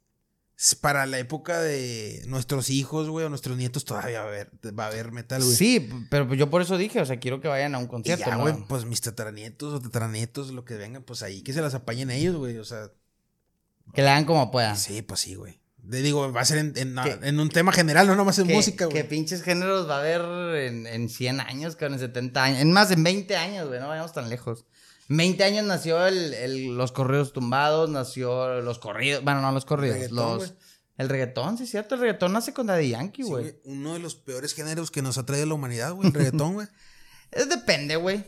para 0.79 1.05
la 1.05 1.19
época 1.19 1.59
de 1.59 2.23
nuestros 2.27 2.69
hijos, 2.69 3.09
güey, 3.09 3.25
o 3.25 3.29
nuestros 3.29 3.57
nietos 3.57 3.83
todavía 3.83 4.19
va 4.21 4.25
a 4.27 4.29
haber, 4.29 4.51
va 4.79 4.85
a 4.85 4.87
haber 4.87 5.11
metal, 5.11 5.43
güey. 5.43 5.53
Sí, 5.57 5.89
pero 6.09 6.33
yo 6.33 6.49
por 6.49 6.61
eso 6.61 6.77
dije, 6.77 7.01
o 7.01 7.05
sea, 7.05 7.19
quiero 7.19 7.41
que 7.41 7.49
vayan 7.49 7.75
a 7.75 7.79
un 7.79 7.85
Y 7.85 7.87
concierto, 7.89 8.25
ya, 8.29 8.35
¿no? 8.37 8.43
güey, 8.43 8.55
pues 8.69 8.85
mis 8.85 9.01
tataranietos 9.01 9.73
o 9.73 9.81
tataranietos, 9.81 10.51
lo 10.51 10.63
que 10.63 10.75
vengan, 10.75 11.03
pues 11.03 11.21
ahí 11.23 11.41
que 11.41 11.51
se 11.51 11.61
las 11.61 11.73
apañen 11.73 12.09
ellos, 12.11 12.37
güey. 12.37 12.57
O 12.59 12.63
sea, 12.63 12.89
Que 13.93 14.01
le 14.03 14.07
hagan 14.09 14.23
como 14.23 14.49
puedan. 14.51 14.77
sí, 14.77 15.01
pues 15.01 15.19
sí, 15.19 15.35
güey. 15.35 15.59
Le 15.87 16.01
digo, 16.01 16.31
va 16.31 16.41
a 16.41 16.45
ser 16.45 16.59
en, 16.59 16.73
en- 16.77 16.95
¿Qué? 17.03 17.17
en 17.23 17.39
un 17.39 17.49
tema 17.49 17.71
general, 17.73 18.07
no 18.07 18.15
nomás 18.15 18.39
en 18.39 18.47
¿Qué- 18.47 18.53
música, 18.53 18.85
¿Qué 18.87 18.91
güey. 19.01 19.07
pinches 19.09 19.41
géneros 19.43 19.89
va 19.89 19.97
a 19.97 19.99
haber 19.99 20.21
en, 20.65 20.87
en 20.87 21.09
100 21.09 21.41
años, 21.41 21.75
con 21.75 21.93
en 21.93 21.99
70 21.99 22.41
años? 22.43 22.59
En 22.61 22.71
más, 22.71 22.89
en 22.91 23.03
20 23.03 23.35
años, 23.35 23.67
güey, 23.67 23.79
no 23.81 23.89
vayamos 23.89 24.13
tan 24.13 24.29
lejos. 24.29 24.65
En 25.09 25.17
20 25.17 25.43
años 25.43 25.65
nació 25.65 26.05
el, 26.07 26.33
el- 26.33 26.77
los 26.77 26.91
corridos 26.93 27.33
tumbados, 27.33 27.89
nació 27.89 28.61
los 28.61 28.79
corridos, 28.79 29.23
bueno, 29.23 29.41
no 29.41 29.51
los 29.51 29.65
corridos, 29.65 29.95
Reggaetón, 29.97 30.17
los... 30.17 30.37
güey. 30.37 30.51
El 30.95 31.09
reggaetón, 31.09 31.57
sí 31.57 31.63
es 31.63 31.71
cierto, 31.71 31.95
el 31.95 32.01
reggaetón 32.01 32.33
nace 32.33 32.53
con 32.53 32.67
Daddy 32.67 32.89
Yankee, 32.91 33.23
Sí, 33.23 33.29
güey. 33.29 33.43
güey, 33.43 33.55
Uno 33.65 33.93
de 33.93 33.99
los 33.99 34.15
peores 34.15 34.53
géneros 34.53 34.91
que 34.91 35.01
nos 35.01 35.17
ha 35.17 35.25
traído 35.25 35.47
la 35.47 35.55
humanidad, 35.55 35.91
güey, 35.93 36.07
el 36.07 36.13
reggaetón, 36.13 36.53
güey. 36.53 36.67
Depende, 37.49 37.95
güey. 37.95 38.23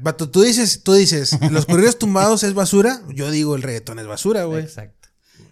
Vato, 0.00 0.30
tú 0.30 0.42
dices, 0.42 0.82
tú 0.82 0.94
dices, 0.94 1.36
los 1.50 1.66
corridos 1.66 1.98
tumbados 1.98 2.42
es 2.44 2.54
basura. 2.54 3.02
Yo 3.08 3.30
digo, 3.30 3.54
el 3.56 3.62
reggaetón 3.62 3.98
es 3.98 4.06
basura, 4.06 4.44
güey. 4.44 4.62
Exacto. 4.62 4.99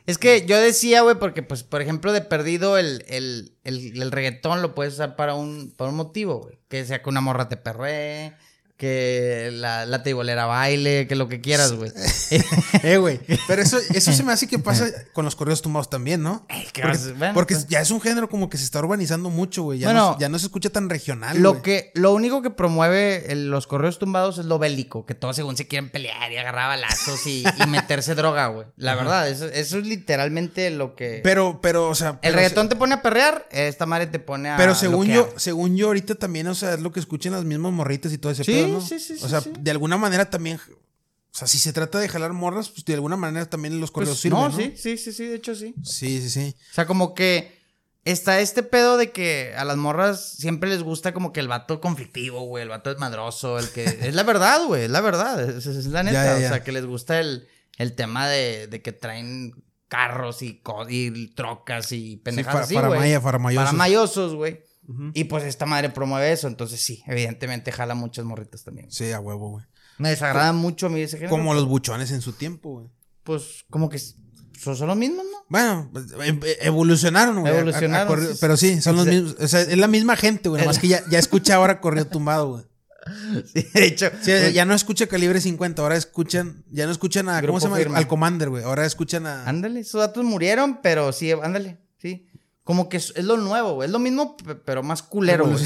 Es 0.08 0.16
que 0.16 0.46
yo 0.46 0.58
decía, 0.58 1.02
güey, 1.02 1.16
porque, 1.18 1.42
pues, 1.42 1.64
por 1.64 1.82
ejemplo, 1.82 2.14
de 2.14 2.22
perdido 2.22 2.78
el, 2.78 3.04
el, 3.08 3.52
el, 3.64 4.00
el 4.00 4.10
reggaetón 4.10 4.62
lo 4.62 4.74
puedes 4.74 4.94
usar 4.94 5.16
para 5.16 5.34
un, 5.34 5.74
para 5.76 5.90
un 5.90 5.96
motivo, 5.96 6.38
güey. 6.38 6.58
Que 6.68 6.86
sea 6.86 7.02
que 7.02 7.10
una 7.10 7.20
morra 7.20 7.50
te 7.50 7.58
perree, 7.58 8.34
que 8.78 9.50
la, 9.52 9.84
la 9.86 10.02
teibolera 10.02 10.46
baile, 10.46 11.06
que 11.08 11.16
lo 11.16 11.28
que 11.28 11.40
quieras, 11.40 11.72
güey. 11.72 11.92
eh, 12.84 12.96
güey. 12.96 13.20
Pero 13.46 13.60
eso, 13.60 13.76
eso 13.92 14.12
se 14.12 14.22
me 14.22 14.32
hace 14.32 14.46
que 14.46 14.58
pasa 14.58 14.86
con 15.12 15.24
los 15.24 15.34
corridos 15.36 15.60
tumbados 15.62 15.90
también, 15.90 16.22
¿no? 16.22 16.46
¿qué 16.72 16.82
porque 16.82 16.98
vas- 16.98 17.18
bueno, 17.18 17.34
porque 17.34 17.54
pues. 17.54 17.66
ya 17.66 17.80
es 17.80 17.90
un 17.90 18.00
género 18.00 18.28
como 18.28 18.48
que 18.48 18.56
se 18.56 18.64
está 18.64 18.78
urbanizando 18.78 19.30
mucho, 19.30 19.64
güey. 19.64 19.80
Ya, 19.80 19.88
Bueno, 19.88 20.12
no, 20.12 20.18
ya 20.18 20.28
no 20.28 20.38
se 20.38 20.46
escucha 20.46 20.70
tan 20.70 20.88
regional, 20.88 21.38
Lo 21.42 21.50
güey. 21.54 21.62
que, 21.62 21.90
lo 21.94 22.12
único 22.14 22.40
que 22.40 22.50
promueve 22.50 23.32
el- 23.32 23.50
los 23.50 23.66
correos 23.66 23.98
tumbados 23.98 24.38
es 24.38 24.46
lo 24.46 24.58
bélico, 24.60 25.04
que 25.06 25.14
todos 25.14 25.34
según 25.34 25.56
se 25.56 25.66
quieren 25.66 25.90
pelear 25.90 26.30
y 26.30 26.36
agarrar 26.36 26.68
balazos 26.68 27.26
y, 27.26 27.42
y 27.62 27.66
meterse 27.68 28.14
droga, 28.14 28.46
güey. 28.46 28.68
La 28.76 28.94
verdad, 28.94 29.28
eso, 29.28 29.46
eso 29.46 29.78
es 29.78 29.86
literalmente 29.86 30.70
lo 30.70 30.94
que. 30.94 31.20
Pero, 31.24 31.60
pero, 31.60 31.88
o 31.88 31.94
sea. 31.96 32.20
el 32.22 32.32
reggaetón 32.32 32.68
te 32.68 32.76
pone 32.76 32.94
a 32.94 33.02
perrear, 33.02 33.46
esta 33.50 33.86
madre 33.86 34.06
te 34.06 34.20
pone 34.20 34.50
a. 34.50 34.56
Pero 34.56 34.74
según 34.76 35.08
yo, 35.08 35.28
según 35.36 35.76
yo 35.76 35.88
ahorita 35.88 36.14
también, 36.14 36.46
o 36.46 36.54
sea, 36.54 36.74
es 36.74 36.80
lo 36.80 36.92
que 36.92 37.00
escuchan 37.00 37.32
las 37.32 37.44
mismas 37.44 37.72
morritas 37.72 38.12
y 38.12 38.18
todo 38.18 38.30
ese 38.30 38.44
Sí, 38.44 38.52
pedo, 38.52 38.67
¿no? 38.70 38.80
sí, 38.80 38.98
sí, 38.98 39.14
O 39.14 39.16
sí, 39.18 39.28
sea, 39.28 39.40
sí. 39.40 39.52
de 39.58 39.70
alguna 39.70 39.96
manera 39.96 40.28
también, 40.30 40.58
o 40.58 41.36
sea, 41.38 41.46
si 41.46 41.58
se 41.58 41.72
trata 41.72 41.98
de 41.98 42.08
jalar 42.08 42.32
morras, 42.32 42.68
pues 42.70 42.84
de 42.84 42.94
alguna 42.94 43.16
manera 43.16 43.48
también 43.48 43.80
los 43.80 43.90
Pues, 43.90 44.06
correos 44.06 44.20
sirven, 44.20 44.40
no, 44.40 44.48
¿no? 44.48 44.56
sí, 44.56 44.74
sí, 44.76 44.96
sí, 44.98 45.12
sí, 45.12 45.26
de 45.26 45.36
hecho 45.36 45.54
sí. 45.54 45.74
Sí, 45.84 46.20
sí, 46.22 46.30
sí. 46.30 46.54
O 46.70 46.74
sea, 46.74 46.86
como 46.86 47.14
que 47.14 47.56
está 48.04 48.40
este 48.40 48.62
pedo 48.62 48.96
de 48.96 49.12
que 49.12 49.52
a 49.56 49.64
las 49.64 49.76
morras 49.76 50.32
siempre 50.38 50.70
les 50.70 50.82
gusta 50.82 51.12
como 51.12 51.32
que 51.32 51.40
el 51.40 51.48
vato 51.48 51.80
conflictivo, 51.80 52.40
güey, 52.42 52.62
el 52.62 52.68
vato 52.70 52.90
desmadroso, 52.90 53.58
el 53.58 53.68
que... 53.70 53.84
es 53.84 54.14
la 54.14 54.22
verdad, 54.22 54.64
güey, 54.66 54.84
es 54.84 54.90
la 54.90 55.00
verdad, 55.02 55.40
es, 55.48 55.66
es 55.66 55.86
la 55.86 56.02
neta. 56.02 56.24
Ya, 56.24 56.34
ya, 56.34 56.40
ya. 56.40 56.46
O 56.46 56.48
sea, 56.48 56.64
que 56.64 56.72
les 56.72 56.86
gusta 56.86 57.20
el, 57.20 57.46
el 57.76 57.94
tema 57.94 58.28
de, 58.28 58.66
de 58.66 58.80
que 58.82 58.92
traen 58.92 59.52
carros 59.88 60.42
y, 60.42 60.60
trocas 61.34 61.92
y 61.92 62.16
pendejadas 62.16 62.54
para- 62.54 62.64
así, 62.64 62.74
para 62.74 62.88
güey. 62.88 63.00
maya- 63.00 63.20
para 63.22 63.38
mayosos. 63.38 63.72
mayosos, 63.74 64.34
güey. 64.34 64.60
Y 65.14 65.24
pues 65.24 65.44
esta 65.44 65.66
madre 65.66 65.90
promueve 65.90 66.32
eso, 66.32 66.48
entonces 66.48 66.80
sí, 66.82 67.02
evidentemente 67.06 67.70
jala 67.72 67.94
muchas 67.94 68.24
morritas 68.24 68.64
también. 68.64 68.90
Sí, 68.90 69.12
a 69.12 69.20
huevo, 69.20 69.50
güey. 69.50 69.64
Me 69.98 70.08
desagrada 70.10 70.52
mucho 70.52 70.86
a 70.86 70.88
mí 70.88 71.00
ese 71.02 71.18
género. 71.18 71.30
Como 71.36 71.52
los 71.54 71.66
buchones 71.66 72.10
en 72.10 72.20
su 72.22 72.32
tiempo, 72.32 72.70
güey. 72.70 72.88
Pues 73.24 73.64
como 73.68 73.88
que 73.90 73.98
son, 73.98 74.76
son 74.76 74.86
los 74.88 74.96
mismos, 74.96 75.24
¿no? 75.30 75.38
Bueno, 75.50 75.90
pues, 75.92 76.06
em- 76.24 76.40
evolucionaron, 76.60 77.40
güey. 77.40 77.46
a- 77.52 77.56
a- 77.56 77.58
a 77.58 77.60
Evolucionaron, 77.60 78.28
pero 78.40 78.56
sí, 78.56 78.80
son 78.80 78.96
los 78.96 79.06
mismos. 79.06 79.36
O 79.38 79.46
sea, 79.48 79.60
es 79.60 79.76
la 79.76 79.88
misma 79.88 80.16
gente, 80.16 80.48
güey. 80.48 80.62
Nomás 80.62 80.78
que 80.78 80.88
ya, 80.88 81.02
ya 81.10 81.18
escucha 81.18 81.56
ahora 81.56 81.80
corrido 81.80 82.06
tumbado, 82.06 82.48
güey. 82.52 82.64
Sí, 83.54 83.66
de 83.74 83.84
hecho. 83.86 84.10
Sí, 84.22 84.32
ya 84.52 84.64
no 84.64 84.74
escucha 84.74 85.06
calibre 85.06 85.40
50, 85.40 85.80
ahora 85.82 85.96
escuchan, 85.96 86.64
ya 86.70 86.84
no 86.86 86.92
escuchan 86.92 87.28
a, 87.28 87.40
¿cómo 87.42 87.58
se 87.60 87.66
llama? 87.66 87.76
Firme. 87.78 87.96
Al 87.98 88.06
Commander, 88.08 88.50
güey. 88.50 88.64
Ahora 88.64 88.84
escuchan 88.84 89.26
a... 89.26 89.44
Ándale, 89.48 89.80
esos 89.80 90.00
datos 90.00 90.24
murieron, 90.24 90.80
pero 90.82 91.10
sí, 91.12 91.30
ándale, 91.32 91.78
sí. 91.98 92.27
Como 92.68 92.90
que 92.90 92.98
es, 92.98 93.14
es 93.16 93.24
lo 93.24 93.38
nuevo, 93.38 93.76
güey. 93.76 93.86
Es 93.86 93.92
lo 93.92 93.98
mismo, 93.98 94.36
pe- 94.36 94.54
pero 94.54 94.82
más 94.82 95.02
culero, 95.02 95.46
güey. 95.46 95.64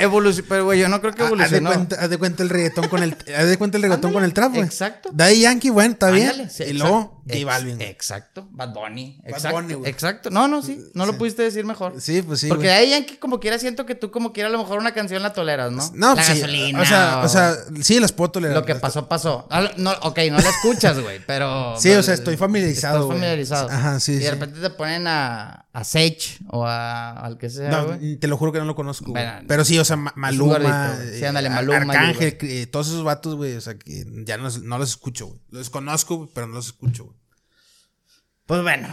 Evolución. 0.00 0.46
Pero, 0.48 0.64
güey, 0.64 0.80
yo 0.80 0.88
no 0.88 1.02
creo 1.02 1.12
que 1.12 1.22
Haz 1.22 1.28
de, 1.28 1.34
evolucionó. 1.58 1.68
cuenta, 1.70 1.96
haz 2.00 2.08
de 2.08 2.16
cuenta 2.18 2.42
el 2.42 2.48
reggaetón 2.48 2.88
con 2.88 3.02
el, 3.02 3.14
haz 3.36 3.46
de 3.46 3.58
cuenta 3.58 3.76
el 3.76 3.82
reggaetón 3.82 4.12
con 4.14 4.24
el 4.24 4.32
trap, 4.32 4.52
güey. 4.54 4.64
exacto. 4.64 5.10
Daddy 5.12 5.40
Yankee, 5.40 5.68
bueno, 5.68 5.92
está 5.92 6.10
bien. 6.10 6.48
Sí, 6.50 6.64
y 6.64 6.72
luego, 6.72 7.20
J 7.28 7.44
Balvin. 7.44 7.80
Exacto. 7.82 8.48
Bad 8.52 8.72
Bunny. 8.72 9.18
Bad 9.22 9.30
Exacto. 9.34 9.56
Bunny, 9.60 9.74
güey. 9.74 9.90
exacto. 9.90 10.30
No, 10.30 10.48
no, 10.48 10.62
sí. 10.62 10.82
No 10.94 11.04
lo 11.04 11.18
pudiste 11.18 11.42
decir 11.42 11.66
mejor. 11.66 12.00
Sí, 12.00 12.22
pues 12.22 12.40
sí, 12.40 12.48
Porque 12.48 12.70
ahí 12.70 12.88
Yankee, 12.90 13.16
como 13.18 13.38
quiera, 13.38 13.58
siento 13.58 13.84
que 13.84 13.94
tú, 13.94 14.10
como 14.10 14.32
quiera, 14.32 14.48
a 14.48 14.52
lo 14.52 14.56
mejor 14.58 14.78
una 14.78 14.94
canción 14.94 15.22
la 15.22 15.34
toleras, 15.34 15.70
¿no? 15.72 15.90
No, 15.94 16.08
la 16.08 16.14
pues 16.14 16.26
sí. 16.26 16.40
gasolina. 16.40 16.80
O 16.80 16.84
sea, 16.86 17.20
o 17.22 17.28
sea, 17.28 17.54
sí, 17.82 18.00
las 18.00 18.12
puedo 18.12 18.30
tolerar. 18.30 18.56
Lo 18.56 18.64
que 18.64 18.74
pasó, 18.76 19.08
pasó. 19.08 19.46
Ah, 19.50 19.70
No, 19.76 19.92
ok, 20.02 20.18
no 20.30 20.38
la 20.38 20.48
escuchas, 20.48 20.98
güey, 21.00 21.20
pero... 21.26 21.74
Sí, 21.78 21.90
o 21.92 22.02
sea, 22.02 22.14
estoy 22.14 22.36
familiarizado, 22.38 23.04
güey. 23.06 23.18
familiarizado. 23.18 23.68
Ajá, 23.68 24.00
sí, 24.00 24.12
Y 24.12 24.18
de 24.20 24.30
repente 24.30 24.60
te 24.60 24.70
ponen 24.70 25.06
a, 25.06 25.66
a 25.72 25.84
Sage 25.98 26.38
o 26.48 26.64
a, 26.66 27.12
al 27.12 27.38
que 27.38 27.50
sea, 27.50 27.70
No, 27.70 27.98
te 28.18 28.26
lo 28.28 28.36
juro 28.36 28.52
que 28.52 28.58
no 28.58 28.64
lo 28.64 28.74
conozco. 28.74 29.12
Bueno, 29.12 29.32
Pero 29.46 29.64
sí, 29.64 29.78
o 29.78 29.84
sea, 29.84 29.96
Maluma, 29.96 30.52
gordito, 30.58 31.02
güey. 31.04 31.18
Sí, 31.18 31.24
eh, 31.24 31.26
ándale, 31.28 31.50
Maluma, 31.50 31.76
Arcángel, 31.76 32.38
eh, 32.42 32.66
todos 32.66 32.88
esos 32.88 33.04
vatos, 33.04 33.34
güey, 33.36 33.54
o 33.56 33.60
sea, 33.60 33.78
que 33.78 34.04
ya 34.24 34.36
no, 34.38 34.48
no 34.62 34.78
los 34.78 34.90
escucho, 34.90 35.26
güey. 35.28 35.40
Los 35.50 35.70
conozco, 35.70 36.28
pero 36.34 36.46
no 36.46 36.54
los 36.54 36.66
escucho, 36.66 37.04
güey. 37.04 37.16
Pues 38.46 38.62
bueno. 38.62 38.88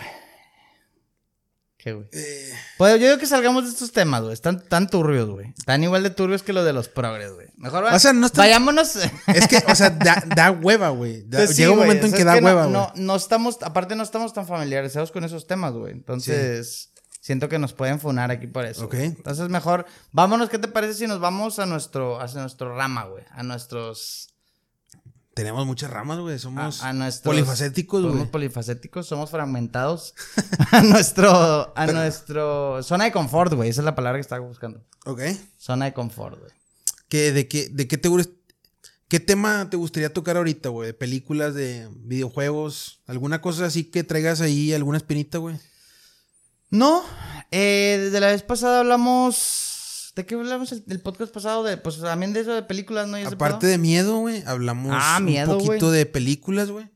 ¿Qué, 1.78 1.94
güey? 1.94 2.08
Eh, 2.14 2.52
Pues 2.80 3.00
yo 3.00 3.06
digo 3.06 3.20
que 3.20 3.28
salgamos 3.28 3.64
de 3.66 3.70
estos 3.70 3.92
temas, 3.92 4.22
güey. 4.24 4.34
Están 4.34 4.60
tan 4.68 4.90
turbios, 4.90 5.30
güey. 5.30 5.54
Están 5.56 5.84
igual 5.84 6.02
de 6.02 6.10
turbios 6.10 6.42
que 6.42 6.52
los 6.52 6.66
de 6.66 6.74
los 6.74 6.88
progres, 6.90 7.32
güey. 7.34 7.48
Mejor 7.58 7.84
va- 7.86 7.94
O 7.94 8.00
sea, 8.00 8.12
no 8.12 8.28
vayámonos. 8.34 8.96
es 8.96 9.48
que, 9.48 9.58
o 9.68 9.76
sea, 9.76 9.92
da, 9.92 10.24
da 10.36 10.50
hueva, 10.52 10.90
güey. 10.90 11.22
Da- 11.28 11.38
Pues 11.40 11.52
sí, 11.52 11.58
llega 11.58 11.74
un 11.74 11.78
momento 11.80 12.06
o 12.06 12.10
en 12.10 12.14
que 12.16 12.24
da 12.24 12.34
hueva, 12.38 12.64
güey. 12.66 12.74
no, 12.74 12.92
no 12.96 13.16
estamos, 13.16 13.60
aparte 13.62 13.96
no 13.96 14.02
estamos 14.02 14.34
tan 14.34 14.48
familiarizados 14.48 15.12
con 15.12 15.24
esos 15.26 15.46
temas, 15.46 15.74
güey. 15.74 15.94
Entonces, 15.94 16.92
siento 17.26 17.50
que 17.50 17.58
nos 17.58 17.74
pueden 17.74 18.00
funar 18.00 18.30
aquí 18.30 18.46
por 18.46 18.66
eso. 18.66 18.86
Ok. 18.86 18.94
güey. 18.94 19.06
Entonces, 19.06 19.50
mejor, 19.50 19.88
vámonos, 20.12 20.48
¿qué 20.48 20.60
te 20.60 20.68
parece 20.68 20.94
si 20.94 21.08
nos 21.08 21.20
vamos 21.20 21.58
a 21.58 21.66
nuestro, 21.66 22.22
a 22.22 22.28
nuestro 22.28 22.76
rama, 22.76 23.06
güey? 23.06 23.24
A 23.32 23.42
nuestros, 23.42 24.30
Tenemos 25.34 25.66
muchas 25.66 25.90
ramas, 25.90 26.20
güey. 26.20 26.38
Somos 26.38 26.84
a, 26.84 26.90
a 26.90 26.94
nuestros 26.94 27.34
polifacéticos, 27.34 28.04
Somos 28.04 28.18
güey. 28.18 28.30
polifacéticos, 28.30 29.08
somos 29.08 29.32
fragmentados. 29.32 30.14
a 30.72 30.84
nuestro, 30.84 31.76
a 31.76 31.88
nuestro 31.88 32.84
zona 32.84 33.06
de 33.06 33.12
confort, 33.12 33.54
güey. 33.54 33.72
Esa 33.72 33.82
es 33.82 33.86
la 33.86 33.96
palabra 33.96 34.20
que 34.20 34.22
estaba 34.22 34.46
buscando. 34.46 34.86
Ok. 35.06 35.22
Zona 35.58 35.86
de 35.86 35.94
confort, 35.94 36.38
güey. 36.40 36.52
¿Qué, 37.10 37.32
de, 37.32 37.48
qué, 37.48 37.70
¿De 37.70 37.88
qué 37.88 37.98
te 37.98 38.08
¿Qué 39.08 39.20
tema 39.20 39.68
te 39.72 39.78
gustaría 39.78 40.14
tocar 40.14 40.38
ahorita, 40.38 40.70
güey? 40.70 40.88
¿De 40.88 40.94
películas, 40.94 41.56
de 41.56 41.90
videojuegos? 41.96 43.02
¿Alguna 43.08 43.42
cosa 43.42 43.66
así 43.66 43.86
que 43.86 44.04
traigas 44.04 44.42
ahí, 44.42 44.74
alguna 44.74 44.98
espinita, 44.98 45.40
güey? 45.40 45.58
No, 46.78 47.04
eh, 47.52 47.98
desde 48.06 48.20
la 48.20 48.28
vez 48.28 48.44
pasada 48.44 48.80
hablamos. 48.82 50.12
¿De 50.16 50.26
qué 50.26 50.36
hablamos 50.36 50.72
el, 50.72 50.84
el 50.88 51.00
podcast 51.02 51.34
pasado? 51.34 51.64
De, 51.64 51.78
pues 51.78 52.00
también 52.00 52.32
de 52.34 52.40
eso 52.42 52.54
de 52.54 52.64
películas, 52.64 53.08
¿no? 53.08 53.18
¿Y 53.18 53.24
ese 53.24 53.34
Aparte 53.34 53.68
de 53.68 53.78
miedo, 53.78 54.20
güey, 54.20 54.44
hablamos 54.46 54.92
Ah, 54.96 55.20
miedo, 55.20 55.58
un 55.58 55.66
poquito 55.66 55.92
de 55.92 56.06
películas, 56.06 56.70
güey. 56.70 56.90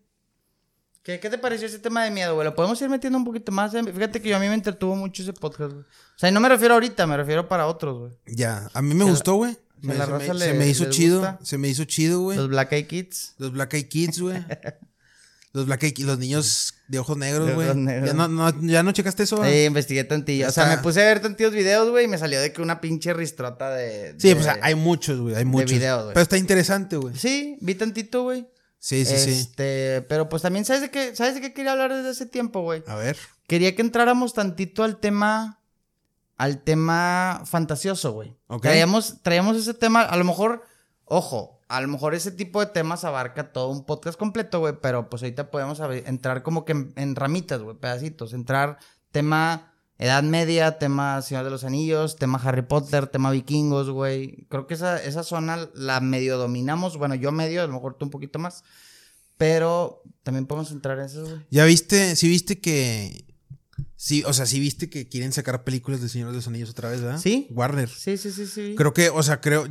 ¿Qué, 1.04 1.20
¿Qué 1.20 1.30
te 1.30 1.38
pareció 1.38 1.68
ese 1.68 1.80
tema 1.80 2.04
de 2.04 2.12
miedo, 2.12 2.36
güey? 2.36 2.46
Lo 2.46 2.56
podemos 2.56 2.82
ir 2.82 2.90
metiendo 2.90 3.18
un 3.18 3.26
poquito 3.26 3.52
más. 3.52 3.74
eh? 3.74 3.82
Fíjate 3.84 4.22
que 4.22 4.30
yo 4.30 4.38
a 4.38 4.40
mí 4.40 4.48
me 4.48 4.54
entretuvo 4.54 4.96
mucho 4.96 5.24
ese 5.24 5.34
podcast, 5.34 5.72
güey. 5.74 5.84
O 5.84 6.18
sea, 6.18 6.30
y 6.30 6.32
no 6.32 6.40
me 6.40 6.50
refiero 6.50 6.74
ahorita, 6.76 7.08
me 7.08 7.18
refiero 7.18 7.48
para 7.48 7.68
otros, 7.68 7.98
güey. 8.00 8.12
Ya, 8.38 8.70
a 8.74 8.82
mí 8.82 8.94
me 8.94 9.06
Se 9.06 9.12
gustó, 9.12 9.36
güey. 9.36 9.54
se 9.54 9.60
Me- 9.88 9.96
Se, 9.96 10.08
me, 10.08 10.34
le- 10.34 10.46
se 10.46 10.54
me 10.54 10.68
hizo 10.68 10.90
chido, 10.90 11.20
gusta. 11.20 11.40
se 11.42 11.58
me 11.58 11.68
hizo 11.70 11.86
chido, 11.86 12.20
güey. 12.22 12.38
Los 12.38 12.44
Los, 12.46 12.52
Black 12.52 12.72
Eyed 12.74 12.88
Kids. 12.88 13.36
Black 13.38 13.74
Eyed 13.74 13.88
Kids, 13.88 14.20
güey. 14.22 14.46
los 15.54 15.66
Black 15.66 15.84
Eyed 15.84 15.94
Kids, 15.94 16.08
los 16.08 16.20
niños 16.20 16.74
de 16.90 17.00
ojos 17.00 17.16
negros, 17.18 17.48
De 17.48 17.54
güey. 17.54 17.68
ojos 17.68 17.78
negros. 17.78 18.08
¿Ya 18.10 18.14
no, 18.14 18.28
no, 18.28 18.62
¿Ya 18.64 18.84
no 18.84 18.92
checaste 18.92 19.24
eso? 19.24 19.44
Eh, 19.46 19.66
investigué 19.66 20.04
tantillo. 20.04 20.48
O 20.48 20.52
sea, 20.52 20.66
me 20.66 20.80
puse 20.80 21.02
a 21.02 21.06
ver 21.06 21.22
tantillos 21.22 21.54
videos, 21.54 21.90
güey, 21.90 22.06
y 22.06 22.08
me 22.08 22.18
salió 22.18 22.42
de 22.42 22.52
que 22.52 22.62
una 22.62 22.82
pinche 22.82 23.14
ristrota 23.14 23.70
de. 23.70 24.16
sí, 24.18 24.30
de- 24.30 24.36
pues 24.36 24.48
hay 24.62 24.76
muchos, 24.76 25.20
güey, 25.22 25.36
hay 25.36 25.46
muchos. 25.46 25.72
videos, 25.72 26.02
güey. 26.04 26.14
Pero 26.16 26.24
está 26.24 26.38
interesante, 26.38 26.98
güey. 26.98 27.16
Sí, 27.16 27.58
vi 27.62 27.76
tantito, 27.76 28.24
güey. 28.24 28.48
Sí, 28.80 29.06
sí, 29.06 29.18
sí. 29.18 29.32
Este, 29.32 30.04
pero 30.10 30.30
pues 30.30 30.42
también, 30.42 30.66
¿sabes 30.66 30.82
de 30.82 30.90
qué? 30.90 31.16
¿Sabes 31.16 31.36
de 31.36 31.42
qué 31.42 31.54
quería 31.54 31.74
hablar 31.74 31.94
desde 31.94 32.10
hace 32.10 32.26
tiempo, 32.26 32.62
güey? 32.62 32.82
A 32.88 32.96
ver. 32.96 33.18
Quería 33.48 33.76
que 33.76 33.82
entráramos 33.82 34.34
tantito 34.34 34.84
al 34.84 34.98
tema. 35.00 35.58
Al 36.38 36.64
tema 36.64 37.42
fantasioso, 37.46 38.14
güey. 38.14 38.34
Ok. 38.48 38.62
Traíamos, 38.62 39.22
traíamos 39.22 39.58
ese 39.58 39.74
tema. 39.74 40.04
A 40.04 40.16
lo 40.16 40.24
mejor, 40.24 40.64
ojo, 41.04 41.59
a 41.70 41.82
lo 41.82 41.88
mejor 41.88 42.16
ese 42.16 42.32
tipo 42.32 42.60
de 42.60 42.66
temas 42.66 43.04
abarca 43.06 43.54
todo 43.54 43.70
un 43.70 43.86
podcast 43.86 44.18
completo, 44.18 44.60
güey. 44.60 44.74
Pero 44.82 45.10
pues 45.10 45.22
ahorita 45.22 45.52
podemos 45.52 45.80
entrar 45.80 46.42
como 46.42 46.66
que 46.66 46.74
en, 46.74 46.94
en 46.96 47.16
ramitas, 47.16 47.62
güey, 47.62 47.78
pedacitos. 47.78 48.34
Entrar 48.34 48.80
tema 49.12 49.72
Edad 50.00 50.24
Media, 50.24 50.80
tema 50.80 51.22
Señor 51.22 51.44
de 51.44 51.52
los 51.52 51.64
Anillos, 51.64 52.16
tema 52.16 52.42
Harry 52.44 52.64
Potter, 52.64 53.06
tema 53.06 53.30
Vikingos, 53.30 53.92
güey. 53.92 54.48
Creo 54.50 54.66
que 54.66 54.74
esa, 54.74 55.02
esa 55.02 55.24
zona 55.24 55.70
la 55.76 56.00
medio 56.00 56.38
dominamos. 56.38 56.98
Bueno, 56.98 57.14
yo 57.14 57.32
medio, 57.32 57.62
a 57.62 57.68
lo 57.68 57.74
mejor 57.74 57.96
tú 57.98 58.06
un 58.06 58.12
poquito 58.12 58.40
más. 58.40 58.64
Pero 59.38 60.02
también 60.24 60.48
podemos 60.48 60.72
entrar 60.72 60.98
en 60.98 61.06
eso, 61.06 61.24
güey. 61.24 61.46
¿Ya 61.52 61.66
viste? 61.66 62.16
Sí 62.16 62.28
viste 62.28 62.60
que... 62.60 63.26
Sí, 63.96 64.24
o 64.26 64.34
sea, 64.34 64.46
sí 64.46 64.60
viste 64.60 64.90
que 64.90 65.08
quieren 65.08 65.34
sacar 65.34 65.64
películas 65.64 66.02
de 66.02 66.10
Señor 66.10 66.30
de 66.30 66.36
los 66.36 66.48
Anillos 66.48 66.72
otra 66.72 66.90
vez, 66.90 67.02
¿verdad? 67.02 67.20
Sí. 67.20 67.48
Warner. 67.52 67.90
Sí, 67.90 68.18
sí, 68.18 68.32
sí, 68.32 68.48
sí. 68.48 68.74
Creo 68.76 68.94
que, 68.94 69.10
o 69.10 69.22
sea, 69.22 69.40
creo... 69.40 69.68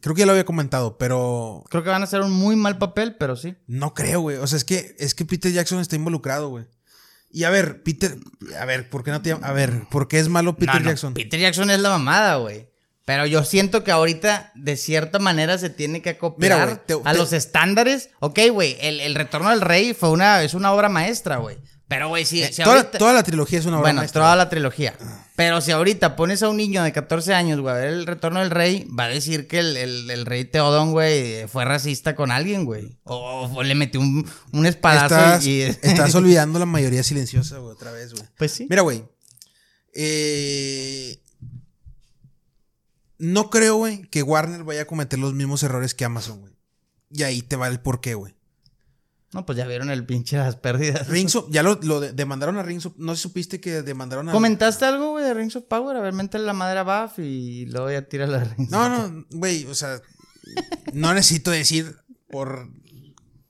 Creo 0.00 0.14
que 0.14 0.20
ya 0.20 0.26
lo 0.26 0.32
había 0.32 0.44
comentado, 0.44 0.98
pero 0.98 1.64
Creo 1.70 1.82
que 1.84 1.90
van 1.90 2.02
a 2.02 2.04
hacer 2.04 2.20
un 2.20 2.30
muy 2.32 2.56
mal 2.56 2.78
papel, 2.78 3.16
pero 3.16 3.36
sí. 3.36 3.54
no 3.66 3.94
creo, 3.94 4.20
güey. 4.20 4.36
O 4.38 4.46
sea, 4.46 4.56
es 4.56 4.64
que, 4.64 4.96
es 4.98 5.14
que 5.14 5.24
Peter 5.24 5.52
Jackson 5.52 5.78
está 5.80 5.96
involucrado, 5.96 6.48
güey. 6.48 6.66
Y 7.30 7.44
a 7.44 7.50
ver, 7.50 7.82
Peter... 7.82 8.16
A 8.60 8.64
ver, 8.64 8.88
¿por 8.90 9.02
qué 9.04 9.10
no 9.10 9.20
te... 9.22 9.32
A 9.32 9.52
ver, 9.52 9.82
¿por 9.90 10.06
qué 10.08 10.18
es 10.20 10.28
malo 10.28 10.56
Peter 10.56 10.74
No, 10.76 10.80
no, 10.80 10.86
Jackson? 10.90 11.14
Peter 11.14 11.38
Jackson 11.40 11.70
es 11.70 11.80
la 11.80 11.90
mamada, 11.90 12.36
güey. 12.36 12.68
Pero 13.04 13.26
yo 13.26 13.44
siento 13.44 13.84
que 13.84 13.90
ahorita, 13.90 14.52
de 14.54 14.76
cierta 14.76 15.18
manera, 15.18 15.58
se 15.58 15.68
tiene 15.68 16.00
que 16.00 16.10
acoplar 16.10 16.38
Mira, 16.58 16.64
güey, 16.64 16.78
te- 16.86 17.08
a 17.08 17.12
te- 17.12 17.18
los 17.18 17.32
estándares. 17.32 18.10
Ok, 18.20 18.38
güey, 18.52 18.76
el, 18.80 19.00
el 19.00 19.14
Retorno 19.14 19.50
del 19.50 19.60
Rey 19.60 19.92
fue 19.94 20.10
una, 20.10 20.42
es 20.42 20.54
una 20.54 20.72
obra 20.72 20.88
maestra, 20.88 21.36
güey. 21.36 21.58
Pero, 21.94 22.08
güey, 22.08 22.24
si, 22.24 22.42
Eh, 22.42 22.52
si 22.52 22.60
toda, 22.62 22.78
ahorita- 22.78 22.98
toda 22.98 23.12
la 23.12 23.22
trilogía 23.22 23.60
es 23.60 23.66
una 23.66 23.76
obra 23.76 23.82
Bueno, 23.84 24.00
maestra. 24.00 24.22
toda 24.22 24.34
la 24.34 24.48
trilogía. 24.48 24.96
Pero 25.36 25.60
si 25.60 25.70
ahorita 25.70 26.16
pones 26.16 26.42
a 26.42 26.48
un 26.48 26.56
niño 26.56 26.82
de 26.82 26.92
14 26.92 27.34
años, 27.34 27.60
güey, 27.60 27.72
a 27.72 27.78
ver 27.78 27.88
el 27.92 28.04
retorno 28.06 28.40
del 28.40 28.50
rey, 28.50 28.84
va 28.98 29.04
a 29.04 29.08
decir 29.08 29.46
que 29.46 29.60
el, 29.60 29.76
el- 29.76 30.10
el 30.10 30.26
rey 30.26 30.44
Teodón, 30.44 30.90
güey, 30.90 31.46
fue 31.46 31.64
racista 31.64 32.16
con 32.16 32.32
alguien, 32.32 32.64
güey. 32.64 32.98
O, 33.04 33.48
o 33.54 33.62
le 33.62 33.76
metió 33.76 34.00
un, 34.00 34.28
un 34.52 34.66
espadazo 34.66 35.14
Estás, 35.14 35.46
y... 35.46 35.62
estás 35.82 36.12
olvidando 36.16 36.58
la 36.58 36.66
mayoría 36.66 37.04
silenciosa, 37.04 37.58
güey, 37.58 37.72
otra 37.72 37.92
vez, 37.92 38.12
güey. 38.12 38.24
Pues 38.36 38.50
sí. 38.50 38.66
Mira, 38.68 38.82
güey. 38.82 39.04
eh, 39.94 41.20
no 43.18 43.50
creo, 43.50 43.76
güey, 43.76 44.02
que 44.10 44.22
Warner 44.24 44.64
vaya 44.64 44.82
a 44.82 44.86
cometer 44.86 45.18
los 45.20 45.32
mismos 45.34 45.62
errores 45.62 45.94
que 45.94 46.04
Amazon, 46.04 46.40
güey. 46.40 46.52
Y 47.10 47.22
ahí 47.22 47.42
te 47.42 47.54
va 47.56 47.68
el 47.68 47.78
porqué, 47.80 48.14
güey. 48.14 48.33
No, 49.34 49.44
pues 49.44 49.58
ya 49.58 49.66
vieron 49.66 49.90
el 49.90 50.06
pinche 50.06 50.36
las 50.38 50.56
pérdidas. 50.56 51.08
Rings 51.08 51.34
of- 51.34 51.50
ya 51.50 51.62
lo, 51.62 51.78
lo 51.82 52.00
de- 52.00 52.12
demandaron 52.12 52.56
a 52.56 52.62
Rings 52.62 52.86
of- 52.86 52.94
No 52.96 53.14
supiste 53.16 53.60
que 53.60 53.82
demandaron 53.82 54.28
a. 54.28 54.32
¿Comentaste 54.32 54.84
algo, 54.84 55.10
güey, 55.10 55.24
de 55.24 55.34
Rings 55.34 55.56
of 55.56 55.64
Power? 55.64 55.96
A 55.96 56.00
ver, 56.00 56.12
métele 56.12 56.44
la 56.44 56.52
madera 56.54 56.80
a 56.86 57.06
Buff 57.06 57.18
y 57.18 57.66
luego 57.66 57.90
ya 57.90 58.02
tira 58.08 58.26
la 58.28 58.44
Rings 58.44 58.70
No, 58.70 58.86
of 58.86 59.10
no, 59.12 59.26
güey, 59.32 59.66
o 59.66 59.74
sea. 59.74 60.00
No 60.92 61.12
necesito 61.14 61.50
decir 61.50 61.96
por 62.30 62.68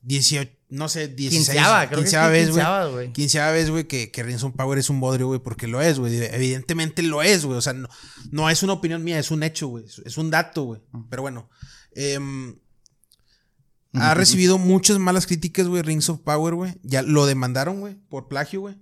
18, 0.02 0.50
no 0.70 0.88
sé, 0.88 1.08
16. 1.08 1.48
Quinceava, 1.48 1.88
creo 1.88 2.02
que 2.02 2.04
vez, 2.04 2.30
güey. 2.30 2.46
quinceava, 2.46 2.86
güey. 2.88 3.12
Quinceava 3.12 3.52
vez, 3.52 3.70
güey, 3.70 3.84
que, 3.84 4.10
que 4.10 4.22
Rings 4.22 4.42
of 4.42 4.54
Power 4.56 4.78
es 4.78 4.90
un 4.90 5.00
bodrio, 5.00 5.26
güey, 5.28 5.40
porque 5.40 5.66
lo 5.66 5.80
es, 5.82 5.98
güey. 5.98 6.16
Evidentemente 6.24 7.02
lo 7.02 7.22
es, 7.22 7.44
güey. 7.44 7.58
O 7.58 7.60
sea, 7.62 7.72
no, 7.74 7.88
no 8.30 8.48
es 8.50 8.62
una 8.62 8.72
opinión 8.74 9.04
mía, 9.04 9.18
es 9.18 9.30
un 9.30 9.42
hecho, 9.42 9.68
güey. 9.68 9.84
Es- 9.84 10.00
Es 10.04 10.16
un 10.18 10.30
dato, 10.30 10.62
güey. 10.64 10.80
Pero 11.10 11.22
bueno. 11.22 11.48
Ha 13.94 14.14
recibido 14.14 14.58
muchas 14.58 14.98
malas 14.98 15.26
críticas, 15.26 15.66
güey, 15.68 15.82
Rings 15.82 16.08
of 16.08 16.20
Power, 16.20 16.54
güey. 16.54 16.74
Ya 16.82 17.02
lo 17.02 17.26
demandaron, 17.26 17.80
güey, 17.80 17.94
por 18.08 18.28
plagio, 18.28 18.60
güey. 18.60 18.76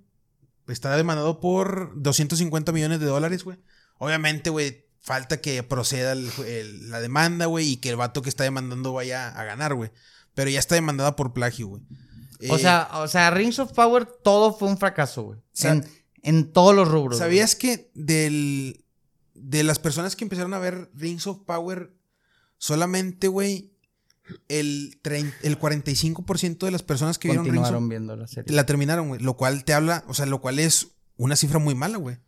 Está 0.69 0.97
demandado 0.97 1.41
por 1.41 1.93
250 2.01 2.73
millones 2.73 3.01
de 3.01 3.07
dólares, 3.07 3.45
güey. 3.45 3.59
Obviamente, 3.99 4.49
güey, 4.51 4.87
falta 5.01 5.41
que 5.41 5.63
proceda 5.63 6.13
el- 6.13 6.31
el- 6.47 6.91
la 6.91 7.01
demanda, 7.01 7.47
güey, 7.47 7.69
y 7.73 7.77
que 7.77 7.91
el 7.91 7.97
vato 7.97 8.23
que 8.23 8.29
está 8.29 8.45
demandando 8.45 8.93
vaya 8.93 9.29
a 9.29 9.45
ganar, 9.45 9.75
güey. 9.75 9.91
Pero 10.35 10.49
ya 10.51 10.59
está 10.61 10.75
demandada 10.77 11.15
por 11.17 11.33
plagio, 11.33 11.67
güey. 11.67 11.83
O 12.49 12.57
Eh, 12.57 12.59
sea, 12.59 12.89
o 12.95 13.07
sea, 13.09 13.31
Rings 13.31 13.59
of 13.59 13.73
Power 13.73 14.07
todo 14.07 14.53
fue 14.57 14.69
un 14.69 14.79
fracaso, 14.79 15.23
güey. 15.25 15.41
Sa- 15.53 15.73
En, 15.73 15.85
en 16.23 16.53
todos 16.53 16.75
los 16.75 16.89
rubros. 16.89 17.19
güey. 17.19 17.29
¿sabías 17.29 17.55
que 17.57 17.91
del, 17.95 18.85
de 19.35 19.63
las 19.65 19.79
personas 19.79 20.17
que 20.17 20.25
empezaron 20.25 20.55
a 20.55 20.59
ver 20.59 20.91
Rings 20.95 21.27
of 21.27 21.41
Power, 21.45 21.93
solamente, 22.59 23.29
güey, 23.29 23.72
el, 24.49 24.99
el 25.43 25.59
45% 25.59 26.59
de 26.65 26.71
las 26.71 26.83
personas 26.83 27.19
que 27.19 27.29
vieron 27.29 27.89
viendo 27.89 28.17
la 28.17 28.27
serie. 28.27 28.55
La 28.55 28.67
terminaron, 28.67 29.09
güey. 29.09 29.21
Lo 29.21 29.37
cual 29.37 29.65
te 29.65 29.75
habla, 29.75 30.05
o 30.09 30.15
sea, 30.15 30.27
lo 30.27 30.41
cual 30.41 30.59
es 30.59 30.89
una 31.17 31.37
cifra 31.37 31.59
muy 31.59 31.75
mala, 31.75 31.99
güey. 31.99 32.19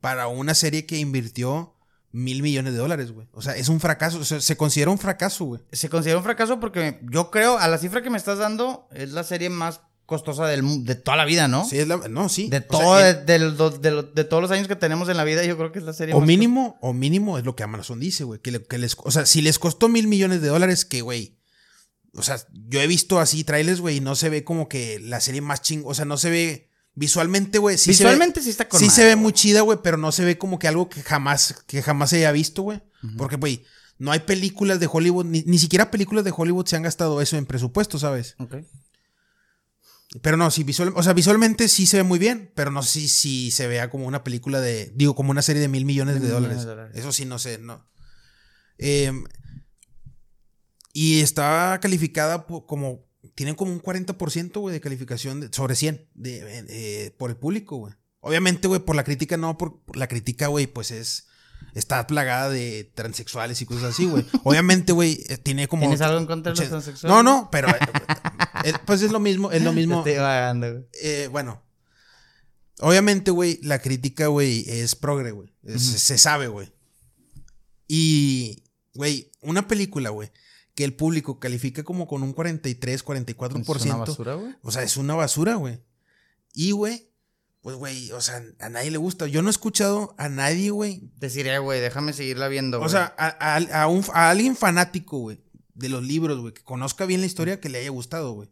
Para 0.00 0.28
una 0.28 0.54
serie 0.54 0.86
que 0.86 0.98
invirtió 0.98 1.74
mil 2.12 2.42
millones 2.42 2.72
de 2.74 2.78
dólares, 2.78 3.12
güey. 3.12 3.26
O 3.32 3.42
sea, 3.42 3.56
es 3.56 3.68
un 3.68 3.80
fracaso. 3.80 4.18
O 4.20 4.24
sea, 4.24 4.40
se 4.40 4.56
considera 4.56 4.90
un 4.90 4.98
fracaso, 4.98 5.44
güey. 5.44 5.60
Se 5.72 5.88
considera 5.88 6.18
un 6.18 6.24
fracaso 6.24 6.60
porque 6.60 7.00
yo 7.10 7.30
creo, 7.30 7.58
a 7.58 7.68
la 7.68 7.78
cifra 7.78 8.02
que 8.02 8.10
me 8.10 8.18
estás 8.18 8.38
dando, 8.38 8.88
es 8.92 9.12
la 9.12 9.24
serie 9.24 9.50
más 9.50 9.80
costosa 10.06 10.46
del, 10.46 10.84
de 10.84 10.94
toda 10.94 11.16
la 11.16 11.24
vida, 11.24 11.48
¿no? 11.48 11.64
Sí, 11.64 11.78
es 11.78 11.88
la, 11.88 11.96
no, 12.08 12.28
sí. 12.28 12.48
De, 12.48 12.58
O 12.58 12.60
sea, 12.60 12.68
todo, 12.68 13.00
en- 13.00 13.26
de, 13.26 13.32
de 13.32 13.38
los- 13.40 13.82
de 13.82 13.90
los- 13.90 14.14
de 14.14 14.22
todos 14.24 14.40
los 14.40 14.52
años 14.52 14.68
que 14.68 14.76
tenemos 14.76 15.08
en 15.08 15.16
la 15.16 15.24
vida, 15.24 15.42
yo 15.44 15.56
creo 15.56 15.72
que 15.72 15.80
es 15.80 15.84
la 15.84 15.92
serie 15.92 16.14
o 16.14 16.20
más 16.20 16.26
mínimo, 16.28 16.78
o 16.80 16.92
mínimo 16.92 17.38
es 17.38 17.44
lo 17.44 17.56
que 17.56 17.64
Amazon 17.64 17.98
dice, 17.98 18.22
güey. 18.22 18.38
Que, 18.40 18.52
le- 18.52 18.62
que 18.62 18.78
les, 18.78 18.96
o 19.02 19.10
sea, 19.10 19.26
si 19.26 19.42
les 19.42 19.58
costó 19.58 19.88
mil 19.88 20.06
millones 20.06 20.40
de 20.42 20.48
dólares, 20.48 20.84
que, 20.84 21.00
güey. 21.00 21.35
O 22.16 22.22
sea, 22.22 22.38
yo 22.68 22.80
he 22.80 22.86
visto 22.86 23.20
así 23.20 23.44
trailers, 23.44 23.80
güey, 23.80 23.96
y 23.96 24.00
no 24.00 24.14
se 24.14 24.28
ve 24.28 24.44
como 24.44 24.68
que 24.68 24.98
la 25.00 25.20
serie 25.20 25.40
más 25.40 25.62
ching. 25.62 25.82
O 25.84 25.94
sea, 25.94 26.04
no 26.04 26.16
se 26.16 26.30
ve 26.30 26.70
visualmente, 26.94 27.58
güey. 27.58 27.78
Sí 27.78 27.90
Visualmente 27.90 28.40
se 28.40 28.40
ve, 28.40 28.44
sí 28.44 28.50
está 28.50 28.68
con 28.68 28.80
Sí 28.80 28.86
madre, 28.86 28.96
se 28.96 29.04
ve 29.04 29.14
güey. 29.14 29.22
muy 29.22 29.32
chida, 29.32 29.60
güey, 29.60 29.78
pero 29.82 29.96
no 29.96 30.12
se 30.12 30.24
ve 30.24 30.38
como 30.38 30.58
que 30.58 30.68
algo 30.68 30.88
que 30.88 31.02
jamás, 31.02 31.62
que 31.66 31.82
jamás 31.82 32.10
se 32.10 32.16
haya 32.16 32.32
visto, 32.32 32.62
güey. 32.62 32.82
Porque, 33.16 33.36
güey, 33.36 33.64
no 33.98 34.10
hay 34.10 34.20
películas 34.20 34.80
de 34.80 34.88
Hollywood, 34.90 35.26
ni, 35.26 35.42
ni 35.42 35.58
siquiera 35.58 35.90
películas 35.90 36.24
de 36.24 36.32
Hollywood 36.36 36.66
se 36.66 36.76
han 36.76 36.82
gastado 36.82 37.20
eso 37.20 37.36
en 37.36 37.46
presupuesto, 37.46 37.98
¿sabes? 37.98 38.34
Ok. 38.38 38.56
Pero 40.22 40.36
no, 40.36 40.50
sí, 40.50 40.64
visual, 40.64 40.92
o 40.94 41.02
sea, 41.02 41.12
visualmente 41.12 41.68
sí 41.68 41.86
se 41.86 41.98
ve 41.98 42.02
muy 42.02 42.18
bien, 42.18 42.50
pero 42.54 42.70
no 42.70 42.82
sé 42.82 43.00
si, 43.00 43.08
si 43.08 43.50
se 43.50 43.66
vea 43.66 43.90
como 43.90 44.06
una 44.06 44.24
película 44.24 44.60
de, 44.60 44.92
digo, 44.94 45.14
como 45.14 45.30
una 45.30 45.42
serie 45.42 45.60
de 45.60 45.68
mil 45.68 45.84
millones 45.84 46.20
de, 46.20 46.28
dólares. 46.28 46.60
de 46.60 46.64
dólares. 46.64 46.96
Eso 46.96 47.12
sí, 47.12 47.24
no 47.24 47.38
sé, 47.38 47.58
no. 47.58 47.86
Eh, 48.78 49.12
y 50.98 51.20
está 51.20 51.78
calificada 51.82 52.46
como, 52.46 53.04
tienen 53.34 53.54
como 53.54 53.70
un 53.70 53.82
40%, 53.82 54.60
güey, 54.60 54.72
de 54.72 54.80
calificación 54.80 55.40
de- 55.40 55.52
sobre 55.52 55.74
100 55.76 56.08
de, 56.14 56.38
eh, 56.38 56.64
eh, 56.68 57.10
por 57.18 57.28
el 57.28 57.36
público, 57.36 57.76
güey. 57.76 57.92
Obviamente, 58.20 58.66
güey, 58.66 58.80
por 58.80 58.96
la 58.96 59.04
crítica 59.04 59.36
no, 59.36 59.58
por, 59.58 59.82
por 59.82 59.98
la 59.98 60.06
crítica, 60.08 60.46
güey, 60.46 60.66
pues 60.66 60.90
es, 60.92 61.26
está 61.74 62.06
plagada 62.06 62.48
de 62.48 62.90
transexuales 62.94 63.60
y 63.60 63.66
cosas 63.66 63.92
así, 63.92 64.06
güey. 64.06 64.24
Obviamente, 64.44 64.92
güey, 64.92 65.22
eh, 65.28 65.36
tiene 65.36 65.68
como... 65.68 65.82
¿Tienes 65.82 66.00
algo 66.00 66.18
en 66.18 66.26
contra 66.26 66.52
de 66.54 66.60
los 66.60 66.68
transexuales? 66.70 67.14
No, 67.14 67.22
no, 67.22 67.50
pero... 67.52 67.68
eh, 67.68 67.78
eh, 68.64 68.72
pues 68.86 69.02
es 69.02 69.12
lo 69.12 69.20
mismo, 69.20 69.52
es 69.52 69.62
lo 69.62 69.72
mismo. 69.80 69.98
Estoy 69.98 70.16
vagando, 70.16 70.72
güey. 70.72 70.84
Eh, 71.02 71.28
bueno. 71.30 71.62
Obviamente, 72.80 73.30
güey, 73.30 73.58
la 73.62 73.80
crítica, 73.80 74.28
güey, 74.28 74.64
es 74.66 74.94
progre, 74.96 75.32
güey. 75.32 75.52
Es- 75.62 75.82
Se 75.82 76.16
sabe, 76.16 76.48
güey. 76.48 76.72
Y, 77.88 78.64
güey, 78.94 79.30
una 79.42 79.68
película, 79.68 80.10
güey, 80.10 80.30
que 80.76 80.84
el 80.84 80.94
público 80.94 81.40
califica 81.40 81.82
como 81.82 82.06
con 82.06 82.22
un 82.22 82.32
43, 82.32 83.04
44%. 83.04 83.76
Es 83.76 83.84
una 83.86 83.96
basura, 83.96 84.34
güey. 84.34 84.54
O 84.62 84.70
sea, 84.70 84.82
es 84.84 84.96
una 84.96 85.14
basura, 85.16 85.54
güey. 85.56 85.80
Y, 86.52 86.70
güey, 86.70 87.10
pues, 87.62 87.74
güey, 87.76 88.12
o 88.12 88.20
sea, 88.20 88.42
a 88.60 88.68
nadie 88.68 88.92
le 88.92 88.98
gusta. 88.98 89.26
Yo 89.26 89.42
no 89.42 89.48
he 89.48 89.50
escuchado 89.50 90.14
a 90.18 90.28
nadie, 90.28 90.70
güey. 90.70 91.10
Decir, 91.16 91.48
eh, 91.48 91.58
güey, 91.58 91.80
déjame 91.80 92.12
seguirla 92.12 92.46
viendo, 92.48 92.76
O 92.76 92.80
güey. 92.80 92.92
sea, 92.92 93.12
a, 93.18 93.26
a- 93.56 93.82
a 93.82 93.86
un- 93.88 94.04
a 94.12 94.30
alguien 94.30 94.54
fanático, 94.54 95.18
güey, 95.18 95.40
de 95.74 95.88
los 95.88 96.04
libros, 96.04 96.38
güey, 96.40 96.54
que 96.54 96.62
conozca 96.62 97.06
bien 97.06 97.20
la 97.20 97.26
historia, 97.26 97.58
que 97.60 97.68
le 97.68 97.78
haya 97.80 97.90
gustado, 97.90 98.32
güey. 98.32 98.48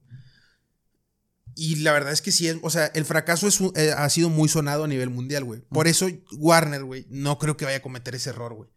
Y 1.57 1.77
la 1.77 1.93
verdad 1.93 2.13
es 2.13 2.21
que 2.21 2.33
sí, 2.33 2.49
es, 2.49 2.57
o 2.63 2.71
sea, 2.71 2.87
el 2.87 3.05
fracaso 3.05 3.47
es 3.47 3.61
eh, 3.77 3.93
ha 3.97 4.09
sido 4.11 4.29
muy 4.29 4.49
sonado 4.49 4.85
a 4.85 4.89
nivel 4.89 5.11
mundial, 5.11 5.45
güey. 5.45 5.61
Por 5.69 5.87
eso 5.87 6.09
Warner, 6.33 6.83
güey, 6.85 7.07
no 7.11 7.39
creo 7.39 7.57
que 7.57 7.65
vaya 7.65 7.77
a 7.77 7.83
cometer 7.83 8.15
ese 8.17 8.31
error, 8.31 8.55
güey. 8.55 8.71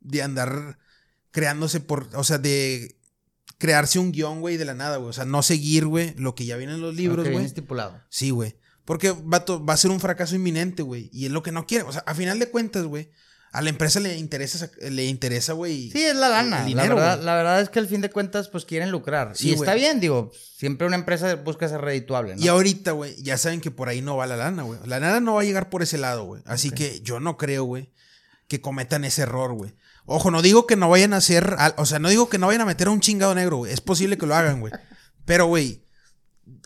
De 0.00 0.22
andar 0.22 0.78
creándose 1.30 1.80
por, 1.80 2.08
o 2.14 2.24
sea, 2.24 2.38
de 2.38 2.96
crearse 3.58 3.98
un 3.98 4.12
guion, 4.12 4.40
güey, 4.40 4.56
de 4.56 4.64
la 4.64 4.74
nada, 4.74 4.96
güey. 4.96 5.10
O 5.10 5.12
sea, 5.12 5.24
no 5.24 5.42
seguir, 5.42 5.86
güey, 5.86 6.14
lo 6.16 6.34
que 6.34 6.46
ya 6.46 6.56
viene 6.56 6.74
en 6.74 6.80
los 6.80 6.94
libros, 6.94 7.28
güey. 7.28 7.44
estipulado. 7.44 8.00
Sí, 8.08 8.30
güey. 8.30 8.56
Porque 8.84 9.14
vato, 9.22 9.64
va 9.64 9.74
a 9.74 9.76
ser 9.76 9.90
un 9.90 10.00
fracaso 10.00 10.34
inminente, 10.34 10.82
güey. 10.82 11.10
Y 11.12 11.26
es 11.26 11.30
lo 11.30 11.42
que 11.42 11.52
no 11.52 11.66
quiere. 11.66 11.84
O 11.84 11.92
sea, 11.92 12.02
a 12.06 12.14
final 12.14 12.38
de 12.38 12.50
cuentas, 12.50 12.84
güey, 12.84 13.10
a 13.52 13.62
la 13.62 13.70
empresa 13.70 13.98
le 14.00 14.16
interesa, 14.16 14.70
le 14.80 15.06
interesa, 15.06 15.52
güey. 15.52 15.90
Sí, 15.90 16.02
es 16.02 16.14
la 16.14 16.28
lana. 16.28 16.60
el 16.60 16.66
dinero, 16.66 16.94
la, 16.94 17.00
verdad, 17.00 17.22
la 17.22 17.34
verdad 17.34 17.60
es 17.60 17.68
que 17.68 17.80
al 17.80 17.88
fin 17.88 18.00
de 18.00 18.10
cuentas, 18.10 18.48
pues 18.48 18.64
quieren 18.64 18.90
lucrar. 18.90 19.36
Sí, 19.36 19.50
y 19.50 19.52
está 19.54 19.74
bien, 19.74 20.00
digo, 20.00 20.32
siempre 20.56 20.86
una 20.86 20.96
empresa 20.96 21.34
busca 21.36 21.68
ser 21.68 21.80
redituable, 21.80 22.36
¿no? 22.36 22.42
Y 22.42 22.48
ahorita, 22.48 22.92
güey, 22.92 23.20
ya 23.22 23.38
saben 23.38 23.60
que 23.60 23.70
por 23.70 23.88
ahí 23.88 24.02
no 24.02 24.16
va 24.16 24.26
la 24.26 24.36
lana, 24.36 24.62
güey. 24.62 24.78
La 24.86 25.00
lana 25.00 25.20
no 25.20 25.34
va 25.34 25.42
a 25.42 25.44
llegar 25.44 25.68
por 25.68 25.82
ese 25.82 25.98
lado, 25.98 26.24
güey. 26.24 26.42
Así 26.46 26.70
que 26.70 27.00
yo 27.02 27.18
no 27.20 27.36
creo, 27.36 27.64
güey, 27.64 27.92
que 28.46 28.60
cometan 28.60 29.04
ese 29.04 29.22
error, 29.22 29.52
güey. 29.52 29.74
Ojo, 30.12 30.32
no 30.32 30.42
digo 30.42 30.66
que 30.66 30.74
no 30.74 30.88
vayan 30.88 31.12
a 31.14 31.18
hacer, 31.18 31.56
o 31.76 31.86
sea, 31.86 32.00
no 32.00 32.08
digo 32.08 32.28
que 32.28 32.36
no 32.38 32.48
vayan 32.48 32.62
a 32.62 32.66
meter 32.66 32.88
a 32.88 32.90
un 32.90 32.98
chingado 32.98 33.32
negro, 33.32 33.58
güey. 33.58 33.72
Es 33.72 33.80
posible 33.80 34.18
que 34.18 34.26
lo 34.26 34.34
hagan, 34.34 34.58
güey. 34.58 34.72
Pero, 35.24 35.46
güey, 35.46 35.84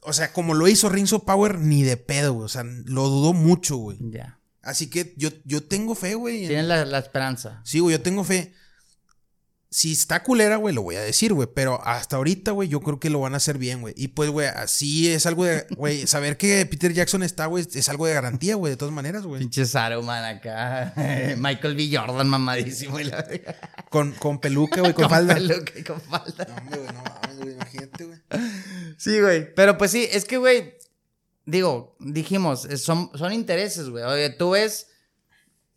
o 0.03 0.14
sea, 0.14 0.32
como 0.32 0.55
lo 0.55 0.66
hizo 0.66 0.88
Rings 0.88 1.12
of 1.12 1.24
Power, 1.24 1.59
ni 1.59 1.82
de 1.82 1.99
pedo, 1.99 2.32
güey. 2.32 2.47
O 2.47 2.49
sea, 2.49 2.62
lo 2.64 3.07
dudo 3.11 3.34
mucho, 3.34 3.76
güey. 3.76 3.99
Ya. 4.01 4.38
Así 4.62 4.88
que 4.88 5.12
yo, 5.18 5.28
yo 5.45 5.62
tengo 5.62 5.95
fe, 5.95 6.14
güey. 6.14 6.45
en- 6.45 6.49
Tienen 6.49 6.68
la, 6.68 6.86
la 6.86 6.99
esperanza. 6.99 7.61
Sí, 7.64 7.80
güey, 7.80 7.97
yo 7.99 8.03
tengo 8.03 8.24
fe. 8.24 8.55
Si 9.75 9.91
está 9.91 10.22
culera, 10.22 10.55
güey, 10.55 10.72
lo 10.72 10.83
voy 10.83 10.95
a 10.95 11.01
decir, 11.01 11.35
güey. 11.35 11.49
Pero 11.53 11.85
hasta 11.85 12.14
ahorita, 12.14 12.53
güey, 12.53 12.68
yo 12.68 12.79
creo 12.79 13.01
que 13.01 13.11
lo 13.11 13.18
van 13.18 13.35
a 13.35 13.39
hacer 13.39 13.59
bien, 13.59 13.81
güey. 13.81 13.93
Y 13.97 14.07
pues, 14.07 14.31
güey, 14.31 14.47
así 14.47 15.11
es 15.11 15.27
algo 15.27 15.47
de. 15.47 15.66
Güey, 15.77 16.07
saber 16.07 16.37
que 16.37 16.64
Peter 16.64 16.93
Jackson 16.93 17.25
está, 17.25 17.47
güey, 17.47 17.66
es 17.75 17.89
algo 17.89 18.07
de 18.07 18.14
garantía, 18.14 18.55
güey, 18.55 18.70
de 18.70 18.77
todas 18.77 18.95
maneras, 18.95 19.25
güey. 19.25 19.41
Pinche 19.41 19.66
Saruman 19.66 20.25
acá. 20.25 20.95
Michael 21.39 21.75
B. 21.75 21.91
Jordan 21.93 22.29
mamadísimo. 22.29 23.01
Y 23.01 23.05
la... 23.05 23.27
Con, 23.91 24.12
con 24.12 24.39
peluca, 24.39 24.81
güey, 24.81 24.93
con, 24.95 25.11
falda. 25.11 25.35
peluca 25.35 25.72
y 25.77 25.83
con 25.83 26.01
falda. 26.01 26.47
No, 26.49 26.55
hombre, 26.55 26.79
güey, 26.79 26.93
no 26.93 27.03
mames, 27.03 27.39
güey, 27.39 27.55
imagínate, 27.55 28.05
güey. 28.05 28.18
Sí, 28.97 29.20
güey. 29.20 29.55
Pero 29.57 29.77
pues 29.77 29.91
sí, 29.91 30.07
es 30.09 30.25
que, 30.25 30.37
güey, 30.37 30.75
digo, 31.47 31.97
dijimos, 31.99 32.64
eh, 32.66 32.79
son, 32.79 33.11
son 33.16 33.33
intereses, 33.33 33.89
güey. 33.89 34.05
Oye, 34.05 34.31
tú 34.31 34.51
ves 34.51 34.87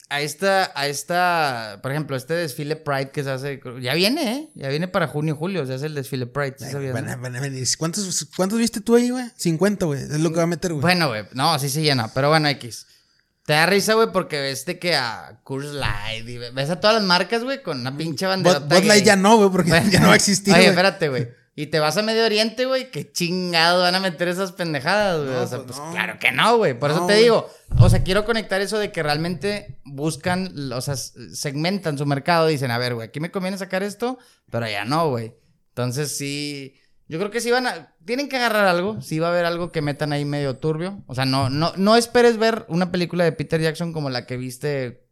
a 0.10 0.22
esta, 0.22 0.72
a 0.74 0.88
esta, 0.88 1.80
por 1.82 1.92
ejemplo, 1.92 2.16
este 2.16 2.34
desfile 2.34 2.78
Pride 2.78 3.12
que 3.12 3.24
se 3.24 3.32
hace, 3.32 3.60
ya 3.82 3.94
viene, 3.94 4.34
¿eh? 4.34 4.50
Ya 4.56 4.70
viene 4.70 4.88
para 4.88 5.08
junio, 5.08 5.36
julio, 5.36 5.66
se 5.66 5.74
hace 5.74 5.88
el 5.88 5.96
desfile 5.96 6.26
Pride. 6.26 6.56
¿sí 6.60 6.72
sabías, 6.72 6.94
Van 6.94 7.06
no? 7.06 7.12
a, 7.12 7.16
van 7.18 7.36
a 7.36 7.42
venir. 7.42 7.68
¿Cuántos, 7.78 8.28
¿Cuántos 8.36 8.58
viste 8.60 8.80
tú 8.80 8.96
ahí, 8.96 9.10
güey? 9.10 9.26
50, 9.36 9.86
güey. 9.86 10.02
Es 10.02 10.20
lo 10.20 10.30
que 10.30 10.38
va 10.38 10.44
a 10.44 10.48
meter, 10.48 10.72
güey. 10.72 10.82
Bueno, 10.82 11.10
güey, 11.10 11.24
no, 11.34 11.52
así 11.52 11.70
se 11.70 11.82
llena, 11.82 12.14
pero 12.14 12.30
bueno, 12.30 12.48
X. 12.48 12.88
Te 13.46 13.54
da 13.54 13.66
risa, 13.66 13.94
güey, 13.94 14.12
porque 14.12 14.40
ves 14.42 14.66
de 14.66 14.78
que 14.78 14.96
a 14.96 15.40
Curse 15.44 15.74
Light 15.74 16.28
y 16.28 16.38
ves 16.38 16.70
a 16.70 16.80
todas 16.80 16.98
las 16.98 17.06
marcas, 17.06 17.44
güey, 17.44 17.62
con 17.62 17.80
una 17.80 17.96
pinche 17.96 18.26
bandera. 18.26 18.60
Bud, 18.60 18.84
Light 18.84 19.06
ya 19.06 19.16
no, 19.16 19.38
güey, 19.38 19.50
porque 19.50 19.72
ya 19.90 20.00
no 20.00 20.08
va 20.08 20.14
a 20.14 20.18
existir, 20.18 20.54
Oye, 20.54 20.68
espérate, 20.68 21.10
güey. 21.10 21.30
Y 21.60 21.66
te 21.66 21.80
vas 21.80 21.98
a 21.98 22.04
Medio 22.04 22.24
Oriente, 22.24 22.66
güey, 22.68 22.92
qué 22.92 23.12
chingados 23.12 23.82
van 23.82 23.96
a 23.96 24.00
meter 24.00 24.28
esas 24.28 24.52
pendejadas, 24.52 25.24
güey. 25.24 25.34
No, 25.34 25.42
o 25.42 25.48
sea, 25.48 25.58
pues 25.58 25.72
pues 25.72 25.80
no. 25.80 25.92
claro 25.92 26.20
que 26.20 26.32
no, 26.32 26.58
güey. 26.58 26.78
Por 26.78 26.92
eso 26.92 27.08
te 27.08 27.16
digo, 27.16 27.50
o 27.80 27.90
sea, 27.90 28.04
quiero 28.04 28.26
conectar 28.26 28.62
eso 28.62 28.78
de 28.78 28.92
que 28.92 29.02
realmente 29.02 29.80
buscan, 29.84 30.72
o 30.72 30.82
sea, 30.82 30.96
segmentan 30.96 31.98
su 31.98 32.06
mercado, 32.06 32.46
dicen, 32.46 32.70
a 32.70 32.78
ver, 32.78 32.94
güey, 32.94 33.08
aquí 33.08 33.20
me 33.20 33.32
conviene 33.32 33.58
sacar 33.58 33.82
esto, 33.82 34.20
pero 34.52 34.68
allá 34.68 34.86
no, 34.86 35.10
güey. 35.10 35.34
Entonces 35.70 36.16
sí, 36.16 36.76
yo 37.08 37.18
creo 37.18 37.32
que 37.32 37.42
sí 37.42 37.50
van 37.50 37.66
a, 37.66 37.96
tienen 38.06 38.30
que 38.30 38.38
agarrar 38.38 38.68
algo, 38.68 39.02
sí 39.02 39.18
va 39.18 39.30
a 39.30 39.32
haber 39.32 39.46
algo 39.46 39.72
que 39.72 39.82
metan 39.82 40.14
ahí 40.14 40.26
medio 40.26 40.58
turbio. 40.58 41.04
O 41.08 41.16
sea, 41.16 41.26
no, 41.26 41.50
no, 41.50 41.74
no 41.76 41.96
esperes 41.96 42.38
ver 42.38 42.66
una 42.68 42.92
película 42.92 43.24
de 43.24 43.32
Peter 43.32 43.60
Jackson 43.60 43.94
como 43.94 44.12
la 44.12 44.28
que 44.28 44.38
viste 44.38 45.07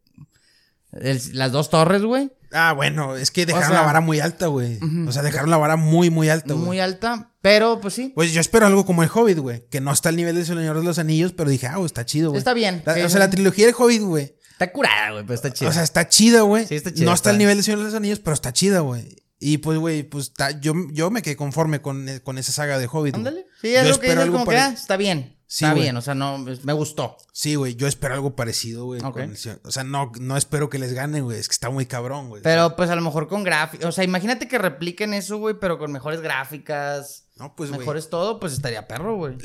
el- 0.92 1.20
las 1.32 1.52
dos 1.52 1.70
torres, 1.70 2.02
güey. 2.02 2.30
Ah, 2.52 2.72
bueno, 2.72 3.16
es 3.16 3.30
que 3.30 3.44
dejaron 3.44 3.68
sea- 3.68 3.80
la 3.80 3.86
vara 3.86 4.00
muy 4.00 4.20
alta, 4.20 4.46
güey. 4.46 4.78
O 5.06 5.12
sea, 5.12 5.22
dejaron 5.22 5.50
la 5.50 5.56
vara 5.56 5.76
muy, 5.76 6.10
muy 6.10 6.28
alta, 6.28 6.54
güey. 6.54 6.64
Muy 6.64 6.80
alta, 6.80 7.32
pero 7.42 7.80
pues 7.80 7.94
sí. 7.94 8.12
Pues 8.14 8.32
yo 8.32 8.40
espero 8.40 8.66
algo 8.66 8.86
como 8.86 9.02
el 9.02 9.10
Hobbit, 9.12 9.38
güey. 9.38 9.64
Que 9.68 9.80
no 9.80 9.92
está 9.92 10.08
al 10.10 10.16
nivel 10.16 10.36
de 10.36 10.44
Señor 10.44 10.76
de 10.78 10.84
los 10.84 10.98
Anillos, 10.98 11.32
pero 11.32 11.50
dije, 11.50 11.66
ah, 11.66 11.74
güey, 11.76 11.86
está 11.86 12.06
chido, 12.06 12.30
güey. 12.30 12.38
Está 12.38 12.54
bien. 12.54 12.82
La- 12.86 13.04
o 13.04 13.08
sea, 13.08 13.18
la 13.18 13.30
trilogía 13.30 13.66
del 13.66 13.74
Hobbit, 13.76 14.02
güey. 14.02 14.36
Está 14.52 14.72
curada, 14.72 15.10
güey, 15.10 15.22
pero 15.24 15.34
está 15.34 15.52
chido. 15.52 15.70
O 15.70 15.74
sea, 15.74 15.82
está 15.82 16.08
chida, 16.08 16.40
güey. 16.42 16.66
Sí, 16.66 16.76
está 16.76 16.92
chida, 16.94 17.04
No 17.04 17.12
está 17.12 17.30
al 17.30 17.38
nivel 17.38 17.58
de 17.58 17.62
Señor 17.62 17.80
de 17.80 17.86
los 17.86 17.94
Anillos, 17.94 18.20
pero 18.20 18.32
está 18.32 18.52
chida, 18.52 18.80
güey. 18.80 19.16
Y 19.38 19.58
pues, 19.58 19.78
güey, 19.78 20.02
pues 20.02 20.26
está- 20.28 20.58
yo, 20.60 20.72
yo 20.92 21.10
me 21.10 21.22
quedé 21.22 21.36
conforme 21.36 21.82
con, 21.82 22.08
eh, 22.08 22.20
con 22.20 22.38
esa 22.38 22.52
saga 22.52 22.78
de 22.78 22.88
Hobbit. 22.90 23.14
Ándale. 23.16 23.46
Sí, 23.60 23.72
Yo 23.72 23.80
es 23.80 23.88
lo 23.88 24.00
que 24.00 24.06
espero 24.06 24.10
dices, 24.12 24.24
algo 24.24 24.38
como 24.38 24.50
que 24.50 24.56
ah, 24.56 24.68
está 24.70 24.96
bien. 24.96 25.36
Sí, 25.48 25.64
está 25.64 25.72
güey. 25.74 25.82
bien, 25.84 25.96
o 25.96 26.02
sea, 26.02 26.14
no, 26.14 26.38
me 26.38 26.72
gustó. 26.72 27.16
Sí, 27.32 27.54
güey, 27.54 27.76
yo 27.76 27.86
espero 27.86 28.14
algo 28.14 28.34
parecido, 28.34 28.86
güey. 28.86 29.00
Ok. 29.00 29.12
con 29.12 29.22
el 29.22 29.36
Señor- 29.36 29.60
O 29.62 29.70
sea, 29.70 29.84
no, 29.84 30.10
no 30.18 30.36
espero 30.36 30.68
que 30.70 30.78
les 30.80 30.92
gane, 30.92 31.20
güey. 31.20 31.38
Es 31.38 31.48
que 31.48 31.52
está 31.52 31.70
muy 31.70 31.86
cabrón, 31.86 32.28
güey. 32.30 32.42
Pero 32.42 32.74
pues 32.74 32.90
a 32.90 32.96
lo 32.96 33.02
mejor 33.02 33.28
con 33.28 33.44
gráficos. 33.44 33.86
O 33.86 33.92
sea, 33.92 34.02
imagínate 34.04 34.48
que 34.48 34.58
repliquen 34.58 35.14
eso, 35.14 35.36
güey, 35.38 35.54
pero 35.60 35.78
con 35.78 35.92
mejores 35.92 36.20
gráficas. 36.20 37.25
No, 37.38 37.54
pues, 37.54 37.68
güey. 37.68 37.80
mejores 37.80 38.08
todo, 38.08 38.40
pues 38.40 38.54
estaría 38.54 38.88
perro, 38.88 39.16
güey. 39.16 39.36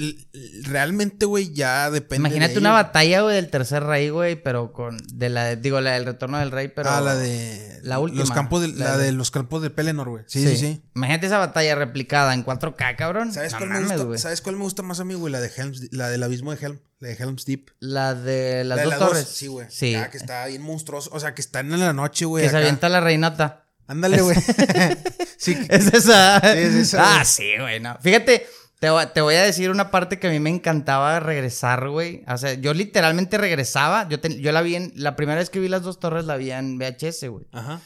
Realmente, 0.63 1.25
güey, 1.25 1.53
ya 1.53 1.91
depende. 1.91 2.15
Imagínate 2.27 2.53
de 2.53 2.59
una 2.59 2.71
batalla, 2.71 3.21
güey, 3.21 3.35
del 3.35 3.49
tercer 3.49 3.83
rey, 3.83 4.09
güey, 4.09 4.41
pero 4.41 4.71
con. 4.71 4.97
De 5.13 5.29
la. 5.29 5.55
Digo, 5.55 5.81
la 5.81 5.91
del 5.93 6.05
retorno 6.05 6.37
del 6.39 6.51
rey, 6.51 6.69
pero. 6.69 6.89
ah, 6.89 7.01
la 7.01 7.15
de. 7.15 7.79
La 7.83 7.99
última. 7.99 8.21
Los 8.21 8.31
campos 8.31 8.61
de, 8.61 8.69
La 8.69 8.91
la, 8.91 8.97
de- 8.97 9.05
de 9.05 9.11
los 9.11 9.31
campos 9.31 9.61
de 9.61 9.69
Pelennor, 9.71 10.07
güey. 10.09 10.23
Sí, 10.27 10.47
sí, 10.47 10.55
sí. 10.55 10.81
Imagínate 10.95 11.25
esa 11.27 11.39
batalla 11.39 11.75
replicada 11.75 12.33
en 12.33 12.45
4K, 12.45 12.95
cabrón. 12.95 13.33
¿Sabes, 13.33 13.51
No 13.53 13.57
cuál 13.57 13.69
mames, 13.71 13.89
me 13.89 13.97
gusta. 13.97 14.21
¿Sabes 14.21 14.41
cuál 14.41 14.55
me 14.55 14.63
gusta 14.63 14.83
más 14.83 14.99
a 14.99 15.03
mí, 15.03 15.13
güey? 15.15 15.31
La 15.33 15.41
de 15.41 15.51
Helms, 15.55 15.91
la 15.91 16.09
del 16.09 16.23
abismo 16.23 16.55
de 16.55 16.63
Helm, 16.65 16.79
la 16.99 17.07
de 17.09 17.15
Helm's 17.15 17.45
Deep. 17.45 17.71
La 17.79 18.13
de 18.13 18.63
las 18.63 18.77
La 18.77 18.83
de 18.83 18.89
dos 18.89 18.99
las 18.99 19.09
torres. 19.09 19.27
Sí, 19.27 19.47
güey. 19.47 19.67
Sí. 19.69 19.95
Ah, 19.95 20.09
que 20.09 20.17
está 20.17 20.45
bien 20.45 20.61
monstruoso. 20.61 21.09
O 21.13 21.19
sea, 21.19 21.33
que 21.33 21.41
están 21.41 21.73
en 21.73 21.79
la 21.79 21.91
noche, 21.93 22.25
güey. 22.25 22.43
que 22.45 22.49
se 22.51 22.57
avienta 22.57 22.87
la 22.87 23.01
reinota. 23.01 23.60
Ándale, 23.91 24.21
güey. 24.21 24.35
sí. 25.37 25.57
Es 25.69 25.93
esa. 25.93 26.37
es 26.37 26.73
esa, 26.73 27.19
ah, 27.21 27.25
sí, 27.25 27.51
güey, 27.59 27.79
no. 27.79 27.97
Fíjate, 28.01 28.45
te, 28.79 28.89
voy- 28.89 29.05
te 29.13 29.21
voy 29.21 29.35
a 29.35 29.43
decir 29.43 29.69
una 29.69 29.91
parte 29.91 30.17
que 30.17 30.27
a 30.27 30.31
mí 30.31 30.39
me 30.39 30.49
encantaba 30.49 31.19
regresar, 31.19 31.89
güey. 31.89 32.23
O 32.27 32.37
sea, 32.37 32.53
yo 32.53 32.73
literalmente 32.73 33.37
regresaba. 33.37 34.07
Yo, 34.07 34.19
te- 34.19 34.39
yo 34.39 34.51
la 34.51 34.61
vi 34.61 34.75
en. 34.75 34.93
La 34.95 35.15
primera 35.15 35.39
vez 35.39 35.49
que 35.49 35.59
vi 35.59 35.67
las 35.67 35.81
dos 35.83 35.99
torres 35.99 36.25
la 36.25 36.37
vi 36.37 36.51
en 36.51 36.77
VHS, 36.77 37.27
güey. 37.29 37.45
Ajá. 37.51 37.81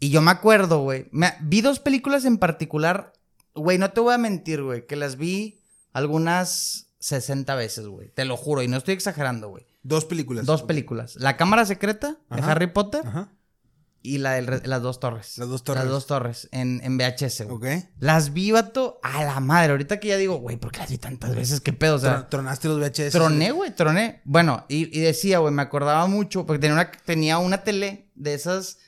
Y 0.00 0.10
yo 0.10 0.20
me 0.20 0.30
acuerdo, 0.32 0.80
güey. 0.82 1.08
Vi 1.40 1.60
dos 1.60 1.78
películas 1.78 2.24
en 2.24 2.36
particular. 2.38 3.12
Güey, 3.54 3.78
no 3.78 3.90
te 3.92 4.00
voy 4.00 4.14
a 4.14 4.18
mentir, 4.18 4.62
güey. 4.62 4.86
Que 4.86 4.96
las 4.96 5.16
vi 5.16 5.60
algunas 5.92 6.88
60 6.98 7.54
veces, 7.54 7.86
güey. 7.86 8.10
Te 8.10 8.24
lo 8.24 8.36
juro. 8.36 8.62
Y 8.62 8.68
no 8.68 8.76
estoy 8.76 8.94
exagerando, 8.94 9.48
güey. 9.48 9.64
Dos 9.82 10.04
películas. 10.04 10.44
Dos 10.46 10.62
películas. 10.62 11.16
La 11.16 11.36
cámara 11.36 11.64
secreta 11.66 12.16
de. 12.30 12.42
Harry 12.42 12.66
Potter 12.68 13.02
Ajá. 13.06 13.28
Y 14.02 14.18
la 14.18 14.32
de 14.32 14.66
las 14.66 14.82
dos 14.82 14.98
torres. 14.98 15.38
Las 15.38 15.48
dos 15.48 15.62
torres. 15.62 15.84
Las 15.84 15.90
dos 15.92 16.06
torres 16.06 16.48
en, 16.50 16.80
en 16.82 16.98
VHS, 16.98 17.42
güey. 17.46 17.78
Ok. 17.78 17.84
Las 18.00 18.32
vi, 18.32 18.50
vato, 18.50 18.98
a 19.02 19.24
la 19.24 19.38
madre. 19.40 19.72
Ahorita 19.72 20.00
que 20.00 20.08
ya 20.08 20.16
digo, 20.16 20.36
güey, 20.36 20.56
¿por 20.56 20.72
qué 20.72 20.80
las 20.80 20.90
vi 20.90 20.98
tantas 20.98 21.34
veces? 21.34 21.60
¿Qué 21.60 21.72
pedo? 21.72 21.96
O 21.96 21.98
sea, 21.98 22.28
tronaste 22.28 22.68
los 22.68 22.78
VHS. 22.80 23.12
troné, 23.12 23.52
güey, 23.52 23.74
troné. 23.74 24.20
Bueno, 24.24 24.64
y, 24.68 24.96
y 24.96 25.00
decía, 25.00 25.38
güey, 25.38 25.54
me 25.54 25.62
acordaba 25.62 26.06
mucho, 26.08 26.46
porque 26.46 26.60
tenía 26.60 26.74
una, 26.74 26.90
tenía 26.90 27.38
una 27.38 27.62
tele 27.62 28.10
de 28.16 28.34
esas, 28.34 28.78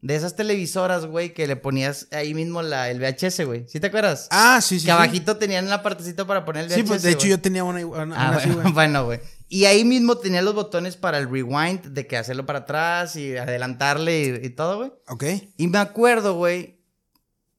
de 0.00 0.16
esas 0.16 0.34
televisoras, 0.34 1.06
güey, 1.06 1.32
que 1.32 1.46
le 1.46 1.56
ponías 1.56 2.08
ahí 2.10 2.34
mismo 2.34 2.60
la, 2.62 2.90
el 2.90 2.98
VHS, 2.98 3.46
güey. 3.46 3.66
¿Sí 3.68 3.78
te 3.78 3.86
acuerdas? 3.86 4.26
Ah, 4.30 4.60
sí, 4.60 4.80
sí. 4.80 4.86
que 4.86 4.90
sí. 4.92 4.96
abajito 4.96 5.36
tenían 5.36 5.68
la 5.70 5.82
partecita 5.82 6.26
para 6.26 6.44
poner 6.44 6.64
el 6.64 6.68
VHS. 6.68 6.74
Sí, 6.74 6.82
pues 6.82 7.02
de 7.02 7.12
hecho 7.12 7.28
yo 7.28 7.40
tenía 7.40 7.62
una, 7.62 7.86
una, 7.86 8.02
Ah, 8.16 8.28
una 8.30 8.36
así, 8.38 8.50
bueno, 8.50 8.62
güey. 8.62 8.72
bueno, 8.74 9.04
güey. 9.04 9.20
Y 9.48 9.66
ahí 9.66 9.84
mismo 9.84 10.16
tenía 10.18 10.42
los 10.42 10.54
botones 10.54 10.96
para 10.96 11.18
el 11.18 11.30
rewind, 11.30 11.80
de 11.92 12.06
que 12.06 12.16
hacerlo 12.16 12.46
para 12.46 12.60
atrás 12.60 13.14
y 13.16 13.36
adelantarle 13.36 14.40
y, 14.42 14.46
y 14.46 14.50
todo, 14.50 14.78
güey. 14.78 14.92
Ok. 15.08 15.24
Y 15.56 15.66
me 15.68 15.78
acuerdo, 15.78 16.34
güey, 16.34 16.80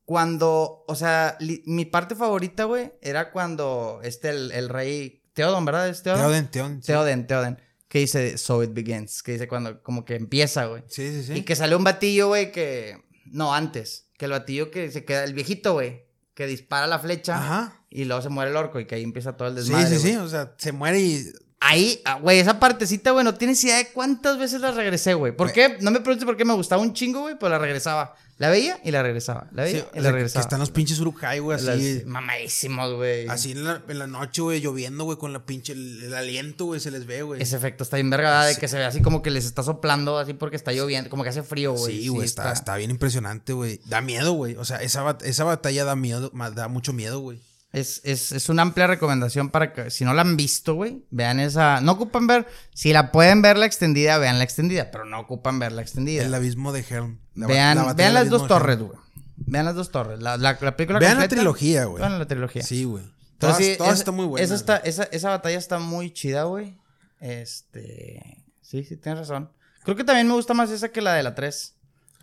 cuando, 0.03 0.83
o 0.87 0.95
sea, 0.95 1.37
li- 1.39 1.63
mi 1.65 1.85
parte 1.85 2.15
favorita, 2.15 2.65
güey, 2.65 2.93
era 3.01 3.31
cuando 3.31 3.99
este, 4.03 4.29
el, 4.29 4.51
el 4.51 4.69
rey 4.69 5.23
Teodon, 5.33 5.65
¿verdad? 5.65 5.89
¿Es 5.89 6.03
Teodon? 6.03 6.21
Teoden, 6.21 6.47
Teoden. 6.51 6.81
sí. 6.81 6.87
Teoden, 6.87 7.27
Teoden. 7.27 7.61
Que 7.87 7.99
dice, 7.99 8.37
so 8.37 8.61
it 8.63 8.71
begins. 8.73 9.23
Que 9.23 9.33
dice 9.33 9.47
cuando, 9.47 9.81
como 9.81 10.05
que 10.05 10.15
empieza, 10.15 10.65
güey. 10.65 10.83
Sí, 10.87 11.09
sí, 11.11 11.23
sí. 11.23 11.33
Y 11.33 11.41
que 11.43 11.55
sale 11.55 11.75
un 11.75 11.83
batillo, 11.83 12.27
güey, 12.27 12.51
que, 12.51 12.97
no, 13.25 13.53
antes. 13.53 14.07
Que 14.17 14.25
el 14.25 14.31
batillo 14.31 14.69
que 14.71 14.91
se 14.91 15.05
queda, 15.05 15.23
el 15.23 15.33
viejito, 15.33 15.73
güey, 15.73 16.05
que 16.33 16.45
dispara 16.47 16.87
la 16.87 16.99
flecha. 16.99 17.37
Ajá. 17.37 17.85
Y 17.89 18.05
luego 18.05 18.21
se 18.21 18.29
muere 18.29 18.51
el 18.51 18.57
orco 18.57 18.79
y 18.79 18.85
que 18.85 18.95
ahí 18.95 19.03
empieza 19.03 19.37
todo 19.37 19.47
el 19.47 19.53
Sí, 19.55 19.69
desmadre. 19.71 19.89
sí, 19.89 19.95
sí. 20.01 20.13
güey. 20.15 20.25
O 20.25 20.29
sea, 20.29 20.53
se 20.57 20.71
muere 20.71 20.99
y. 20.99 21.25
Ahí, 21.67 22.01
ah, 22.05 22.19
güey, 22.19 22.39
esa 22.39 22.59
partecita, 22.59 23.11
güey, 23.11 23.23
no 23.25 23.33
tienes 23.35 23.63
idea 23.63 23.77
de 23.77 23.87
cuántas 23.89 24.37
veces 24.37 24.61
la 24.61 24.71
regresé, 24.71 25.13
güey. 25.15 25.35
¿Por 25.35 25.51
qué? 25.51 25.77
No 25.81 25.89
me 25.91 25.99
preguntes 25.99 26.25
por 26.25 26.37
qué 26.37 26.45
me 26.45 26.53
gustaba 26.53 26.81
un 26.81 26.93
chingo, 26.93 27.21
güey, 27.21 27.35
pero 27.39 27.49
la 27.49 27.57
regresaba. 27.59 28.15
La 28.37 28.49
veía 28.49 28.77
y 28.83 28.91
la 28.91 29.01
regresaba. 29.01 29.47
La 29.53 29.63
veía 29.63 29.87
y 29.93 29.99
la 29.99 30.09
que 30.09 30.11
regresaba. 30.11 30.41
están 30.41 30.59
los 30.59 30.69
pinches 30.69 30.99
Uruk-hai, 30.99 31.39
güey, 31.39 31.55
así. 31.57 31.65
Las- 31.99 32.05
Mamadísimos, 32.05 32.93
güey. 32.93 33.27
Así 33.29 33.53
en 33.53 33.63
la, 33.63 33.81
en 33.87 33.97
la 33.97 34.07
noche, 34.07 34.41
güey, 34.41 34.59
lloviendo, 34.59 35.05
güey, 35.05 35.17
con 35.17 35.31
la 35.31 35.45
pinche. 35.45 35.71
El, 35.71 36.03
el 36.03 36.13
aliento, 36.13 36.65
güey, 36.65 36.81
se 36.81 36.91
les 36.91 37.05
ve, 37.05 37.21
güey. 37.23 37.41
Ese 37.41 37.55
efecto 37.55 37.83
está 37.85 37.95
bien 37.95 38.09
verga. 38.09 38.45
De 38.45 38.57
que 38.57 38.67
se 38.67 38.77
ve 38.77 38.83
así 38.83 39.01
como 39.01 39.21
que 39.21 39.31
les 39.31 39.45
está 39.45 39.63
soplando, 39.63 40.17
así 40.19 40.33
porque 40.33 40.57
está 40.57 40.73
lloviendo, 40.73 41.09
como 41.09 41.23
que 41.23 41.29
hace 41.29 41.43
frío, 41.43 41.71
güey. 41.73 41.97
Sí, 42.01 42.07
güey, 42.09 42.25
está, 42.25 42.51
está 42.51 42.75
bien 42.75 42.91
impresionante, 42.91 43.53
güey. 43.53 43.79
Da 43.85 44.01
miedo, 44.01 44.33
güey. 44.33 44.55
O 44.57 44.65
sea, 44.65 44.77
esa, 44.81 45.01
bat- 45.03 45.23
esa 45.23 45.45
batalla 45.45 45.85
da 45.85 45.95
miedo, 45.95 46.29
da 46.53 46.67
mucho 46.67 46.91
miedo, 46.91 47.21
güey. 47.21 47.39
Es, 47.71 48.01
es, 48.05 48.31
es 48.31 48.47
una 48.47 48.61
amplia 48.61 48.87
recomendación 48.87 49.49
para 49.49 49.73
que, 49.73 49.91
si 49.91 50.05
no 50.05 50.13
la 50.13 50.21
han 50.21 50.37
visto, 50.37 50.75
güey, 50.75 51.05
vean 51.09 51.39
esa. 51.41 51.81
No 51.81 51.93
ocupan 51.93 52.25
ver, 52.25 52.47
si 52.73 52.93
la 52.93 53.11
pueden 53.11 53.41
ver 53.41 53.57
la 53.57 53.65
extendida, 53.65 54.17
vean 54.17 54.37
la 54.37 54.45
extendida, 54.45 54.91
pero 54.91 55.03
no 55.05 55.19
ocupan 55.19 55.59
ver 55.59 55.73
la 55.73 55.81
extendida. 55.81 56.23
El 56.23 56.33
abismo 56.33 56.71
de 56.71 56.85
Helm. 56.89 57.19
La 57.33 57.47
vean 57.47 57.77
la 57.77 57.93
vean 57.93 58.13
las 58.13 58.29
dos 58.29 58.47
torres, 58.47 58.79
güey. 58.79 58.97
Vean 59.35 59.65
las 59.65 59.75
dos 59.75 59.91
torres. 59.91 60.21
La, 60.21 60.37
la, 60.37 60.57
la 60.59 60.75
película 60.77 60.99
Vean 60.99 61.19
la 61.19 61.27
trilogía, 61.27 61.85
güey. 61.85 61.99
Vean 61.99 62.17
la 62.17 62.25
trilogía. 62.25 62.63
Sí, 62.63 62.85
güey. 62.85 63.03
Entonces, 63.33 63.77
Todas, 63.77 63.99
están 63.99 64.15
muy 64.15 64.25
buenas. 64.25 64.45
Esa, 64.45 64.55
está, 64.55 64.77
esa, 64.77 65.03
esa 65.11 65.29
batalla 65.29 65.57
está 65.57 65.79
muy 65.79 66.11
chida, 66.11 66.43
güey. 66.43 66.77
Este. 67.19 68.45
Sí, 68.61 68.83
sí, 68.83 68.95
tienes 68.95 69.19
razón. 69.19 69.51
Creo 69.83 69.95
que 69.95 70.03
también 70.03 70.27
me 70.27 70.33
gusta 70.33 70.53
más 70.53 70.71
esa 70.71 70.89
que 70.89 71.01
la 71.01 71.13
de 71.13 71.23
la 71.23 71.35
3. 71.35 71.74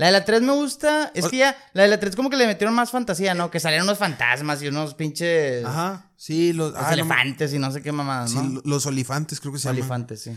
La 0.02 0.06
de 0.06 0.12
la 0.12 0.24
3 0.24 0.42
me 0.42 0.52
gusta. 0.52 1.12
Es 1.14 1.28
que 1.28 1.36
ya. 1.36 1.56
La 1.74 1.84
de 1.84 1.88
la 1.88 2.00
3 2.00 2.16
como 2.16 2.28
que 2.28 2.36
le 2.36 2.48
metieron 2.48 2.74
más 2.74 2.90
fantasía, 2.90 3.34
¿no? 3.34 3.52
Que 3.52 3.60
salieron 3.60 3.86
unos 3.86 3.98
fantasmas 3.98 4.60
y 4.60 4.66
unos 4.66 4.94
pinches. 4.94 5.64
Ajá. 5.64 6.10
Sí, 6.16 6.52
los, 6.52 6.72
Los 6.72 6.80
ah, 6.82 6.86
no 6.88 6.92
elefantes 6.94 7.54
y 7.54 7.60
no 7.60 7.70
sé 7.70 7.82
qué 7.82 7.92
mamadas, 7.92 8.32
sí, 8.32 8.36
¿no? 8.36 8.48
lo- 8.48 8.62
los 8.64 8.84
olifantes, 8.86 9.38
creo 9.38 9.52
que 9.52 9.60
se 9.60 9.68
llaman. 9.68 9.80
Olifantes, 9.82 10.22
sí. 10.22 10.36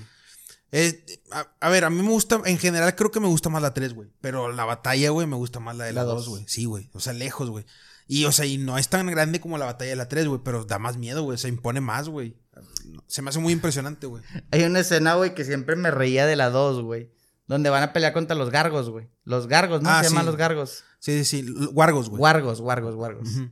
Eh, 0.72 1.04
a, 1.32 1.48
a 1.62 1.70
ver, 1.70 1.84
a 1.86 1.90
mí 1.90 2.00
me 2.02 2.10
gusta, 2.10 2.42
en 2.46 2.60
general 2.60 2.94
creo 2.96 3.10
que 3.10 3.20
me 3.20 3.28
gusta 3.28 3.50
más 3.50 3.62
la 3.64 3.74
3, 3.74 3.96
güey. 3.96 4.10
Pero 4.22 4.52
la 4.52 4.66
batalla, 4.66 5.10
güey, 5.10 5.26
me 5.26 5.36
gusta 5.36 5.60
más 5.60 5.76
la 5.76 5.86
de 5.86 5.94
la 5.94 6.02
La 6.02 6.06
2, 6.10 6.16
dos. 6.26 6.30
güey. 6.30 6.46
Sí, 6.48 6.66
güey. 6.66 6.90
O 6.94 7.00
sea, 7.00 7.14
lejos, 7.14 7.50
güey. 7.50 7.66
Y, 8.08 8.26
o 8.26 8.32
sea, 8.32 8.46
y 8.46 8.60
no 8.60 8.78
es 8.78 8.88
tan 8.90 9.08
grande 9.08 9.40
como 9.40 9.58
la 9.58 9.66
batalla 9.66 9.90
de 9.90 9.96
la 9.96 10.08
3, 10.08 10.28
güey. 10.28 10.42
Pero 10.44 10.64
da 10.66 10.78
más 10.78 10.98
miedo, 10.98 11.24
güey. 11.24 11.40
Se 11.40 11.48
impone 11.48 11.82
más, 11.82 12.08
güey. 12.08 12.36
Se 13.08 13.24
me 13.24 13.30
hace 13.30 13.40
muy 13.40 13.52
impresionante, 13.52 14.06
güey. 14.06 14.22
Hay 14.52 14.62
una 14.64 14.80
escena, 14.82 15.16
güey, 15.16 15.34
que 15.34 15.44
siempre 15.44 15.76
me 15.76 15.90
reía 15.90 16.28
de 16.28 16.36
la 16.36 16.52
2, 16.52 16.84
güey. 16.84 17.10
Donde 17.48 17.70
van 17.70 17.84
a 17.84 17.94
pelear 17.94 18.14
contra 18.14 18.36
los 18.36 18.50
gargos, 18.50 18.90
güey. 18.90 19.08
Los 19.24 19.48
gargos, 19.48 19.82
¿no? 19.82 19.90
Ah, 19.90 20.04
Se 20.04 20.10
llaman 20.10 20.24
sí. 20.24 20.28
los 20.28 20.36
gargos. 20.38 20.84
Sí, 21.00 21.24
sí, 21.24 21.44
sí. 21.44 21.54
Wargos, 21.74 22.10
güey. 22.10 22.20
Wargos, 22.22 22.60
wargos, 22.60 22.96
wargos. 22.96 23.30
Ujú. 23.30 23.50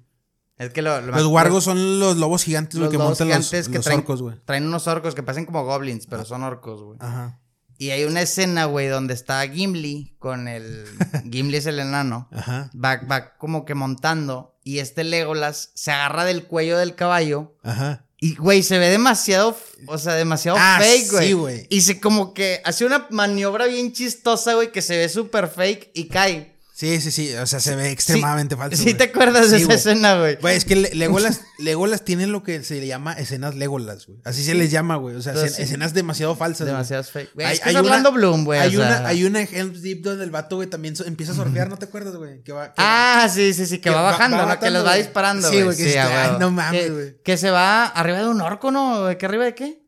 Es 0.57 0.69
que 0.71 0.81
lo, 0.81 1.01
lo- 1.01 1.13
Los 1.15 1.25
wargos 1.27 1.63
son 1.63 1.99
los 1.99 2.17
lobos 2.17 2.43
gigantes, 2.43 2.75
güey, 2.79 2.85
los 2.85 2.91
que 2.91 2.97
montan 2.97 3.27
los, 3.27 3.37
gigantes 3.37 3.67
que 3.69 3.75
los 3.75 3.83
traen, 3.85 3.99
orcos, 3.99 4.21
güey. 4.21 4.35
traen 4.45 4.65
unos 4.65 4.87
orcos 4.87 5.13
que 5.15 5.23
parecen 5.23 5.45
como 5.45 5.63
goblins, 5.65 6.07
pero 6.07 6.25
son 6.25 6.43
orcos, 6.43 6.81
güey. 6.81 6.97
Ajá. 7.01 7.39
Y 7.77 7.89
hay 7.89 8.03
una 8.05 8.21
escena, 8.21 8.65
güey, 8.65 8.87
donde 8.87 9.13
está 9.15 9.41
Gimli 9.47 10.15
con 10.19 10.47
el... 10.47 10.85
Gimli 11.31 11.57
es 11.57 11.65
el 11.65 11.79
enano. 11.79 12.29
Ajá. 12.31 12.69
Va, 12.73 13.01
va 13.11 13.35
como 13.37 13.65
que 13.65 13.73
montando 13.75 14.57
y 14.63 14.77
este 14.79 15.03
Legolas 15.03 15.71
se 15.73 15.91
agarra 15.91 16.23
del 16.23 16.45
cuello 16.45 16.77
del 16.77 16.95
caballo 16.95 17.57
Ajá. 17.63 18.05
Y, 18.25 18.35
güey, 18.35 18.63
se 18.63 18.77
ve 18.77 18.89
demasiado, 18.89 19.57
o 19.87 19.97
sea, 19.97 20.13
demasiado 20.13 20.57
Ah, 20.59 20.79
fake, 20.81 21.11
güey. 21.11 21.27
sí, 21.27 21.33
güey. 21.33 21.67
Y 21.69 21.81
se 21.81 21.99
como 21.99 22.33
que 22.33 22.61
hace 22.63 22.85
una 22.85 23.07
maniobra 23.09 23.65
bien 23.65 23.91
chistosa, 23.91 24.53
güey, 24.53 24.71
que 24.71 24.81
se 24.81 24.97
ve 24.97 25.09
súper 25.09 25.47
fake 25.49 25.91
y 25.93 26.07
cae. 26.07 26.52
Sí, 26.83 26.99
sí, 26.99 27.11
sí. 27.11 27.33
O 27.35 27.45
sea, 27.47 27.61
se 27.61 27.77
ve 27.77 27.91
extremadamente 27.91 28.57
falso. 28.57 28.75
Sí, 28.75 28.83
güey. 28.83 28.95
te 28.97 29.03
acuerdas 29.05 29.49
de 29.49 29.57
Sí, 29.57 29.63
esa 29.63 29.65
güey. 29.67 29.77
escena, 29.77 30.19
güey. 30.19 30.35
Güey, 30.35 30.57
es 30.57 30.65
que 30.65 30.75
Le- 30.75 30.89
Legolas, 30.95 31.39
Legolas 31.57 32.03
tiene 32.03 32.27
lo 32.27 32.43
que 32.43 32.61
se 32.63 32.75
le 32.81 32.87
llama 32.87 33.13
escenas 33.13 33.55
Legolas, 33.55 34.05
güey. 34.05 34.19
Así 34.25 34.43
se 34.43 34.53
les 34.53 34.69
llama, 34.69 34.97
güey. 34.97 35.15
O 35.15 35.21
sea, 35.21 35.31
Entonces, 35.31 35.55
sí. 35.55 35.61
escenas 35.63 35.93
demasiado 35.93 36.35
falsas. 36.35 36.61
güey. 36.67 36.73
Demasiadas 36.73 37.09
fake. 37.11 37.33
Güey, 37.35 37.47
Hay- 37.47 37.53
es 37.53 37.59
que 37.61 37.69
hay 37.69 37.75
es 37.75 37.81
Orlando 37.81 38.09
una- 38.09 38.17
Bloom, 38.17 38.43
güey. 38.43 38.59
Hay 38.59 38.75
o 38.75 38.81
sea. 38.81 38.97
una, 38.99 39.07
hay 39.07 39.23
una 39.23 39.41
Helm's 39.43 39.81
Deep 39.81 40.01
donde 40.01 40.25
el 40.25 40.31
vato, 40.31 40.57
güey, 40.57 40.69
también 40.69 40.95
so- 40.97 41.05
empieza 41.05 41.31
a 41.31 41.35
surfear, 41.63 41.69
¿no 41.69 41.77
te 41.77 41.85
acuerdas, 41.85 42.15
güey? 42.17 42.41
Que 42.43 42.51
va, 42.51 42.67
que 42.67 42.73
Ah, 42.77 43.29
sí, 43.33 43.53
sí, 43.53 43.65
sí, 43.65 43.77
que, 43.77 43.83
que 43.83 43.89
va 43.91 44.01
bajando, 44.01 44.35
va 44.37 44.45
¿no? 44.55 44.59
Que 44.59 44.69
los 44.69 44.83
va 44.85 44.89
güey. 44.89 45.03
disparando, 45.03 45.47
Sí, 45.47 45.55
güey. 45.55 45.65
güey, 45.67 45.77
que 45.77 45.89
Sí, 45.93 45.97
ay, 45.97 46.25
huevo. 46.27 46.39
no 46.39 46.51
mames, 46.51 46.81
Que- 46.83 46.89
güey. 46.89 47.15
Que 47.23 47.37
se 47.37 47.49
va 47.49 47.85
arriba 47.85 48.17
de 48.19 48.27
un 48.27 48.41
orco, 48.41 48.71
¿no? 48.71 49.05
¿De 49.05 49.17
qué 49.17 49.25
arriba 49.25 49.45
de 49.45 49.55
qué? 49.55 49.82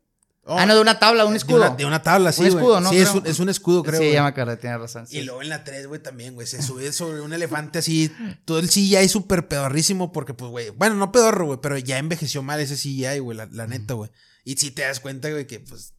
Oh, 0.48 0.56
ah, 0.56 0.64
no, 0.64 0.76
de 0.76 0.80
una 0.80 0.98
tabla, 1.00 1.24
un 1.24 1.32
de 1.32 1.38
escudo. 1.38 1.56
una- 1.66 1.70
De 1.74 1.84
una, 1.84 2.02
tabla, 2.02 2.30
sí, 2.30 2.42
Un 2.42 2.46
escudo, 2.46 2.80
¿no? 2.80 2.90
Sí, 2.90 2.98
es 2.98 3.10
un, 3.12 3.26
es 3.26 3.40
un 3.40 3.48
escudo, 3.48 3.82
creo. 3.82 4.00
Sí, 4.00 4.12
ya 4.12 4.22
me 4.22 4.28
acordé, 4.28 4.56
tienes 4.56 4.78
razón. 4.78 5.06
sí. 5.08 5.18
Y 5.18 5.22
luego 5.22 5.42
en 5.42 5.48
la 5.48 5.64
3, 5.64 5.88
güey, 5.88 6.00
también, 6.00 6.34
güey, 6.34 6.46
se 6.46 6.62
sube 6.62 6.92
sobre 6.92 7.20
un 7.20 7.32
elefante 7.32 7.80
así, 7.80 8.12
todo 8.44 8.60
el 8.60 8.68
CGI 8.68 9.08
súper 9.08 9.48
pedorrísimo 9.48 10.12
porque, 10.12 10.34
pues, 10.34 10.48
güey, 10.50 10.70
bueno, 10.70 10.94
no 10.94 11.10
pedorro, 11.10 11.46
güey, 11.46 11.58
pero 11.60 11.76
ya 11.78 11.98
envejeció 11.98 12.42
mal 12.44 12.60
ese 12.60 12.76
CGI, 12.76 13.18
güey, 13.18 13.36
la, 13.36 13.48
la 13.50 13.66
neta, 13.66 13.94
güey. 13.94 14.10
Y 14.44 14.56
si 14.56 14.70
te 14.70 14.82
das 14.82 15.00
cuenta, 15.00 15.28
güey, 15.30 15.48
que, 15.48 15.58
pues, 15.58 15.94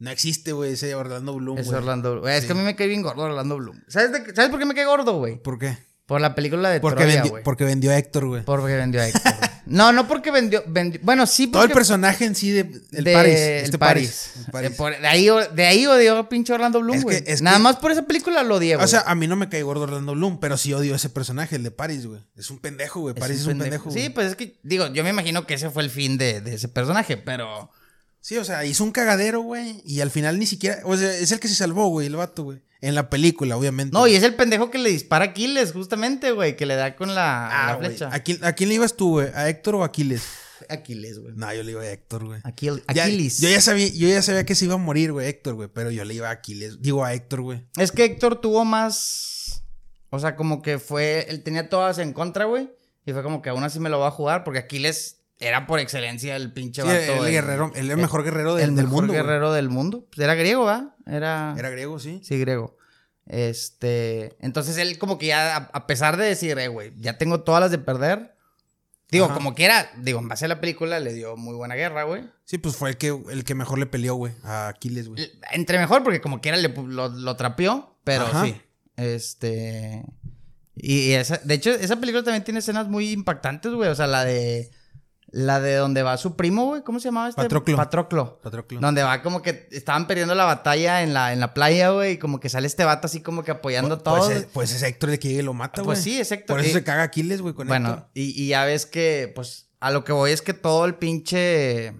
no 0.00 0.10
existe, 0.10 0.50
güey, 0.50 0.72
ese 0.72 0.92
Orlando 0.96 1.32
Bloom, 1.34 1.58
Es 1.58 1.66
güey. 1.66 1.78
Orlando 1.78 2.14
Bloom. 2.14 2.26
Es 2.28 2.40
Sí. 2.40 2.46
que 2.48 2.52
a 2.52 2.56
mí 2.56 2.62
me 2.62 2.74
cae 2.74 2.88
bien 2.88 3.02
gordo 3.02 3.22
Orlando 3.22 3.56
Bloom. 3.58 3.80
¿Sabes, 3.86 4.10
de 4.10 4.34
¿Sabes 4.34 4.50
por 4.50 4.58
qué 4.58 4.66
me 4.66 4.74
cae 4.74 4.86
gordo, 4.86 5.18
güey? 5.18 5.40
¿Por 5.40 5.56
qué? 5.60 5.78
Por 6.06 6.20
la 6.20 6.34
película 6.34 6.68
de 6.70 6.80
Porque, 6.80 7.04
Troya, 7.04 7.22
güey. 7.22 7.44
porque 7.44 7.62
vendió 7.64 7.92
a 7.92 7.96
Héctor, 7.96 8.26
güey. 8.26 8.42
Porque 8.44 8.74
vendió 8.74 9.00
a 9.00 9.06
Héctor. 9.08 9.32
No, 9.66 9.92
no 9.92 10.06
porque 10.08 10.30
vendió, 10.30 10.62
vendió- 10.66 11.00
Bueno, 11.02 11.26
sí 11.26 11.46
Todo 11.46 11.64
el 11.64 11.70
personaje 11.70 12.24
en 12.24 12.34
sí 12.34 12.50
de 12.50 12.60
el 12.92 13.04
de- 13.04 13.12
Paris. 13.12 13.34
el 13.38 13.64
Este 13.64 13.78
Paris. 13.78 14.30
Paris. 14.34 14.44
el 14.46 14.52
Paris. 14.52 14.70
De, 14.70 14.76
por- 14.76 15.00
de 15.00 15.06
ahí, 15.06 15.28
de 15.54 15.66
ahí 15.66 15.86
odió 15.86 16.18
a 16.18 16.28
pinche 16.28 16.52
Orlando 16.52 16.80
Bloom, 16.80 17.00
güey. 17.02 17.22
Nada 17.40 17.56
que- 17.56 17.62
más 17.62 17.76
por 17.76 17.90
esa 17.92 18.02
película 18.02 18.42
lo 18.42 18.56
odié, 18.56 18.76
güey. 18.76 18.84
O 18.84 18.88
sea, 18.88 19.00
a 19.06 19.14
mí 19.14 19.26
no 19.26 19.36
me 19.36 19.48
cae 19.48 19.62
gordo 19.62 19.82
Orlando 19.82 20.12
Bloom, 20.14 20.38
pero 20.40 20.56
sí 20.56 20.72
odio 20.72 20.94
ese 20.94 21.08
personaje, 21.10 21.56
el 21.56 21.62
de 21.62 21.70
Paris, 21.70 22.06
güey. 22.06 22.20
Es 22.36 22.50
un 22.50 22.58
pendejo, 22.58 23.00
güey. 23.00 23.14
Paris 23.14 23.40
es 23.40 23.46
un 23.46 23.58
pendejo. 23.58 23.90
Sí, 23.90 24.00
güey. 24.00 24.08
pues 24.14 24.26
es 24.28 24.36
que, 24.36 24.58
digo, 24.62 24.86
yo 24.92 25.02
me 25.04 25.10
imagino 25.10 25.46
que 25.46 25.54
ese 25.54 25.70
fue 25.70 25.82
el 25.82 25.90
fin 25.90 26.18
de, 26.18 26.40
de 26.40 26.54
ese 26.54 26.68
personaje, 26.68 27.16
pero... 27.16 27.70
Sí, 28.26 28.38
o 28.38 28.44
sea, 28.44 28.64
hizo 28.64 28.82
un 28.84 28.90
cagadero, 28.90 29.42
güey. 29.42 29.82
Y 29.84 30.00
al 30.00 30.10
final 30.10 30.38
ni 30.38 30.46
siquiera. 30.46 30.78
O 30.84 30.96
sea, 30.96 31.14
es 31.14 31.30
el 31.30 31.40
que 31.40 31.48
se 31.48 31.54
salvó, 31.54 31.88
güey, 31.88 32.06
el 32.06 32.16
vato, 32.16 32.42
güey. 32.44 32.62
En 32.80 32.94
la 32.94 33.10
película, 33.10 33.54
obviamente. 33.54 33.92
No, 33.92 34.06
y 34.06 34.14
es 34.14 34.22
el 34.22 34.34
pendejo 34.34 34.70
que 34.70 34.78
le 34.78 34.88
dispara 34.88 35.26
a 35.26 35.28
Aquiles, 35.28 35.72
justamente, 35.72 36.32
güey, 36.32 36.56
que 36.56 36.64
le 36.64 36.74
da 36.74 36.96
con 36.96 37.14
la, 37.14 37.48
Ah, 37.48 37.72
la 37.72 37.78
flecha. 37.86 38.08
¿A 38.10 38.20
quién, 38.20 38.42
¿A 38.42 38.54
quién 38.54 38.70
le 38.70 38.76
ibas 38.76 38.96
tú, 38.96 39.10
güey? 39.10 39.28
¿A 39.34 39.50
Héctor 39.50 39.74
o 39.74 39.82
a 39.82 39.86
Aquiles? 39.86 40.22
Aquiles, 40.70 41.18
güey. 41.18 41.34
No, 41.36 41.52
yo 41.52 41.62
le 41.64 41.72
iba 41.72 41.82
a 41.82 41.90
Héctor, 41.90 42.24
güey. 42.24 42.40
Aquil- 42.44 42.82
Ya- 42.94 43.04
Aquiles. 43.04 43.40
yo 43.42 43.50
ya 43.50 43.60
sabía, 43.60 43.88
yo 43.88 44.08
ya 44.08 44.22
sabía 44.22 44.46
que 44.46 44.54
se 44.54 44.64
iba 44.64 44.72
a 44.74 44.78
morir, 44.78 45.12
güey, 45.12 45.28
Héctor, 45.28 45.52
güey. 45.56 45.68
Pero 45.70 45.90
yo 45.90 46.02
le 46.06 46.14
iba 46.14 46.28
a 46.28 46.32
Aquiles. 46.32 46.80
Digo 46.80 47.04
a 47.04 47.12
Héctor, 47.12 47.42
güey. 47.42 47.66
Es 47.76 47.92
que 47.92 48.04
Héctor 48.06 48.40
tuvo 48.40 48.64
más. 48.64 49.62
O 50.08 50.18
sea, 50.18 50.34
como 50.34 50.62
que 50.62 50.78
fue. 50.78 51.26
Él 51.28 51.42
tenía 51.42 51.68
todas 51.68 51.98
en 51.98 52.14
contra, 52.14 52.46
güey. 52.46 52.70
Y 53.04 53.12
fue 53.12 53.22
como 53.22 53.42
que 53.42 53.50
aún 53.50 53.64
así 53.64 53.80
me 53.80 53.90
lo 53.90 53.98
va 53.98 54.08
a 54.08 54.12
jugar. 54.12 54.44
Porque 54.44 54.60
Aquiles 54.60 55.18
era 55.40 55.66
por 55.66 55.80
excelencia 55.80 56.36
el 56.36 56.52
pinche 56.52 56.82
Sí, 56.82 56.88
vato. 56.88 57.26
el, 57.26 57.32
guerrero, 57.32 57.72
el, 57.74 57.90
el- 57.90 57.96
mejor 57.96 58.22
guerrero 58.24 58.54
del, 58.54 58.70
el 58.70 58.76
del 58.76 58.84
mejor 58.86 59.02
mundo. 59.02 59.12
guerrero 59.14 59.52
del 59.52 59.68
mundo. 59.68 60.06
Pues 60.10 60.18
era 60.24 60.34
griego, 60.34 60.64
¿va? 60.64 60.96
Era. 61.06 61.54
Era 61.58 61.70
griego, 61.70 61.98
sí. 61.98 62.20
Sí, 62.24 62.38
griego. 62.38 62.76
Este. 63.26 64.36
Entonces 64.40 64.76
él, 64.78 64.98
como 64.98 65.18
que 65.18 65.26
ya, 65.26 65.56
a, 65.56 65.86
pesar 65.86 66.16
de 66.16 66.26
decir, 66.26 66.58
eh, 66.58 66.68
güey, 66.68 66.92
ya 66.96 67.18
tengo 67.18 67.42
todas 67.42 67.60
las 67.60 67.70
de 67.70 67.78
perder. 67.78 68.34
Digo, 69.10 69.26
Ajá. 69.26 69.34
como 69.34 69.54
quiera, 69.54 69.90
digo, 69.98 70.18
en 70.18 70.28
base 70.28 70.46
a 70.46 70.48
la 70.48 70.60
película 70.60 70.98
le 70.98 71.12
dio 71.12 71.36
muy 71.36 71.54
buena 71.54 71.74
guerra, 71.74 72.04
güey. 72.04 72.24
Sí, 72.44 72.58
pues 72.58 72.74
fue 72.76 72.90
el 72.90 72.96
que, 72.96 73.08
el 73.30 73.44
que 73.44 73.54
mejor 73.54 73.78
le 73.78 73.86
peleó, 73.86 74.14
güey, 74.16 74.32
a 74.42 74.68
Aquiles, 74.68 75.08
güey. 75.08 75.30
Entre 75.52 75.78
mejor, 75.78 76.02
porque 76.02 76.20
como 76.20 76.40
quiera 76.40 76.56
le, 76.56 76.68
lo, 76.68 77.08
lo 77.08 77.36
trapeó, 77.36 77.96
pero 78.02 78.24
Ajá. 78.24 78.44
sí. 78.44 78.60
Este. 78.96 80.04
Y, 80.74 81.10
y 81.10 81.12
esa, 81.12 81.36
de 81.38 81.54
hecho, 81.54 81.70
esa 81.70 81.96
película 82.00 82.24
también 82.24 82.44
tiene 82.44 82.60
escenas 82.60 82.88
muy 82.88 83.10
impactantes, 83.12 83.72
güey. 83.72 83.88
O 83.90 83.94
sea, 83.94 84.06
la 84.06 84.24
de. 84.24 84.70
La 85.36 85.58
de 85.58 85.74
donde 85.74 86.04
va 86.04 86.16
su 86.16 86.36
primo, 86.36 86.66
güey. 86.66 86.82
¿Cómo 86.82 87.00
se 87.00 87.08
llamaba 87.08 87.28
este? 87.28 87.42
Patroclo. 87.42 87.76
Patroclo. 87.76 88.38
Patroclo. 88.40 88.78
Donde 88.80 89.02
va 89.02 89.20
como 89.20 89.42
que 89.42 89.68
estaban 89.72 90.06
perdiendo 90.06 90.36
la 90.36 90.44
batalla 90.44 91.02
en 91.02 91.12
la, 91.12 91.32
en 91.32 91.40
la 91.40 91.52
playa, 91.54 91.90
güey. 91.90 92.12
Y 92.12 92.18
como 92.18 92.38
que 92.38 92.48
sale 92.48 92.68
este 92.68 92.84
vato 92.84 93.06
así 93.08 93.20
como 93.20 93.42
que 93.42 93.50
apoyando 93.50 93.96
Pues- 93.98 94.02
todo. 94.04 94.26
Pues, 94.26 94.36
es- 94.36 94.46
pues 94.52 94.72
es 94.72 94.82
Héctor 94.84 95.10
el 95.10 95.18
que 95.18 95.28
llega 95.30 95.40
y 95.42 95.44
lo 95.44 95.52
mata, 95.52 95.82
güey. 95.82 95.86
Pues 95.96 96.04
sí, 96.04 96.20
es 96.20 96.30
Héctor. 96.30 96.54
Por 96.56 96.60
eso 96.60 96.70
Y- 96.70 96.74
se 96.74 96.84
caga 96.84 97.02
Aquiles, 97.02 97.40
güey, 97.42 97.52
con 97.52 97.66
bueno, 97.66 97.88
Héctor. 97.90 98.08
y, 98.14 98.40
y 98.44 98.46
ya 98.46 98.64
ves 98.64 98.86
que, 98.86 99.32
pues, 99.34 99.66
a 99.80 99.90
lo 99.90 100.04
que 100.04 100.12
voy 100.12 100.30
es 100.30 100.40
que 100.40 100.54
todo 100.54 100.84
el 100.84 100.94
pinche 100.94 101.92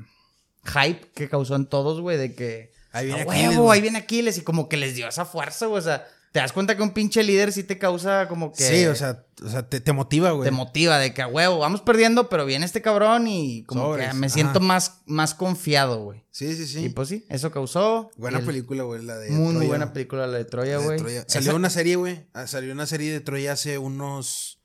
hype 0.64 1.10
que 1.14 1.28
causó 1.28 1.56
en 1.56 1.66
todos, 1.66 2.00
güey, 2.00 2.16
de 2.16 2.34
que. 2.36 2.72
Ahí 2.92 3.06
viene 3.06 3.22
"A 3.22 3.24
Aquiles, 3.24 3.48
huevo, 3.50 3.62
güey". 3.64 3.76
ahí 3.78 3.82
viene 3.82 3.98
Aquiles. 3.98 4.38
Y 4.38 4.42
como 4.42 4.68
que 4.68 4.76
les 4.76 4.94
dio 4.94 5.08
esa 5.08 5.24
fuerza, 5.24 5.66
güey. 5.66 5.80
O 5.80 5.82
sea, 5.82 6.06
te 6.34 6.40
das 6.40 6.52
cuenta 6.52 6.76
que 6.76 6.82
un 6.82 6.90
pinche 6.90 7.22
líder 7.22 7.52
sí 7.52 7.62
te 7.62 7.78
causa 7.78 8.26
como 8.26 8.52
que. 8.52 8.64
Sí, 8.64 8.86
o 8.86 8.96
sea, 8.96 9.24
o 9.40 9.48
sea 9.48 9.68
te, 9.68 9.78
te 9.80 9.92
motiva, 9.92 10.32
güey. 10.32 10.44
Te 10.44 10.50
motiva 10.50 10.98
de 10.98 11.14
que 11.14 11.22
a 11.22 11.28
huevo, 11.28 11.58
vamos 11.60 11.80
perdiendo, 11.82 12.28
pero 12.28 12.44
viene 12.44 12.66
este 12.66 12.82
cabrón 12.82 13.28
y 13.28 13.62
como 13.66 13.82
Sobres, 13.82 14.08
que 14.08 14.14
me 14.14 14.28
siento 14.28 14.58
ajá. 14.58 14.66
más, 14.66 15.02
más 15.06 15.32
confiado, 15.34 16.02
güey. 16.02 16.24
Sí, 16.32 16.56
sí, 16.56 16.66
sí. 16.66 16.86
Y 16.86 16.88
pues 16.88 17.06
sí, 17.08 17.24
eso 17.28 17.52
causó. 17.52 18.10
buena 18.16 18.40
el- 18.40 18.46
película, 18.46 18.82
güey, 18.82 19.04
la 19.04 19.16
de 19.16 19.30
Muy, 19.30 19.44
muy 19.44 19.52
Troya. 19.52 19.68
buena 19.68 19.92
película 19.92 20.26
la 20.26 20.38
de 20.38 20.44
Troya, 20.44 20.78
güey. 20.78 20.98
Salió 21.28 21.50
Esa- 21.50 21.54
una 21.54 21.70
serie, 21.70 21.94
güey. 21.94 22.26
Ah, 22.32 22.48
Salió 22.48 22.72
una 22.72 22.86
serie 22.86 23.12
de 23.12 23.20
Troya 23.20 23.52
hace 23.52 23.78
unos 23.78 24.60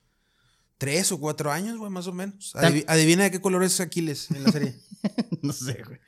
tres 0.76 1.12
o 1.12 1.20
cuatro 1.20 1.52
años, 1.52 1.78
güey, 1.78 1.92
más 1.92 2.08
o 2.08 2.12
menos. 2.12 2.52
Adivina 2.88 3.22
de 3.22 3.30
qué 3.30 3.40
color 3.40 3.62
es 3.62 3.78
Aquiles 3.78 4.28
en 4.32 4.42
la 4.42 4.50
serie. 4.50 4.74
no 5.42 5.52
sé, 5.52 5.80
güey. 5.86 6.00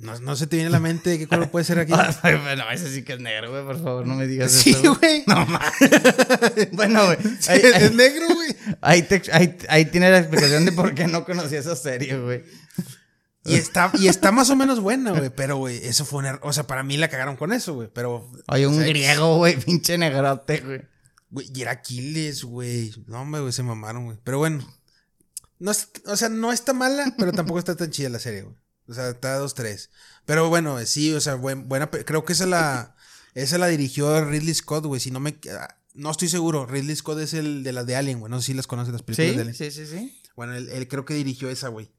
No, 0.00 0.18
no 0.20 0.36
se 0.36 0.46
te 0.46 0.56
viene 0.56 0.68
a 0.68 0.72
la 0.72 0.80
mente 0.80 1.10
de 1.10 1.18
qué 1.18 1.26
color 1.26 1.50
puede 1.50 1.64
ser 1.64 1.78
Aquiles. 1.78 2.16
bueno, 2.22 2.64
ese 2.72 2.90
sí 2.92 3.02
que 3.02 3.14
es 3.14 3.20
negro, 3.20 3.50
güey, 3.50 3.64
por 3.64 3.82
favor, 3.82 4.06
no 4.06 4.14
me 4.14 4.26
digas 4.26 4.52
Sí, 4.52 4.70
eso. 4.70 4.94
güey. 4.96 5.24
No 5.26 5.44
mames. 5.46 6.70
bueno, 6.72 7.04
güey. 7.06 7.18
Sí, 7.40 7.50
ahí, 7.52 7.60
es 7.62 7.74
ahí- 7.74 7.94
negro, 7.94 8.26
güey. 8.34 8.56
ahí 8.80 9.02
te- 9.02 9.22
ahí- 9.32 9.58
ahí 9.68 9.84
tiene 9.86 10.10
la 10.10 10.18
explicación 10.18 10.64
de 10.64 10.72
por 10.72 10.94
qué 10.94 11.06
no 11.06 11.24
conocía 11.24 11.58
esa 11.60 11.76
serie, 11.76 12.18
güey. 12.18 12.44
Y 13.44 13.54
está, 13.54 13.92
y 13.94 14.08
está 14.08 14.32
más 14.32 14.50
o 14.50 14.56
menos 14.56 14.80
buena, 14.80 15.12
güey. 15.12 15.30
Pero, 15.30 15.56
güey, 15.58 15.76
eso 15.84 16.04
fue 16.04 16.18
un 16.20 16.26
error. 16.26 16.40
O 16.42 16.52
sea, 16.52 16.66
para 16.66 16.82
mí 16.82 16.96
la 16.96 17.08
cagaron 17.08 17.36
con 17.36 17.52
eso, 17.52 17.74
güey. 17.74 17.88
Pero. 17.92 18.28
Oye, 18.48 18.66
un 18.66 18.74
o 18.74 18.78
sea, 18.78 18.86
griego, 18.88 19.36
güey, 19.36 19.56
pinche 19.56 19.96
negrote, 19.98 20.58
güey. 20.60 20.80
Güey, 21.30 21.50
y 21.54 21.62
era 21.62 21.70
Aquiles, 21.72 22.42
güey. 22.42 22.92
No, 23.06 23.20
hombre, 23.22 23.42
güey, 23.42 23.52
se 23.52 23.62
mamaron, 23.62 24.06
güey. 24.06 24.18
Pero 24.24 24.38
bueno. 24.38 24.66
No 25.58 25.70
o 26.06 26.16
sea, 26.16 26.28
no 26.28 26.52
está 26.52 26.72
mala, 26.72 27.14
pero 27.16 27.32
tampoco 27.32 27.58
está 27.60 27.76
tan 27.76 27.90
chida 27.90 28.08
la 28.08 28.18
serie, 28.18 28.42
güey. 28.42 28.56
O 28.88 28.94
sea, 28.94 29.10
está 29.10 29.36
dos, 29.36 29.54
tres. 29.54 29.90
Pero 30.24 30.48
bueno, 30.48 30.78
sí, 30.86 31.12
o 31.14 31.20
sea, 31.20 31.34
buen- 31.34 31.68
buena. 31.68 31.90
Creo 31.90 32.24
que 32.24 32.32
esa 32.34 32.46
la. 32.46 32.94
Esa 33.34 33.58
la 33.58 33.66
dirigió 33.66 34.24
Ridley 34.24 34.54
Scott, 34.54 34.86
güey. 34.86 34.98
Si 34.98 35.10
no 35.10 35.20
me. 35.20 35.36
ah, 35.52 35.76
No 35.92 36.10
estoy 36.10 36.28
seguro. 36.30 36.64
Ridley 36.64 36.96
Scott 36.96 37.18
es 37.18 37.34
el 37.34 37.62
de 37.64 37.72
las 37.72 37.84
de 37.84 37.94
Alien, 37.94 38.18
güey. 38.20 38.30
No 38.30 38.40
sé 38.40 38.46
si 38.46 38.54
las 38.54 38.66
conoces 38.66 38.92
las 38.94 39.02
películas 39.02 39.34
de 39.36 39.40
Alien. 39.42 39.54
sí, 39.54 39.70
sí, 39.70 39.86
sí. 39.86 40.22
Bueno, 40.36 40.54
él, 40.54 40.70
él 40.70 40.88
creo 40.88 41.04
que 41.04 41.12
dirigió 41.12 41.50
esa, 41.50 41.68
güey. 41.68 41.92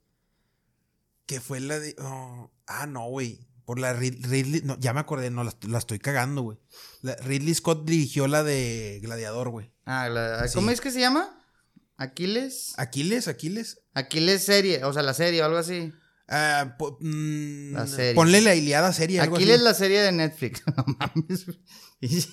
Que 1.28 1.40
fue 1.42 1.60
la 1.60 1.80
de. 1.80 1.96
oh, 2.00 2.52
ah, 2.66 2.88
no, 2.88 3.08
güey. 3.10 3.48
Por 3.66 3.78
la 3.80 3.94
Rid- 3.94 4.26
Ridley. 4.26 4.62
No, 4.64 4.80
ya 4.80 4.94
me 4.94 5.00
acordé, 5.02 5.30
no, 5.30 5.44
la, 5.44 5.54
la 5.68 5.78
estoy 5.78 6.00
cagando, 6.00 6.42
güey. 6.42 6.58
Ridley 7.04 7.54
Scott 7.54 7.86
dirigió 7.86 8.28
la 8.28 8.44
de 8.44 9.00
Gladiador, 9.04 9.50
güey. 9.50 9.72
Ah, 9.86 10.10
la- 10.10 10.48
Sí. 10.48 10.56
¿cómo 10.56 10.72
es 10.72 10.82
que 10.82 10.90
se 10.90 11.00
llama? 11.02 11.40
Aquiles. 11.98 12.74
Aquiles, 12.78 13.28
Aquiles. 13.28 13.82
Aquiles 13.94 14.44
serie, 14.44 14.84
o 14.86 14.94
sea, 14.94 15.04
la 15.04 15.14
serie 15.14 15.42
o 15.42 15.46
algo 15.46 15.58
así. 15.58 15.94
Ah, 16.30 16.76
po- 16.78 16.98
mm, 17.00 17.72
La 17.74 17.88
serie. 17.88 18.14
Ponle 18.14 18.42
la 18.42 18.54
Iliada 18.54 18.92
serie, 18.92 19.20
algo 19.22 19.38
Aquiles 19.38 19.56
así. 19.56 19.64
la 19.64 19.74
serie 19.74 20.02
de 20.02 20.12
Netflix. 20.12 20.62
No 20.78 20.86
mames. 21.00 21.46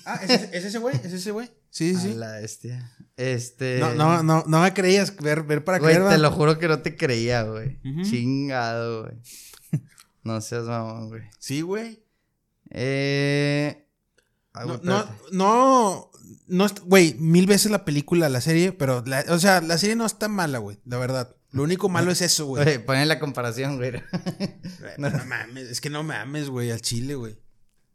Ah, 0.05 0.19
¿es, 0.23 0.29
ese- 0.31 0.49
es 0.57 0.65
ese 0.65 0.77
güey, 0.79 0.95
es 1.03 1.13
ese 1.13 1.31
güey. 1.31 1.49
Sí, 1.69 1.95
A 1.95 1.99
sí. 1.99 2.13
la 2.13 2.31
bestia. 2.33 2.91
Este. 3.17 3.79
No, 3.79 3.93
no, 3.95 4.21
no, 4.23 4.43
no 4.47 4.61
me 4.61 4.73
creías 4.73 5.15
ver, 5.17 5.43
ver 5.43 5.63
para 5.63 5.79
Güey, 5.79 5.95
creer, 5.95 6.09
te 6.09 6.17
lo 6.17 6.31
juro 6.31 6.59
que 6.59 6.67
no 6.67 6.79
te 6.79 6.95
creía, 6.95 7.43
güey. 7.43 7.79
Ujú. 7.85 8.03
Chingado, 8.03 9.03
güey. 9.03 9.15
No 10.23 10.41
seas 10.41 10.65
mamón, 10.65 11.09
güey. 11.09 11.21
Sí, 11.39 11.61
güey. 11.61 12.03
Eh. 12.71 13.87
ay, 14.53 14.67
No, 14.67 14.73
güey, 14.77 14.79
no, 14.83 15.05
no, 15.31 16.11
no, 16.47 16.65
est- 16.65 16.79
güey, 16.83 17.13
mil 17.19 17.45
veces 17.47 17.71
la 17.71 17.85
película, 17.85 18.27
la 18.29 18.41
serie, 18.41 18.71
pero, 18.71 19.03
la- 19.05 19.23
o 19.29 19.39
sea, 19.39 19.61
la 19.61 19.77
serie 19.77 19.95
no 19.95 20.05
está 20.05 20.27
mala, 20.27 20.57
güey, 20.59 20.79
la 20.85 20.97
verdad. 20.97 21.35
Lo 21.55 21.63
único 21.63 21.89
malo 21.89 22.11
es 22.11 22.21
eso, 22.21 22.45
güey. 22.45 22.63
Güey, 22.63 22.85
ponen 22.85 23.07
la 23.07 23.17
comparación, 23.19 23.77
güey. 23.77 23.93
No, 24.97 25.09
no 25.09 25.25
mames, 25.25 25.69
es 25.69 25.81
que 25.81 25.89
no 25.89 26.03
mames, 26.03 26.49
güey, 26.49 26.69
al 26.71 26.81
chile, 26.81 27.15
güey. 27.15 27.37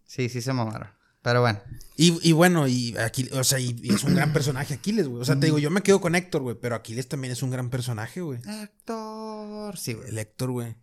Sí, 0.07 0.29
sí 0.29 0.41
se 0.41 0.53
mamaron. 0.53 0.89
Pero 1.23 1.43
bueno. 1.43 1.61
Y, 1.97 2.19
y 2.27 2.33
bueno, 2.33 2.67
y 2.67 2.97
aquí, 2.97 3.29
o 3.33 3.45
sea, 3.45 3.59
y, 3.61 3.79
y 3.83 3.93
es 3.93 4.03
un 4.05 4.15
gran 4.15 4.33
personaje 4.33 4.73
Aquiles, 4.73 5.07
güey. 5.07 5.21
O 5.21 5.25
sea, 5.27 5.39
te 5.39 5.47
digo, 5.47 5.59
yo 5.59 5.71
me 5.71 5.83
quedo 5.83 6.01
con 6.01 6.15
Héctor, 6.15 6.41
güey, 6.41 6.57
pero 6.59 6.75
Aquiles 6.75 7.07
también 7.09 7.33
es 7.33 7.43
un 7.43 7.51
gran 7.51 7.69
personaje, 7.69 8.23
güey. 8.23 8.41
Héctor. 8.49 9.77
Sí, 9.77 9.93
güey. 9.93 10.09
El 10.09 10.19
Héctor, 10.19 10.51
güey. 10.53 10.77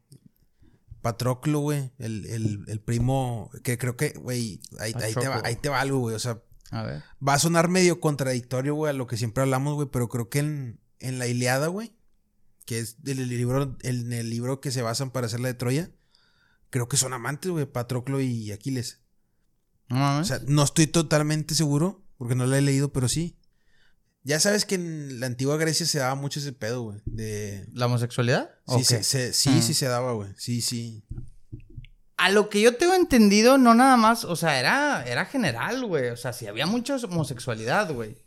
Patroclo, 1.01 1.59
güey. 1.59 1.91
El, 1.97 2.25
el, 2.27 2.65
el 2.67 2.79
primo, 2.79 3.49
que 3.63 3.77
creo 3.79 3.97
que, 3.97 4.09
güey, 4.11 4.61
ahí, 4.79 4.93
ahí 5.01 5.13
te 5.15 5.27
va, 5.27 5.41
ahí 5.43 5.55
te 5.55 5.69
va 5.69 5.81
algo, 5.81 5.97
güey. 5.99 6.15
O 6.15 6.19
sea, 6.19 6.39
A 6.69 6.83
ver. 6.83 7.03
va 7.25 7.33
a 7.33 7.39
sonar 7.39 7.67
medio 7.69 7.99
contradictorio, 7.99 8.75
güey, 8.75 8.91
a 8.91 8.93
lo 8.93 9.07
que 9.07 9.17
siempre 9.17 9.41
hablamos, 9.41 9.73
güey, 9.73 9.87
pero 9.91 10.07
creo 10.09 10.29
que 10.29 10.39
en, 10.39 10.79
en 10.99 11.17
la 11.17 11.25
Iliada, 11.27 11.67
güey, 11.67 11.93
que 12.67 12.77
es 12.79 12.97
el 13.07 13.27
libro, 13.27 13.75
en 13.81 14.13
el 14.13 14.29
libro 14.29 14.61
que 14.61 14.69
se 14.71 14.83
basan 14.83 15.09
para 15.09 15.25
hacer 15.25 15.39
la 15.39 15.47
de 15.47 15.53
Troya, 15.55 15.89
creo 16.69 16.87
que 16.87 16.97
son 16.97 17.13
amantes, 17.13 17.49
güey, 17.49 17.65
Patroclo 17.65 18.21
y 18.21 18.51
Aquiles. 18.51 18.99
No. 19.89 20.19
O 20.19 20.23
sea, 20.23 20.39
no 20.45 20.61
estoy 20.63 20.85
totalmente 20.85 21.55
seguro, 21.55 22.03
porque 22.19 22.35
no 22.35 22.45
la 22.45 22.59
he 22.59 22.61
leído, 22.61 22.93
pero 22.93 23.07
sí. 23.07 23.39
Ya 24.23 24.39
sabes 24.41 24.65
que 24.65 24.75
en 24.75 25.21
la 25.21 25.25
antigua 25.27 25.55
Grecia 25.55 25.85
se 25.85 25.99
daba 25.99 26.13
mucho 26.15 26.39
ese 26.41 26.51
pedo, 26.51 26.81
güey. 26.83 26.99
De. 27.05 27.65
¿La 27.73 27.85
homosexualidad? 27.85 28.49
Sí, 28.67 28.73
¿O 28.75 28.83
se- 28.83 29.03
se- 29.03 29.31
sí, 29.33 29.49
Mm. 29.49 29.61
sí 29.61 29.73
se 29.73 29.87
daba, 29.87 30.11
güey. 30.11 30.29
Sí, 30.37 30.59
sí. 30.61 31.05
A 32.17 32.29
lo 32.31 32.49
que 32.49 32.59
yo 32.61 32.75
tengo 32.75 32.93
entendido, 32.95 33.57
no 33.57 33.73
nada 33.75 33.95
más, 33.95 34.25
o 34.25 34.35
sea, 34.35 34.59
era, 34.59 35.05
era 35.07 35.25
general, 35.25 35.85
güey. 35.85 36.09
O 36.09 36.17
sea, 36.17 36.33
si 36.33 36.47
había 36.47 36.65
mucha 36.65 36.97
homosexualidad, 36.97 37.93
güey. 37.93 38.17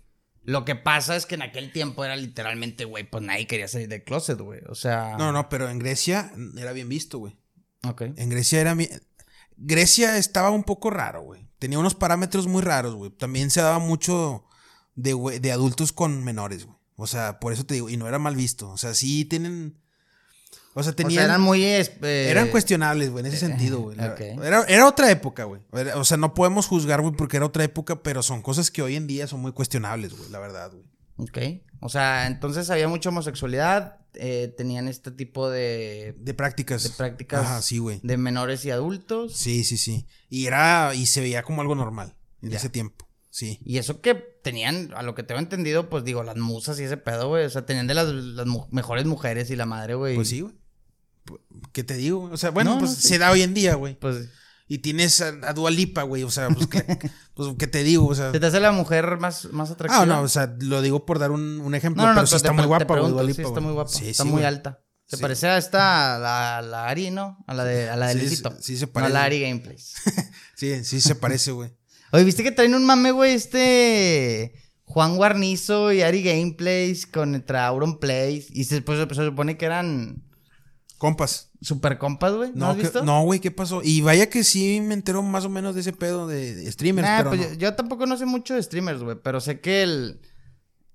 Lo 0.50 0.64
que 0.64 0.74
pasa 0.74 1.14
es 1.16 1.26
que 1.26 1.36
en 1.36 1.42
aquel 1.42 1.70
tiempo 1.72 2.04
era 2.04 2.16
literalmente, 2.16 2.84
güey, 2.84 3.08
pues 3.08 3.22
nadie 3.22 3.46
quería 3.46 3.68
salir 3.68 3.88
del 3.88 4.02
closet, 4.04 4.38
güey. 4.40 4.60
O 4.68 4.74
sea. 4.74 5.16
No, 5.16 5.30
no, 5.32 5.48
pero 5.48 5.68
en 5.70 5.78
Grecia 5.78 6.32
era 6.56 6.72
bien 6.72 6.88
visto, 6.88 7.18
güey. 7.18 7.36
Ok. 7.84 8.02
En 8.16 8.28
Grecia 8.30 8.60
era. 8.60 8.74
mi- 8.74 8.88
Grecia 9.56 10.16
estaba 10.16 10.50
un 10.50 10.64
poco 10.64 10.90
raro, 10.90 11.22
güey. 11.22 11.46
Tenía 11.58 11.78
unos 11.78 11.94
parámetros 11.94 12.46
muy 12.46 12.62
raros, 12.62 12.94
güey. 12.94 13.10
También 13.10 13.50
se 13.50 13.60
daba 13.60 13.78
mucho 13.78 14.44
de, 14.94 15.14
de 15.40 15.52
adultos 15.52 15.92
con 15.92 16.24
menores, 16.24 16.64
güey. 16.64 16.76
O 16.96 17.06
sea, 17.06 17.38
por 17.40 17.52
eso 17.52 17.64
te 17.64 17.74
digo, 17.74 17.88
y 17.88 17.96
no 17.96 18.08
era 18.08 18.18
mal 18.18 18.36
visto. 18.36 18.70
O 18.70 18.76
sea, 18.76 18.94
sí 18.94 19.24
tienen. 19.24 19.79
O 20.80 20.82
sea, 20.82 20.92
O 20.92 20.96
tenían. 20.96 21.14
sea, 21.14 21.24
eran 21.24 21.40
muy. 21.40 21.62
eh, 21.64 21.86
Eran 22.02 22.48
cuestionables, 22.48 23.10
güey, 23.10 23.24
en 23.24 23.32
ese 23.32 23.38
sentido, 23.46 23.80
güey. 23.80 23.96
La- 23.96 24.12
ok. 24.12 24.20
Era, 24.20 24.64
era 24.64 24.86
otra 24.88 25.10
época, 25.10 25.44
güey. 25.44 25.60
O 25.94 26.04
sea, 26.04 26.16
no 26.16 26.34
podemos 26.34 26.66
juzgar, 26.66 27.00
güey, 27.00 27.14
porque 27.14 27.36
era 27.36 27.46
otra 27.46 27.64
época, 27.64 28.02
pero 28.02 28.22
son 28.22 28.42
cosas 28.42 28.70
que 28.70 28.82
hoy 28.82 28.96
en 28.96 29.06
día 29.06 29.26
son 29.26 29.40
muy 29.40 29.52
cuestionables, 29.52 30.16
güey, 30.16 30.30
la 30.30 30.38
verdad, 30.40 30.70
güey. 30.72 30.84
Ok. 31.16 31.62
O 31.80 31.88
sea, 31.88 32.26
entonces 32.26 32.68
había 32.70 32.88
mucha 32.88 33.10
homosexualidad. 33.10 33.96
eh, 34.14 34.52
tenían 34.56 34.88
este 34.88 35.12
tipo 35.12 35.48
de. 35.48 36.16
De 36.18 36.34
prácticas. 36.34 36.82
De 36.82 36.90
prácticas. 36.90 37.42
Ajá, 37.42 37.62
sí, 37.62 37.78
güey. 37.78 38.00
De 38.02 38.16
menores 38.16 38.64
y 38.64 38.70
adultos. 38.72 39.36
Sí, 39.36 39.62
sí, 39.62 39.76
sí. 39.76 40.06
Y 40.28 40.46
era, 40.46 40.92
y 40.96 41.06
se 41.06 41.20
veía 41.20 41.44
como 41.44 41.60
algo 41.62 41.76
normal 41.76 42.16
en 42.42 42.50
Ya. 42.50 42.56
ese 42.56 42.70
tiempo. 42.70 43.06
Sí. 43.30 43.60
Y 43.64 43.78
eso 43.78 44.00
que 44.00 44.16
tenían, 44.16 44.90
a 44.96 45.02
lo 45.04 45.14
que 45.14 45.22
tengo 45.22 45.38
entendido, 45.38 45.88
pues 45.88 46.02
digo, 46.02 46.24
las 46.24 46.36
musas 46.36 46.80
y 46.80 46.82
ese 46.82 46.96
pedo, 46.96 47.28
güey. 47.28 47.44
O 47.44 47.50
sea, 47.50 47.64
tenían 47.64 47.86
de 47.86 47.94
las, 47.94 48.08
las 48.08 48.46
mu- 48.46 48.66
mejores 48.72 49.04
mujeres 49.06 49.48
y 49.50 49.54
la 49.56 49.66
madre, 49.66 49.94
güey. 49.94 50.16
Pues 50.16 50.28
sí, 50.28 50.40
güey. 50.40 50.54
¿Qué 51.72 51.84
te 51.84 51.94
digo? 51.96 52.24
O 52.32 52.36
sea, 52.36 52.50
bueno, 52.50 52.74
No, 52.74 52.78
pues 52.80 52.90
no, 52.92 52.96
sí. 52.96 53.08
se 53.08 53.18
da 53.18 53.30
hoy 53.30 53.42
en 53.42 53.54
día, 53.54 53.74
güey. 53.74 53.98
Pues 53.98 54.28
Y 54.66 54.78
tienes 54.78 55.20
a, 55.20 55.28
a 55.42 55.52
Dua 55.52 55.70
Lipa, 55.70 56.02
güey. 56.02 56.22
O 56.22 56.30
sea, 56.30 56.48
pues, 56.48 56.66
¿qué, 56.66 56.82
pues, 57.34 57.48
¿qué 57.58 57.66
te 57.66 57.82
digo? 57.84 58.06
O 58.06 58.14
sea. 58.14 58.32
se 58.32 58.40
te 58.40 58.46
hace 58.46 58.60
la 58.60 58.72
mujer 58.72 59.18
más, 59.18 59.46
más 59.52 59.70
atractiva. 59.70 60.02
Ah, 60.02 60.06
no, 60.06 60.22
o 60.22 60.28
sea, 60.28 60.54
lo 60.60 60.80
digo 60.82 61.04
por 61.06 61.18
dar 61.18 61.30
un, 61.30 61.60
un 61.60 61.74
ejemplo, 61.74 62.02
No, 62.02 62.08
no, 62.08 62.14
no, 62.14 62.20
pero 62.20 62.26
sí 62.26 62.36
está 62.36 62.52
muy 62.52 62.64
guapa, 62.66 62.84
güey, 62.84 62.96
pregunto, 62.96 63.14
Dua 63.14 63.22
sí, 63.22 63.28
Lipa, 63.28 63.42
está 63.42 63.52
güey. 63.52 63.64
muy 63.64 63.72
guapa. 63.74 63.90
Sí, 63.90 64.08
está 64.08 64.22
sí, 64.24 64.28
muy 64.28 64.42
alta. 64.44 64.80
Se 65.06 65.18
parece 65.18 65.48
a 65.48 65.58
esta, 65.58 66.18
la, 66.20 66.62
la 66.62 66.86
Ari, 66.88 67.10
¿no? 67.10 67.38
A 67.48 67.54
la 67.54 67.64
de, 67.64 67.90
a 67.90 67.96
la 67.96 68.14
de 68.14 68.28
Sí, 68.60 68.76
se 68.76 68.86
No 68.86 68.90
a 68.90 68.92
parece. 68.92 69.12
la 69.12 69.24
Ari 69.24 69.40
Gameplays. 69.40 69.94
Sí, 70.56 70.84
sí 70.84 71.00
se 71.00 71.14
parece, 71.14 71.52
güey. 71.52 71.70
Oye, 72.12 72.22
¿viste 72.22 72.42
que 72.42 72.52
traen 72.52 72.74
un 72.74 72.84
mame, 72.84 73.12
güey? 73.12 73.32
Este. 73.32 74.52
Juan 74.84 75.16
Guarnizo 75.16 75.90
y 75.92 76.02
Ari 76.02 76.22
Gameplays 76.22 77.06
contra 77.06 77.66
Auron 77.66 77.98
Plays. 77.98 78.50
Y 78.50 78.64
se, 78.64 78.82
pues, 78.82 78.98
se 79.08 79.24
supone 79.24 79.56
que 79.56 79.64
eran 79.64 80.22
Compas. 81.00 81.48
super 81.62 81.96
compas, 81.96 82.34
güey. 82.34 82.50
¿No, 82.50 82.66
No, 82.66 82.70
has 82.72 82.76
que- 82.76 82.82
visto? 82.82 83.02
no, 83.02 83.22
güey, 83.22 83.40
¿qué 83.40 83.50
pasó? 83.50 83.80
Y 83.82 84.02
vaya 84.02 84.28
que 84.28 84.44
sí 84.44 84.82
me 84.82 84.92
entero 84.92 85.22
más 85.22 85.46
o 85.46 85.48
menos 85.48 85.74
de 85.74 85.80
ese 85.80 85.94
pedo 85.94 86.26
de, 86.26 86.70
streamers, 86.70 87.08
Nah, 87.08 87.16
pero 87.18 87.30
pues 87.30 87.40
no. 87.40 87.46
yo, 87.54 87.54
yo 87.54 87.74
tampoco 87.74 88.04
no 88.04 88.18
sé 88.18 88.26
mucho 88.26 88.54
de 88.54 88.62
streamers, 88.62 89.02
güey. 89.02 89.16
Pero 89.22 89.40
sé 89.40 89.60
que 89.60 89.82
el. 89.82 90.20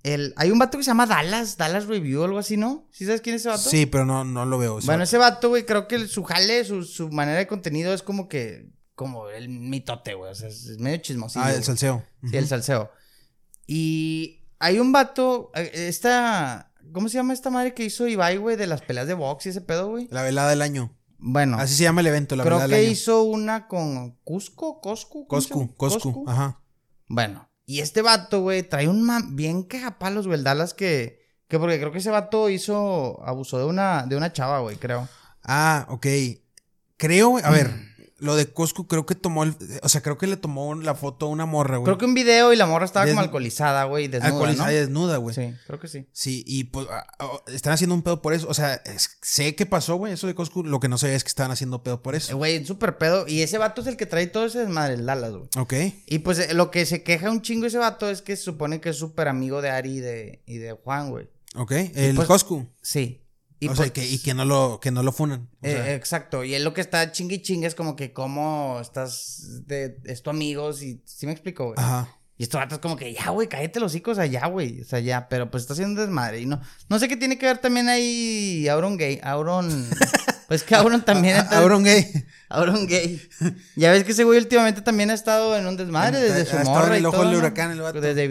El, 0.04 0.36
hay 0.38 0.52
un 0.52 0.60
vato 0.60 0.78
que 0.78 0.84
se 0.84 0.92
llama 0.92 1.08
Dallas, 1.08 1.58
Dallas 1.58 1.88
Review 1.88 2.22
o 2.22 2.26
algo 2.26 2.38
así, 2.38 2.56
¿no? 2.58 2.88
¿Sí 2.92 3.06
sabes 3.08 3.22
quién 3.22 3.36
es 3.36 3.42
ese 3.42 3.50
vato? 3.50 3.68
Sí, 3.68 3.88
pero 3.88 4.06
no, 4.06 4.24
no 4.24 4.46
lo 4.46 4.60
veo. 4.60 4.80
Bueno, 4.86 5.04
ese 5.04 5.18
vato, 5.18 5.50
güey, 5.50 5.66
creo 5.66 5.88
que 5.88 6.08
su 6.08 6.24
jale, 6.24 6.64
su, 6.64 6.84
su 6.84 7.10
manera 7.10 7.40
de 7.40 7.48
contenido 7.48 7.92
es 7.92 8.04
como 8.04 8.28
que. 8.30 8.70
Como 8.94 9.28
el 9.30 9.50
mitote, 9.50 10.14
güey. 10.14 10.32
O 10.32 10.36
sea, 10.36 10.48
es, 10.50 10.78
medio 10.78 10.98
chismosillo. 10.98 11.44
ah, 11.44 11.52
el 11.54 11.64
salseo. 11.64 12.04
Sí, 12.30 12.38
el 12.38 12.48
salseo. 12.48 12.92
Y 13.68 14.42
hay 14.60 14.80
un 14.80 14.92
vato. 14.92 15.52
eh, 15.56 15.72
Esta. 15.74 16.72
¿Cómo 16.96 17.10
se 17.10 17.16
llama 17.16 17.34
esta 17.34 17.50
madre 17.50 17.74
que 17.74 17.84
hizo 17.84 18.08
Ibai, 18.08 18.38
güey, 18.38 18.56
de 18.56 18.68
las 18.68 18.82
peleas 18.82 19.06
de 19.06 19.16
box 19.16 19.46
y 19.46 19.50
ese 19.50 19.60
pedo, 19.60 19.90
güey? 19.90 20.08
La 20.12 20.24
velada 20.24 20.50
del 20.50 20.62
año. 20.62 20.96
Bueno, 21.18 21.58
Así 21.58 21.76
se 21.76 21.84
llama 21.84 22.00
el 22.00 22.08
evento, 22.08 22.38
la 22.38 22.44
creo 22.44 22.56
velada 22.56 22.70
que 22.70 22.76
del 22.76 22.86
año. 22.86 22.94
hizo 22.94 23.24
una 23.24 23.68
con 23.68 24.12
Cusco, 24.24 24.80
Coscu. 24.80 25.28
Coscu, 25.28 25.76
Coscu, 25.76 26.24
ajá. 26.26 26.62
Bueno, 27.10 27.50
y 27.66 27.82
este 27.82 28.02
vato, 28.02 28.44
güey, 28.44 28.64
trae 28.64 28.88
un 28.88 29.02
man 29.02 29.36
bien 29.36 29.64
cagapalos, 29.64 30.26
güey, 30.26 30.40
el 30.40 30.46
Dallas 30.46 30.74
que. 30.74 31.20
Que 31.50 31.60
porque 31.60 31.80
creo 31.80 31.92
que 31.92 31.98
ese 31.98 32.12
vato 32.12 32.50
hizo. 32.50 33.22
Abusó 33.26 33.60
de 33.60 33.66
una, 33.66 34.06
de 34.08 34.16
una 34.16 34.32
chava, 34.32 34.60
güey, 34.62 34.78
creo. 34.78 35.10
Ah, 35.44 35.86
ok. 35.90 36.08
Creo, 36.96 37.28
güey, 37.28 37.44
a 37.44 37.50
ver. 37.50 37.72
lo 38.18 38.36
de 38.36 38.52
Coscu 38.52 38.88
creo 38.88 39.06
que 39.06 39.14
tomó 39.16 39.44
el, 39.44 39.56
o 39.84 39.90
sea, 39.90 40.02
creo 40.02 40.18
que 40.18 40.26
le 40.28 40.38
tomó 40.38 40.74
la 40.76 40.96
foto 40.96 41.26
a 41.26 41.30
una 41.30 41.46
morra, 41.46 41.78
güey. 41.78 41.86
Creo 41.86 41.98
que 41.98 42.06
un 42.06 42.14
video 42.14 42.54
y 42.54 42.56
la 42.56 42.66
morra 42.66 42.86
estaba 42.86 43.06
como 43.06 43.20
alcoholizada, 43.20 43.84
güey, 43.86 44.08
desnuda, 44.08 44.32
Alcoholizada 44.32 44.72
y 44.72 44.76
desnuda, 44.76 45.18
güey. 45.18 45.36
Sí, 45.36 45.54
creo 45.68 45.80
que 45.80 45.88
sí. 45.88 46.08
Sí, 46.14 46.44
y 46.48 46.66
pues 46.66 46.88
ah, 46.90 47.06
ah, 47.20 47.42
están 47.48 47.74
haciendo 47.74 47.94
un 47.94 48.02
pedo 48.04 48.22
por 48.22 48.34
eso. 48.34 48.48
O 48.48 48.54
sea, 48.54 48.76
es- 48.86 49.18
sé 49.22 49.56
qué 49.56 49.66
pasó, 49.66 49.96
güey, 49.96 50.14
eso 50.14 50.28
de 50.28 50.36
Coscu. 50.36 50.64
Lo 50.64 50.80
que 50.80 50.88
no 50.88 50.98
sé 50.98 51.14
es 51.14 51.24
que 51.24 51.28
estaban 51.28 51.52
haciendo 51.52 51.84
pedo 51.84 52.02
por 52.02 52.16
Eh, 52.16 52.20
eso. 52.20 52.38
Güey, 52.38 52.66
súper 52.66 52.98
pedo. 52.98 53.28
Y 53.28 53.42
ese 53.42 53.58
vato 53.58 53.82
es 53.82 53.88
el 53.88 53.98
que 53.98 54.06
trae 54.06 54.28
todo 54.28 54.46
ese 54.46 54.60
desmadre, 54.60 54.94
el 54.94 55.06
Dallas, 55.06 55.32
güey. 55.34 55.50
Ok, 55.58 55.74
Y 56.06 56.20
pues 56.20 56.40
eh, 56.40 56.54
lo 56.54 56.72
que 56.72 56.86
se 56.86 57.04
queja 57.04 57.30
un 57.30 57.42
chingo 57.42 57.66
ese 57.66 57.78
vato 57.78 58.10
es 58.10 58.22
que 58.22 58.36
se 58.38 58.44
supone 58.44 58.80
que 58.80 58.90
es 58.90 58.98
súper 58.98 59.28
amigo 59.28 59.62
de 59.62 59.70
Ari 59.72 59.98
y 59.98 60.00
de, 60.00 60.42
y 60.46 60.58
de 60.58 60.72
Juan, 60.72 61.10
güey. 61.10 61.28
ok. 61.56 61.72
El 61.96 62.16
pues- 62.16 62.28
Coscu. 62.28 62.66
Sí. 62.82 63.22
Y 63.60 63.68
o 63.68 63.70
pues, 63.70 63.80
sea, 63.80 63.94
que, 63.94 64.06
y 64.06 64.20
que 64.20 64.34
no 64.34 64.46
lo, 64.46 64.80
que 64.82 64.92
no 64.92 65.02
lo 65.02 65.12
funan. 65.12 65.50
O 65.62 65.68
eh, 65.68 65.72
sea, 65.74 65.94
exacto. 65.96 66.44
Y 66.44 66.54
él 66.56 66.64
lo 66.64 66.74
que 66.74 66.82
está 66.82 67.12
chingue 67.12 67.36
y 67.36 67.42
chingue 67.42 67.68
es 67.68 67.76
como 67.76 67.96
que 67.96 68.12
cómo 68.12 68.80
estás 68.82 69.66
de, 69.66 69.98
es 70.04 70.22
tu 70.24 70.30
amigos 70.30 70.82
y 70.84 71.02
sí 71.06 71.26
me 71.26 71.32
explico, 71.32 71.66
güey. 71.66 71.76
ajá. 71.78 72.10
Y 72.38 72.44
estos 72.44 72.60
vatos 72.60 72.80
como 72.80 72.98
que 72.98 73.14
ya, 73.14 73.30
güey, 73.30 73.48
cállate 73.48 73.80
los 73.80 73.96
hijos, 73.96 74.18
ya, 74.30 74.48
güey. 74.48 74.82
O 74.82 74.84
sea, 74.84 75.00
ya, 75.00 75.30
pero 75.30 75.50
pues 75.50 75.64
está 75.64 75.72
haciendo 75.74 76.02
un 76.02 76.08
desmadre. 76.08 76.42
Y 76.42 76.46
no, 76.46 76.60
no 76.90 77.00
sé 77.00 77.08
qué 77.08 77.16
tiene 77.16 77.38
que 77.38 77.46
ver 77.46 77.60
también 77.60 77.88
ahí 77.88 78.68
Auron 78.68 78.98
Gay. 78.98 79.22
Auron. 79.24 79.90
pues 80.50 80.64
que 80.64 80.76
Auron 80.76 81.04
también 81.06 81.38
está. 81.38 81.60
Auron 81.60 81.86
gay. 81.86 82.12
Auron 82.50 82.88
Gay. 82.88 83.22
Ya 83.78 83.90
ves 83.92 84.04
que 84.04 84.12
ese 84.12 84.26
güey 84.26 84.38
últimamente 84.38 84.82
también 84.82 85.12
ha 85.12 85.14
estado 85.14 85.56
en 85.58 85.66
un 85.66 85.78
desmadre 85.78 86.20
desde 86.20 86.46
su 86.46 86.58
morra 86.70 86.98
el 86.98 87.06
ojo 87.06 87.26
del 87.26 87.38
huracán 87.38 87.72
el 87.72 87.80
vato. 87.80 88.02
Desde 88.02 88.28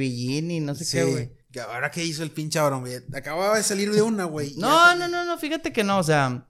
no 0.61 0.75
sé 0.75 0.85
Sí. 0.85 0.99
qué, 0.99 1.05
güey. 1.05 1.31
Ahora 1.61 1.91
qué 1.91 2.05
hizo 2.05 2.23
el 2.23 2.31
pinche 2.31 2.59
Auron, 2.59 2.81
güey. 2.81 2.97
Acababa 3.15 3.57
de 3.57 3.63
salir 3.63 3.93
de 3.93 4.03
una, 4.03 4.25
güey. 4.25 4.55
No, 4.57 4.95
no, 4.97 5.09
no, 5.09 5.25
no, 5.25 5.39
fíjate 5.39 5.73
que 5.73 5.85
no, 5.85 5.99
o 5.99 6.03
sea, 6.03 6.47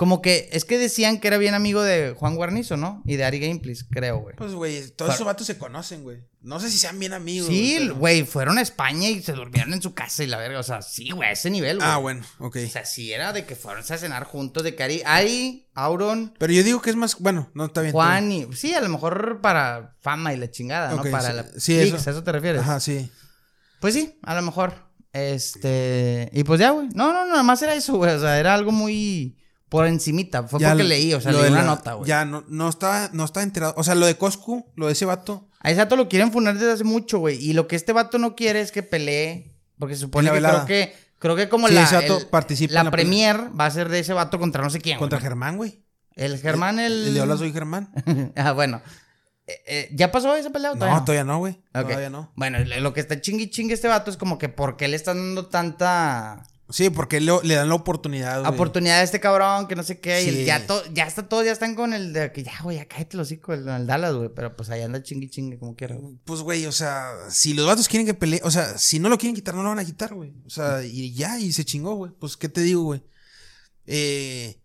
como 0.00 0.22
que 0.22 0.48
es 0.52 0.64
que 0.64 0.78
decían 0.78 1.20
que 1.20 1.28
era 1.28 1.36
bien 1.36 1.52
amigo 1.52 1.82
de 1.82 2.14
Juan 2.16 2.34
Guarnizo, 2.34 2.78
¿no? 2.78 3.02
Y 3.04 3.16
de 3.16 3.24
Ari 3.24 3.38
Gameplays, 3.38 3.84
creo, 3.84 4.20
güey. 4.20 4.34
Pues, 4.34 4.54
güey, 4.54 4.88
todos 4.92 5.14
esos 5.14 5.26
vatos 5.26 5.46
se 5.46 5.58
conocen, 5.58 6.04
güey. 6.04 6.24
No 6.40 6.58
sé 6.58 6.70
si 6.70 6.78
sean 6.78 6.98
bien 6.98 7.12
amigos. 7.12 7.50
Sí, 7.50 7.76
pero- 7.78 7.96
güey, 7.96 8.24
fueron 8.24 8.56
a 8.56 8.62
España 8.62 9.10
y 9.10 9.22
se 9.22 9.32
durmieron 9.32 9.74
en 9.74 9.82
su 9.82 9.92
casa 9.92 10.24
y 10.24 10.26
la 10.26 10.38
verga, 10.38 10.58
o 10.58 10.62
sea, 10.62 10.80
sí, 10.80 11.10
güey, 11.10 11.28
a 11.28 11.32
ese 11.32 11.50
nivel, 11.50 11.76
güey. 11.76 11.86
Ah, 11.86 11.98
bueno, 11.98 12.24
ok. 12.38 12.56
O 12.66 12.70
sea, 12.70 12.86
sí 12.86 13.12
era 13.12 13.34
de 13.34 13.44
que 13.44 13.56
fueron 13.56 13.84
a 13.86 13.98
cenar 13.98 14.24
juntos, 14.24 14.64
de 14.64 14.74
que 14.74 14.82
Ari, 14.82 15.02
Ari 15.04 15.66
Auron, 15.74 16.32
Pero 16.38 16.50
yo 16.54 16.62
digo 16.62 16.80
que 16.80 16.88
es 16.88 16.96
más, 16.96 17.18
bueno, 17.18 17.50
no 17.52 17.66
está 17.66 17.82
bien. 17.82 17.92
Juan 17.92 18.32
y... 18.32 18.46
Sí, 18.54 18.72
a 18.72 18.80
lo 18.80 18.88
mejor 18.88 19.40
para 19.42 19.96
fama 20.00 20.32
y 20.32 20.38
la 20.38 20.50
chingada, 20.50 20.94
¿no? 20.94 21.02
Para 21.10 21.28
sí, 21.28 21.36
la... 21.36 21.60
sí, 21.60 21.78
eso. 21.78 21.96
¿a 21.96 22.12
eso 22.12 22.24
te 22.24 22.32
refieres? 22.32 22.62
Ajá, 22.62 22.80
sí. 22.80 23.10
Pues 23.80 23.94
sí, 23.94 24.18
a 24.22 24.34
lo 24.34 24.42
mejor. 24.42 24.74
Este. 25.12 26.30
Y 26.32 26.44
pues 26.44 26.60
ya, 26.60 26.70
güey. 26.70 26.88
No, 26.94 27.12
no, 27.12 27.26
nada 27.26 27.42
más 27.42 27.60
era 27.62 27.74
eso, 27.74 27.96
güey. 27.96 28.12
O 28.14 28.20
sea, 28.20 28.38
era 28.38 28.54
algo 28.54 28.72
muy 28.72 29.36
por 29.68 29.86
encimita. 29.86 30.42
Fue 30.44 30.60
Ya 30.60 30.68
porque 30.70 30.84
leí, 30.84 31.12
o 31.14 31.20
sea, 31.20 31.32
leí 31.32 31.50
una 31.50 31.60
la- 31.62 31.64
nota, 31.64 31.94
güey. 31.94 32.08
Ya, 32.08 32.24
no, 32.24 32.44
no 32.48 32.68
está, 32.68 33.10
no 33.12 33.24
está 33.24 33.42
enterado. 33.42 33.74
O 33.76 33.82
sea, 33.84 33.94
lo 33.94 34.06
de 34.06 34.16
Coscu, 34.16 34.70
lo 34.76 34.86
de 34.86 34.92
ese 34.92 35.04
vato. 35.04 35.48
A 35.60 35.70
ese 35.70 35.80
vato 35.80 35.96
lo 35.96 36.08
quieren 36.08 36.32
funar 36.32 36.54
desde 36.58 36.72
hace 36.72 36.84
mucho, 36.84 37.18
güey. 37.18 37.36
Y 37.44 37.52
lo 37.52 37.66
que 37.68 37.76
este 37.76 37.92
vato 37.92 38.18
no 38.18 38.34
quiere 38.36 38.60
es 38.60 38.72
que 38.72 38.82
pelee. 38.82 39.56
Porque 39.78 39.94
se 39.94 40.02
supone 40.02 40.28
que 40.28 40.34
velada. 40.34 40.64
creo 40.64 40.66
que. 40.66 41.10
Creo 41.18 41.36
que 41.36 41.48
como 41.50 41.68
Sí, 41.68 41.74
la. 41.74 41.82
ese 41.84 41.96
vato 41.96 42.18
el- 42.18 42.26
participa 42.28 42.72
la 42.74 42.84
la 42.84 42.90
premier 42.90 43.50
va 43.58 43.66
a 43.66 43.70
ser 43.70 43.88
de 43.90 43.98
ese 43.98 44.12
vato 44.14 44.38
contra 44.38 44.62
no 44.62 44.70
sé 44.70 44.80
quién. 44.80 44.98
Contra. 44.98 45.20
Germán, 45.20 45.56
güey. 45.58 45.82
El 46.14 46.38
Germán, 46.38 46.78
el. 46.78 47.08
El 47.08 47.14
de 47.14 47.20
Hola 47.20 47.36
Soy 47.36 47.52
Germán. 47.52 47.90
ah, 48.36 48.52
bueno. 48.52 48.80
Eh, 49.52 49.62
eh, 49.66 49.88
¿Ya 49.92 50.10
pasó 50.12 50.34
esa 50.36 50.50
pelea 50.50 50.72
o 50.72 50.74
todavía 50.74 50.98
no? 50.98 51.04
todavía 51.04 51.24
no, 51.24 51.38
güey. 51.38 51.60
Todavía 51.72 52.10
no. 52.10 52.32
Bueno, 52.36 52.58
lo 52.64 52.92
que 52.92 53.00
está 53.00 53.20
chingui 53.20 53.50
chingue 53.50 53.74
este 53.74 53.88
vato 53.88 54.10
es 54.10 54.16
como 54.16 54.38
que 54.38 54.48
¿por 54.48 54.76
qué 54.76 54.88
le 54.88 54.96
están 54.96 55.16
dando 55.16 55.46
tanta 55.46 56.42
Sí, 56.72 56.88
porque 56.88 57.20
le, 57.20 57.32
le 57.42 57.56
dan 57.56 57.68
la 57.68 57.74
oportunidad, 57.74 58.42
güey. 58.42 58.52
oportunidad 58.52 59.00
a 59.00 59.02
este 59.02 59.18
cabrón 59.18 59.66
que 59.66 59.74
no 59.74 59.82
sé 59.82 59.98
qué? 59.98 60.22
Y 60.22 60.28
el- 60.28 60.34
Sí. 60.36 60.44
ya, 60.44 60.68
to- 60.68 60.84
ya 60.92 61.04
está 61.04 61.28
todos, 61.28 61.44
ya 61.44 61.50
están 61.50 61.74
con 61.74 61.92
el 61.92 62.12
de 62.12 62.30
que 62.30 62.44
ya, 62.44 62.52
güey, 62.62 62.76
ya 62.76 62.84
cállate 62.86 63.16
los 63.16 63.26
hocico, 63.26 63.52
el, 63.52 63.66
el 63.68 63.88
Dallas, 63.88 64.14
güey. 64.14 64.28
Pero 64.32 64.54
pues 64.54 64.70
ahí 64.70 64.80
anda 64.82 65.02
chingui 65.02 65.28
chingue 65.28 65.58
como 65.58 65.74
quiera, 65.74 65.96
güey. 65.96 66.14
Pues, 66.24 66.42
güey, 66.42 66.66
o 66.66 66.72
sea, 66.72 67.10
si 67.28 67.54
los 67.54 67.66
vatos 67.66 67.88
quieren 67.88 68.06
que 68.06 68.14
pelee, 68.14 68.40
o 68.44 68.52
sea, 68.52 68.78
si 68.78 69.00
no 69.00 69.08
lo 69.08 69.18
quieren 69.18 69.34
quitar, 69.34 69.56
no 69.56 69.64
lo 69.64 69.70
van 69.70 69.80
a 69.80 69.84
quitar, 69.84 70.14
güey. 70.14 70.32
O 70.46 70.50
sea, 70.50 70.84
y 70.84 71.12
ya, 71.12 71.40
y 71.40 71.52
se 71.52 71.64
chingó, 71.64 71.96
güey. 71.96 72.12
Pues, 72.20 72.36
¿qué 72.36 72.48
te 72.48 72.60
digo, 72.60 72.82
güey? 72.84 73.02
Eh, 73.86 74.59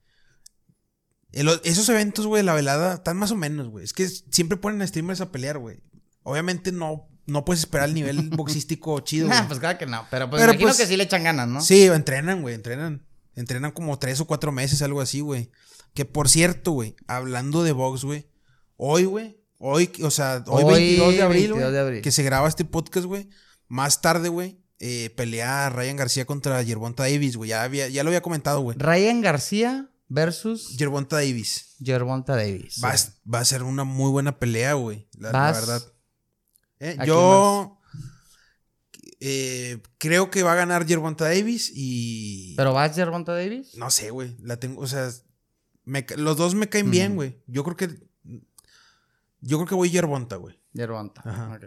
esos 1.36 1.90
eventos, 1.90 2.26
güey, 2.26 2.44
la 2.44 2.54
velada, 2.54 2.96
están 2.96 3.18
más 3.18 3.32
o 3.32 3.36
menos, 3.36 3.68
güey. 3.70 3.84
Es 3.84 3.94
que 3.94 4.08
siempre 4.08 4.58
ponen 4.58 4.82
a 4.82 4.88
streamers 4.88 5.22
a 5.22 5.32
pelear, 5.32 5.58
güey. 5.58 5.80
Obviamente 6.24 6.72
no, 6.72 7.10
no 7.26 7.46
puedes 7.46 7.60
esperar 7.60 7.90
el 7.90 7.94
nivel 7.94 8.30
boxístico 8.36 9.00
chido. 9.02 9.28
Nah, 9.28 9.48
pues 9.48 9.60
claro 9.60 9.78
que 9.78 9.86
no. 9.86 10.06
Pero 10.10 10.30
pues 10.30 10.42
Pero, 10.42 10.54
imagino 10.54 10.70
pues, 10.70 10.78
que 10.80 10.88
sí 10.88 10.98
le 10.98 11.04
echan 11.04 11.24
ganas, 11.24 11.48
¿no? 11.48 11.62
Sí, 11.62 11.84
entrenan, 11.84 12.42
güey, 12.42 12.56
entrenan. 12.56 13.06
Entrenan 13.36 13.72
como 13.72 14.00
tres 14.00 14.22
o 14.22 14.26
cuatro 14.26 14.52
meses, 14.54 14.82
algo 14.82 15.02
así, 15.02 15.20
güey. 15.20 15.52
Que 15.94 16.06
por 16.06 16.30
cierto, 16.30 16.72
güey, 16.72 16.96
hablando 17.08 17.64
de 17.64 17.74
box, 17.74 18.06
güey. 18.06 18.28
Hoy, 18.78 19.06
güey, 19.06 19.38
hoy, 19.58 19.92
o 20.04 20.12
sea, 20.12 20.44
hoy, 20.48 20.64
Hoy, 20.64 20.74
22 20.74 21.14
de 21.16 21.22
abril, 21.22 21.42
22 21.42 21.60
güey, 21.60 21.74
de 21.74 21.80
abril. 21.80 22.02
que 22.02 22.12
se 22.12 22.24
graba 22.24 22.48
este 22.48 22.66
podcast, 22.66 23.06
güey. 23.06 23.30
Más 23.68 24.02
tarde, 24.02 24.30
güey, 24.30 24.60
eh, 24.80 25.10
pelea 25.16 25.70
Ryan 25.70 25.96
García 25.96 26.26
contra 26.26 26.62
Yerbonta 26.62 27.04
Davis, 27.04 27.36
güey. 27.36 27.50
Ya, 27.50 27.64
había, 27.64 27.88
ya 27.88 28.04
lo 28.04 28.10
había 28.10 28.22
comentado, 28.22 28.62
güey. 28.62 28.78
Ryan 28.78 29.22
García 29.22 29.90
versus 30.08 30.78
Yerbonta 30.78 31.18
Davis. 31.18 31.76
Gervonta 31.84 32.36
Davis. 32.36 32.82
Va, 32.84 32.92
a- 32.92 33.32
va 33.34 33.40
a 33.40 33.46
ser 33.46 33.64
una 33.64 33.84
muy 33.84 34.12
buena 34.12 34.40
pelea, 34.40 34.74
güey. 34.74 35.08
La, 35.18 35.32
verdad. 35.52 35.82
Eh, 36.80 36.92
¿A 37.00 37.04
quién 37.04 37.08
yo 37.08 37.80
eh, 39.20 39.82
creo 39.98 40.30
que 40.30 40.44
va 40.44 40.54
a 40.54 40.56
ganar 40.56 40.86
Yerbonta 40.86 41.26
Davis 41.26 41.72
y. 41.74 42.54
¿Pero 42.56 42.74
vas 42.74 42.96
Gervonta 42.96 43.34
Davis? 43.34 43.76
No 43.76 43.90
sé, 43.90 44.12
güey. 44.12 44.36
La 44.42 44.58
tengo, 44.58 44.82
o 44.82 44.88
sea, 44.88 45.10
me 45.84 46.06
los 46.18 46.38
dos 46.38 46.56
me 46.56 46.70
caen 46.70 46.92
bien, 46.92 47.16
güey. 47.16 47.42
Yo 47.48 47.64
creo 47.64 47.78
que. 47.78 48.08
Yo 49.42 49.58
creo 49.58 49.68
que 49.68 49.76
voy 49.76 49.90
Yerbonta, 49.90 50.36
güey. 50.38 50.60
Gervonta. 50.74 51.22
Ajá. 51.24 51.56
ok. 51.56 51.66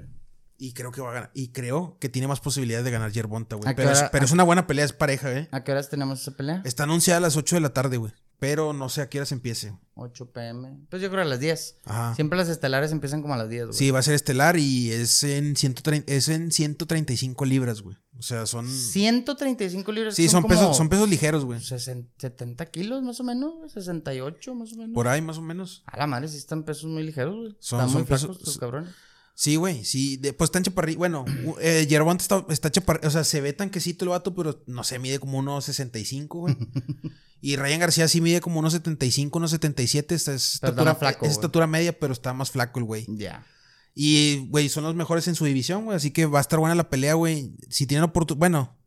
Y 0.61 0.73
creo 0.73 0.91
que 0.91 1.01
va 1.01 1.11
a 1.11 1.15
ganar. 1.15 1.31
Y 1.35 1.53
creo 1.53 1.99
que 2.01 2.09
tiene 2.09 2.27
más 2.27 2.41
posibilidades 2.41 2.85
de 2.85 2.91
ganar 2.91 3.13
Yerbonta, 3.13 3.55
güey. 3.55 3.69
¿A 3.69 3.75
qué 3.75 3.83
Pero, 3.83 3.93
es, 3.93 4.25
es 4.25 4.33
una 4.33 4.43
buena 4.43 4.67
pelea, 4.67 4.85
es 4.85 4.93
pareja, 4.93 5.33
¿eh? 5.33 5.49
¿A 5.53 5.63
qué 5.63 5.71
horas 5.71 5.89
tenemos 5.89 6.21
esa 6.21 6.33
pelea? 6.33 6.63
Está 6.65 6.83
anunciada 6.83 7.19
a 7.19 7.21
las 7.21 7.37
8 7.37 7.57
de 7.57 7.61
la 7.61 7.73
tarde, 7.73 7.97
güey. 7.97 8.13
Pero 8.41 8.73
no 8.73 8.89
sé 8.89 9.01
a 9.01 9.09
qué 9.09 9.19
horas 9.19 9.33
empiece. 9.33 9.77
8 9.95 10.31
pm. 10.33 10.79
Pues 10.91 11.03
yo 11.03 11.11
creo 11.11 11.23
a 11.23 11.25
las 11.25 11.41
10. 11.41 11.79
Ajá. 11.85 12.15
Siempre 12.15 12.39
las 12.39 12.49
estelares 12.49 12.93
empiezan 12.93 13.21
como 13.21 13.35
a 13.35 13.37
las 13.37 13.49
10, 13.49 13.65
güey. 13.67 13.77
Sí, 13.77 13.91
va 13.91 13.99
a 13.99 14.03
ser 14.03 14.15
estelar 14.15 14.57
y 14.57 14.93
es 14.93 15.25
en, 15.25 15.57
130, 15.57 16.13
es 16.13 16.29
en 16.29 16.53
135 16.53 17.45
libras, 17.45 17.83
güey. 17.83 17.97
O 18.17 18.23
sea, 18.23 18.47
son. 18.47 18.69
135 18.69 19.91
libras. 19.93 20.15
Sí, 20.15 20.29
son, 20.29 20.45
pesos, 20.45 20.77
son 20.77 20.89
pesos 20.89 21.09
ligeros, 21.09 21.45
güey. 21.45 21.61
60 21.61 22.09
70 22.19 22.67
kilos 22.67 23.03
más 23.03 23.19
o 23.19 23.25
menos, 23.25 23.55
güey, 23.57 23.71
68 23.71 24.55
más 24.55 24.73
o 24.73 24.77
menos. 24.77 24.95
Por 24.95 25.09
ahí, 25.09 25.21
más 25.21 25.39
o 25.39 25.43
menos. 25.43 25.83
A 25.87 25.97
la 25.99 26.07
madre, 26.07 26.29
sí 26.29 26.37
están 26.37 26.63
pesos 26.65 26.85
muy 26.85 27.03
ligeros, 27.03 27.35
güey. 27.35 27.57
Son- 27.59 27.81
están 27.81 27.89
son 27.91 28.01
muy 28.03 28.07
flacos 28.07 28.27
pesos- 28.29 28.43
tus 28.45 28.59
cabrones. 28.59 28.91
Sí, 29.35 29.55
güey, 29.57 29.85
sí. 29.85 30.17
de- 30.17 30.33
pues 30.33 30.49
están 30.49 30.63
chaparritos. 30.65 30.99
Bueno, 30.99 31.25
eh, 31.61 31.87
está, 32.19 32.45
está 32.49 32.71
chaparrito. 32.71 33.07
O 33.07 33.11
sea, 33.11 33.23
se 33.25 33.41
ve 33.41 33.53
tanquecito 33.53 34.05
el 34.05 34.09
vato, 34.11 34.35
pero 34.35 34.63
no 34.67 34.83
sé, 34.85 34.99
mide 34.99 35.19
como 35.21 35.39
unos 35.39 35.65
65, 35.65 36.39
güey. 36.41 36.57
y 37.41 37.57
Ryan 37.57 37.81
García 37.81 38.09
sí 38.09 38.21
mide 38.21 38.41
como 38.41 38.59
unos 38.59 38.73
75, 38.73 39.39
unos 39.39 39.51
77. 39.53 40.15
Esta 40.15 40.35
es 40.35 40.55
estatura, 40.55 40.95
flaco, 40.95 41.27
es 41.27 41.33
estatura 41.33 41.67
media, 41.67 41.99
pero 41.99 42.13
está 42.13 42.33
más 42.33 42.51
flaco 42.51 42.79
el 42.79 42.85
güey. 42.85 43.07
Ya. 43.09 43.47
Y, 43.95 44.47
güey, 44.49 44.69
son 44.69 44.85
los 44.85 44.95
mejores 44.95 45.27
en 45.29 45.35
su 45.35 45.45
división, 45.45 45.85
güey. 45.85 45.97
Así 45.97 46.11
que 46.11 46.27
va 46.27 46.39
a 46.39 46.41
estar 46.41 46.59
buena 46.59 46.75
la 46.75 46.89
pelea, 46.89 47.15
güey. 47.15 47.57
Si 47.69 47.87
tienen 47.87 48.05
oportunidad. 48.05 48.39
Bueno, 48.39 48.79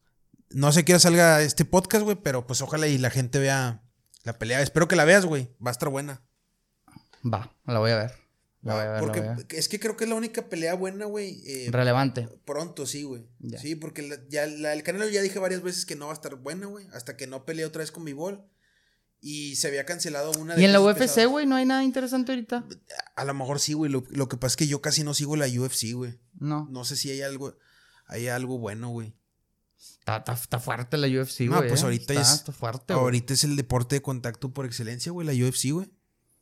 no 0.50 0.72
sé 0.72 0.86
qué 0.86 0.94
hora 0.94 1.00
salga 1.00 1.42
este 1.42 1.66
podcast, 1.66 2.04
güey, 2.04 2.18
pero 2.22 2.48
pues 2.48 2.62
ojalá 2.62 2.88
y 2.88 2.98
la 2.98 3.10
gente 3.10 3.40
vea 3.40 3.84
la 4.24 4.38
pelea. 4.38 4.62
Espero 4.62 4.88
que 4.88 4.96
la 4.96 5.06
veas, 5.06 5.26
güey. 5.26 5.50
Va 5.66 5.70
a 5.70 5.74
estar 5.74 5.90
buena. 5.90 6.22
Va, 7.26 7.56
la 7.66 7.80
voy 7.80 7.92
a 7.92 7.98
ver. 7.98 8.12
La 8.64 8.76
voy 8.76 8.84
a 8.84 8.92
ver, 8.92 9.00
porque 9.00 9.20
la 9.22 9.26
voy 9.26 9.34
a 9.34 9.38
ver. 9.38 9.48
es 9.56 9.68
que 9.68 9.80
creo 9.80 9.98
que 9.98 10.04
es 10.04 10.10
la 10.10 10.16
única 10.16 10.48
pelea 10.50 10.76
buena, 10.76 11.06
güey. 11.06 11.42
eh, 11.48 11.70
Relevante. 11.72 12.28
pronto, 12.46 12.86
sí, 12.86 13.04
güey. 13.04 13.26
Sí, 13.60 13.76
porque 13.76 14.04
la- 14.04 14.20
ya 14.30 14.46
la, 14.46 14.74
el 14.74 14.84
Canelo 14.84 15.10
ya 15.10 15.22
dije 15.22 15.40
varias 15.40 15.64
veces 15.64 15.86
que 15.86 15.96
no 15.96 16.06
va 16.08 16.12
a 16.12 16.16
estar 16.16 16.36
buena, 16.36 16.68
güey. 16.68 16.88
Hasta 16.94 17.18
que 17.18 17.26
no 17.28 17.44
peleé 17.46 17.66
otra 17.66 17.80
vez 17.80 17.92
con 17.92 18.04
mi 18.04 18.14
bol. 18.14 18.46
Y 19.24 19.56
se 19.56 19.68
había 19.68 19.86
cancelado 19.86 20.32
una 20.40 20.56
de 20.56 20.62
Y 20.62 20.66
en 20.66 20.74
la 20.74 20.82
UFC, 20.82 21.26
güey, 21.28 21.46
no 21.46 21.56
hay 21.56 21.66
nada 21.66 21.84
interesante 21.84 22.32
ahorita. 22.32 22.66
A 23.16 23.24
lo 23.26 23.34
mejor 23.36 23.60
sí, 23.60 23.74
güey. 23.74 23.92
Lo, 23.92 24.04
lo 24.10 24.28
que 24.28 24.38
pasa 24.38 24.54
es 24.54 24.58
que 24.58 24.68
yo 24.68 24.82
casi 24.82 25.04
no 25.04 25.14
sigo 25.14 25.36
la 25.36 25.46
UFC, 25.48 25.94
güey. 25.94 26.20
No. 26.40 26.68
No 26.72 26.86
sé 26.86 26.96
si 26.96 27.12
hay 27.12 27.22
algo, 27.22 27.56
hay 28.08 28.28
algo 28.30 28.58
bueno, 28.58 28.90
güey. 28.90 29.14
Está, 30.00 30.18
está, 30.18 30.34
está 30.34 30.60
fuerte 30.60 30.98
la 30.98 31.08
UFC, 31.08 31.48
güey. 31.48 31.50
No, 31.50 31.68
pues 31.68 31.82
eh. 31.82 31.84
ahorita 31.86 32.14
está, 32.14 32.22
es- 32.24 32.34
Está 32.40 32.52
fuerte. 32.52 32.94
Ahorita 32.94 33.34
es 33.36 33.44
el 33.44 33.56
deporte 33.56 33.96
de 33.96 34.02
contacto 34.02 34.52
por 34.54 34.66
excelencia, 34.66 35.12
güey, 35.12 35.26
la 35.28 35.34
UFC, 35.34 35.72
güey. 35.72 35.92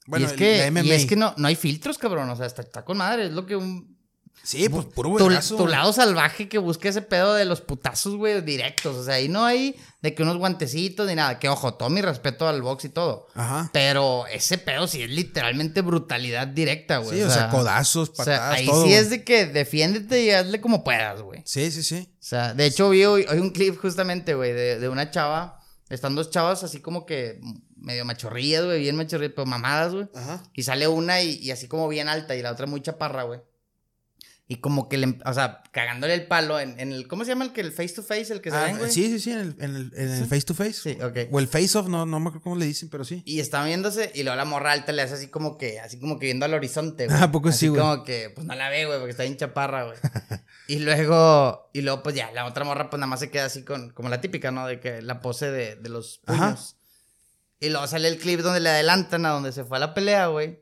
Bueno, 0.10 0.26
y 0.26 0.30
es 0.30 0.34
que, 0.34 0.72
la 0.72 0.82
y 0.82 0.92
es 0.92 1.06
que 1.06 1.16
no, 1.16 1.36
no 1.38 1.48
hay 1.48 1.56
filtros, 1.56 2.00
cabrón. 2.00 2.28
O 2.32 2.36
sea, 2.36 2.48
está, 2.48 2.64
está 2.64 2.84
con 2.84 2.98
madre. 2.98 3.28
Es 3.28 3.32
lo 3.32 3.46
que 3.46 3.56
un. 3.56 4.00
Sí, 4.42 4.68
pues 4.70 4.86
puro 4.86 5.16
Tu, 5.18 5.58
tu 5.58 5.68
lado 5.68 5.94
salvaje 5.94 6.48
que 6.48 6.58
busca 6.58 6.90
ese 6.90 7.02
pedo 7.02 7.36
de 7.36 7.46
los 7.46 7.62
putazos, 7.62 8.16
güey, 8.16 8.42
directos. 8.42 8.96
O 8.96 9.04
sea, 9.04 9.16
ahí 9.16 9.28
no 9.28 9.46
hay 9.46 9.76
de 10.02 10.16
que 10.16 10.24
unos 10.24 10.38
guantecitos 10.38 11.06
ni 11.08 11.14
nada. 11.14 11.38
Que 11.38 11.48
ojo, 11.48 11.76
todo 11.76 11.90
mi 11.90 12.02
respeto 12.02 12.48
al 12.48 12.64
box 12.64 12.86
y 12.86 12.90
todo. 12.90 13.28
Ajá. 13.36 13.70
Pero 13.72 14.26
ese 14.28 14.58
pedo 14.58 14.88
sí 14.88 15.04
es 15.04 15.12
literalmente 15.12 15.82
brutalidad 15.82 16.48
directa, 16.48 16.98
güey. 16.98 17.20
Sí, 17.20 17.24
o 17.24 17.30
sea, 17.30 17.50
codazos, 17.50 18.10
o 18.10 18.16
sea, 18.16 18.26
patadas, 18.26 18.58
ahí 18.58 18.66
todo. 18.66 18.84
sí 18.86 18.94
es 18.94 19.12
de 19.12 19.24
que 19.24 19.46
defiéndete 19.46 20.24
y 20.24 20.32
hazle 20.32 20.60
como 20.60 20.84
puedas, 20.84 21.22
güey. 21.22 21.44
Sí, 21.46 21.70
sí, 21.70 21.84
sí. 21.84 22.10
O 22.14 22.24
sea, 22.24 22.56
de 22.56 22.66
hecho 22.66 22.90
vi 22.90 23.06
hoy, 23.06 23.28
hoy 23.30 23.38
un 23.38 23.52
clip 23.52 23.80
justamente, 23.80 24.34
güey, 24.34 24.54
de, 24.54 24.80
de 24.80 24.90
una 24.90 25.12
chava. 25.12 25.59
Están 25.90 26.16
dos 26.16 26.30
chavas 26.30 26.64
así 26.64 26.82
como 26.82 27.06
que 27.06 27.42
medio 27.76 28.06
machorrillas, 28.06 28.66
güey, 28.66 28.82
bien 28.82 28.96
machorrillas, 28.96 29.34
pero 29.36 29.46
mamadas, 29.46 29.94
güey. 29.94 30.08
Ajá. 30.14 30.44
Y 30.54 30.64
sale 30.64 30.88
una 30.88 31.22
y, 31.22 31.36
y 31.36 31.52
así 31.52 31.68
como 31.68 31.88
bien 31.88 32.08
alta 32.08 32.36
y 32.36 32.42
la 32.42 32.52
otra 32.52 32.68
muy 32.68 32.82
chaparra, 32.82 33.24
güey. 33.24 33.42
Y 34.52 34.62
como 34.62 34.90
que 34.90 34.98
le, 34.98 35.04
em- 35.04 35.20
o 35.26 35.32
sea, 35.34 35.62
cagándole 35.72 36.16
el 36.16 36.26
palo 36.26 36.60
en, 36.60 36.80
en 36.80 36.92
el, 36.92 37.08
¿cómo 37.08 37.24
se 37.24 37.30
llama 37.30 37.46
el 37.46 37.54
que 37.54 37.62
el 37.62 37.72
face 37.72 37.90
to 37.94 38.02
face, 38.02 38.34
el 38.34 38.42
que 38.42 38.50
se 38.50 38.56
Ah, 38.58 38.64
ven, 38.64 38.80
güey? 38.80 38.90
sí, 38.92 39.06
sí, 39.06 39.20
sí, 39.20 39.32
en 39.32 39.38
el, 39.40 39.56
en 39.60 39.76
el, 39.76 39.92
en 39.96 40.10
el 40.10 40.24
¿Sí? 40.24 40.26
face 40.28 40.42
to 40.42 40.56
face. 40.56 40.74
Sí, 40.74 40.98
ok. 41.00 41.32
O 41.32 41.38
el 41.40 41.48
face 41.48 41.78
off, 41.78 41.88
no, 41.88 42.04
no 42.08 42.20
me 42.20 42.30
acuerdo 42.30 42.42
cómo 42.46 42.56
le 42.56 42.66
dicen, 42.66 42.90
pero 42.90 43.06
sí. 43.06 43.22
Y 43.28 43.42
está 43.42 43.64
viéndose 43.64 44.12
y 44.16 44.24
luego 44.24 44.36
la 44.38 44.46
morra 44.46 44.72
alta 44.72 44.92
le 44.92 45.04
hace 45.04 45.14
así 45.14 45.28
como 45.28 45.56
que, 45.60 45.80
así 45.80 46.00
como 46.00 46.18
que 46.18 46.26
viendo 46.26 46.46
al 46.46 46.54
horizonte, 46.56 47.06
güey. 47.06 47.16
Ah, 47.16 47.26
¿a 47.26 47.32
poco 47.32 47.50
Así 47.50 47.60
sí, 47.60 47.68
güey? 47.68 47.80
como 47.80 48.04
que, 48.04 48.32
pues 48.34 48.48
no 48.48 48.56
la 48.56 48.70
ve, 48.72 48.86
güey, 48.88 48.98
porque 48.98 49.12
está 49.12 49.22
bien 49.22 49.38
chaparra, 49.38 49.84
güey. 49.86 49.98
y 50.68 50.80
luego, 50.80 51.70
y 51.72 51.82
luego, 51.82 52.02
pues 52.02 52.16
ya, 52.16 52.32
la 52.32 52.46
otra 52.48 52.64
morra, 52.66 52.90
pues 52.90 53.00
nada 53.00 53.08
más 53.08 53.20
se 53.20 53.30
queda 53.30 53.46
así 53.46 53.64
con, 53.64 53.92
como 53.92 54.10
la 54.10 54.20
típica, 54.20 54.50
¿no? 54.50 54.66
De 54.66 54.80
que 54.80 55.04
la 55.04 55.22
pose 55.22 55.52
de, 55.52 55.76
de 55.76 55.90
los 55.90 56.18
puños. 56.26 56.42
Ajá. 56.42 56.58
Y 57.60 57.70
luego 57.70 57.86
sale 57.86 58.08
el 58.08 58.18
clip 58.18 58.40
donde 58.40 58.62
le 58.62 58.70
adelantan 58.70 59.28
a 59.28 59.30
donde 59.30 59.52
se 59.52 59.64
fue 59.64 59.78
a 59.78 59.80
la 59.82 59.94
pelea, 59.94 60.26
güey. 60.26 60.60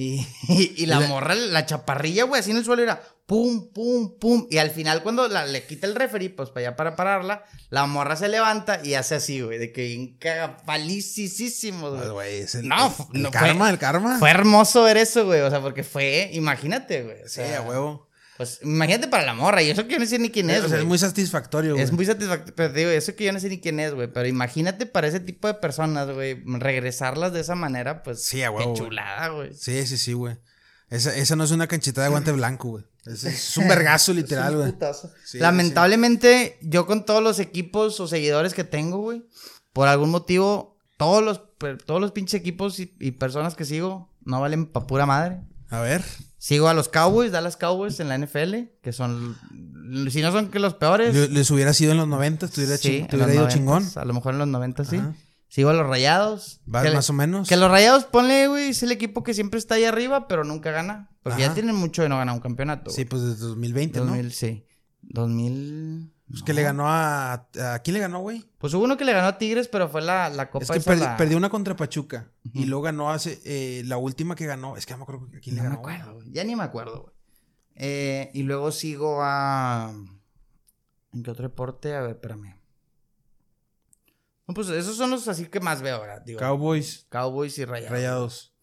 Y, 0.00 0.26
y, 0.48 0.74
y 0.82 0.86
la 0.86 1.00
morra, 1.00 1.34
la 1.34 1.66
chaparrilla, 1.66 2.24
güey, 2.24 2.40
así 2.40 2.50
en 2.52 2.58
el 2.58 2.64
suelo 2.64 2.82
era 2.82 3.02
pum, 3.26 3.72
pum, 3.72 4.18
pum. 4.18 4.46
Y 4.50 4.58
al 4.58 4.70
final, 4.70 5.02
cuando 5.02 5.28
la- 5.28 5.44
le 5.46 5.66
quita 5.66 5.86
el 5.86 5.94
referee, 5.94 6.30
pues 6.30 6.48
para 6.50 6.68
allá 6.68 6.76
para 6.76 6.96
pararla, 6.96 7.44
la 7.70 7.84
morra 7.86 8.16
se 8.16 8.28
levanta 8.28 8.80
y 8.84 8.94
hace 8.94 9.16
así, 9.16 9.40
güey, 9.42 9.58
de 9.58 9.72
que 9.72 9.82
bien 9.84 10.16
cagapalicísimo, 10.18 11.88
Ah, 11.88 11.90
güey. 11.90 12.08
güey, 12.10 12.40
el, 12.54 12.68
No, 12.68 12.94
el 13.14 13.22
no, 13.22 13.30
karma, 13.30 13.64
fue- 13.64 13.70
el 13.70 13.78
karma. 13.78 14.18
Fue 14.18 14.30
hermoso 14.30 14.82
ver 14.84 14.96
eso, 14.96 15.26
güey. 15.26 15.40
O 15.40 15.50
sea, 15.50 15.60
porque 15.60 15.84
fue, 15.84 16.30
imagínate, 16.32 17.02
güey. 17.02 17.22
o 17.22 17.28
sí, 17.28 17.42
a 17.42 17.60
huevo. 17.62 18.07
Pues 18.38 18.60
imagínate 18.62 19.08
para 19.08 19.24
la 19.24 19.34
morra. 19.34 19.60
Y 19.62 19.68
eso 19.70 19.84
que 19.86 19.94
yo 19.94 19.98
no 19.98 20.06
sé 20.06 20.18
ni 20.18 20.30
quién 20.30 20.48
es, 20.48 20.58
o 20.58 20.60
sea, 20.62 20.68
güey. 20.68 20.80
es 20.82 20.86
muy 20.86 20.98
satisfactorio, 20.98 21.72
güey. 21.72 21.84
Es 21.84 21.92
muy 21.92 22.06
satisfactorio. 22.06 22.54
Pero 22.54 22.72
te 22.72 22.78
digo, 22.78 22.90
eso 22.92 23.14
que 23.16 23.24
yo 23.24 23.32
no 23.32 23.40
sé 23.40 23.48
ni 23.48 23.60
quién 23.60 23.80
es, 23.80 23.92
güey. 23.92 24.06
Pero 24.06 24.28
imagínate 24.28 24.86
para 24.86 25.08
ese 25.08 25.18
tipo 25.20 25.48
de 25.48 25.54
personas, 25.54 26.08
güey. 26.10 26.40
Regresarlas 26.46 27.32
de 27.32 27.40
esa 27.40 27.56
manera, 27.56 28.02
pues. 28.04 28.22
Sí, 28.22 28.38
huevo, 28.38 28.58
Qué 28.58 28.64
güey. 28.64 28.76
chulada, 28.76 29.28
güey. 29.28 29.52
Sí, 29.54 29.84
sí, 29.86 29.98
sí, 29.98 30.12
güey. 30.12 30.38
Esa, 30.88 31.14
esa 31.16 31.36
no 31.36 31.44
es 31.44 31.50
una 31.50 31.66
canchita 31.66 32.02
de 32.02 32.08
guante 32.08 32.32
blanco, 32.32 32.68
güey. 32.68 32.84
Es, 33.04 33.24
es 33.24 33.56
un 33.56 33.66
vergazo 33.68 34.14
literal, 34.14 34.56
güey. 34.56 34.72
Sí, 35.24 35.38
Lamentablemente, 35.38 36.58
yo 36.62 36.86
con 36.86 37.04
todos 37.04 37.22
los 37.22 37.40
equipos 37.40 37.98
o 38.00 38.06
seguidores 38.08 38.54
que 38.54 38.64
tengo, 38.64 38.98
güey, 38.98 39.24
por 39.72 39.88
algún 39.88 40.10
motivo, 40.10 40.78
todos 40.96 41.22
los, 41.22 41.42
todos 41.84 42.00
los 42.00 42.12
pinches 42.12 42.40
equipos 42.40 42.78
y, 42.80 42.94
y 43.00 43.10
personas 43.12 43.54
que 43.54 43.64
sigo 43.64 44.14
no 44.24 44.40
valen 44.40 44.66
pa' 44.66 44.86
pura 44.86 45.06
madre. 45.06 45.40
A 45.70 45.80
ver. 45.80 46.04
Sigo 46.38 46.68
a 46.68 46.74
los 46.74 46.88
Cowboys, 46.88 47.32
Dallas 47.32 47.56
Cowboys 47.56 47.98
en 48.00 48.08
la 48.08 48.16
NFL, 48.16 48.54
que 48.80 48.92
son, 48.92 49.36
si 50.10 50.22
no 50.22 50.30
son 50.32 50.50
que 50.50 50.58
los 50.60 50.74
peores. 50.74 51.14
Le- 51.14 51.28
Les 51.28 51.50
hubiera 51.50 51.72
sido 51.74 51.92
en 51.92 51.98
los 51.98 52.08
90, 52.08 52.48
te 52.48 52.60
hubiera, 52.60 52.76
sí, 52.78 52.88
ching- 53.02 53.08
te 53.08 53.16
hubiera 53.16 53.34
ido 53.34 53.44
90s, 53.46 53.52
chingón. 53.52 53.84
A 53.96 54.04
lo 54.04 54.14
mejor 54.14 54.34
en 54.34 54.38
los 54.38 54.48
90 54.48 54.84
sí. 54.84 55.00
Sigo 55.50 55.70
a 55.70 55.72
los 55.72 55.86
Rayados. 55.86 56.60
Vas 56.66 56.84
que 56.84 56.90
más 56.94 57.08
o 57.08 57.12
menos. 57.14 57.48
Que 57.48 57.56
los 57.56 57.70
Rayados, 57.70 58.04
ponle, 58.04 58.48
güey, 58.48 58.68
es 58.68 58.82
el 58.82 58.92
equipo 58.92 59.22
que 59.22 59.32
siempre 59.34 59.58
está 59.58 59.74
ahí 59.76 59.84
arriba, 59.84 60.28
pero 60.28 60.44
nunca 60.44 60.70
gana. 60.70 61.10
Porque 61.22 61.40
ya 61.42 61.54
tienen 61.54 61.74
mucho 61.74 62.02
de 62.02 62.08
no 62.10 62.18
ganar 62.18 62.34
un 62.34 62.40
campeonato. 62.40 62.90
Sí, 62.90 63.04
pues 63.06 63.22
desde 63.22 63.40
2020, 63.46 63.98
¿no? 64.00 64.06
2000, 64.06 64.32
sí. 64.32 64.66
2000. 65.02 66.12
Pues 66.30 66.42
que 66.42 66.52
le 66.52 66.62
ganó 66.62 66.84
a. 66.88 67.32
¿A 67.32 67.78
quién 67.82 67.94
le 67.94 68.00
ganó, 68.00 68.20
güey? 68.20 68.44
Pues 68.58 68.74
hubo 68.74 68.84
uno 68.84 68.96
que 68.98 69.04
le 69.06 69.12
ganó 69.14 69.28
a 69.28 69.38
Tigres, 69.38 69.66
pero 69.68 69.88
fue 69.88 70.02
la, 70.02 70.28
la 70.28 70.50
copa 70.50 70.64
Es 70.64 70.70
que 70.70 70.76
esa, 70.78 70.92
perdi- 70.94 70.98
la- 71.00 71.16
perdió 71.16 71.36
una 71.38 71.48
contra 71.48 71.74
Pachuca. 71.74 72.30
Y 72.52 72.66
luego 72.66 72.82
ganó 72.82 73.10
hace. 73.10 73.40
eh, 73.44 73.82
la 73.86 73.96
última 73.96 74.34
que 74.36 74.44
ganó. 74.46 74.76
Es 74.76 74.84
que 74.84 74.92
no 74.92 74.98
me 74.98 75.02
acuerdo 75.04 75.26
a 75.34 75.40
quién 75.40 75.56
le 75.56 75.62
No 75.62 75.68
me 75.70 75.76
ganó. 75.76 75.82
güey. 75.82 75.94
acuerdo, 75.96 76.14
güey. 76.16 76.30
Ya 76.32 76.44
ni 76.44 76.54
me 76.54 76.62
acuerdo, 76.64 77.02
güey. 77.02 77.14
Eh, 77.76 78.30
y 78.34 78.42
luego 78.42 78.70
sigo 78.72 79.20
a. 79.22 79.90
¿En 81.14 81.22
qué 81.22 81.30
otro 81.30 81.44
deporte? 81.44 81.94
A 81.94 82.02
ver, 82.02 82.10
espérame. 82.10 82.56
No, 84.46 84.54
pues 84.54 84.68
esos 84.68 84.96
son 84.96 85.10
los 85.10 85.28
así 85.28 85.46
que 85.46 85.60
más 85.60 85.82
veo 85.82 85.96
ahora. 85.96 86.20
Digo, 86.20 86.38
Cowboys, 86.40 87.06
Cowboys 87.10 87.58
y 87.58 87.64
Rayados. 87.64 87.90
Rayados. 87.92 88.54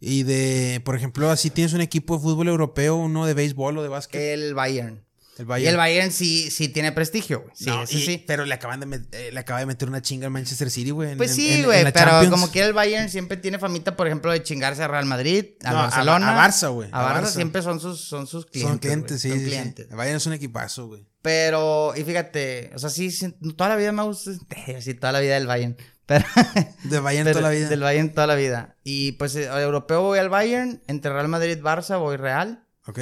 Y 0.00 0.22
de. 0.22 0.82
Por 0.84 0.96
ejemplo, 0.96 1.30
así 1.30 1.50
tienes 1.50 1.72
un 1.72 1.80
equipo 1.80 2.16
de 2.16 2.22
fútbol 2.22 2.48
europeo, 2.48 2.96
uno 2.96 3.24
de 3.26 3.34
béisbol 3.34 3.78
o 3.78 3.82
de 3.82 3.88
básquet. 3.88 4.20
El 4.20 4.54
Bayern. 4.54 5.04
El 5.36 5.44
Y 5.44 5.48
Bayern. 5.48 5.70
el 5.70 5.76
Bayern 5.76 6.12
sí, 6.12 6.50
sí 6.50 6.68
tiene 6.68 6.92
prestigio, 6.92 7.40
güey. 7.42 7.52
Sí, 7.54 7.66
No, 7.66 7.82
y- 7.82 7.86
sí. 7.86 8.24
Pero 8.26 8.44
le 8.44 8.54
acaban 8.54 8.80
de 8.80 8.86
met- 8.86 9.08
eh, 9.12 9.30
le 9.32 9.40
acaba 9.40 9.58
de 9.60 9.66
meter 9.66 9.88
una 9.88 10.00
chinga 10.02 10.26
al 10.26 10.32
Manchester 10.32 10.70
City, 10.70 10.90
güey. 10.90 11.16
Pues 11.16 11.30
en- 11.30 11.36
sí, 11.36 11.62
güey, 11.64 11.82
pero 11.84 11.92
Champions. 12.10 12.30
como 12.30 12.50
quiera 12.50 12.68
el 12.68 12.72
Bayern 12.74 13.08
siempre 13.10 13.36
tiene 13.36 13.58
famita, 13.58 13.96
por 13.96 14.06
ejemplo, 14.06 14.30
de 14.32 14.42
chingarse 14.42 14.82
a 14.82 14.88
Real 14.88 15.06
Madrid, 15.06 15.46
a 15.64 15.72
No, 15.72 15.78
a- 15.78 15.82
Barcelona. 15.82 16.42
a 16.44 16.48
Barça, 16.48 16.70
güey, 16.72 16.88
A 16.92 17.00
a 17.00 17.14
Barça 17.20 17.24
Barça. 17.28 17.34
siempre 17.34 17.62
son 17.62 17.80
sus, 17.80 18.00
son 18.00 18.26
sus 18.26 18.46
clientes. 18.46 18.70
Son 18.70 18.78
clientes, 18.78 19.20
sí, 19.22 19.28
sí, 19.28 19.34
Son 19.34 19.38
sí. 19.40 19.46
clientes. 19.46 19.86
El 19.90 19.96
Bayern 19.96 20.16
es 20.18 20.26
un 20.26 20.32
equipazo, 20.34 20.86
güey. 20.86 21.06
Pero, 21.22 21.94
y 21.96 22.04
fíjate, 22.04 22.70
o 22.74 22.78
sea, 22.78 22.90
sí, 22.90 23.10
sí, 23.10 23.34
toda 23.56 23.70
la 23.70 23.76
vida 23.76 23.92
me 23.92 24.02
gusta, 24.02 24.30
sí, 24.80 24.94
toda 24.94 25.12
la 25.12 25.20
vida 25.20 25.34
del 25.34 25.46
Bayern. 25.46 25.76
Pero, 26.06 26.24
De 26.84 27.00
Bayern 27.00 27.24
pero 27.24 27.38
toda 27.38 27.50
la 27.50 27.56
vida. 27.56 27.68
Del 27.70 27.80
Bayern 27.80 28.12
toda 28.12 28.26
la 28.26 28.34
vida. 28.34 28.76
Y 28.84 29.12
pues 29.12 29.34
eh, 29.36 29.46
europeo 29.46 30.02
voy 30.02 30.18
al 30.18 30.28
Bayern, 30.28 30.82
entre 30.86 31.10
Real 31.12 31.28
Madrid 31.28 31.58
Barça 31.62 31.98
voy 31.98 32.18
Real. 32.18 32.68
Ok. 32.86 32.98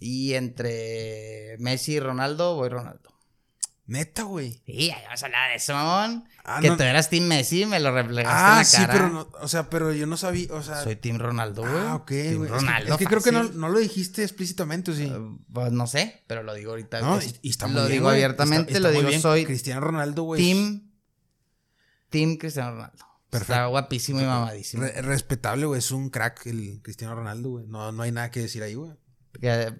Y 0.00 0.34
entre 0.34 1.56
Messi 1.58 1.94
y 1.94 2.00
Ronaldo 2.00 2.54
voy 2.56 2.68
Ronaldo. 2.68 3.14
Neta, 3.88 4.24
güey. 4.24 4.60
Sí, 4.66 4.90
ahí 4.90 5.04
vas 5.08 5.22
a 5.22 5.26
hablar 5.26 5.48
de 5.50 5.56
eso, 5.56 5.72
mamón. 5.72 6.24
Ah, 6.44 6.58
que 6.60 6.68
no- 6.70 6.76
tú 6.76 6.82
eras 6.82 7.08
Team 7.08 7.24
Messi, 7.24 7.66
me 7.66 7.78
lo 7.78 7.92
reflejaste 7.92 8.36
en 8.40 8.52
Ah, 8.52 8.56
la 8.58 8.64
sí, 8.64 8.76
cara. 8.78 8.92
pero 8.92 9.08
no, 9.10 9.28
o 9.40 9.46
sea, 9.48 9.70
pero 9.70 9.92
yo 9.92 10.06
no 10.08 10.16
sabía, 10.16 10.52
o 10.52 10.60
sea. 10.62 10.82
Soy 10.82 10.96
Team 10.96 11.18
Ronaldo, 11.18 11.62
güey. 11.62 11.74
ah, 11.76 11.94
ok, 11.94 12.08
Team 12.08 12.36
güey. 12.38 12.50
Es 12.50 12.52
que- 12.52 12.58
Ronaldo, 12.60 12.92
Es 12.94 12.98
que, 12.98 13.04
creo 13.06 13.22
que 13.22 13.30
no, 13.32 13.44
no 13.44 13.68
lo 13.68 13.78
dijiste 13.78 14.24
explícitamente, 14.24 14.90
¿o 14.90 14.94
sí? 14.94 15.04
Eh, 15.04 15.36
Pues 15.52 15.70
no 15.70 15.86
sé, 15.86 16.24
pero 16.26 16.42
lo 16.42 16.52
digo 16.54 16.70
ahorita. 16.72 17.00
no, 17.00 17.18
Es- 17.18 17.36
y, 17.42 17.50
está 17.50 17.68
muy 17.68 17.76
lo 17.76 17.82
bien, 17.82 17.92
digo 17.92 18.08
abiertamente, 18.08 18.72
Está- 18.72 18.80
lo 18.80 18.88
está 18.88 18.98
digo, 18.98 19.08
bien. 19.10 19.22
soy 19.22 19.44
Cristiano 19.44 19.80
Ronaldo, 19.80 20.22
güey. 20.24 20.42
Team. 20.42 20.90
Team 22.10 22.36
Cristiano 22.38 22.72
Ronaldo. 22.72 23.04
Perfecto. 23.30 23.52
Está 23.52 23.66
guapísimo 23.66 24.20
y 24.20 24.24
mamadísimo. 24.24 24.82
Re- 24.82 25.02
respetable, 25.02 25.66
güey. 25.66 25.78
Es 25.78 25.90
un 25.90 26.10
crack 26.10 26.46
el 26.46 26.80
Cristiano 26.82 27.14
Ronaldo, 27.14 27.50
güey. 27.50 27.66
No, 27.66 27.92
no 27.92 28.02
hay 28.02 28.12
nada 28.12 28.30
que 28.30 28.40
decir 28.40 28.62
ahí, 28.62 28.74
güey. 28.74 28.92
Que- 29.40 29.72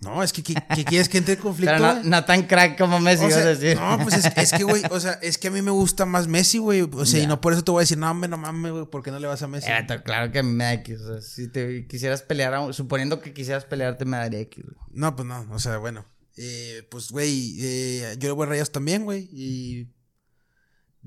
No, 0.00 0.22
es 0.22 0.32
que, 0.32 0.44
¿qué, 0.44 0.54
qué 0.76 0.84
quieres 0.84 1.08
que 1.08 1.18
entre 1.18 1.34
en 1.34 1.40
conflicto, 1.42 1.74
pero 1.76 2.04
no, 2.04 2.24
tan 2.24 2.44
crack 2.46 2.78
como 2.78 3.00
Messi, 3.00 3.24
O 3.24 3.26
vas 3.26 3.36
a 3.36 3.40
sea, 3.42 3.46
decir. 3.54 3.76
no, 3.76 3.98
pues 4.04 4.14
es, 4.24 4.32
es 4.36 4.52
que, 4.52 4.62
güey, 4.62 4.82
o 4.92 5.00
sea, 5.00 5.14
es 5.22 5.38
que 5.38 5.48
a 5.48 5.50
mí 5.50 5.60
me 5.60 5.72
gusta 5.72 6.06
más 6.06 6.28
Messi, 6.28 6.58
güey. 6.58 6.82
O 6.82 7.04
sea, 7.04 7.20
y 7.20 7.26
no 7.26 7.40
por 7.40 7.52
eso 7.52 7.64
te 7.64 7.72
voy 7.72 7.80
a 7.80 7.82
decir, 7.82 7.98
no, 7.98 8.08
hombre, 8.08 8.28
no 8.30 8.36
mames, 8.38 8.70
güey, 8.72 8.86
¿por 8.86 9.02
qué 9.02 9.10
no 9.10 9.18
le 9.18 9.26
vas 9.26 9.42
a 9.42 9.48
Messi? 9.48 9.68
Eh, 9.68 9.86
claro 10.04 10.30
que 10.30 10.42
me 10.44 10.62
da 10.62 10.72
X. 10.74 11.00
O 11.00 11.06
sea, 11.14 11.20
si 11.20 11.48
te 11.48 11.86
quisieras 11.88 12.22
pelear, 12.22 12.54
a- 12.54 12.72
suponiendo 12.72 13.20
que 13.20 13.32
quisieras 13.32 13.64
pelearte, 13.64 14.04
me 14.04 14.16
daría 14.18 14.38
X. 14.40 14.64
güey. 14.64 14.76
No, 14.92 15.16
pues 15.16 15.26
no, 15.26 15.44
o 15.50 15.58
sea, 15.58 15.78
bueno. 15.78 16.06
Eh, 16.36 16.86
pues, 16.92 17.10
güey, 17.10 17.56
eh, 17.58 18.14
yo 18.20 18.28
le 18.28 18.32
voy 18.34 18.46
a 18.46 18.50
Rayas 18.50 18.70
también, 18.70 19.04
güey. 19.04 19.28
Y 19.32 19.88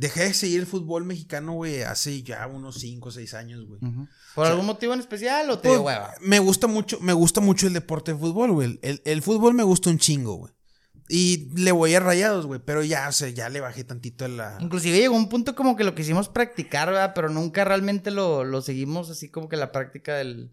dejé 0.02 0.24
de 0.24 0.34
seguir 0.34 0.60
el 0.60 0.66
fútbol 0.68 1.06
mexicano, 1.06 1.54
güey, 1.54 1.84
hace 1.84 2.24
ya 2.24 2.46
unos 2.48 2.80
5 2.80 3.08
o 3.10 3.12
6 3.12 3.34
años, 3.36 3.66
güey. 3.66 3.80
¿Por 4.36 4.48
algún 4.48 4.66
motivo 4.66 4.94
en 4.94 5.00
especial 5.00 5.50
o 5.50 5.60
te 5.60 5.70
Pues, 5.70 5.80
dio 5.80 5.84
hueva? 5.86 6.14
me 6.22 6.40
gusta 6.40 6.68
mucho, 6.68 7.00
me 7.02 7.14
gusta 7.14 7.40
mucho 7.42 7.68
el 7.68 7.74
deporte 7.74 8.14
de 8.14 8.20
fútbol, 8.20 8.52
güey. 8.52 8.80
El, 8.82 9.02
el 9.06 9.22
fútbol 9.22 9.54
me 9.54 9.64
gusta 9.64 9.90
un 9.90 9.98
chingo, 10.00 10.36
güey. 10.36 10.54
Y 11.10 11.50
le 11.56 11.72
voy 11.74 11.94
a 11.94 12.00
rayados, 12.00 12.46
güey. 12.46 12.62
Pero 12.64 12.84
ya, 12.84 13.10
o 13.10 13.12
sea, 13.12 13.28
ya 13.30 13.50
le 13.50 13.60
bajé 13.60 13.84
tantito 13.84 14.24
a 14.24 14.30
la. 14.30 14.58
Inclusive 14.62 14.98
llegó 14.98 15.16
un 15.16 15.28
punto 15.28 15.56
como 15.56 15.76
que 15.76 15.84
lo 15.84 15.94
quisimos 15.94 16.30
practicar, 16.30 16.88
¿verdad? 16.88 17.12
Pero 17.14 17.30
nunca 17.30 17.66
realmente 17.66 18.12
lo, 18.12 18.46
lo 18.46 18.62
seguimos 18.62 19.10
así 19.10 19.28
como 19.30 19.50
que 19.50 19.58
la 19.58 19.72
práctica 19.74 20.16
del... 20.16 20.52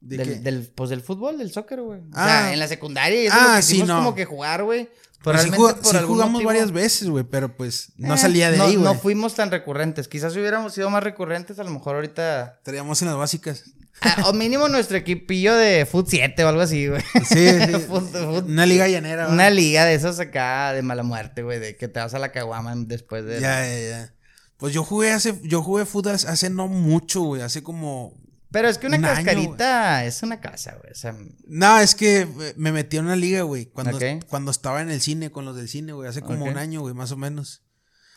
¿De 0.00 0.16
del, 0.16 0.28
qué? 0.28 0.34
del, 0.36 0.66
pues 0.74 0.90
del 0.90 1.00
fútbol, 1.00 1.38
del 1.38 1.50
soccer, 1.52 1.80
güey. 1.80 2.00
O 2.00 2.04
Ah. 2.12 2.26
sea, 2.26 2.52
en 2.52 2.58
la 2.60 2.68
secundaria 2.68 3.22
y 3.22 3.26
eso 3.26 3.36
Ah, 3.38 3.56
lo 3.56 3.62
sí, 3.62 3.72
quisimos 3.74 3.88
no. 3.88 3.96
como 3.98 4.14
que 4.14 4.24
jugar, 4.24 4.62
güey. 4.64 4.88
Pues 5.22 5.40
sí, 5.42 5.50
realmente 5.50 5.74
jug- 5.74 5.82
por 5.82 5.90
sí 5.92 5.96
algún 5.96 6.14
jugamos 6.16 6.32
motivo- 6.34 6.46
varias 6.48 6.72
veces, 6.72 7.08
güey. 7.08 7.24
Pero 7.24 7.56
pues 7.56 7.92
no 7.96 8.14
Eh, 8.14 8.18
salía 8.18 8.50
de 8.50 8.58
no- 8.58 8.64
ahí, 8.64 8.76
güey. 8.76 8.84
No 8.84 8.94
fuimos 8.98 9.34
tan 9.34 9.50
recurrentes. 9.50 10.08
Quizás 10.08 10.32
si 10.32 10.40
hubiéramos 10.40 10.74
sido 10.74 10.90
más 10.90 11.02
recurrentes, 11.02 11.58
a 11.58 11.64
lo 11.64 11.70
mejor 11.70 11.94
ahorita... 11.96 12.60
Traíamos 12.62 13.00
en 13.02 13.08
las 13.08 13.16
básicas. 13.16 13.64
Ah, 14.00 14.24
o 14.28 14.32
mínimo 14.32 14.68
nuestro 14.68 14.96
equipillo 14.96 15.54
de 15.54 15.86
Foot 15.86 16.08
7 16.08 16.42
o 16.44 16.48
algo 16.48 16.62
así, 16.62 16.88
güey. 16.88 17.02
Sí, 17.24 17.48
sí. 17.50 17.72
Fut- 17.88 18.44
Una 18.46 18.66
liga 18.66 18.88
llanera, 18.88 19.24
güey. 19.26 19.34
Una 19.34 19.48
liga 19.50 19.84
de 19.84 19.94
esas 19.94 20.18
acá 20.18 20.72
de 20.72 20.82
mala 20.82 21.02
muerte, 21.04 21.42
güey, 21.42 21.60
de 21.60 21.76
que 21.76 21.86
te 21.88 22.00
vas 22.00 22.12
a 22.14 22.18
la 22.18 22.32
caguama 22.32 22.74
después 22.76 23.24
de... 23.24 23.40
Ya, 23.40 23.64
ya, 23.66 23.78
ya. 23.90 24.14
Pues 24.56 24.72
yo 24.74 24.82
jugué 24.84 25.12
hace, 25.12 25.38
yo 25.44 25.62
jugué 25.62 25.84
fútbol 25.86 26.14
hace 26.14 26.50
no 26.50 26.68
mucho, 26.68 27.20
güey. 27.22 27.42
Hace 27.42 27.62
como. 27.64 28.14
Pero 28.52 28.68
es 28.68 28.78
que 28.78 28.86
una 28.86 28.98
Un 28.98 29.04
año, 29.06 29.14
cascarita 29.16 30.04
es 30.04 30.22
una 30.22 30.40
casa, 30.40 30.76
güey. 30.80 30.92
O 30.92 30.94
sea, 30.94 31.16
No, 31.46 31.78
es 31.78 31.94
que 31.94 32.20
eh, 32.20 32.54
me 32.56 32.70
metí 32.70 32.98
en 32.98 33.06
una 33.06 33.16
liga, 33.16 33.42
güey. 33.42 33.66
Cuando, 33.66 33.96
Ok. 33.96 34.24
cuando 34.28 34.50
estaba 34.50 34.82
en 34.82 34.90
el 34.90 35.00
cine 35.00 35.30
con 35.32 35.44
los 35.44 35.56
del 35.56 35.68
cine, 35.68 35.92
güey. 35.92 36.08
Hace 36.08 36.20
como 36.22 36.44
un 36.44 36.58
año, 36.58 36.80
güey, 36.82 36.94
más 36.94 37.10
o 37.12 37.16
menos. 37.16 37.62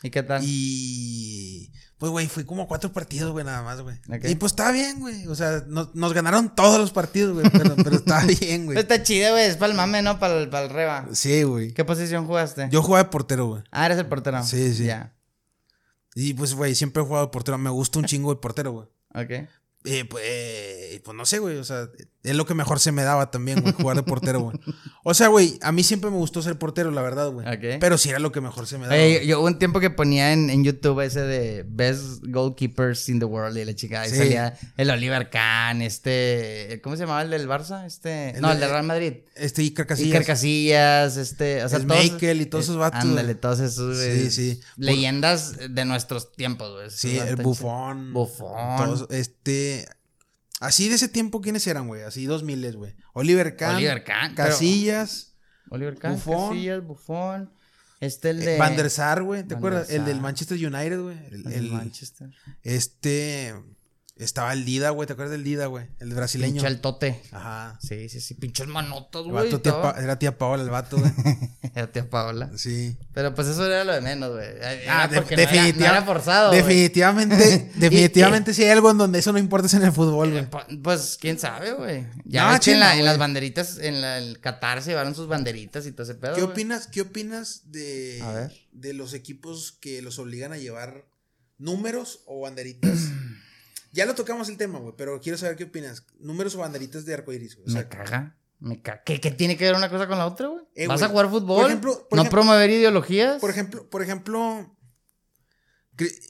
¿y 0.02 0.10
qué 0.10 0.22
tal? 0.22 0.42
Y. 0.44 1.72
Pues, 1.98 2.12
güey, 2.12 2.26
fui 2.26 2.44
como 2.44 2.68
cuatro 2.68 2.92
partidos, 2.92 3.32
güey, 3.32 3.46
nada 3.46 3.62
más, 3.62 3.80
güey. 3.80 3.96
Y 4.24 4.34
pues 4.34 4.52
estaba 4.52 4.70
bien, 4.70 5.00
güey. 5.00 5.26
O 5.28 5.34
sea, 5.34 5.64
nos, 5.66 5.94
nos 5.94 6.12
ganaron 6.12 6.54
todos 6.54 6.78
los 6.78 6.90
partidos, 6.92 7.32
güey. 7.32 7.48
Pero, 7.50 7.74
pero 7.82 7.96
estaba 7.96 8.22
bien, 8.24 8.66
güey. 8.66 8.76
Está 8.78 9.02
chido, 9.02 9.32
güey. 9.32 9.46
Es 9.46 9.56
para 9.56 9.70
el 9.70 9.76
mame, 9.78 10.02
¿no? 10.02 10.18
Para 10.18 10.38
el, 10.38 10.50
para 10.50 10.66
el 10.66 10.70
reba. 10.70 11.08
Sí, 11.12 11.42
güey. 11.44 11.72
¿Qué 11.72 11.86
posición 11.86 12.26
jugaste? 12.26 12.68
Yo 12.70 12.82
jugaba 12.82 13.04
de 13.04 13.10
portero, 13.10 13.46
güey. 13.46 13.62
Ah, 13.70 13.86
eres 13.86 13.96
el 13.96 14.06
portero. 14.06 14.44
Sí, 14.44 14.74
sí. 14.74 14.84
Ya. 14.84 15.14
Y 16.14 16.34
pues, 16.34 16.52
güey, 16.54 16.74
siempre 16.74 17.02
he 17.02 17.06
jugado 17.06 17.26
de 17.26 17.32
portero. 17.32 17.56
Me 17.56 17.70
gusta 17.70 17.98
un 17.98 18.04
chingo 18.06 18.30
el 18.30 18.38
portero, 18.38 18.72
güey. 18.72 18.86
Ok. 19.14 19.48
Eh, 19.88 20.04
pues, 20.04 20.24
eh, 20.94 21.00
pues 21.04 21.16
no 21.16 21.24
sé, 21.26 21.38
güey. 21.38 21.56
O 21.58 21.64
sea, 21.64 21.88
es 22.22 22.34
lo 22.36 22.44
que 22.46 22.54
mejor 22.54 22.80
se 22.80 22.90
me 22.92 23.02
daba 23.02 23.30
también, 23.30 23.60
güey, 23.60 23.72
jugar 23.74 23.96
de 23.96 24.02
portero, 24.02 24.40
güey. 24.40 24.58
O 25.04 25.14
sea, 25.14 25.28
güey, 25.28 25.58
a 25.62 25.70
mí 25.72 25.82
siempre 25.84 26.10
me 26.10 26.16
gustó 26.16 26.42
ser 26.42 26.58
portero, 26.58 26.90
la 26.90 27.02
verdad, 27.02 27.30
güey. 27.30 27.46
Ok. 27.46 27.78
Pero 27.80 27.98
sí 27.98 28.08
era 28.10 28.18
lo 28.18 28.32
que 28.32 28.40
mejor 28.40 28.66
se 28.66 28.78
me 28.78 28.86
daba. 28.86 28.96
Oye, 28.96 29.26
yo 29.26 29.38
hubo 29.40 29.46
un 29.46 29.58
tiempo 29.58 29.78
que 29.80 29.90
ponía 29.90 30.32
en, 30.32 30.50
en 30.50 30.64
YouTube 30.64 31.00
ese 31.04 31.20
de 31.20 31.64
Best 31.68 32.24
Goalkeepers 32.26 33.08
in 33.08 33.18
the 33.20 33.24
World 33.24 33.56
y 33.58 33.64
la 33.64 33.74
chica. 33.74 34.00
Ahí 34.02 34.10
Sí. 34.10 34.16
salía 34.16 34.58
el 34.76 34.90
Oliver 34.90 35.30
Kahn, 35.30 35.82
este. 35.82 36.80
¿Cómo 36.82 36.96
se 36.96 37.02
llamaba 37.02 37.22
el 37.22 37.30
del 37.30 37.48
Barça? 37.48 37.86
Este. 37.86 38.30
El 38.30 38.40
no, 38.40 38.48
de- 38.48 38.54
el 38.54 38.60
de 38.60 38.68
Real 38.68 38.84
Madrid. 38.84 39.12
Este 39.36 39.62
Iker 39.62 39.86
Casillas. 39.86 40.12
Iker 40.14 40.26
Casillas, 40.26 41.16
este. 41.16 41.64
O 41.64 41.68
sea, 41.68 41.78
El 41.78 41.86
todos. 41.86 42.02
Michael 42.02 42.40
y 42.40 42.46
todos 42.46 42.64
esos 42.64 42.76
vatos, 42.76 43.00
Ándale, 43.02 43.34
todos 43.34 43.60
esos. 43.60 43.96
güey, 43.96 44.22
Sí, 44.24 44.30
sí. 44.30 44.60
Leyendas 44.76 45.56
de 45.70 45.84
nuestros 45.84 46.32
tiempos, 46.32 46.72
güey. 46.72 46.90
Sí, 46.90 47.18
el. 47.18 47.36
Bufón. 47.36 48.12
Todos, 48.12 49.06
este. 49.10 49.86
Así 50.60 50.88
de 50.88 50.94
ese 50.94 51.08
tiempo, 51.08 51.40
¿quiénes 51.40 51.66
eran, 51.66 51.86
güey? 51.86 52.02
Así 52.02 52.24
dos 52.26 52.42
miles, 52.42 52.76
güey. 52.76 52.94
Oliver 53.12 53.56
Kahn. 53.56 53.76
Oliver 53.76 54.04
Kahn, 54.04 54.34
pero- 54.34 54.48
Casillas. 54.50 55.34
Oliver 55.70 55.98
Kahn, 55.98 56.14
Buffon. 56.14 56.48
Casillas, 56.50 56.82
Bufón. 56.84 57.52
Este, 58.00 58.30
el 58.30 58.42
eh, 58.42 58.46
de. 58.46 58.58
Van 58.58 58.76
der 58.76 58.90
Sar, 58.90 59.22
güey. 59.22 59.42
¿Te 59.42 59.54
acuerdas? 59.54 59.90
El 59.90 60.04
del. 60.04 60.20
Manchester 60.20 60.56
United, 60.56 61.00
güey. 61.00 61.18
El, 61.26 61.46
el 61.46 61.52
el- 61.52 61.72
Manchester. 61.72 62.30
este. 62.62 63.54
Estaba 64.18 64.54
el 64.54 64.64
Dida, 64.64 64.88
güey. 64.90 65.06
¿Te 65.06 65.12
acuerdas 65.12 65.32
del 65.32 65.44
Dida, 65.44 65.66
güey? 65.66 65.88
El 66.00 66.14
brasileño. 66.14 66.54
Pinche 66.54 66.66
el 66.68 66.80
tote. 66.80 67.20
Ajá. 67.32 67.78
Sí, 67.82 68.08
sí, 68.08 68.20
sí. 68.22 68.34
Manotos, 68.66 69.26
El 69.26 69.32
güey. 69.32 69.52
estaba- 69.54 69.92
Pa- 69.94 70.00
era 70.02 70.18
tía 70.18 70.38
Paola, 70.38 70.62
el 70.62 70.70
vato, 70.70 70.96
güey. 70.96 71.12
Era 71.74 71.92
tía 71.92 72.08
Paola. 72.08 72.50
Sí. 72.56 72.96
Pero 73.12 73.34
pues 73.34 73.48
eso 73.48 73.66
era 73.66 73.84
lo 73.84 73.92
de 73.92 74.00
menos, 74.00 74.32
güey. 74.32 74.46
Ah, 74.88 75.06
de- 75.06 75.16
porque 75.20 75.36
no 75.36 75.42
era- 75.42 75.52
definitiva- 75.52 75.86
no 75.88 75.92
era 75.92 76.02
forzado. 76.06 76.48
güey. 76.48 76.62
Definitivamente, 76.62 77.70
definitivamente 77.76 78.54
si 78.54 78.64
hay 78.64 78.70
algo 78.70 78.90
en 78.90 78.96
donde 78.96 79.18
eso 79.18 79.30
no 79.32 79.38
importa 79.38 79.66
es 79.66 79.74
en 79.74 79.82
el 79.82 79.92
fútbol, 79.92 80.30
güey. 80.30 80.48
Po- 80.48 80.62
Pues 80.82 81.18
quién 81.20 81.38
sabe, 81.38 81.72
güey. 81.74 82.06
Ya 82.24 82.48
No, 82.48 82.54
en, 82.54 82.60
chino, 82.60 82.78
la- 82.78 82.92
en 82.92 83.00
güey. 83.00 83.04
las 83.04 83.18
banderitas, 83.18 83.76
en 83.78 84.00
la, 84.00 84.16
el 84.16 84.40
Qatar 84.40 84.80
se 84.82 84.90
llevaron 84.92 85.14
sus 85.14 85.28
banderitas 85.28 85.84
y 85.84 85.92
todo 85.92 86.04
ese 86.04 86.14
pedo. 86.14 86.34
¿Qué 86.34 86.40
güey. 86.40 86.52
opinas, 86.52 86.86
¿Qué 86.86 87.02
opinas 87.02 87.70
de, 87.70 88.20
A 88.22 88.32
ver. 88.32 88.52
de 88.72 88.94
los 88.94 89.12
equipos 89.12 89.72
que 89.78 90.00
los 90.00 90.18
obligan 90.18 90.54
a 90.54 90.56
llevar 90.56 91.04
números 91.58 92.20
o 92.24 92.40
banderitas? 92.40 92.98
ya 93.96 94.06
lo 94.06 94.14
tocamos 94.14 94.48
el 94.48 94.56
tema, 94.56 94.78
güey, 94.78 94.94
pero 94.96 95.20
quiero 95.20 95.36
saber 95.38 95.56
qué 95.56 95.64
opinas. 95.64 96.04
Números 96.20 96.54
o 96.54 96.58
banderitas 96.58 97.04
de 97.04 97.14
arcoiris, 97.14 97.56
güey. 97.56 97.66
O 97.68 97.70
sea, 97.70 97.82
me 97.82 97.88
caga. 97.88 98.36
Me 98.60 98.80
caga. 98.82 99.02
¿Qué, 99.04 99.20
qué 99.20 99.30
tiene 99.32 99.56
que 99.56 99.64
ver 99.64 99.74
una 99.74 99.90
cosa 99.90 100.06
con 100.06 100.18
la 100.18 100.26
otra, 100.26 100.48
güey? 100.48 100.64
Eh, 100.74 100.86
¿Vas 100.86 101.02
a 101.02 101.08
jugar 101.08 101.28
fútbol? 101.28 101.62
por 101.62 101.66
ejemplo- 101.70 102.06
por 102.08 102.16
¿No 102.16 102.22
ejemplo- 102.22 102.30
promover 102.42 102.70
ideologías? 102.70 103.40
por 103.40 103.50
ejemplo, 103.50 103.88
por 103.90 104.02
ejemplo, 104.02 104.76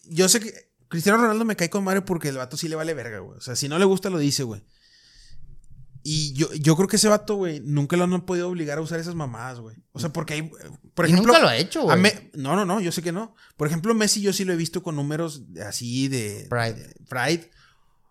yo 0.08 0.28
sé 0.28 0.40
que 0.40 0.52
Cristiano 0.88 1.18
Ronaldo 1.18 1.44
me 1.44 1.56
cae 1.56 1.68
con 1.70 1.84
madre 1.84 2.02
porque 2.02 2.28
el 2.28 2.36
vato 2.36 2.56
sí 2.56 2.68
le 2.68 2.76
vale 2.76 2.94
verga, 2.94 3.18
güey. 3.18 3.36
O 3.38 3.40
sea, 3.40 3.56
si 3.56 3.68
no 3.68 3.78
le 3.78 3.84
gusta 3.84 4.08
lo 4.10 4.18
dice, 4.18 4.44
güey. 4.44 4.64
Y 6.08 6.34
yo, 6.34 6.52
yo 6.54 6.76
creo 6.76 6.86
que 6.86 6.96
ese 6.96 7.08
vato, 7.08 7.34
güey, 7.34 7.58
nunca 7.64 7.96
lo 7.96 8.04
han 8.04 8.24
podido 8.24 8.48
obligar 8.48 8.78
a 8.78 8.80
usar 8.80 9.00
esas 9.00 9.16
mamadas, 9.16 9.58
güey. 9.58 9.74
O 9.90 9.98
sea, 9.98 10.12
porque 10.12 10.34
hay, 10.34 10.42
por 10.94 11.04
Y 11.04 11.10
ejemplo... 11.10 11.32
nunca 11.32 11.40
lo 11.42 11.48
ha 11.48 11.56
hecho, 11.56 11.82
güey. 11.82 11.98
Me- 12.00 12.30
no, 12.34 12.54
no, 12.54 12.64
no, 12.64 12.80
yo 12.80 12.92
sé 12.92 13.02
que 13.02 13.10
no. 13.10 13.34
Por 13.56 13.66
ejemplo, 13.66 13.92
Messi 13.92 14.20
yo 14.20 14.32
sí 14.32 14.44
lo 14.44 14.52
he 14.52 14.56
visto 14.56 14.84
con 14.84 14.94
números 14.94 15.42
así 15.66 16.06
de... 16.06 16.46
Pride. 16.48 16.74
de 16.74 16.94
Pride. 17.08 17.50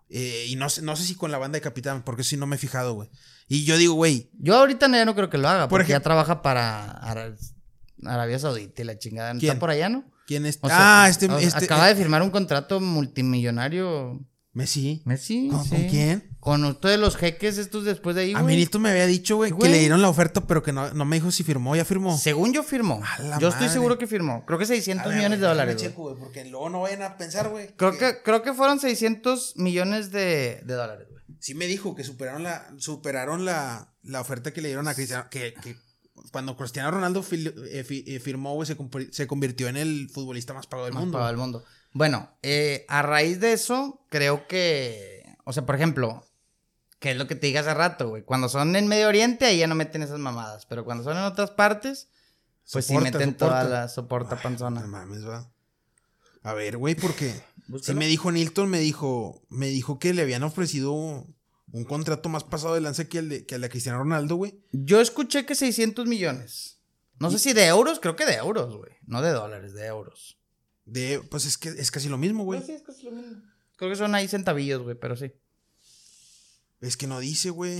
Eh, 0.08 0.46
y 0.48 0.56
no 0.56 0.68
sé, 0.70 0.82
no 0.82 0.94
sé 0.96 1.02
si 1.04 1.14
con 1.16 1.32
la 1.32 1.38
banda 1.38 1.56
de 1.56 1.60
Capitán, 1.62 2.02
porque 2.04 2.22
si 2.24 2.36
no 2.36 2.46
me 2.46 2.56
he 2.56 2.58
fijado, 2.58 2.94
güey. 2.94 3.08
Y 3.48 3.64
yo 3.64 3.76
digo, 3.76 3.94
güey, 3.94 4.30
Yo 4.38 4.56
ahorita 4.56 4.86
no- 4.88 4.96
ya 4.96 5.04
no 5.04 5.14
creo 5.14 5.30
que 5.30 5.38
lo 5.38 5.48
haga, 5.48 5.68
Por 5.68 5.80
porque 5.80 5.90
ya 5.92 6.00
trabaja 6.00 6.42
para 6.42 6.90
Ara- 6.92 7.34
Arabia 8.04 8.38
Saudita 8.38 8.82
y 8.82 8.84
la 8.84 8.98
chingada. 8.98 9.34
¿No 9.34 9.40
¿Quién? 9.40 9.50
¿Está 9.52 9.60
por 9.60 9.70
allá, 9.70 9.88
no? 9.88 10.04
¿quién 10.26 10.44
es? 10.46 10.58
O 10.60 10.68
sea, 10.68 11.04
ah, 11.04 11.08
este, 11.08 11.26
este 11.40 11.64
acaba 11.64 11.86
eh, 11.90 11.94
de 11.94 12.00
firmar 12.00 12.22
un 12.22 12.30
contrato 12.30 12.80
multimillonario. 12.80 14.20
Messi. 14.56 15.02
Messi. 15.04 15.48
¿Con, 15.48 15.62
sí. 15.64 15.70
con 15.70 15.84
quién? 15.88 16.36
Con 16.40 16.64
ustedes 16.64 16.98
los 16.98 17.16
jeques 17.16 17.58
estos 17.58 17.84
después 17.84 18.16
de 18.16 18.22
ahí, 18.22 18.34
A 18.34 18.40
güey. 18.40 18.54
Minito 18.56 18.78
me 18.78 18.88
había 18.90 19.04
dicho, 19.06 19.36
güey, 19.36 19.52
que 19.52 19.68
le 19.68 19.78
dieron 19.80 20.00
la 20.00 20.08
oferta, 20.08 20.46
pero 20.46 20.62
que 20.62 20.72
no, 20.72 20.92
no 20.94 21.04
me 21.04 21.16
dijo 21.16 21.30
si 21.30 21.44
firmó. 21.44 21.76
¿Ya 21.76 21.84
firmó? 21.84 22.16
Según 22.16 22.52
yo 22.54 22.62
firmó. 22.62 23.02
A 23.04 23.38
Yo 23.38 23.48
estoy 23.48 23.68
seguro 23.68 23.98
que 23.98 24.06
firmó. 24.06 24.44
Creo 24.46 24.58
que 24.58 24.64
600 24.64 25.04
A 25.04 25.08
ver, 25.08 25.16
millones 25.18 25.40
de 25.40 25.46
dólares. 25.46 25.74
güey. 25.76 25.86
checo, 25.88 26.02
güey, 26.04 26.16
porque 26.16 26.44
luego 26.46 26.70
no 26.70 26.80
vayan 26.80 27.02
a 27.02 27.16
pensar, 27.18 27.50
güey. 27.50 27.68
Creo 27.76 27.98
que, 27.98 28.22
creo 28.24 28.42
que 28.42 28.54
fueron 28.54 28.80
600 28.80 29.56
millones 29.56 30.10
de, 30.10 30.62
de 30.64 30.74
dólares, 30.74 31.06
güey. 31.10 31.22
Sí 31.38 31.54
me 31.54 31.66
dijo 31.66 31.94
que 31.94 32.02
superaron 32.02 32.42
la, 32.42 32.66
superaron 32.78 33.44
la, 33.44 33.92
la 34.02 34.20
oferta 34.22 34.52
que 34.52 34.62
le 34.62 34.68
dieron 34.68 34.88
a 34.88 34.94
Cristiano. 34.94 35.26
Que, 35.30 35.52
que 35.62 35.76
cuando 36.32 36.56
Cristiano 36.56 36.90
Ronaldo 36.90 37.22
fil- 37.22 37.52
eh, 37.70 37.84
fi- 37.84 38.04
eh, 38.06 38.20
firmó, 38.20 38.54
güey, 38.54 38.66
se, 38.66 38.76
se 39.12 39.26
convirtió 39.26 39.68
en 39.68 39.76
el 39.76 40.08
futbolista 40.08 40.54
más 40.54 40.66
pagado 40.66 40.86
del 40.86 40.94
Más 40.94 41.02
mundo. 41.02 41.12
pagado 41.18 41.28
del 41.32 41.36
mundo. 41.40 41.64
Bueno, 41.92 42.30
eh, 42.42 42.84
a 42.88 43.02
raíz 43.02 43.40
de 43.40 43.52
eso, 43.52 44.00
creo 44.08 44.46
que. 44.46 45.24
O 45.44 45.52
sea, 45.52 45.64
por 45.64 45.74
ejemplo, 45.76 46.24
que 46.98 47.12
es 47.12 47.16
lo 47.16 47.26
que 47.26 47.34
te 47.34 47.46
dije 47.46 47.58
hace 47.58 47.74
rato, 47.74 48.08
güey. 48.08 48.22
Cuando 48.22 48.48
son 48.48 48.74
en 48.76 48.88
Medio 48.88 49.08
Oriente, 49.08 49.46
ahí 49.46 49.58
ya 49.58 49.66
no 49.66 49.74
meten 49.74 50.02
esas 50.02 50.18
mamadas. 50.18 50.66
Pero 50.66 50.84
cuando 50.84 51.04
son 51.04 51.16
en 51.16 51.24
otras 51.24 51.50
partes, 51.50 52.08
pues 52.70 52.86
sí 52.86 52.94
Soporta, 52.94 53.18
meten 53.18 53.30
soporta. 53.32 53.60
toda 53.60 53.64
la 53.64 53.88
soporta 53.88 54.34
Ay, 54.36 54.40
panzona. 54.42 54.80
No 54.80 54.88
mames, 54.88 55.26
va. 55.26 55.50
A 56.42 56.52
ver, 56.54 56.76
güey, 56.76 56.94
porque 56.94 57.34
si 57.82 57.94
me 57.94 58.06
dijo 58.06 58.30
Nilton, 58.32 58.68
me 58.68 58.78
dijo, 58.78 59.42
me 59.48 59.66
dijo 59.68 59.98
que 59.98 60.14
le 60.14 60.22
habían 60.22 60.42
ofrecido 60.42 60.92
un 60.92 61.84
contrato 61.84 62.28
más 62.28 62.44
pasado 62.44 62.74
de 62.74 62.80
lanza 62.80 63.04
que 63.08 63.18
el 63.18 63.28
de, 63.28 63.46
que 63.46 63.56
el 63.56 63.60
de 63.60 63.68
Cristiano 63.68 63.98
Ronaldo, 63.98 64.36
güey. 64.36 64.60
Yo 64.72 65.00
escuché 65.00 65.44
que 65.46 65.54
600 65.54 66.06
millones. 66.06 66.78
No 67.18 67.30
sé 67.30 67.38
si 67.38 67.52
de 67.52 67.66
euros, 67.66 67.98
creo 67.98 68.14
que 68.14 68.26
de 68.26 68.34
euros, 68.34 68.76
güey. 68.76 68.92
No 69.06 69.22
de 69.22 69.30
dólares, 69.30 69.72
de 69.74 69.86
euros. 69.86 70.38
De, 70.86 71.20
pues 71.30 71.44
es 71.44 71.58
que 71.58 71.68
es 71.68 71.90
casi 71.90 72.08
lo 72.08 72.16
mismo, 72.16 72.44
güey. 72.44 72.60
Pues 72.60 72.66
sí, 72.68 72.72
es 72.72 72.82
casi 72.82 73.02
lo 73.04 73.10
mismo. 73.12 73.42
Creo 73.76 73.90
que 73.90 73.96
son 73.96 74.14
ahí 74.14 74.26
centavillos, 74.28 74.82
güey, 74.82 74.96
pero 74.98 75.16
sí. 75.16 75.32
Es 76.80 76.96
que 76.96 77.06
no 77.06 77.18
dice, 77.20 77.50
güey. 77.50 77.78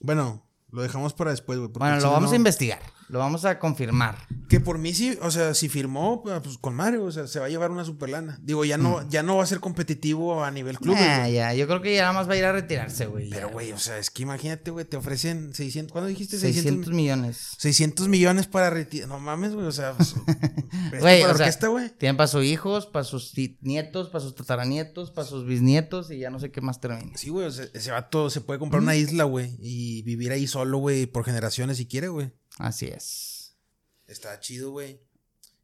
Bueno, 0.00 0.46
lo 0.70 0.82
dejamos 0.82 1.14
para 1.14 1.30
después, 1.30 1.58
güey. 1.58 1.70
Bueno, 1.72 2.00
lo 2.00 2.10
vamos 2.10 2.30
no- 2.30 2.34
a 2.34 2.36
investigar. 2.36 2.80
Lo 3.08 3.18
vamos 3.18 3.44
a 3.44 3.58
confirmar. 3.58 4.16
Que 4.48 4.60
por 4.60 4.78
mí 4.78 4.94
sí, 4.94 5.18
o 5.22 5.30
sea, 5.30 5.54
si 5.54 5.68
firmó, 5.68 6.22
pues 6.22 6.58
con 6.58 6.74
Mario, 6.74 7.04
o 7.04 7.12
sea, 7.12 7.26
se 7.26 7.40
va 7.40 7.46
a 7.46 7.48
llevar 7.48 7.70
una 7.70 7.84
super 7.84 8.08
lana. 8.08 8.38
Digo, 8.42 8.64
ya 8.64 8.78
no, 8.78 9.08
ya 9.08 9.22
no 9.22 9.36
va 9.36 9.42
a 9.42 9.46
ser 9.46 9.60
competitivo 9.60 10.44
a 10.44 10.50
nivel 10.50 10.78
club. 10.78 10.96
Ah, 10.98 11.28
ya, 11.28 11.52
yo 11.54 11.66
creo 11.66 11.80
que 11.80 11.94
ya 11.94 12.02
nada 12.02 12.12
más 12.12 12.28
va 12.28 12.34
a 12.34 12.36
ir 12.36 12.44
a 12.44 12.52
retirarse, 12.52 13.06
güey. 13.06 13.28
Pero, 13.30 13.50
güey, 13.50 13.72
o 13.72 13.78
sea, 13.78 13.98
es 13.98 14.10
que 14.10 14.22
imagínate, 14.22 14.70
güey, 14.70 14.84
te 14.84 14.96
ofrecen 14.96 15.54
600, 15.54 15.92
¿cuándo 15.92 16.08
dijiste? 16.08 16.38
600 16.38 16.92
millones. 16.92 17.54
600 17.58 18.08
millones 18.08 18.46
para 18.46 18.70
retirar. 18.70 19.08
No 19.08 19.18
mames, 19.18 19.54
güey, 19.54 19.66
o 19.66 19.72
sea, 19.72 19.94
pues, 19.94 20.14
Güey, 21.00 21.22
para 21.22 21.32
o 21.32 21.34
orquesta, 21.34 21.68
güey. 21.68 21.90
Tienen 21.90 22.16
para 22.16 22.28
sus 22.28 22.44
hijos, 22.44 22.86
para 22.86 23.04
sus 23.04 23.32
nietos, 23.60 24.08
para 24.08 24.22
sus 24.22 24.34
tataranietos, 24.34 25.10
para 25.10 25.26
sus 25.26 25.46
bisnietos 25.46 26.10
y 26.10 26.18
ya 26.18 26.30
no 26.30 26.38
sé 26.38 26.50
qué 26.50 26.60
más 26.60 26.80
termina. 26.80 27.16
Sí, 27.16 27.30
güey, 27.30 27.46
o 27.46 27.50
sea, 27.50 27.66
ese 27.74 27.90
vato 27.90 28.30
se 28.30 28.40
puede 28.40 28.58
comprar 28.58 28.82
una 28.82 28.96
isla, 28.96 29.24
güey, 29.24 29.56
y 29.60 30.02
vivir 30.02 30.32
ahí 30.32 30.46
solo, 30.46 30.78
güey, 30.78 31.06
por 31.06 31.24
generaciones 31.24 31.76
si 31.78 31.86
quiere, 31.86 32.08
güey. 32.08 32.30
Así 32.58 32.86
es. 32.86 33.54
Está 34.06 34.38
chido, 34.40 34.70
güey. 34.70 35.00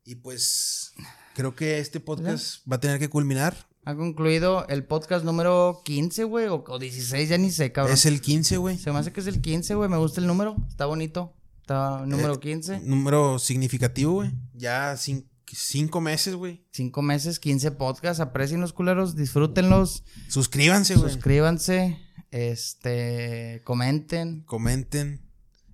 Y 0.04 0.16
pues, 0.16 0.92
creo 1.34 1.54
que 1.54 1.78
este 1.78 2.00
podcast 2.00 2.66
va 2.70 2.76
a 2.76 2.80
tener 2.80 2.98
que 2.98 3.08
culminar. 3.08 3.56
Ha 3.84 3.94
concluido 3.96 4.66
el 4.68 4.84
podcast 4.84 5.24
número 5.24 5.82
15, 5.84 6.24
güey, 6.24 6.46
o, 6.46 6.64
o 6.66 6.78
16, 6.78 7.28
ya 7.28 7.38
ni 7.38 7.50
sé, 7.50 7.72
cabrón. 7.72 7.94
Es 7.94 8.06
el 8.06 8.20
15, 8.20 8.56
güey. 8.56 8.78
Se 8.78 8.92
me 8.92 8.98
hace 8.98 9.12
que 9.12 9.20
es 9.20 9.26
el 9.26 9.40
15, 9.40 9.74
güey. 9.74 9.88
Me 9.88 9.96
gusta 9.96 10.20
el 10.20 10.26
número. 10.26 10.56
Está 10.68 10.86
bonito. 10.86 11.34
Está 11.60 12.04
número 12.06 12.34
Eh, 12.34 12.40
15. 12.40 12.80
Número 12.80 13.38
significativo, 13.38 14.14
güey. 14.14 14.32
Ya 14.54 14.92
cin- 14.94 15.28
cinco 15.46 16.00
meses, 16.00 16.34
güey. 16.34 16.64
Cinco 16.72 17.02
meses, 17.02 17.38
15 17.38 17.70
podcasts. 17.72 18.20
Aprecien 18.20 18.60
los 18.60 18.72
culeros. 18.72 19.14
Disfrútenlos. 19.16 20.04
Suscríbanse, 20.28 20.96
güey. 20.96 21.12
Suscríbanse. 21.12 21.98
Este. 22.30 23.62
Comenten. 23.64 24.42
Comenten. 24.42 25.28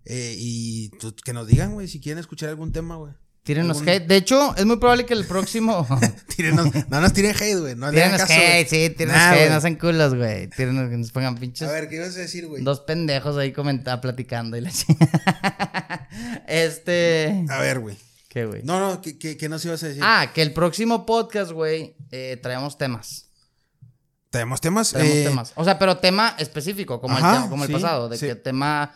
Eh, 0.09 0.35
y 0.39 0.89
tu- 0.98 1.14
que 1.14 1.32
nos 1.32 1.47
digan, 1.47 1.74
güey, 1.74 1.86
si 1.89 2.01
quieren 2.01 2.18
escuchar 2.18 2.48
algún 2.48 2.72
tema, 2.72 2.97
güey. 2.97 3.12
Tírenos 3.44 3.80
hate. 3.80 4.06
De 4.06 4.16
hecho, 4.16 4.55
es 4.56 4.66
muy 4.66 4.76
probable 4.76 5.06
que 5.06 5.14
el 5.14 5.24
próximo. 5.26 5.86
Tírenos, 6.36 6.68
no 6.90 7.01
nos 7.01 7.12
tiren 7.14 7.35
hate, 7.35 7.59
güey. 7.59 7.74
No 7.76 7.89
tírenos 7.90 8.20
caso, 8.20 8.32
hate, 8.35 8.68
sí, 8.68 8.90
tírenos 8.90 9.16
Nah, 9.16 9.32
hate. 9.32 9.51
No 9.51 9.60
sean 9.62 9.76
culos, 9.76 10.14
güey. 10.14 10.48
Tírenos 10.51 10.90
que 10.90 10.97
nos 10.98 11.12
pongan 11.12 11.35
pinches. 11.36 11.66
A 11.66 11.72
ver, 11.72 11.89
¿qué 11.89 11.97
ibas 11.97 12.14
a 12.16 12.18
decir, 12.20 12.47
güey? 12.47 12.62
Dos 12.62 12.80
pendejos 12.80 13.39
ahí 13.39 13.52
comentando, 13.52 14.02
platicando 14.02 14.55
y 14.59 14.60
la 14.60 14.70
chingada. 14.70 16.09
este. 16.47 17.44
A 17.48 17.60
ver, 17.60 17.78
güey. 17.80 17.97
¿Qué, 18.28 18.44
güey? 18.44 18.62
No, 18.64 18.78
no, 18.78 19.01
¿qué, 19.01 19.18
qué, 19.18 19.39
qué 19.39 19.48
nos 19.48 19.64
ibas 19.64 19.82
a 19.82 19.89
decir? 19.89 20.02
Ah, 20.05 20.30
que 20.35 20.43
el 20.43 20.52
próximo 20.52 21.06
podcast, 21.06 21.51
güey, 21.52 21.97
eh, 22.10 22.39
traemos 22.43 22.76
temas. 22.76 23.30
¿Tenemos 24.28 24.60
temas? 24.60 24.90
Traemos 24.90 25.14
Eh, 25.16 25.24
temas. 25.24 25.52
O 25.55 25.64
sea, 25.64 25.78
pero 25.78 25.97
tema 25.97 26.35
específico, 26.39 27.01
como, 27.01 27.16
Ajá, 27.16 27.30
el, 27.30 27.36
tema- 27.39 27.48
como 27.51 27.64
el 27.64 27.72
pasado. 27.72 28.10
De 28.10 28.18
sí. 28.18 28.26
que 28.26 28.35
tema 28.35 28.94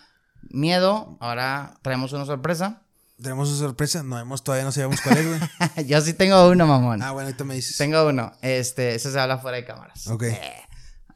miedo, 0.51 1.17
ahora 1.21 1.75
traemos 1.83 2.13
una 2.13 2.25
sorpresa. 2.27 2.83
Tenemos 3.21 3.49
una 3.51 3.59
sorpresa. 3.59 4.03
No 4.03 4.19
hemos, 4.19 4.43
todavía 4.43 4.65
no 4.65 4.73
sabemos 4.73 5.01
cuál 5.01 5.19
es, 5.19 5.27
güey. 5.29 5.87
Yo 5.87 6.01
sí 6.01 6.13
tengo 6.15 6.49
uno, 6.49 6.67
mamón. 6.67 7.03
ah, 7.03 7.13
bueno, 7.13 7.27
ahorita 7.29 7.45
me 7.45 7.55
dices. 7.55 7.77
Tengo 7.77 8.07
uno. 8.09 8.33
Este, 8.43 8.95
ese 8.97 9.13
se 9.13 9.21
habla 9.21 9.39
fuera 9.39 9.59
de 9.59 9.65
cámaras. 9.65 10.09
Ok. 10.09 10.25
Eh, 10.25 10.41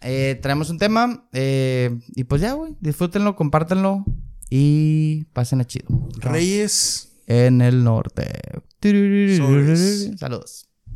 eh, 0.02 0.38
traemos 0.40 0.70
un 0.70 0.78
tema. 0.78 1.26
eh, 1.32 1.98
y 2.14 2.24
pues 2.24 2.40
ya, 2.42 2.52
güey. 2.52 2.76
Disfrútenlo, 2.80 3.34
compártanlo. 3.34 4.04
Y 4.50 5.24
pasen 5.32 5.60
a 5.60 5.64
chido. 5.66 5.88
Reyes. 6.18 7.12
En 7.26 7.60
el 7.60 7.82
norte. 7.82 8.40
Sobres. 8.80 10.10
Saludos. 10.18 10.65